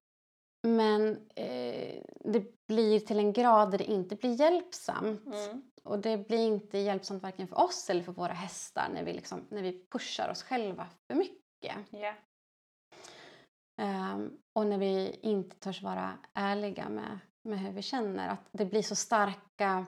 Men 0.62 1.28
eh, 1.34 2.02
det 2.24 2.66
blir 2.68 3.00
till 3.00 3.18
en 3.18 3.32
grad 3.32 3.70
där 3.70 3.78
det 3.78 3.84
inte 3.84 4.16
blir 4.16 4.40
hjälpsamt. 4.40 5.26
Mm. 5.26 5.62
Och 5.84 5.98
det 5.98 6.28
blir 6.28 6.46
inte 6.46 6.78
hjälpsamt 6.78 7.22
varken 7.22 7.48
för 7.48 7.60
oss 7.60 7.90
eller 7.90 8.02
för 8.02 8.12
våra 8.12 8.32
hästar 8.32 8.88
när 8.94 9.04
vi, 9.04 9.12
liksom, 9.12 9.46
när 9.48 9.62
vi 9.62 9.86
pushar 9.92 10.28
oss 10.30 10.42
själva 10.42 10.86
för 11.06 11.14
mycket. 11.14 11.76
Ja. 11.90 12.14
Ehm, 13.80 14.30
och 14.52 14.66
när 14.66 14.78
vi 14.78 15.18
inte 15.22 15.56
törs 15.56 15.82
vara 15.82 16.18
ärliga 16.34 16.88
med, 16.88 17.18
med 17.42 17.58
hur 17.58 17.72
vi 17.72 17.82
känner. 17.82 18.28
Att 18.28 18.48
det 18.52 18.64
blir 18.64 18.82
så 18.82 18.96
starka 18.96 19.86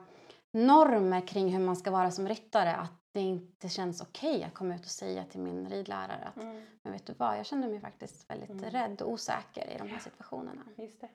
normer 0.53 1.27
kring 1.27 1.49
hur 1.49 1.65
man 1.65 1.75
ska 1.75 1.91
vara 1.91 2.11
som 2.11 2.27
ryttare 2.27 2.75
att 2.75 3.02
det 3.13 3.19
inte 3.21 3.69
känns 3.69 4.01
okej 4.01 4.43
att 4.43 4.53
komma 4.53 4.75
ut 4.75 4.81
och 4.81 4.91
säga 4.91 5.23
till 5.25 5.39
min 5.39 5.69
ridlärare 5.69 6.23
att 6.25 6.37
Mm. 6.37 6.63
men 6.83 6.93
vet 6.93 7.05
du 7.05 7.13
vad, 7.13 7.37
jag 7.39 7.45
känner 7.45 7.67
mig 7.69 7.79
faktiskt 7.79 8.29
väldigt 8.29 8.49
Mm. 8.49 8.69
rädd 8.69 9.01
och 9.01 9.11
osäker 9.11 9.69
i 9.75 9.77
de 9.77 9.87
här 9.87 9.99
situationerna. 9.99 10.61
Just 10.77 11.01
det. 11.01 11.09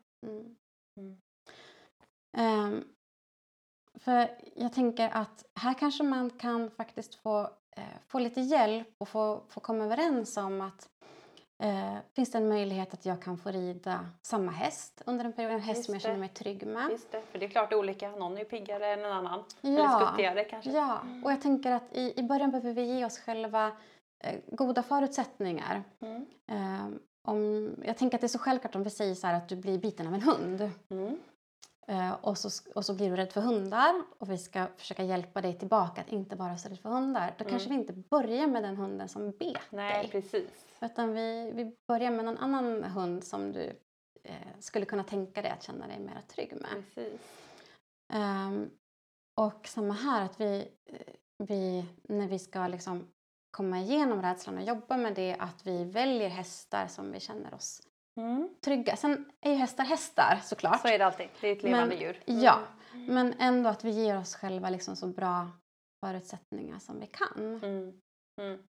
Ehm, 2.32 2.84
för 3.94 4.40
jag 4.56 4.72
tänker 4.72 5.08
att 5.08 5.44
här 5.54 5.74
kanske 5.74 6.02
man 6.04 6.30
kan 6.30 6.70
faktiskt 6.70 7.14
få, 7.14 7.40
eh, 7.76 7.82
få 8.06 8.18
lite 8.18 8.40
hjälp 8.40 8.94
och 8.98 9.08
få, 9.08 9.44
få 9.48 9.60
komma 9.60 9.84
överens 9.84 10.36
om 10.36 10.60
att 10.60 10.88
eh, 11.58 11.96
finns 12.12 12.30
det 12.30 12.38
en 12.38 12.48
möjlighet 12.48 12.94
att 12.94 13.06
jag 13.06 13.22
kan 13.22 13.38
få 13.38 13.50
rida 13.50 14.06
samma 14.22 14.52
häst 14.52 15.02
under 15.06 15.24
en 15.24 15.32
period, 15.32 15.52
en 15.52 15.60
häst 15.60 15.76
Just 15.76 15.86
som 15.86 15.94
jag 15.94 16.02
känner 16.02 16.18
mig 16.18 16.28
trygg 16.28 16.66
med. 16.66 16.90
Just 16.90 17.12
det. 17.12 17.22
För 17.32 17.38
det 17.38 17.46
är 17.46 17.50
klart 17.50 17.72
olika. 17.72 18.10
Någon 18.10 18.34
är 18.34 18.38
ju 18.38 18.44
piggare 18.44 18.86
än 18.86 19.04
en 19.04 19.12
annan. 19.12 19.44
Ja. 19.60 19.70
Eller 19.70 20.06
skuttigare 20.06 20.44
kanske. 20.44 20.70
Ja, 20.70 21.00
och 21.24 21.32
jag 21.32 21.42
tänker 21.42 21.72
att 21.72 21.92
i, 21.92 22.12
i 22.16 22.22
början 22.22 22.50
behöver 22.50 22.72
vi 22.72 22.82
ge 22.82 23.04
oss 23.04 23.18
själva 23.18 23.72
eh, 24.24 24.40
goda 24.46 24.82
förutsättningar. 24.82 25.84
Mm. 26.00 26.26
Eh, 26.46 26.98
om, 27.22 27.70
jag 27.84 27.96
tänker 27.96 28.16
att 28.16 28.20
det 28.20 28.26
är 28.26 28.28
så 28.28 28.38
självklart 28.38 28.74
om 28.74 28.82
vi 28.82 28.90
säger 28.90 29.14
så 29.14 29.26
här 29.26 29.34
att 29.34 29.48
du 29.48 29.56
blir 29.56 29.78
biten 29.78 30.06
av 30.06 30.14
en 30.14 30.22
hund. 30.22 30.70
Mm. 30.90 31.18
Eh, 31.88 32.12
och, 32.20 32.38
så, 32.38 32.70
och 32.74 32.84
så 32.84 32.94
blir 32.94 33.10
du 33.10 33.16
rädd 33.16 33.32
för 33.32 33.40
hundar 33.40 34.02
och 34.18 34.30
vi 34.30 34.38
ska 34.38 34.66
försöka 34.76 35.02
hjälpa 35.04 35.40
dig 35.40 35.58
tillbaka 35.58 36.00
att 36.00 36.08
inte 36.08 36.36
vara 36.36 36.56
så 36.56 36.68
rädd 36.68 36.78
för 36.78 36.88
hundar. 36.88 37.34
Då 37.38 37.44
kanske 37.44 37.68
vi 37.68 37.74
inte 37.74 37.92
börjar 37.92 38.46
med 38.46 38.62
den 38.62 38.76
hunden 38.76 39.08
som 39.08 39.30
bet 39.30 39.40
Mm. 39.40 39.56
Nej, 39.70 40.02
dig. 40.02 40.10
precis. 40.10 40.66
Utan 40.80 41.12
vi, 41.14 41.50
vi 41.54 41.76
börjar 41.88 42.10
med 42.10 42.24
någon 42.24 42.38
annan 42.38 42.84
hund 42.84 43.24
som 43.24 43.52
du 43.52 43.72
eh, 44.24 44.34
skulle 44.60 44.84
kunna 44.86 45.04
tänka 45.04 45.42
dig 45.42 45.50
att 45.50 45.62
känna 45.62 45.86
dig 45.86 45.98
mer 46.00 46.20
trygg 46.28 46.52
med. 46.52 46.84
precis. 46.94 47.20
Ehm, 48.12 48.70
och 49.40 49.66
samma 49.68 49.94
här, 49.94 50.24
att 50.24 50.40
vi, 50.40 50.68
eh, 50.86 51.14
vi 51.38 51.84
när 52.02 52.28
vi 52.28 52.38
ska 52.38 52.66
liksom 52.68 53.08
komma 53.50 53.78
igenom 53.80 54.22
rädslan 54.22 54.58
och 54.58 54.64
jobba 54.64 54.96
med 54.96 55.14
det, 55.14 55.36
att 55.38 55.66
vi 55.66 55.84
väljer 55.84 56.28
hästar 56.28 56.86
som 56.86 57.12
vi 57.12 57.20
känner 57.20 57.54
oss 57.54 57.87
Mm. 58.18 58.48
trygga. 58.64 58.96
Sen 58.96 59.30
är 59.40 59.50
ju 59.50 59.56
hästar 59.56 59.84
hästar 59.84 60.40
såklart. 60.44 60.80
Så 60.80 60.88
är 60.88 60.98
det 60.98 61.06
alltid. 61.06 61.28
Det 61.40 61.48
är 61.48 61.52
ett 61.56 61.62
levande 61.62 61.86
Men- 61.88 61.98
djur. 61.98 62.22
Ja, 62.26 62.58
men 62.94 63.34
ändå 63.38 63.70
att 63.70 63.84
vi 63.84 63.90
ger 63.90 64.18
oss 64.18 64.34
själva 64.34 64.70
liksom 64.70 64.96
så 64.96 65.06
bra 65.06 65.48
förutsättningar 66.06 66.78
som 66.78 67.00
vi 67.00 67.06
kan. 67.06 67.60
Mm. 67.62 68.62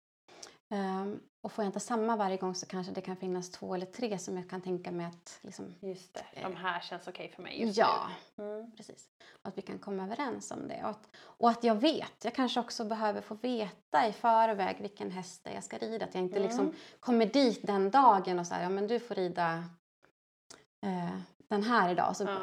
Mm. 1.39 1.45
Och 1.45 1.53
får 1.53 1.65
jag 1.65 1.69
inte 1.69 1.81
samma 1.81 2.17
varje 2.17 2.37
gång 2.37 2.55
så 2.55 2.67
kanske 2.67 2.93
det 2.93 3.01
kan 3.01 3.17
finnas 3.17 3.51
två 3.51 3.75
eller 3.75 3.87
tre 3.87 4.19
som 4.19 4.37
jag 4.37 4.51
kan 4.51 4.61
tänka 4.61 4.91
mig 4.91 5.07
att 5.07 5.39
liksom, 5.43 5.75
Just 5.81 6.15
det. 6.15 6.41
De 6.43 6.57
här 6.57 6.81
känns 6.81 7.09
okej 7.09 7.33
för 7.37 7.43
mig 7.43 7.61
just 7.63 7.79
ja. 7.79 8.11
Mm. 8.39 8.71
precis. 8.77 9.09
Och 9.43 9.49
att 9.49 9.59
vi 9.59 9.63
kan 9.63 9.79
komma 9.79 10.03
överens 10.05 10.51
om 10.51 10.69
det. 10.69 10.81
Och 10.83 10.91
att, 10.91 11.09
och 11.19 11.51
att 11.51 11.65
jag 11.65 11.75
vet, 11.75 12.25
jag 12.25 12.35
kanske 12.35 12.61
också 12.61 12.85
behöver 12.85 13.21
få 13.21 13.35
veta 13.35 14.07
i 14.09 14.13
förväg 14.13 14.77
vilken 14.81 15.11
häst 15.11 15.45
det 15.45 15.51
är 15.51 15.55
jag 15.55 15.65
ska 15.65 15.79
rida. 15.79 16.05
Att 16.05 16.15
jag 16.15 16.25
inte 16.25 16.39
liksom 16.41 16.61
Mm. 16.61 16.75
kommer 17.01 17.27
dit 17.27 17.61
den 17.67 17.91
dagen 17.91 18.39
och 18.39 18.47
säger 18.47 18.63
ja 18.63 18.69
men 18.69 18.87
du 18.87 19.01
får 19.01 19.15
rida 19.15 19.65
eh, 20.87 21.19
den 21.49 21.63
här 21.63 21.91
idag. 21.91 22.17
Så, 22.17 22.25
Ja. 22.25 22.39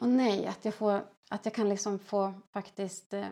Åh 0.00 0.08
nej, 0.08 0.46
att 0.46 0.64
jag, 0.64 0.74
får, 0.74 1.04
att 1.30 1.44
jag 1.44 1.54
kan 1.54 1.68
liksom 1.68 1.98
få 1.98 2.34
faktiskt 2.52 3.12
eh, 3.14 3.26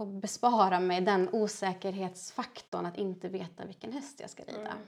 få 0.00 0.06
bespara 0.06 0.80
mig 0.80 1.00
den 1.00 1.28
osäkerhetsfaktorn 1.32 2.86
att 2.86 2.96
inte 2.96 3.28
veta 3.28 3.64
vilken 3.64 3.92
häst 3.92 4.20
jag 4.20 4.30
ska 4.30 4.42
rida. 4.44 4.60
Mm. 4.60 4.78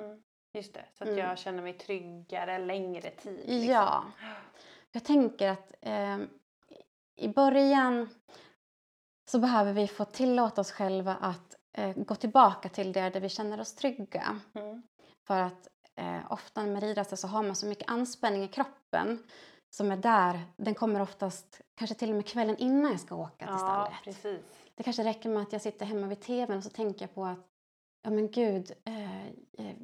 Mm. 0.00 0.22
Just 0.54 0.74
det, 0.74 0.84
så 0.98 1.04
att 1.04 1.10
Mm. 1.10 1.20
jag 1.24 1.38
känner 1.38 1.62
mig 1.62 1.72
tryggare 1.72 2.58
längre 2.58 3.10
tid. 3.10 3.36
liksom. 3.36 3.64
Ja. 3.72 4.04
Jag 4.92 5.04
tänker 5.04 5.48
att 5.48 5.72
eh, 5.80 6.18
i 7.16 7.28
början 7.28 8.08
så 9.30 9.38
behöver 9.38 9.72
vi 9.72 9.88
få 9.88 10.04
tillåta 10.04 10.60
oss 10.60 10.72
själva 10.72 11.14
att 11.14 11.54
eh, 11.78 11.92
gå 11.96 12.14
tillbaka 12.14 12.68
till 12.68 12.92
det 12.92 13.10
där 13.10 13.20
vi 13.20 13.28
känner 13.28 13.60
oss 13.60 13.74
trygga. 13.74 14.40
Mm. 14.54 14.82
För 15.26 15.40
att 15.40 15.68
eh, 15.96 16.32
ofta 16.32 16.66
med 16.66 16.82
ridrädsla 16.82 17.16
så 17.16 17.28
har 17.28 17.42
man 17.42 17.56
så 17.56 17.66
mycket 17.66 17.90
anspänning 17.90 18.42
i 18.42 18.48
kroppen 18.48 19.22
som 19.70 19.90
är 19.90 19.96
där. 19.96 20.40
Den 20.56 20.74
kommer 20.74 21.00
oftast 21.02 21.60
kanske 21.74 21.94
till 21.94 22.10
och 22.10 22.16
med 22.16 22.26
kvällen 22.26 22.56
innan 22.56 22.90
jag 22.90 23.00
ska 23.00 23.14
åka 23.14 23.36
till 23.46 23.46
Ja, 23.48 23.58
stallet. 23.58 23.92
precis. 24.04 24.40
Det 24.74 24.82
kanske 24.82 25.04
räcker 25.04 25.28
med 25.28 25.42
att 25.42 25.52
jag 25.52 25.62
sitter 25.62 25.86
hemma 25.86 26.06
vid 26.06 26.20
tvn 26.20 26.56
och 26.58 26.64
så 26.64 26.70
tänker 26.70 27.02
jag 27.02 27.14
på 27.14 27.24
att 27.24 27.38
ja 28.02 28.10
men 28.10 28.30
gud, 28.30 28.72
eh, 28.84 29.26
eh, 29.26 29.76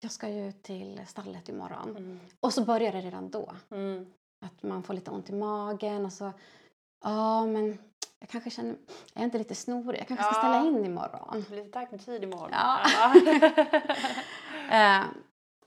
jag 0.00 0.12
ska 0.12 0.28
ju 0.28 0.52
till 0.52 1.00
stallet 1.06 1.48
imorgon. 1.48 1.90
Mm. 1.90 2.20
Och 2.40 2.52
så 2.54 2.64
börjar 2.64 2.92
det 2.92 3.00
redan 3.00 3.30
då. 3.30 3.52
Mm. 3.70 4.12
Att 4.44 4.62
man 4.62 4.82
får 4.82 4.94
lite 4.94 5.10
ont 5.10 5.30
i 5.30 5.32
magen 5.32 6.04
och 6.04 6.12
så, 6.12 6.32
ja 7.04 7.46
men 7.46 7.78
jag 8.18 8.28
kanske 8.28 8.50
känner, 8.50 8.70
är 8.72 8.76
jag 9.14 9.24
inte 9.24 9.38
lite 9.38 9.54
snorig? 9.54 10.00
Jag 10.00 10.08
kanske 10.08 10.24
ska 10.24 10.34
Ja. 10.34 10.40
ställa 10.40 10.66
in 10.78 10.84
imorgon. 10.84 11.28
Det 11.40 11.48
blir 11.48 11.58
lite 11.58 11.70
tajt 11.72 11.90
med 11.90 12.04
tid 12.04 12.24
imorgon. 12.24 12.50
Ja. 12.52 12.80
Eh, 14.70 15.04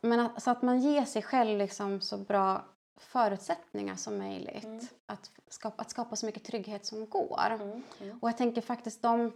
men 0.01 0.19
att, 0.19 0.43
så 0.43 0.51
att 0.51 0.61
man 0.61 0.79
ger 0.79 1.05
sig 1.05 1.21
själv 1.21 1.57
liksom 1.57 2.01
så 2.01 2.17
bra 2.17 2.65
förutsättningar 3.03 3.95
som 3.95 4.17
möjligt. 4.17 4.63
Mm. 4.63 4.79
Att, 5.05 5.31
skapa, 5.47 5.81
att 5.81 5.89
skapa 5.89 6.15
så 6.15 6.25
mycket 6.25 6.43
trygghet 6.43 6.85
som 6.85 7.09
går. 7.09 7.45
Mm. 7.51 7.83
Mm. 8.01 8.19
Och 8.21 8.29
jag 8.29 8.37
tänker 8.37 8.61
faktiskt 8.61 9.01
de 9.01 9.31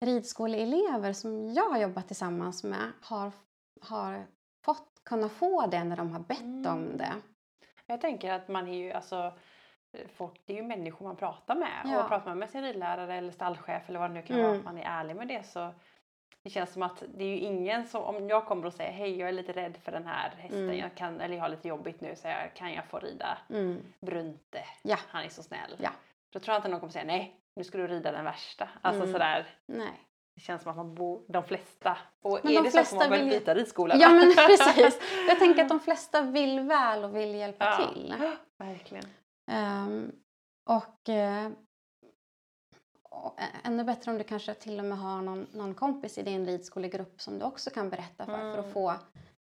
ridskoleelever 0.00 1.12
som 1.12 1.52
jag 1.52 1.68
har 1.70 1.78
jobbat 1.78 2.06
tillsammans 2.06 2.64
med 2.64 2.92
har, 3.02 3.32
har 3.80 4.26
fått 4.64 4.88
kunna 5.04 5.28
få 5.28 5.66
det 5.66 5.84
när 5.84 5.96
de 5.96 6.12
har 6.12 6.20
bett 6.20 6.40
Mm. 6.40 6.72
om 6.72 6.96
det. 6.96 7.12
Jag 7.86 8.00
tänker 8.00 8.32
att 8.32 8.48
man 8.48 8.68
är 8.68 8.74
ju 8.74 8.92
alltså 8.92 9.32
Folk, 10.14 10.42
det 10.44 10.52
är 10.52 10.56
ju 10.56 10.62
människor 10.62 11.06
man 11.06 11.16
pratar 11.16 11.54
med 11.54 11.82
Ja. 11.84 12.02
och 12.02 12.08
pratar 12.08 12.26
man 12.26 12.38
med 12.38 12.50
sin 12.50 12.62
ridlärare 12.62 13.14
eller 13.14 13.30
stallchef 13.32 13.88
eller 13.88 13.98
vad 13.98 14.10
det 14.10 14.14
nu 14.14 14.22
kan 14.22 14.36
Mm. 14.36 14.48
vara, 14.48 14.58
att 14.58 14.64
man 14.64 14.78
är 14.78 14.84
ärlig 14.84 15.16
med 15.16 15.28
det 15.28 15.46
så 15.46 15.70
det 16.42 16.50
känns 16.50 16.72
som 16.72 16.82
att 16.82 17.02
det 17.14 17.24
är 17.24 17.28
ju 17.28 17.38
ingen 17.38 17.86
som, 17.86 18.02
om 18.02 18.28
jag 18.28 18.46
kommer 18.46 18.66
och 18.66 18.72
säger 18.72 18.92
hej 18.92 19.18
jag 19.18 19.28
är 19.28 19.32
lite 19.32 19.52
rädd 19.52 19.76
för 19.82 19.92
den 19.92 20.06
här 20.06 20.30
hästen, 20.30 20.64
Mm. 20.64 20.78
jag 20.78 20.94
kan, 20.94 21.20
eller 21.20 21.34
jag 21.34 21.42
har 21.42 21.48
lite 21.48 21.68
jobbigt 21.68 22.00
nu 22.00 22.16
så 22.16 22.28
jag, 22.28 22.54
kan 22.54 22.72
jag 22.72 22.84
få 22.84 22.98
rida 22.98 23.38
Mm. 23.50 23.82
Brunte? 24.00 24.64
Ja. 24.82 24.96
Han 25.08 25.24
är 25.24 25.28
så 25.28 25.42
snäll. 25.42 25.76
Ja. 25.78 25.90
Då 26.32 26.40
tror 26.40 26.52
jag 26.52 26.58
inte 26.58 26.68
någon 26.68 26.80
kommer 26.80 26.92
säga 26.92 27.04
nej, 27.04 27.40
nu 27.56 27.64
ska 27.64 27.78
du 27.78 27.86
rida 27.86 28.12
den 28.12 28.24
värsta. 28.24 28.68
Alltså 28.82 29.02
Mm. 29.02 29.12
sådär, 29.12 29.46
Nej. 29.66 30.00
det 30.34 30.40
känns 30.40 30.62
som 30.62 30.70
att 30.70 30.76
man 30.76 30.94
bor, 30.94 31.22
de 31.28 31.44
flesta, 31.44 31.96
och 32.22 32.40
Men 32.42 32.52
är 32.52 32.56
de 32.56 32.62
det 32.64 32.70
så 32.70 32.76
flesta 32.78 32.96
får 32.96 33.02
man 33.02 33.10
väl 33.10 33.20
vill 33.24 33.38
byta 33.38 33.54
ridskola. 33.54 33.94
Ja 33.98 34.08
men 34.10 34.34
precis. 34.36 35.00
Jag 35.28 35.38
tänker 35.38 35.62
att 35.62 35.68
de 35.68 35.80
flesta 35.80 36.22
vill 36.22 36.60
väl 36.60 37.04
och 37.04 37.16
vill 37.16 37.34
hjälpa 37.34 37.64
Ja. 37.64 37.88
till. 37.92 38.14
Verkligen. 38.58 39.04
Ehm, 39.50 40.12
och, 40.70 41.08
ä- 41.08 41.52
ännu 43.64 43.84
bättre 43.84 44.10
om 44.10 44.18
du 44.18 44.24
kanske 44.24 44.54
till 44.54 44.78
och 44.78 44.84
med 44.84 44.98
har 44.98 45.22
någon, 45.22 45.46
någon 45.52 45.74
kompis 45.74 46.18
i 46.18 46.22
din 46.22 46.46
ridskolegrupp 46.46 47.20
som 47.20 47.38
du 47.38 47.44
också 47.44 47.70
kan 47.70 47.90
berätta 47.90 48.26
för 48.26 48.32
för 48.32 48.52
Mm. 48.52 48.60
att 48.66 48.72
få 48.72 48.90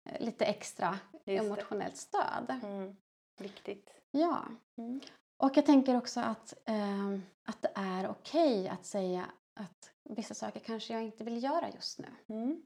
eh, 0.10 0.20
lite 0.26 0.46
extra 0.46 1.00
Just 1.14 1.26
det. 1.26 1.36
emotionellt 1.38 1.98
stöd. 1.98 2.60
Mm. 2.64 2.96
Viktigt. 3.40 3.90
Ja. 4.12 4.44
Mm. 4.78 5.02
Och 5.38 5.58
jag 5.58 5.66
tänker 5.66 5.98
också 5.98 6.20
att, 6.20 6.54
ehm, 6.66 7.22
att 7.46 7.62
det 7.62 7.72
är 7.76 8.10
okej 8.10 8.68
att 8.70 8.86
säga 8.86 9.26
att 9.60 9.92
vissa 10.10 10.34
saker 10.34 10.60
kanske 10.60 10.94
jag 10.94 11.04
inte 11.04 11.24
vill 11.24 11.44
göra 11.44 11.70
just 11.70 12.00
nu. 12.00 12.08
Mm. 12.28 12.64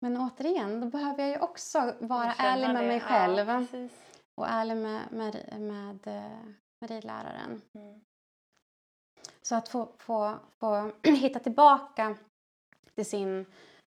Men 0.00 0.16
återigen, 0.16 0.80
då 0.80 0.86
behöver 0.86 1.22
jag 1.22 1.30
ju 1.30 1.38
också 1.40 1.94
vara 2.00 2.32
ärlig 2.32 2.66
med 2.66 2.82
det. 2.84 2.88
mig 2.88 3.00
själv 3.00 3.48
Ja, 3.48 3.66
och 4.34 4.48
ärlig 4.48 4.76
med, 4.76 5.12
med, 5.12 5.60
med, 5.60 6.06
eh, 6.06 6.38
med 6.80 6.90
ridläraren. 6.90 7.62
Mm. 7.74 8.00
Så 9.48 9.54
att 9.54 9.68
få, 9.68 9.88
få, 9.98 10.38
få 10.60 10.92
hitta 11.02 11.38
tillbaka 11.38 12.16
till 12.94 13.06
sin, 13.06 13.46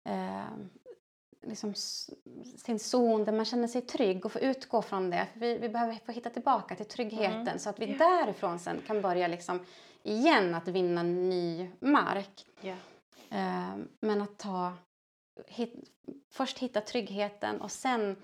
eh, 0.09 0.44
liksom, 1.47 1.74
sin 2.56 2.78
zon 2.78 3.24
där 3.24 3.32
man 3.32 3.44
känner 3.44 3.68
sig 3.68 3.82
trygg 3.82 4.27
och 4.27 4.32
få 4.32 4.39
utgå 4.39 4.82
från 4.82 5.10
det. 5.10 5.27
För 5.32 5.40
vi, 5.40 5.59
vi 5.59 5.68
behöver 5.68 5.94
få 6.06 6.12
hitta 6.12 6.31
tillbaka 6.31 6.77
till 6.77 6.86
tryggheten 6.86 7.40
Mm. 7.48 7.59
så 7.59 7.70
att 7.70 7.78
vi 7.78 7.86
därifrån 7.94 8.59
sen 8.59 8.82
kan 8.86 9.02
börja 9.02 9.28
liksom 9.28 9.66
igen 10.02 10.55
att 10.55 10.68
vinna 10.68 11.02
ny 11.02 11.70
mark. 11.81 12.47
Ja. 12.60 12.74
Eh, 13.31 13.77
men 14.01 14.23
att 14.23 14.39
ta, 14.39 14.73
hit, 15.47 15.74
först 16.35 16.59
hitta 16.59 16.81
tryggheten 16.81 17.60
och 17.60 17.70
sen 17.73 18.16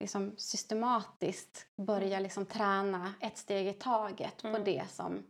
liksom 0.00 0.34
systematiskt 0.36 1.66
börja 1.76 2.20
liksom 2.20 2.46
träna 2.46 3.14
ett 3.20 3.38
steg 3.38 3.66
i 3.68 3.72
taget 3.72 4.42
på 4.42 4.48
Mm. 4.48 4.64
det 4.64 4.82
som, 4.90 5.22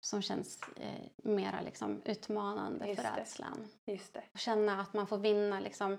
som 0.00 0.22
känns 0.22 0.60
eh, 0.76 1.04
mera 1.16 1.60
liksom 1.60 2.02
utmanande 2.04 2.86
Just 2.88 3.02
för 3.02 3.10
det. 3.10 3.20
rädslan. 3.20 3.68
Just 3.86 4.14
det. 4.14 4.22
Och 4.32 4.38
känna 4.38 4.80
att 4.80 4.94
man 4.94 5.06
får 5.06 5.18
vinna 5.18 5.60
liksom 5.60 5.98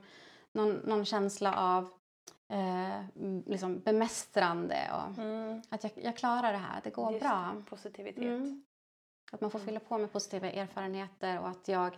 någon, 0.51 0.73
någon 0.75 1.05
känsla 1.05 1.55
av 1.57 1.89
eh, 2.47 3.01
liksom 3.45 3.79
bemästrande 3.79 4.91
och 4.93 5.17
Mm. 5.23 5.61
att 5.69 5.83
jag, 5.83 5.91
jag 5.95 6.17
klarar 6.17 6.51
det 6.51 6.57
här, 6.57 6.81
det 6.83 6.89
går 6.89 7.11
Just 7.11 7.23
bra. 7.25 7.63
Positivitet. 7.69 8.23
Mm. 8.23 8.63
Att 9.31 9.41
man 9.41 9.51
får 9.51 9.59
Mm. 9.59 9.67
fylla 9.67 9.79
på 9.79 9.97
med 9.97 10.11
positiva 10.11 10.51
erfarenheter 10.51 11.39
och 11.39 11.49
att 11.49 11.67
jag, 11.67 11.97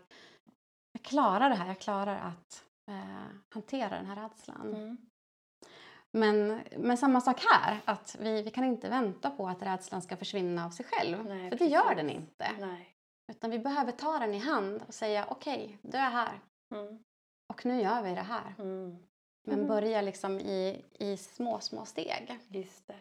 jag 0.91 1.03
klarar 1.03 1.49
det 1.49 1.55
här, 1.55 1.67
jag 1.67 1.79
klarar 1.79 2.15
att 2.19 2.63
eh, 2.87 3.25
hantera 3.49 3.89
den 3.95 4.05
här 4.05 4.15
rädslan. 4.23 4.75
Mm. 4.75 4.97
Men, 6.13 6.59
men 6.77 6.97
samma 6.97 7.21
sak 7.21 7.41
här, 7.51 7.79
att 7.85 8.15
vi, 8.19 8.41
vi 8.41 8.51
kan 8.51 8.63
inte 8.63 8.89
vänta 8.89 9.29
på 9.29 9.47
att 9.47 9.61
rädslan 9.61 10.01
ska 10.01 10.17
försvinna 10.17 10.65
av 10.65 10.69
sig 10.69 10.85
själv. 10.85 11.25
Nej, 11.25 11.49
för 11.49 11.57
det 11.57 11.65
gör 11.65 11.81
precis. 11.81 11.97
den 11.97 12.09
inte. 12.09 12.47
Nej. 12.59 12.87
Utan 13.31 13.51
vi 13.51 13.59
behöver 13.59 13.91
ta 13.91 14.19
den 14.19 14.33
i 14.33 14.37
hand 14.39 14.83
och 14.87 14.93
säga 14.93 15.25
okej, 15.29 15.77
du 15.81 15.97
är 15.97 16.09
här 16.09 16.39
Mm. 16.71 17.03
och 17.49 17.65
nu 17.65 17.81
gör 17.81 18.01
vi 18.01 18.09
det 18.15 18.21
här. 18.21 18.55
Mm. 18.59 18.97
Men 19.43 19.55
Mm. 19.55 19.67
börja 19.67 20.01
liksom 20.01 20.39
i, 20.39 20.85
i 20.99 21.17
små, 21.17 21.59
små 21.59 21.85
steg. 21.85 22.39
Just 22.49 22.87
det. 22.87 22.95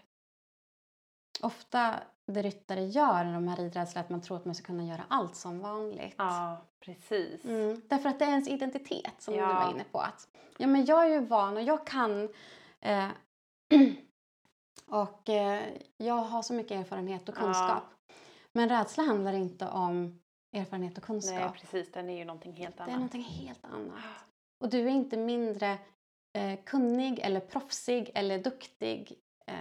Ofta 1.43 1.95
det 2.27 2.43
ryttare 2.43 2.85
gör 2.85 3.25
när 3.25 3.33
de 3.35 3.49
här 3.49 3.57
ridrädsla 3.57 4.01
är 4.01 4.05
att 4.05 4.11
man 4.11 4.21
tror 4.21 4.37
att 4.37 4.45
man 4.45 4.55
ska 4.55 4.67
kunna 4.67 4.85
göra 4.85 5.05
allt 5.09 5.37
som 5.37 5.61
vanligt. 5.61 6.15
Ja, 6.19 6.57
precis. 6.81 7.45
Mm. 7.45 7.83
Därför 7.89 8.09
att 8.09 8.19
det 8.19 8.25
är 8.25 8.29
ens 8.31 8.49
identitet 8.49 9.15
som 9.19 9.35
Ja. 9.35 9.47
du 9.49 9.55
var 9.55 9.71
inne 9.71 9.85
på. 9.93 9.99
Att, 10.01 10.29
ja, 10.59 10.67
men 10.67 10.85
jag 10.85 11.05
är 11.05 11.09
ju 11.09 11.21
van 11.21 11.57
och 11.57 11.63
jag 11.63 11.87
kan 11.87 12.29
eh, 12.81 13.09
och 14.87 15.29
eh, 15.29 15.69
jag 15.97 16.15
har 16.15 16.43
så 16.43 16.55
mycket 16.55 16.73
erfarenhet 16.81 17.29
och 17.29 17.35
Ja. 17.39 17.41
kunskap. 17.41 17.85
Men 18.53 18.69
rädsla 18.69 19.05
handlar 19.05 19.33
inte 19.33 19.69
om 19.69 20.21
erfarenhet 20.57 20.99
och 20.99 21.05
kunskap. 21.05 21.39
Nej, 21.41 21.51
precis. 21.61 21.93
Den 21.93 22.11
är 22.11 22.19
ju 22.19 22.25
någonting 22.25 22.53
helt 22.53 22.77
det 22.77 22.83
annat. 22.83 22.93
är 22.93 22.97
någonting 22.99 23.23
helt 23.23 23.65
annat. 23.65 24.05
Och 24.65 24.71
du 24.71 24.81
är 24.81 24.91
inte 24.91 25.17
mindre 25.17 25.79
eh, 26.39 26.59
kunnig 26.65 27.19
eller 27.19 27.41
proffsig 27.41 28.11
eller 28.15 28.39
duktig 28.39 29.19
eh, 29.47 29.55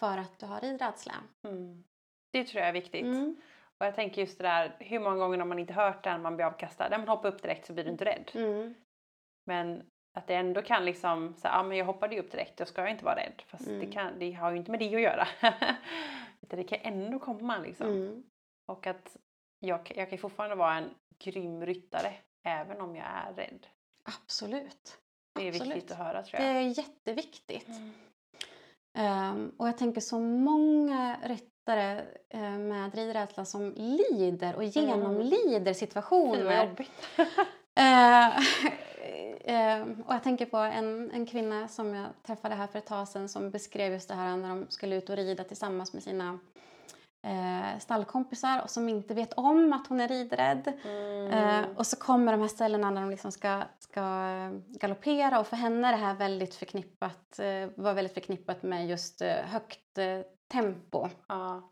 för 0.00 0.18
att 0.18 0.38
du 0.38 0.46
har 0.46 0.60
ridrädsla. 0.60 1.14
Mm. 1.48 1.84
Det 2.32 2.44
tror 2.44 2.60
jag 2.60 2.68
är 2.68 2.72
viktigt. 2.72 3.04
Mm. 3.04 3.36
Och 3.78 3.86
jag 3.86 3.94
tänker 3.94 4.20
just 4.20 4.38
det 4.38 4.44
där, 4.44 4.76
hur 4.80 5.00
många 5.00 5.16
gånger 5.16 5.38
har 5.38 5.46
man 5.46 5.58
inte 5.58 5.72
hört 5.72 6.04
det 6.04 6.10
när 6.10 6.18
man 6.18 6.36
blir 6.36 6.46
avkastad? 6.46 6.88
När 6.88 6.98
man 6.98 7.08
hoppar 7.08 7.28
upp 7.28 7.42
direkt 7.42 7.66
så 7.66 7.72
blir 7.72 7.84
du 7.84 7.90
inte 7.90 8.04
rädd. 8.04 8.30
Mm. 8.34 8.74
Men 9.46 9.82
att 10.12 10.26
det 10.26 10.34
ändå 10.34 10.62
kan 10.62 10.84
liksom 10.84 11.34
säga, 11.34 11.54
ja 11.54 11.62
men 11.62 11.78
jag 11.78 11.84
hoppade 11.84 12.14
ju 12.14 12.20
upp 12.20 12.30
direkt, 12.32 12.56
då 12.58 12.64
ska 12.64 12.80
jag 12.82 12.90
inte 12.90 13.04
vara 13.04 13.16
rädd. 13.16 13.42
Fast 13.46 13.66
Mm. 13.66 13.80
det, 13.80 13.86
kan, 13.92 14.18
det 14.18 14.32
har 14.32 14.50
ju 14.50 14.56
inte 14.56 14.70
med 14.70 14.80
det 14.80 14.94
att 14.94 15.00
göra. 15.00 15.28
Det 16.40 16.64
kan 16.64 16.78
ändå 16.82 17.18
komma 17.18 17.58
liksom. 17.58 17.86
Mm. 17.86 18.22
Och 18.68 18.86
att 18.86 19.16
jag, 19.60 19.92
jag 19.96 20.10
kan 20.10 20.18
fortfarande 20.18 20.56
vara 20.56 20.74
en 20.74 20.90
grym 21.24 21.66
ryttare 21.66 22.12
även 22.46 22.80
om 22.80 22.96
jag 22.96 23.06
är 23.06 23.32
rädd. 23.32 23.66
Absolut. 24.04 24.98
Det 25.34 25.42
är 25.44 25.48
Absolut. 25.48 25.76
viktigt 25.76 25.90
att 25.90 25.98
höra 25.98 26.22
tror 26.22 26.40
Det 26.40 26.46
jag. 26.46 26.56
är 26.56 26.78
jätteviktigt. 26.78 27.68
Mm. 27.68 27.92
Ehm, 28.98 29.52
och 29.56 29.68
jag 29.68 29.78
tänker 29.78 30.00
så 30.00 30.18
många 30.20 31.16
ryttare 31.24 32.04
eh, 32.28 32.40
med 32.58 32.94
ridrädsla 32.94 33.44
som 33.44 33.72
lider 33.76 34.56
och 34.56 34.64
genomlider 34.64 35.58
Fy 35.60 35.64
vad 35.64 35.76
situationer. 35.76 36.74
Eh, 37.74 38.26
eh, 38.26 38.42
och 40.06 40.14
jag 40.14 40.22
tänker 40.22 40.46
på 40.46 40.56
en, 40.56 41.10
en 41.10 41.26
kvinna 41.26 41.68
som 41.68 41.94
jag 41.94 42.06
träffade 42.22 42.54
här 42.54 42.66
för 42.66 42.78
ett 42.78 42.86
tag 42.86 43.08
sedan 43.08 43.28
som 43.28 43.50
beskrev 43.50 43.92
just 43.92 44.08
det 44.08 44.14
här 44.14 44.36
när 44.36 44.48
de 44.48 44.66
skulle 44.68 44.96
ut 44.96 45.10
och 45.10 45.16
rida 45.16 45.44
tillsammans 45.44 45.92
med 45.92 46.02
sina 46.02 46.38
eh, 47.22 47.78
stallkompisar 47.78 48.62
och 48.62 48.70
som 48.70 48.88
inte 48.88 49.14
vet 49.14 49.32
om 49.32 49.72
att 49.72 49.86
hon 49.86 50.00
är 50.00 50.08
ridrädd. 50.08 50.72
Mm. 50.84 51.32
Eh, 51.32 51.70
och 51.76 51.86
så 51.86 51.96
kommer 51.96 52.32
de 52.32 52.40
här 52.40 52.48
ställena 52.48 52.90
när 52.90 53.00
de 53.00 53.10
liksom 53.10 53.32
ska, 53.32 53.62
ska 53.78 54.02
galoppera 54.68 55.40
och 55.40 55.46
för 55.46 55.56
henne 55.56 55.88
är 55.88 55.92
det 55.92 55.98
här 55.98 56.14
väldigt 56.14 56.54
förknippat, 56.54 57.38
eh, 57.38 57.68
var 57.76 57.94
väldigt 57.94 58.14
förknippat 58.14 58.62
med 58.62 58.88
just 58.88 59.22
eh, 59.22 59.34
högt 59.34 59.98
eh, 59.98 60.20
tempo. 60.52 61.08
Ja. 61.26 61.70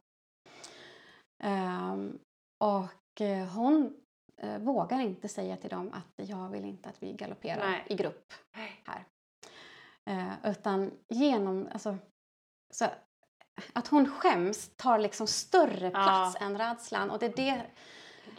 Ehm, 1.42 2.18
och 2.58 3.20
eh, 3.20 3.46
hon 3.46 3.94
eh, 4.38 4.58
vågar 4.58 5.00
inte 5.00 5.28
säga 5.28 5.56
till 5.56 5.70
dem 5.70 5.90
att 5.92 6.28
jag 6.28 6.48
vill 6.48 6.64
inte 6.64 6.88
att 6.88 7.02
vi 7.02 7.12
galopperar 7.12 7.70
Nej. 7.70 7.84
i 7.88 7.94
grupp 7.94 8.32
här. 8.84 9.04
Eh, 10.10 10.50
utan 10.50 10.90
genom, 11.08 11.68
alltså, 11.72 11.96
så 12.70 12.86
att 13.72 13.88
hon 13.88 14.08
skäms 14.08 14.76
tar 14.76 14.98
liksom 14.98 15.26
större 15.26 15.90
plats 15.90 16.36
än 16.40 16.58
rädslan 16.58 17.10
och 17.10 17.18
det 17.18 17.26
är 17.26 17.36
det 17.36 17.66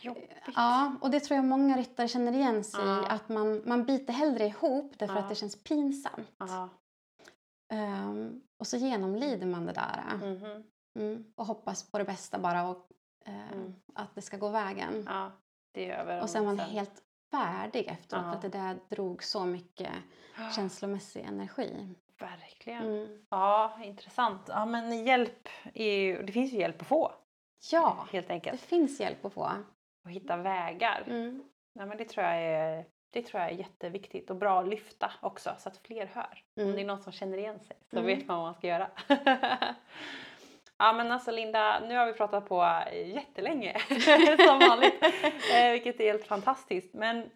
Jobbigt. 0.01 0.30
Ja, 0.55 0.95
och 1.01 1.11
det 1.11 1.19
tror 1.19 1.35
jag 1.35 1.45
många 1.45 1.77
ryttare 1.77 2.07
känner 2.07 2.31
igen 2.34 2.63
sig 2.63 2.85
Ja. 2.85 3.03
i. 3.03 3.05
Att 3.09 3.30
man, 3.30 3.61
man 3.65 3.85
biter 3.85 4.13
hellre 4.13 4.45
ihop 4.45 4.93
därför 4.99 5.15
Ja. 5.15 5.19
att 5.21 5.30
det 5.30 5.35
känns 5.35 5.63
pinsamt. 5.63 6.31
Ja. 6.38 6.69
Ehm, 7.73 8.41
och 8.59 8.67
så 8.67 8.77
genomlider 8.77 9.45
man 9.45 9.65
det 9.65 9.73
där. 9.73 10.17
Mhm. 10.17 10.63
Mm, 10.99 11.26
och 11.35 11.45
hoppas 11.45 11.91
på 11.91 11.97
det 11.97 12.03
bästa 12.05 12.39
bara 12.39 12.67
och 12.69 12.88
eh, 13.26 13.51
Mm. 13.53 13.76
att 13.95 14.15
det 14.15 14.21
ska 14.21 14.38
gå 14.38 14.49
vägen. 14.49 15.03
Det 15.71 15.89
är 15.89 15.97
över. 15.99 16.21
och 16.21 16.29
sen 16.29 16.41
är 16.43 16.45
man 16.47 16.59
helt 16.59 17.01
färdig 17.31 17.87
efteråt 17.87 18.23
Ja. 18.25 18.29
för 18.31 18.35
att 18.35 18.41
det 18.41 18.49
där 18.59 18.77
drog 18.89 19.23
så 19.23 19.45
mycket 19.45 19.89
känslomässig 20.55 21.21
energi. 21.21 21.95
Verkligen. 22.19 22.83
Mm. 22.83 23.25
Ja, 23.29 23.79
intressant. 23.83 24.41
Ja, 24.47 24.65
men 24.65 25.05
hjälp 25.05 25.49
är 25.73 25.93
ju, 25.99 26.23
det 26.23 26.31
finns 26.31 26.53
ju 26.53 26.57
hjälp 26.57 26.81
att 26.81 26.87
få. 26.87 27.11
Ja, 27.71 28.07
Helt 28.11 28.27
det 28.27 28.33
enkelt. 28.33 28.61
finns 28.61 28.99
hjälp 28.99 29.25
att 29.25 29.33
få. 29.33 29.51
Och 30.03 30.11
hitta 30.11 30.37
vägar. 30.37 31.03
Mm. 31.07 31.43
Ja, 31.73 31.85
men 31.85 31.97
det, 31.97 32.05
tror 32.05 32.25
jag 32.25 32.35
är, 32.43 32.85
det 33.09 33.21
tror 33.21 33.41
jag 33.41 33.51
är 33.51 33.55
jätteviktigt 33.55 34.29
och 34.29 34.35
bra 34.35 34.59
att 34.59 34.67
lyfta 34.67 35.11
också 35.21 35.55
så 35.59 35.69
att 35.69 35.77
fler 35.77 36.05
hör. 36.05 36.43
Om 36.57 36.63
Mm. 36.63 36.75
det 36.75 36.81
är 36.81 36.85
någon 36.85 37.01
som 37.01 37.11
känner 37.13 37.37
igen 37.37 37.59
sig 37.59 37.77
så 37.89 37.95
Mm. 37.99 38.05
vet 38.07 38.27
man 38.27 38.37
vad 38.37 38.45
man 38.45 38.53
ska 38.53 38.67
göra. 38.67 38.87
ja 40.80 40.93
men 40.93 41.11
alltså 41.11 41.31
Linda, 41.31 41.80
nu 41.80 41.95
har 41.97 42.06
vi 42.06 42.14
pratat 42.14 42.49
på 42.49 42.84
jättelänge 43.06 43.80
som 44.47 44.60
vanligt. 44.60 45.03
eh, 45.53 45.72
vilket 45.72 45.99
är 45.99 46.06
helt 46.06 46.27
fantastiskt. 46.27 46.93
Men 46.93 47.30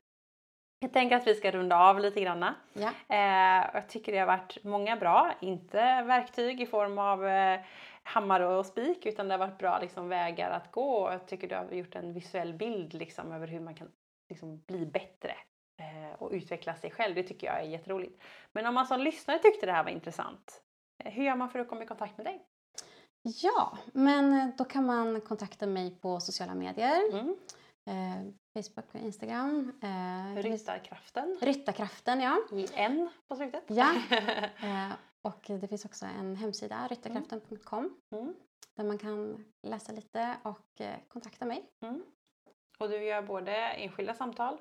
jag 0.80 0.94
tänker 0.94 1.16
att 1.16 1.28
vi 1.28 1.36
ska 1.36 1.52
runda 1.52 1.78
av 1.78 2.00
lite 2.00 2.22
granna. 2.22 2.56
Ja. 2.74 2.90
Eh, 3.10 3.70
jag 3.74 3.90
tycker 3.90 4.12
det 4.12 4.18
har 4.18 4.28
varit 4.28 4.64
många 4.64 4.96
bra, 4.96 5.34
inte 5.40 6.02
verktyg 6.02 6.62
i 6.62 6.66
form 6.66 6.98
av 6.98 7.28
eh, 7.28 7.60
hammare 8.04 8.48
och 8.48 8.66
spik 8.66 9.06
utan 9.06 9.28
det 9.28 9.34
har 9.34 9.40
varit 9.40 9.58
bra 9.58 9.80
liksom, 9.80 10.10
vägar 10.10 10.52
att 10.52 10.72
gå 10.72 10.94
och 10.94 11.14
jag 11.14 11.28
tycker 11.28 11.48
du 11.48 11.56
har 11.56 11.72
gjort 11.72 11.96
en 11.96 12.14
visuell 12.14 12.54
bild 12.54 12.94
liksom, 12.94 13.32
över 13.32 13.48
hur 13.48 13.60
man 13.60 13.76
kan 13.76 13.92
liksom, 14.30 14.62
bli 14.62 14.86
bättre 14.86 15.36
eh, 15.80 16.22
och 16.22 16.32
utveckla 16.32 16.76
sig 16.76 16.92
själv. 16.92 17.16
Det 17.16 17.24
tycker 17.24 17.48
jag 17.48 17.60
är 17.60 17.64
jätteroligt. 17.64 18.24
Men 18.52 18.66
om 18.66 18.74
man 18.74 18.86
som 18.86 19.00
lyssnare 19.00 19.40
tyckte 19.40 19.66
det 19.66 19.72
här 19.72 19.84
var 19.84 19.92
intressant, 19.92 20.62
hur 21.04 21.24
gör 21.24 21.36
man 21.36 21.50
för 21.50 21.60
att 21.60 21.70
komma 21.70 21.84
i 21.84 21.88
kontakt 21.88 22.18
med 22.18 22.26
dig? 22.26 22.46
Ja, 23.24 23.78
men 23.94 24.34
eh, 24.34 24.48
då 24.58 24.66
kan 24.66 24.86
man 24.86 25.22
kontakta 25.22 25.68
mig 25.68 25.96
på 26.00 26.20
sociala 26.20 26.56
medier. 26.56 27.02
Mm. 27.12 27.36
Eh, 27.90 28.34
Facebook 28.64 28.86
och 28.96 29.00
Instagram. 29.00 29.80
Eh, 29.84 30.42
Ryttarkraften 30.42 31.38
Ryttarkraften, 31.42 32.22
ja. 32.22 32.38
i 32.52 32.68
en 32.74 33.10
på 33.28 33.36
slutet. 33.36 33.64
ja. 33.68 33.94
Eh, 34.64 34.92
och 35.22 35.44
det 35.48 35.68
finns 35.68 35.86
också 35.86 36.06
en 36.06 36.36
hemsida, 36.36 36.88
ryttarkraften.com, 36.88 37.98
Mm. 38.16 38.34
där 38.78 38.84
man 38.84 38.98
kan 38.98 39.46
läsa 39.68 39.92
lite 39.92 40.36
och 40.44 40.82
eh, 40.82 40.96
kontakta 41.08 41.46
mig. 41.46 41.70
Mm. 41.86 42.04
Och 42.80 42.90
du 42.90 43.04
gör 43.04 43.22
både 43.22 43.56
enskilda 43.56 44.14
samtal 44.14 44.58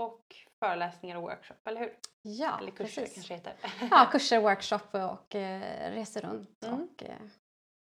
och 0.00 0.24
föreläsningar 0.64 1.16
och 1.16 1.22
workshop, 1.22 1.54
eller 1.64 1.80
hur? 1.80 1.96
Ja, 2.22 2.58
Eller 2.58 2.70
kurser 2.70 3.02
precis. 3.02 3.14
kanske 3.14 3.34
heter. 3.34 3.54
Ja, 3.90 4.08
kurser, 4.12 4.40
workshop 4.40 4.88
och 4.92 5.34
eh, 5.34 5.90
reser 5.92 6.20
runt 6.20 6.64
Mm. 6.64 6.80
och 6.82 7.02
eh, 7.02 7.16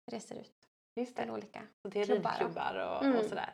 reser 0.09 0.35
ut 0.40 0.52
Just 0.97 1.16
till 1.16 1.26
det. 1.26 1.32
olika. 1.32 1.60
Så 1.82 1.89
det 1.89 2.01
är 2.01 2.05
klubbar. 2.05 2.30
ridklubbar 2.30 2.74
och, 2.74 3.05
Mm. 3.05 3.18
och 3.18 3.24
sådär. 3.24 3.51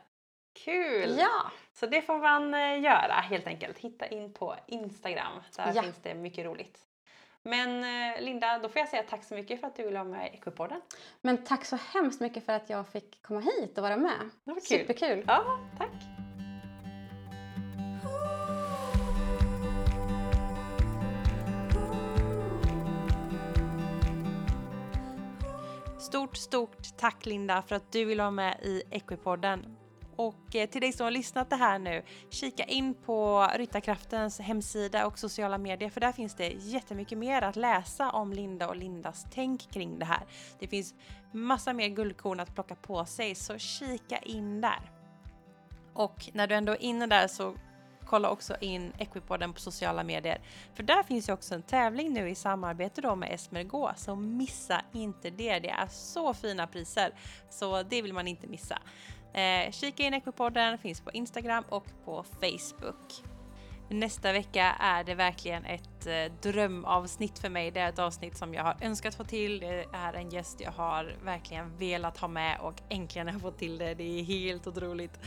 Kul! 0.65 1.15
Ja, 1.19 1.51
Så 1.73 1.85
det 1.85 2.01
får 2.01 2.17
man 2.19 2.53
eh, 2.53 2.81
göra 2.81 3.13
helt 3.13 3.47
enkelt. 3.47 3.77
Hitta 3.79 4.07
in 4.07 4.33
på 4.33 4.55
Instagram. 4.67 5.33
Där 5.57 5.71
Ja. 5.75 5.81
finns 5.81 5.97
det 6.01 6.13
mycket 6.13 6.45
roligt. 6.45 6.79
Men 7.43 7.83
eh, 8.15 8.21
Linda, 8.21 8.59
då 8.59 8.69
får 8.69 8.79
jag 8.79 8.89
säga 8.89 9.03
tack 9.03 9.23
så 9.23 9.33
mycket 9.35 9.59
för 9.59 9.67
att 9.67 9.75
du 9.75 9.83
ville 9.83 9.99
vara 9.99 10.09
med 10.09 10.33
i 10.33 10.37
Equipodden. 10.37 10.81
men 11.21 11.43
tack 11.43 11.65
så 11.65 11.75
hemskt 11.75 12.21
mycket 12.21 12.45
för 12.45 12.53
att 12.53 12.69
jag 12.69 12.87
fick 12.87 13.21
komma 13.21 13.39
hit 13.39 13.77
och 13.77 13.83
vara 13.83 13.97
med. 13.97 14.29
Det 14.43 14.51
var 14.53 14.61
kul. 14.61 14.79
Superkul! 14.79 15.23
Ja, 15.27 15.59
tack! 15.77 16.24
Stort, 26.05 26.37
stort 26.37 26.97
tack 26.97 27.25
Linda 27.25 27.61
för 27.61 27.75
att 27.75 27.91
du 27.91 28.05
vill 28.05 28.17
vara 28.17 28.31
med 28.31 28.59
i 28.61 28.83
Equipodden. 28.91 29.75
Och 30.15 30.55
eh, 30.55 30.69
till 30.69 30.81
dig 30.81 30.91
som 30.91 31.03
har 31.03 31.11
lyssnat 31.11 31.49
det 31.49 31.55
här 31.55 31.79
nu, 31.79 32.03
kika 32.29 32.63
in 32.63 32.93
på 32.93 33.47
Ryttarkraftens 33.55 34.39
hemsida 34.39 35.07
och 35.07 35.19
sociala 35.19 35.57
medier 35.57 35.89
för 35.89 36.01
där 36.01 36.11
finns 36.11 36.35
det 36.35 36.49
jättemycket 36.49 37.17
mer 37.17 37.41
att 37.41 37.55
läsa 37.55 38.11
om 38.11 38.33
Linda 38.33 38.67
och 38.67 38.75
Lindas 38.75 39.25
tänk 39.31 39.71
kring 39.71 39.99
det 39.99 40.05
här. 40.05 40.25
Det 40.59 40.67
finns 40.67 40.93
massa 41.31 41.73
mer 41.73 41.87
guldkorn 41.87 42.39
att 42.39 42.53
plocka 42.53 42.75
på 42.75 43.05
sig 43.05 43.35
så 43.35 43.57
kika 43.57 44.17
in 44.17 44.61
där. 44.61 44.91
Och 45.93 46.29
när 46.33 46.47
du 46.47 46.55
ändå 46.55 46.71
är 46.71 46.81
inne 46.83 47.07
där 47.07 47.27
så 47.27 47.55
kolla 48.15 48.29
också 48.29 48.55
in 48.59 48.93
Equipodden 48.97 49.53
på 49.53 49.59
sociala 49.59 50.03
medier. 50.03 50.41
För 50.73 50.83
där 50.83 51.03
finns 51.03 51.29
ju 51.29 51.33
också 51.33 51.55
en 51.55 51.61
tävling 51.61 52.13
nu 52.13 52.29
i 52.29 52.35
samarbete 52.35 53.01
då 53.01 53.15
med 53.15 53.33
Esmergo, 53.33 53.89
så 53.95 54.15
missa 54.15 54.81
inte 54.93 55.29
det. 55.29 55.59
Det 55.59 55.69
är 55.69 55.87
så 55.87 56.33
fina 56.33 56.67
priser, 56.67 57.11
så 57.49 57.83
det 57.83 58.01
vill 58.01 58.13
man 58.13 58.27
inte 58.27 58.47
missa. 58.47 58.79
Eh, 59.33 59.71
kika 59.71 60.03
in 60.03 60.13
Equipodden, 60.13 60.77
finns 60.77 61.01
på 61.01 61.11
Instagram 61.11 61.63
och 61.69 61.85
på 62.05 62.23
Facebook. 62.23 63.23
Nästa 63.89 64.31
vecka 64.31 64.75
är 64.79 65.03
det 65.03 65.15
verkligen 65.15 65.65
ett 65.65 66.07
eh, 66.07 66.51
drömavsnitt 66.51 67.39
för 67.39 67.49
mig. 67.49 67.71
Det 67.71 67.79
är 67.79 67.89
ett 67.89 67.99
avsnitt 67.99 68.37
som 68.37 68.53
jag 68.53 68.63
har 68.63 68.77
önskat 68.81 69.15
få 69.15 69.23
till. 69.23 69.59
Det 69.59 69.85
är 69.93 70.13
en 70.13 70.29
gäst 70.29 70.61
jag 70.61 70.71
har 70.71 71.15
verkligen 71.23 71.77
velat 71.77 72.17
ha 72.17 72.27
med 72.27 72.59
och 72.59 72.81
äntligen 72.89 73.27
har 73.27 73.33
jag 73.33 73.41
fått 73.41 73.57
till 73.57 73.77
det. 73.77 73.93
Det 73.93 74.19
är 74.19 74.23
helt 74.23 74.67
otroligt. 74.67 75.19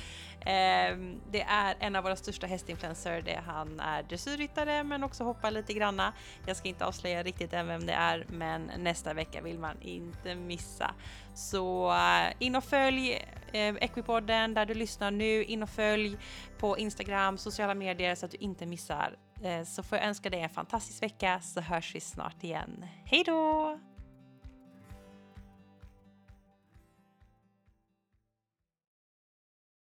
Ehm, 0.46 1.20
det 1.30 1.42
är 1.42 1.76
en 1.80 1.96
av 1.96 2.04
våra 2.04 2.16
största 2.16 2.46
hästinfluencer. 2.46 3.42
Han 3.46 3.80
är 3.80 4.02
dressyrryttare 4.02 4.84
men 4.84 5.04
också 5.04 5.24
hoppar 5.24 5.50
lite 5.50 5.72
granna. 5.72 6.12
Jag 6.46 6.56
ska 6.56 6.68
inte 6.68 6.86
avslöja 6.86 7.22
riktigt 7.22 7.52
än 7.52 7.66
vem 7.66 7.86
det 7.86 7.92
är 7.92 8.26
men 8.28 8.70
nästa 8.78 9.14
vecka 9.14 9.40
vill 9.42 9.58
man 9.58 9.82
inte 9.82 10.34
missa. 10.34 10.94
Så 11.34 11.92
eh, 11.92 12.32
in 12.38 12.56
och 12.56 12.64
följ 12.64 13.12
eh, 13.52 13.74
Equipodden 13.80 14.54
där 14.54 14.66
du 14.66 14.74
lyssnar 14.74 15.10
nu. 15.10 15.44
In 15.44 15.62
och 15.62 15.70
följ 15.70 16.18
på 16.58 16.78
Instagram, 16.78 17.38
sociala 17.38 17.74
medier 17.74 18.14
så 18.14 18.26
att 18.26 18.32
du 18.32 18.38
inte 18.38 18.66
missar. 18.66 19.16
Eh, 19.42 19.64
så 19.64 19.82
får 19.82 19.98
jag 19.98 20.06
önska 20.06 20.30
dig 20.30 20.40
en 20.40 20.50
fantastisk 20.50 21.02
vecka 21.02 21.40
så 21.40 21.60
hörs 21.60 21.94
vi 21.94 22.00
snart 22.00 22.44
igen. 22.44 22.84
Hej 23.04 23.24
då! 23.26 23.78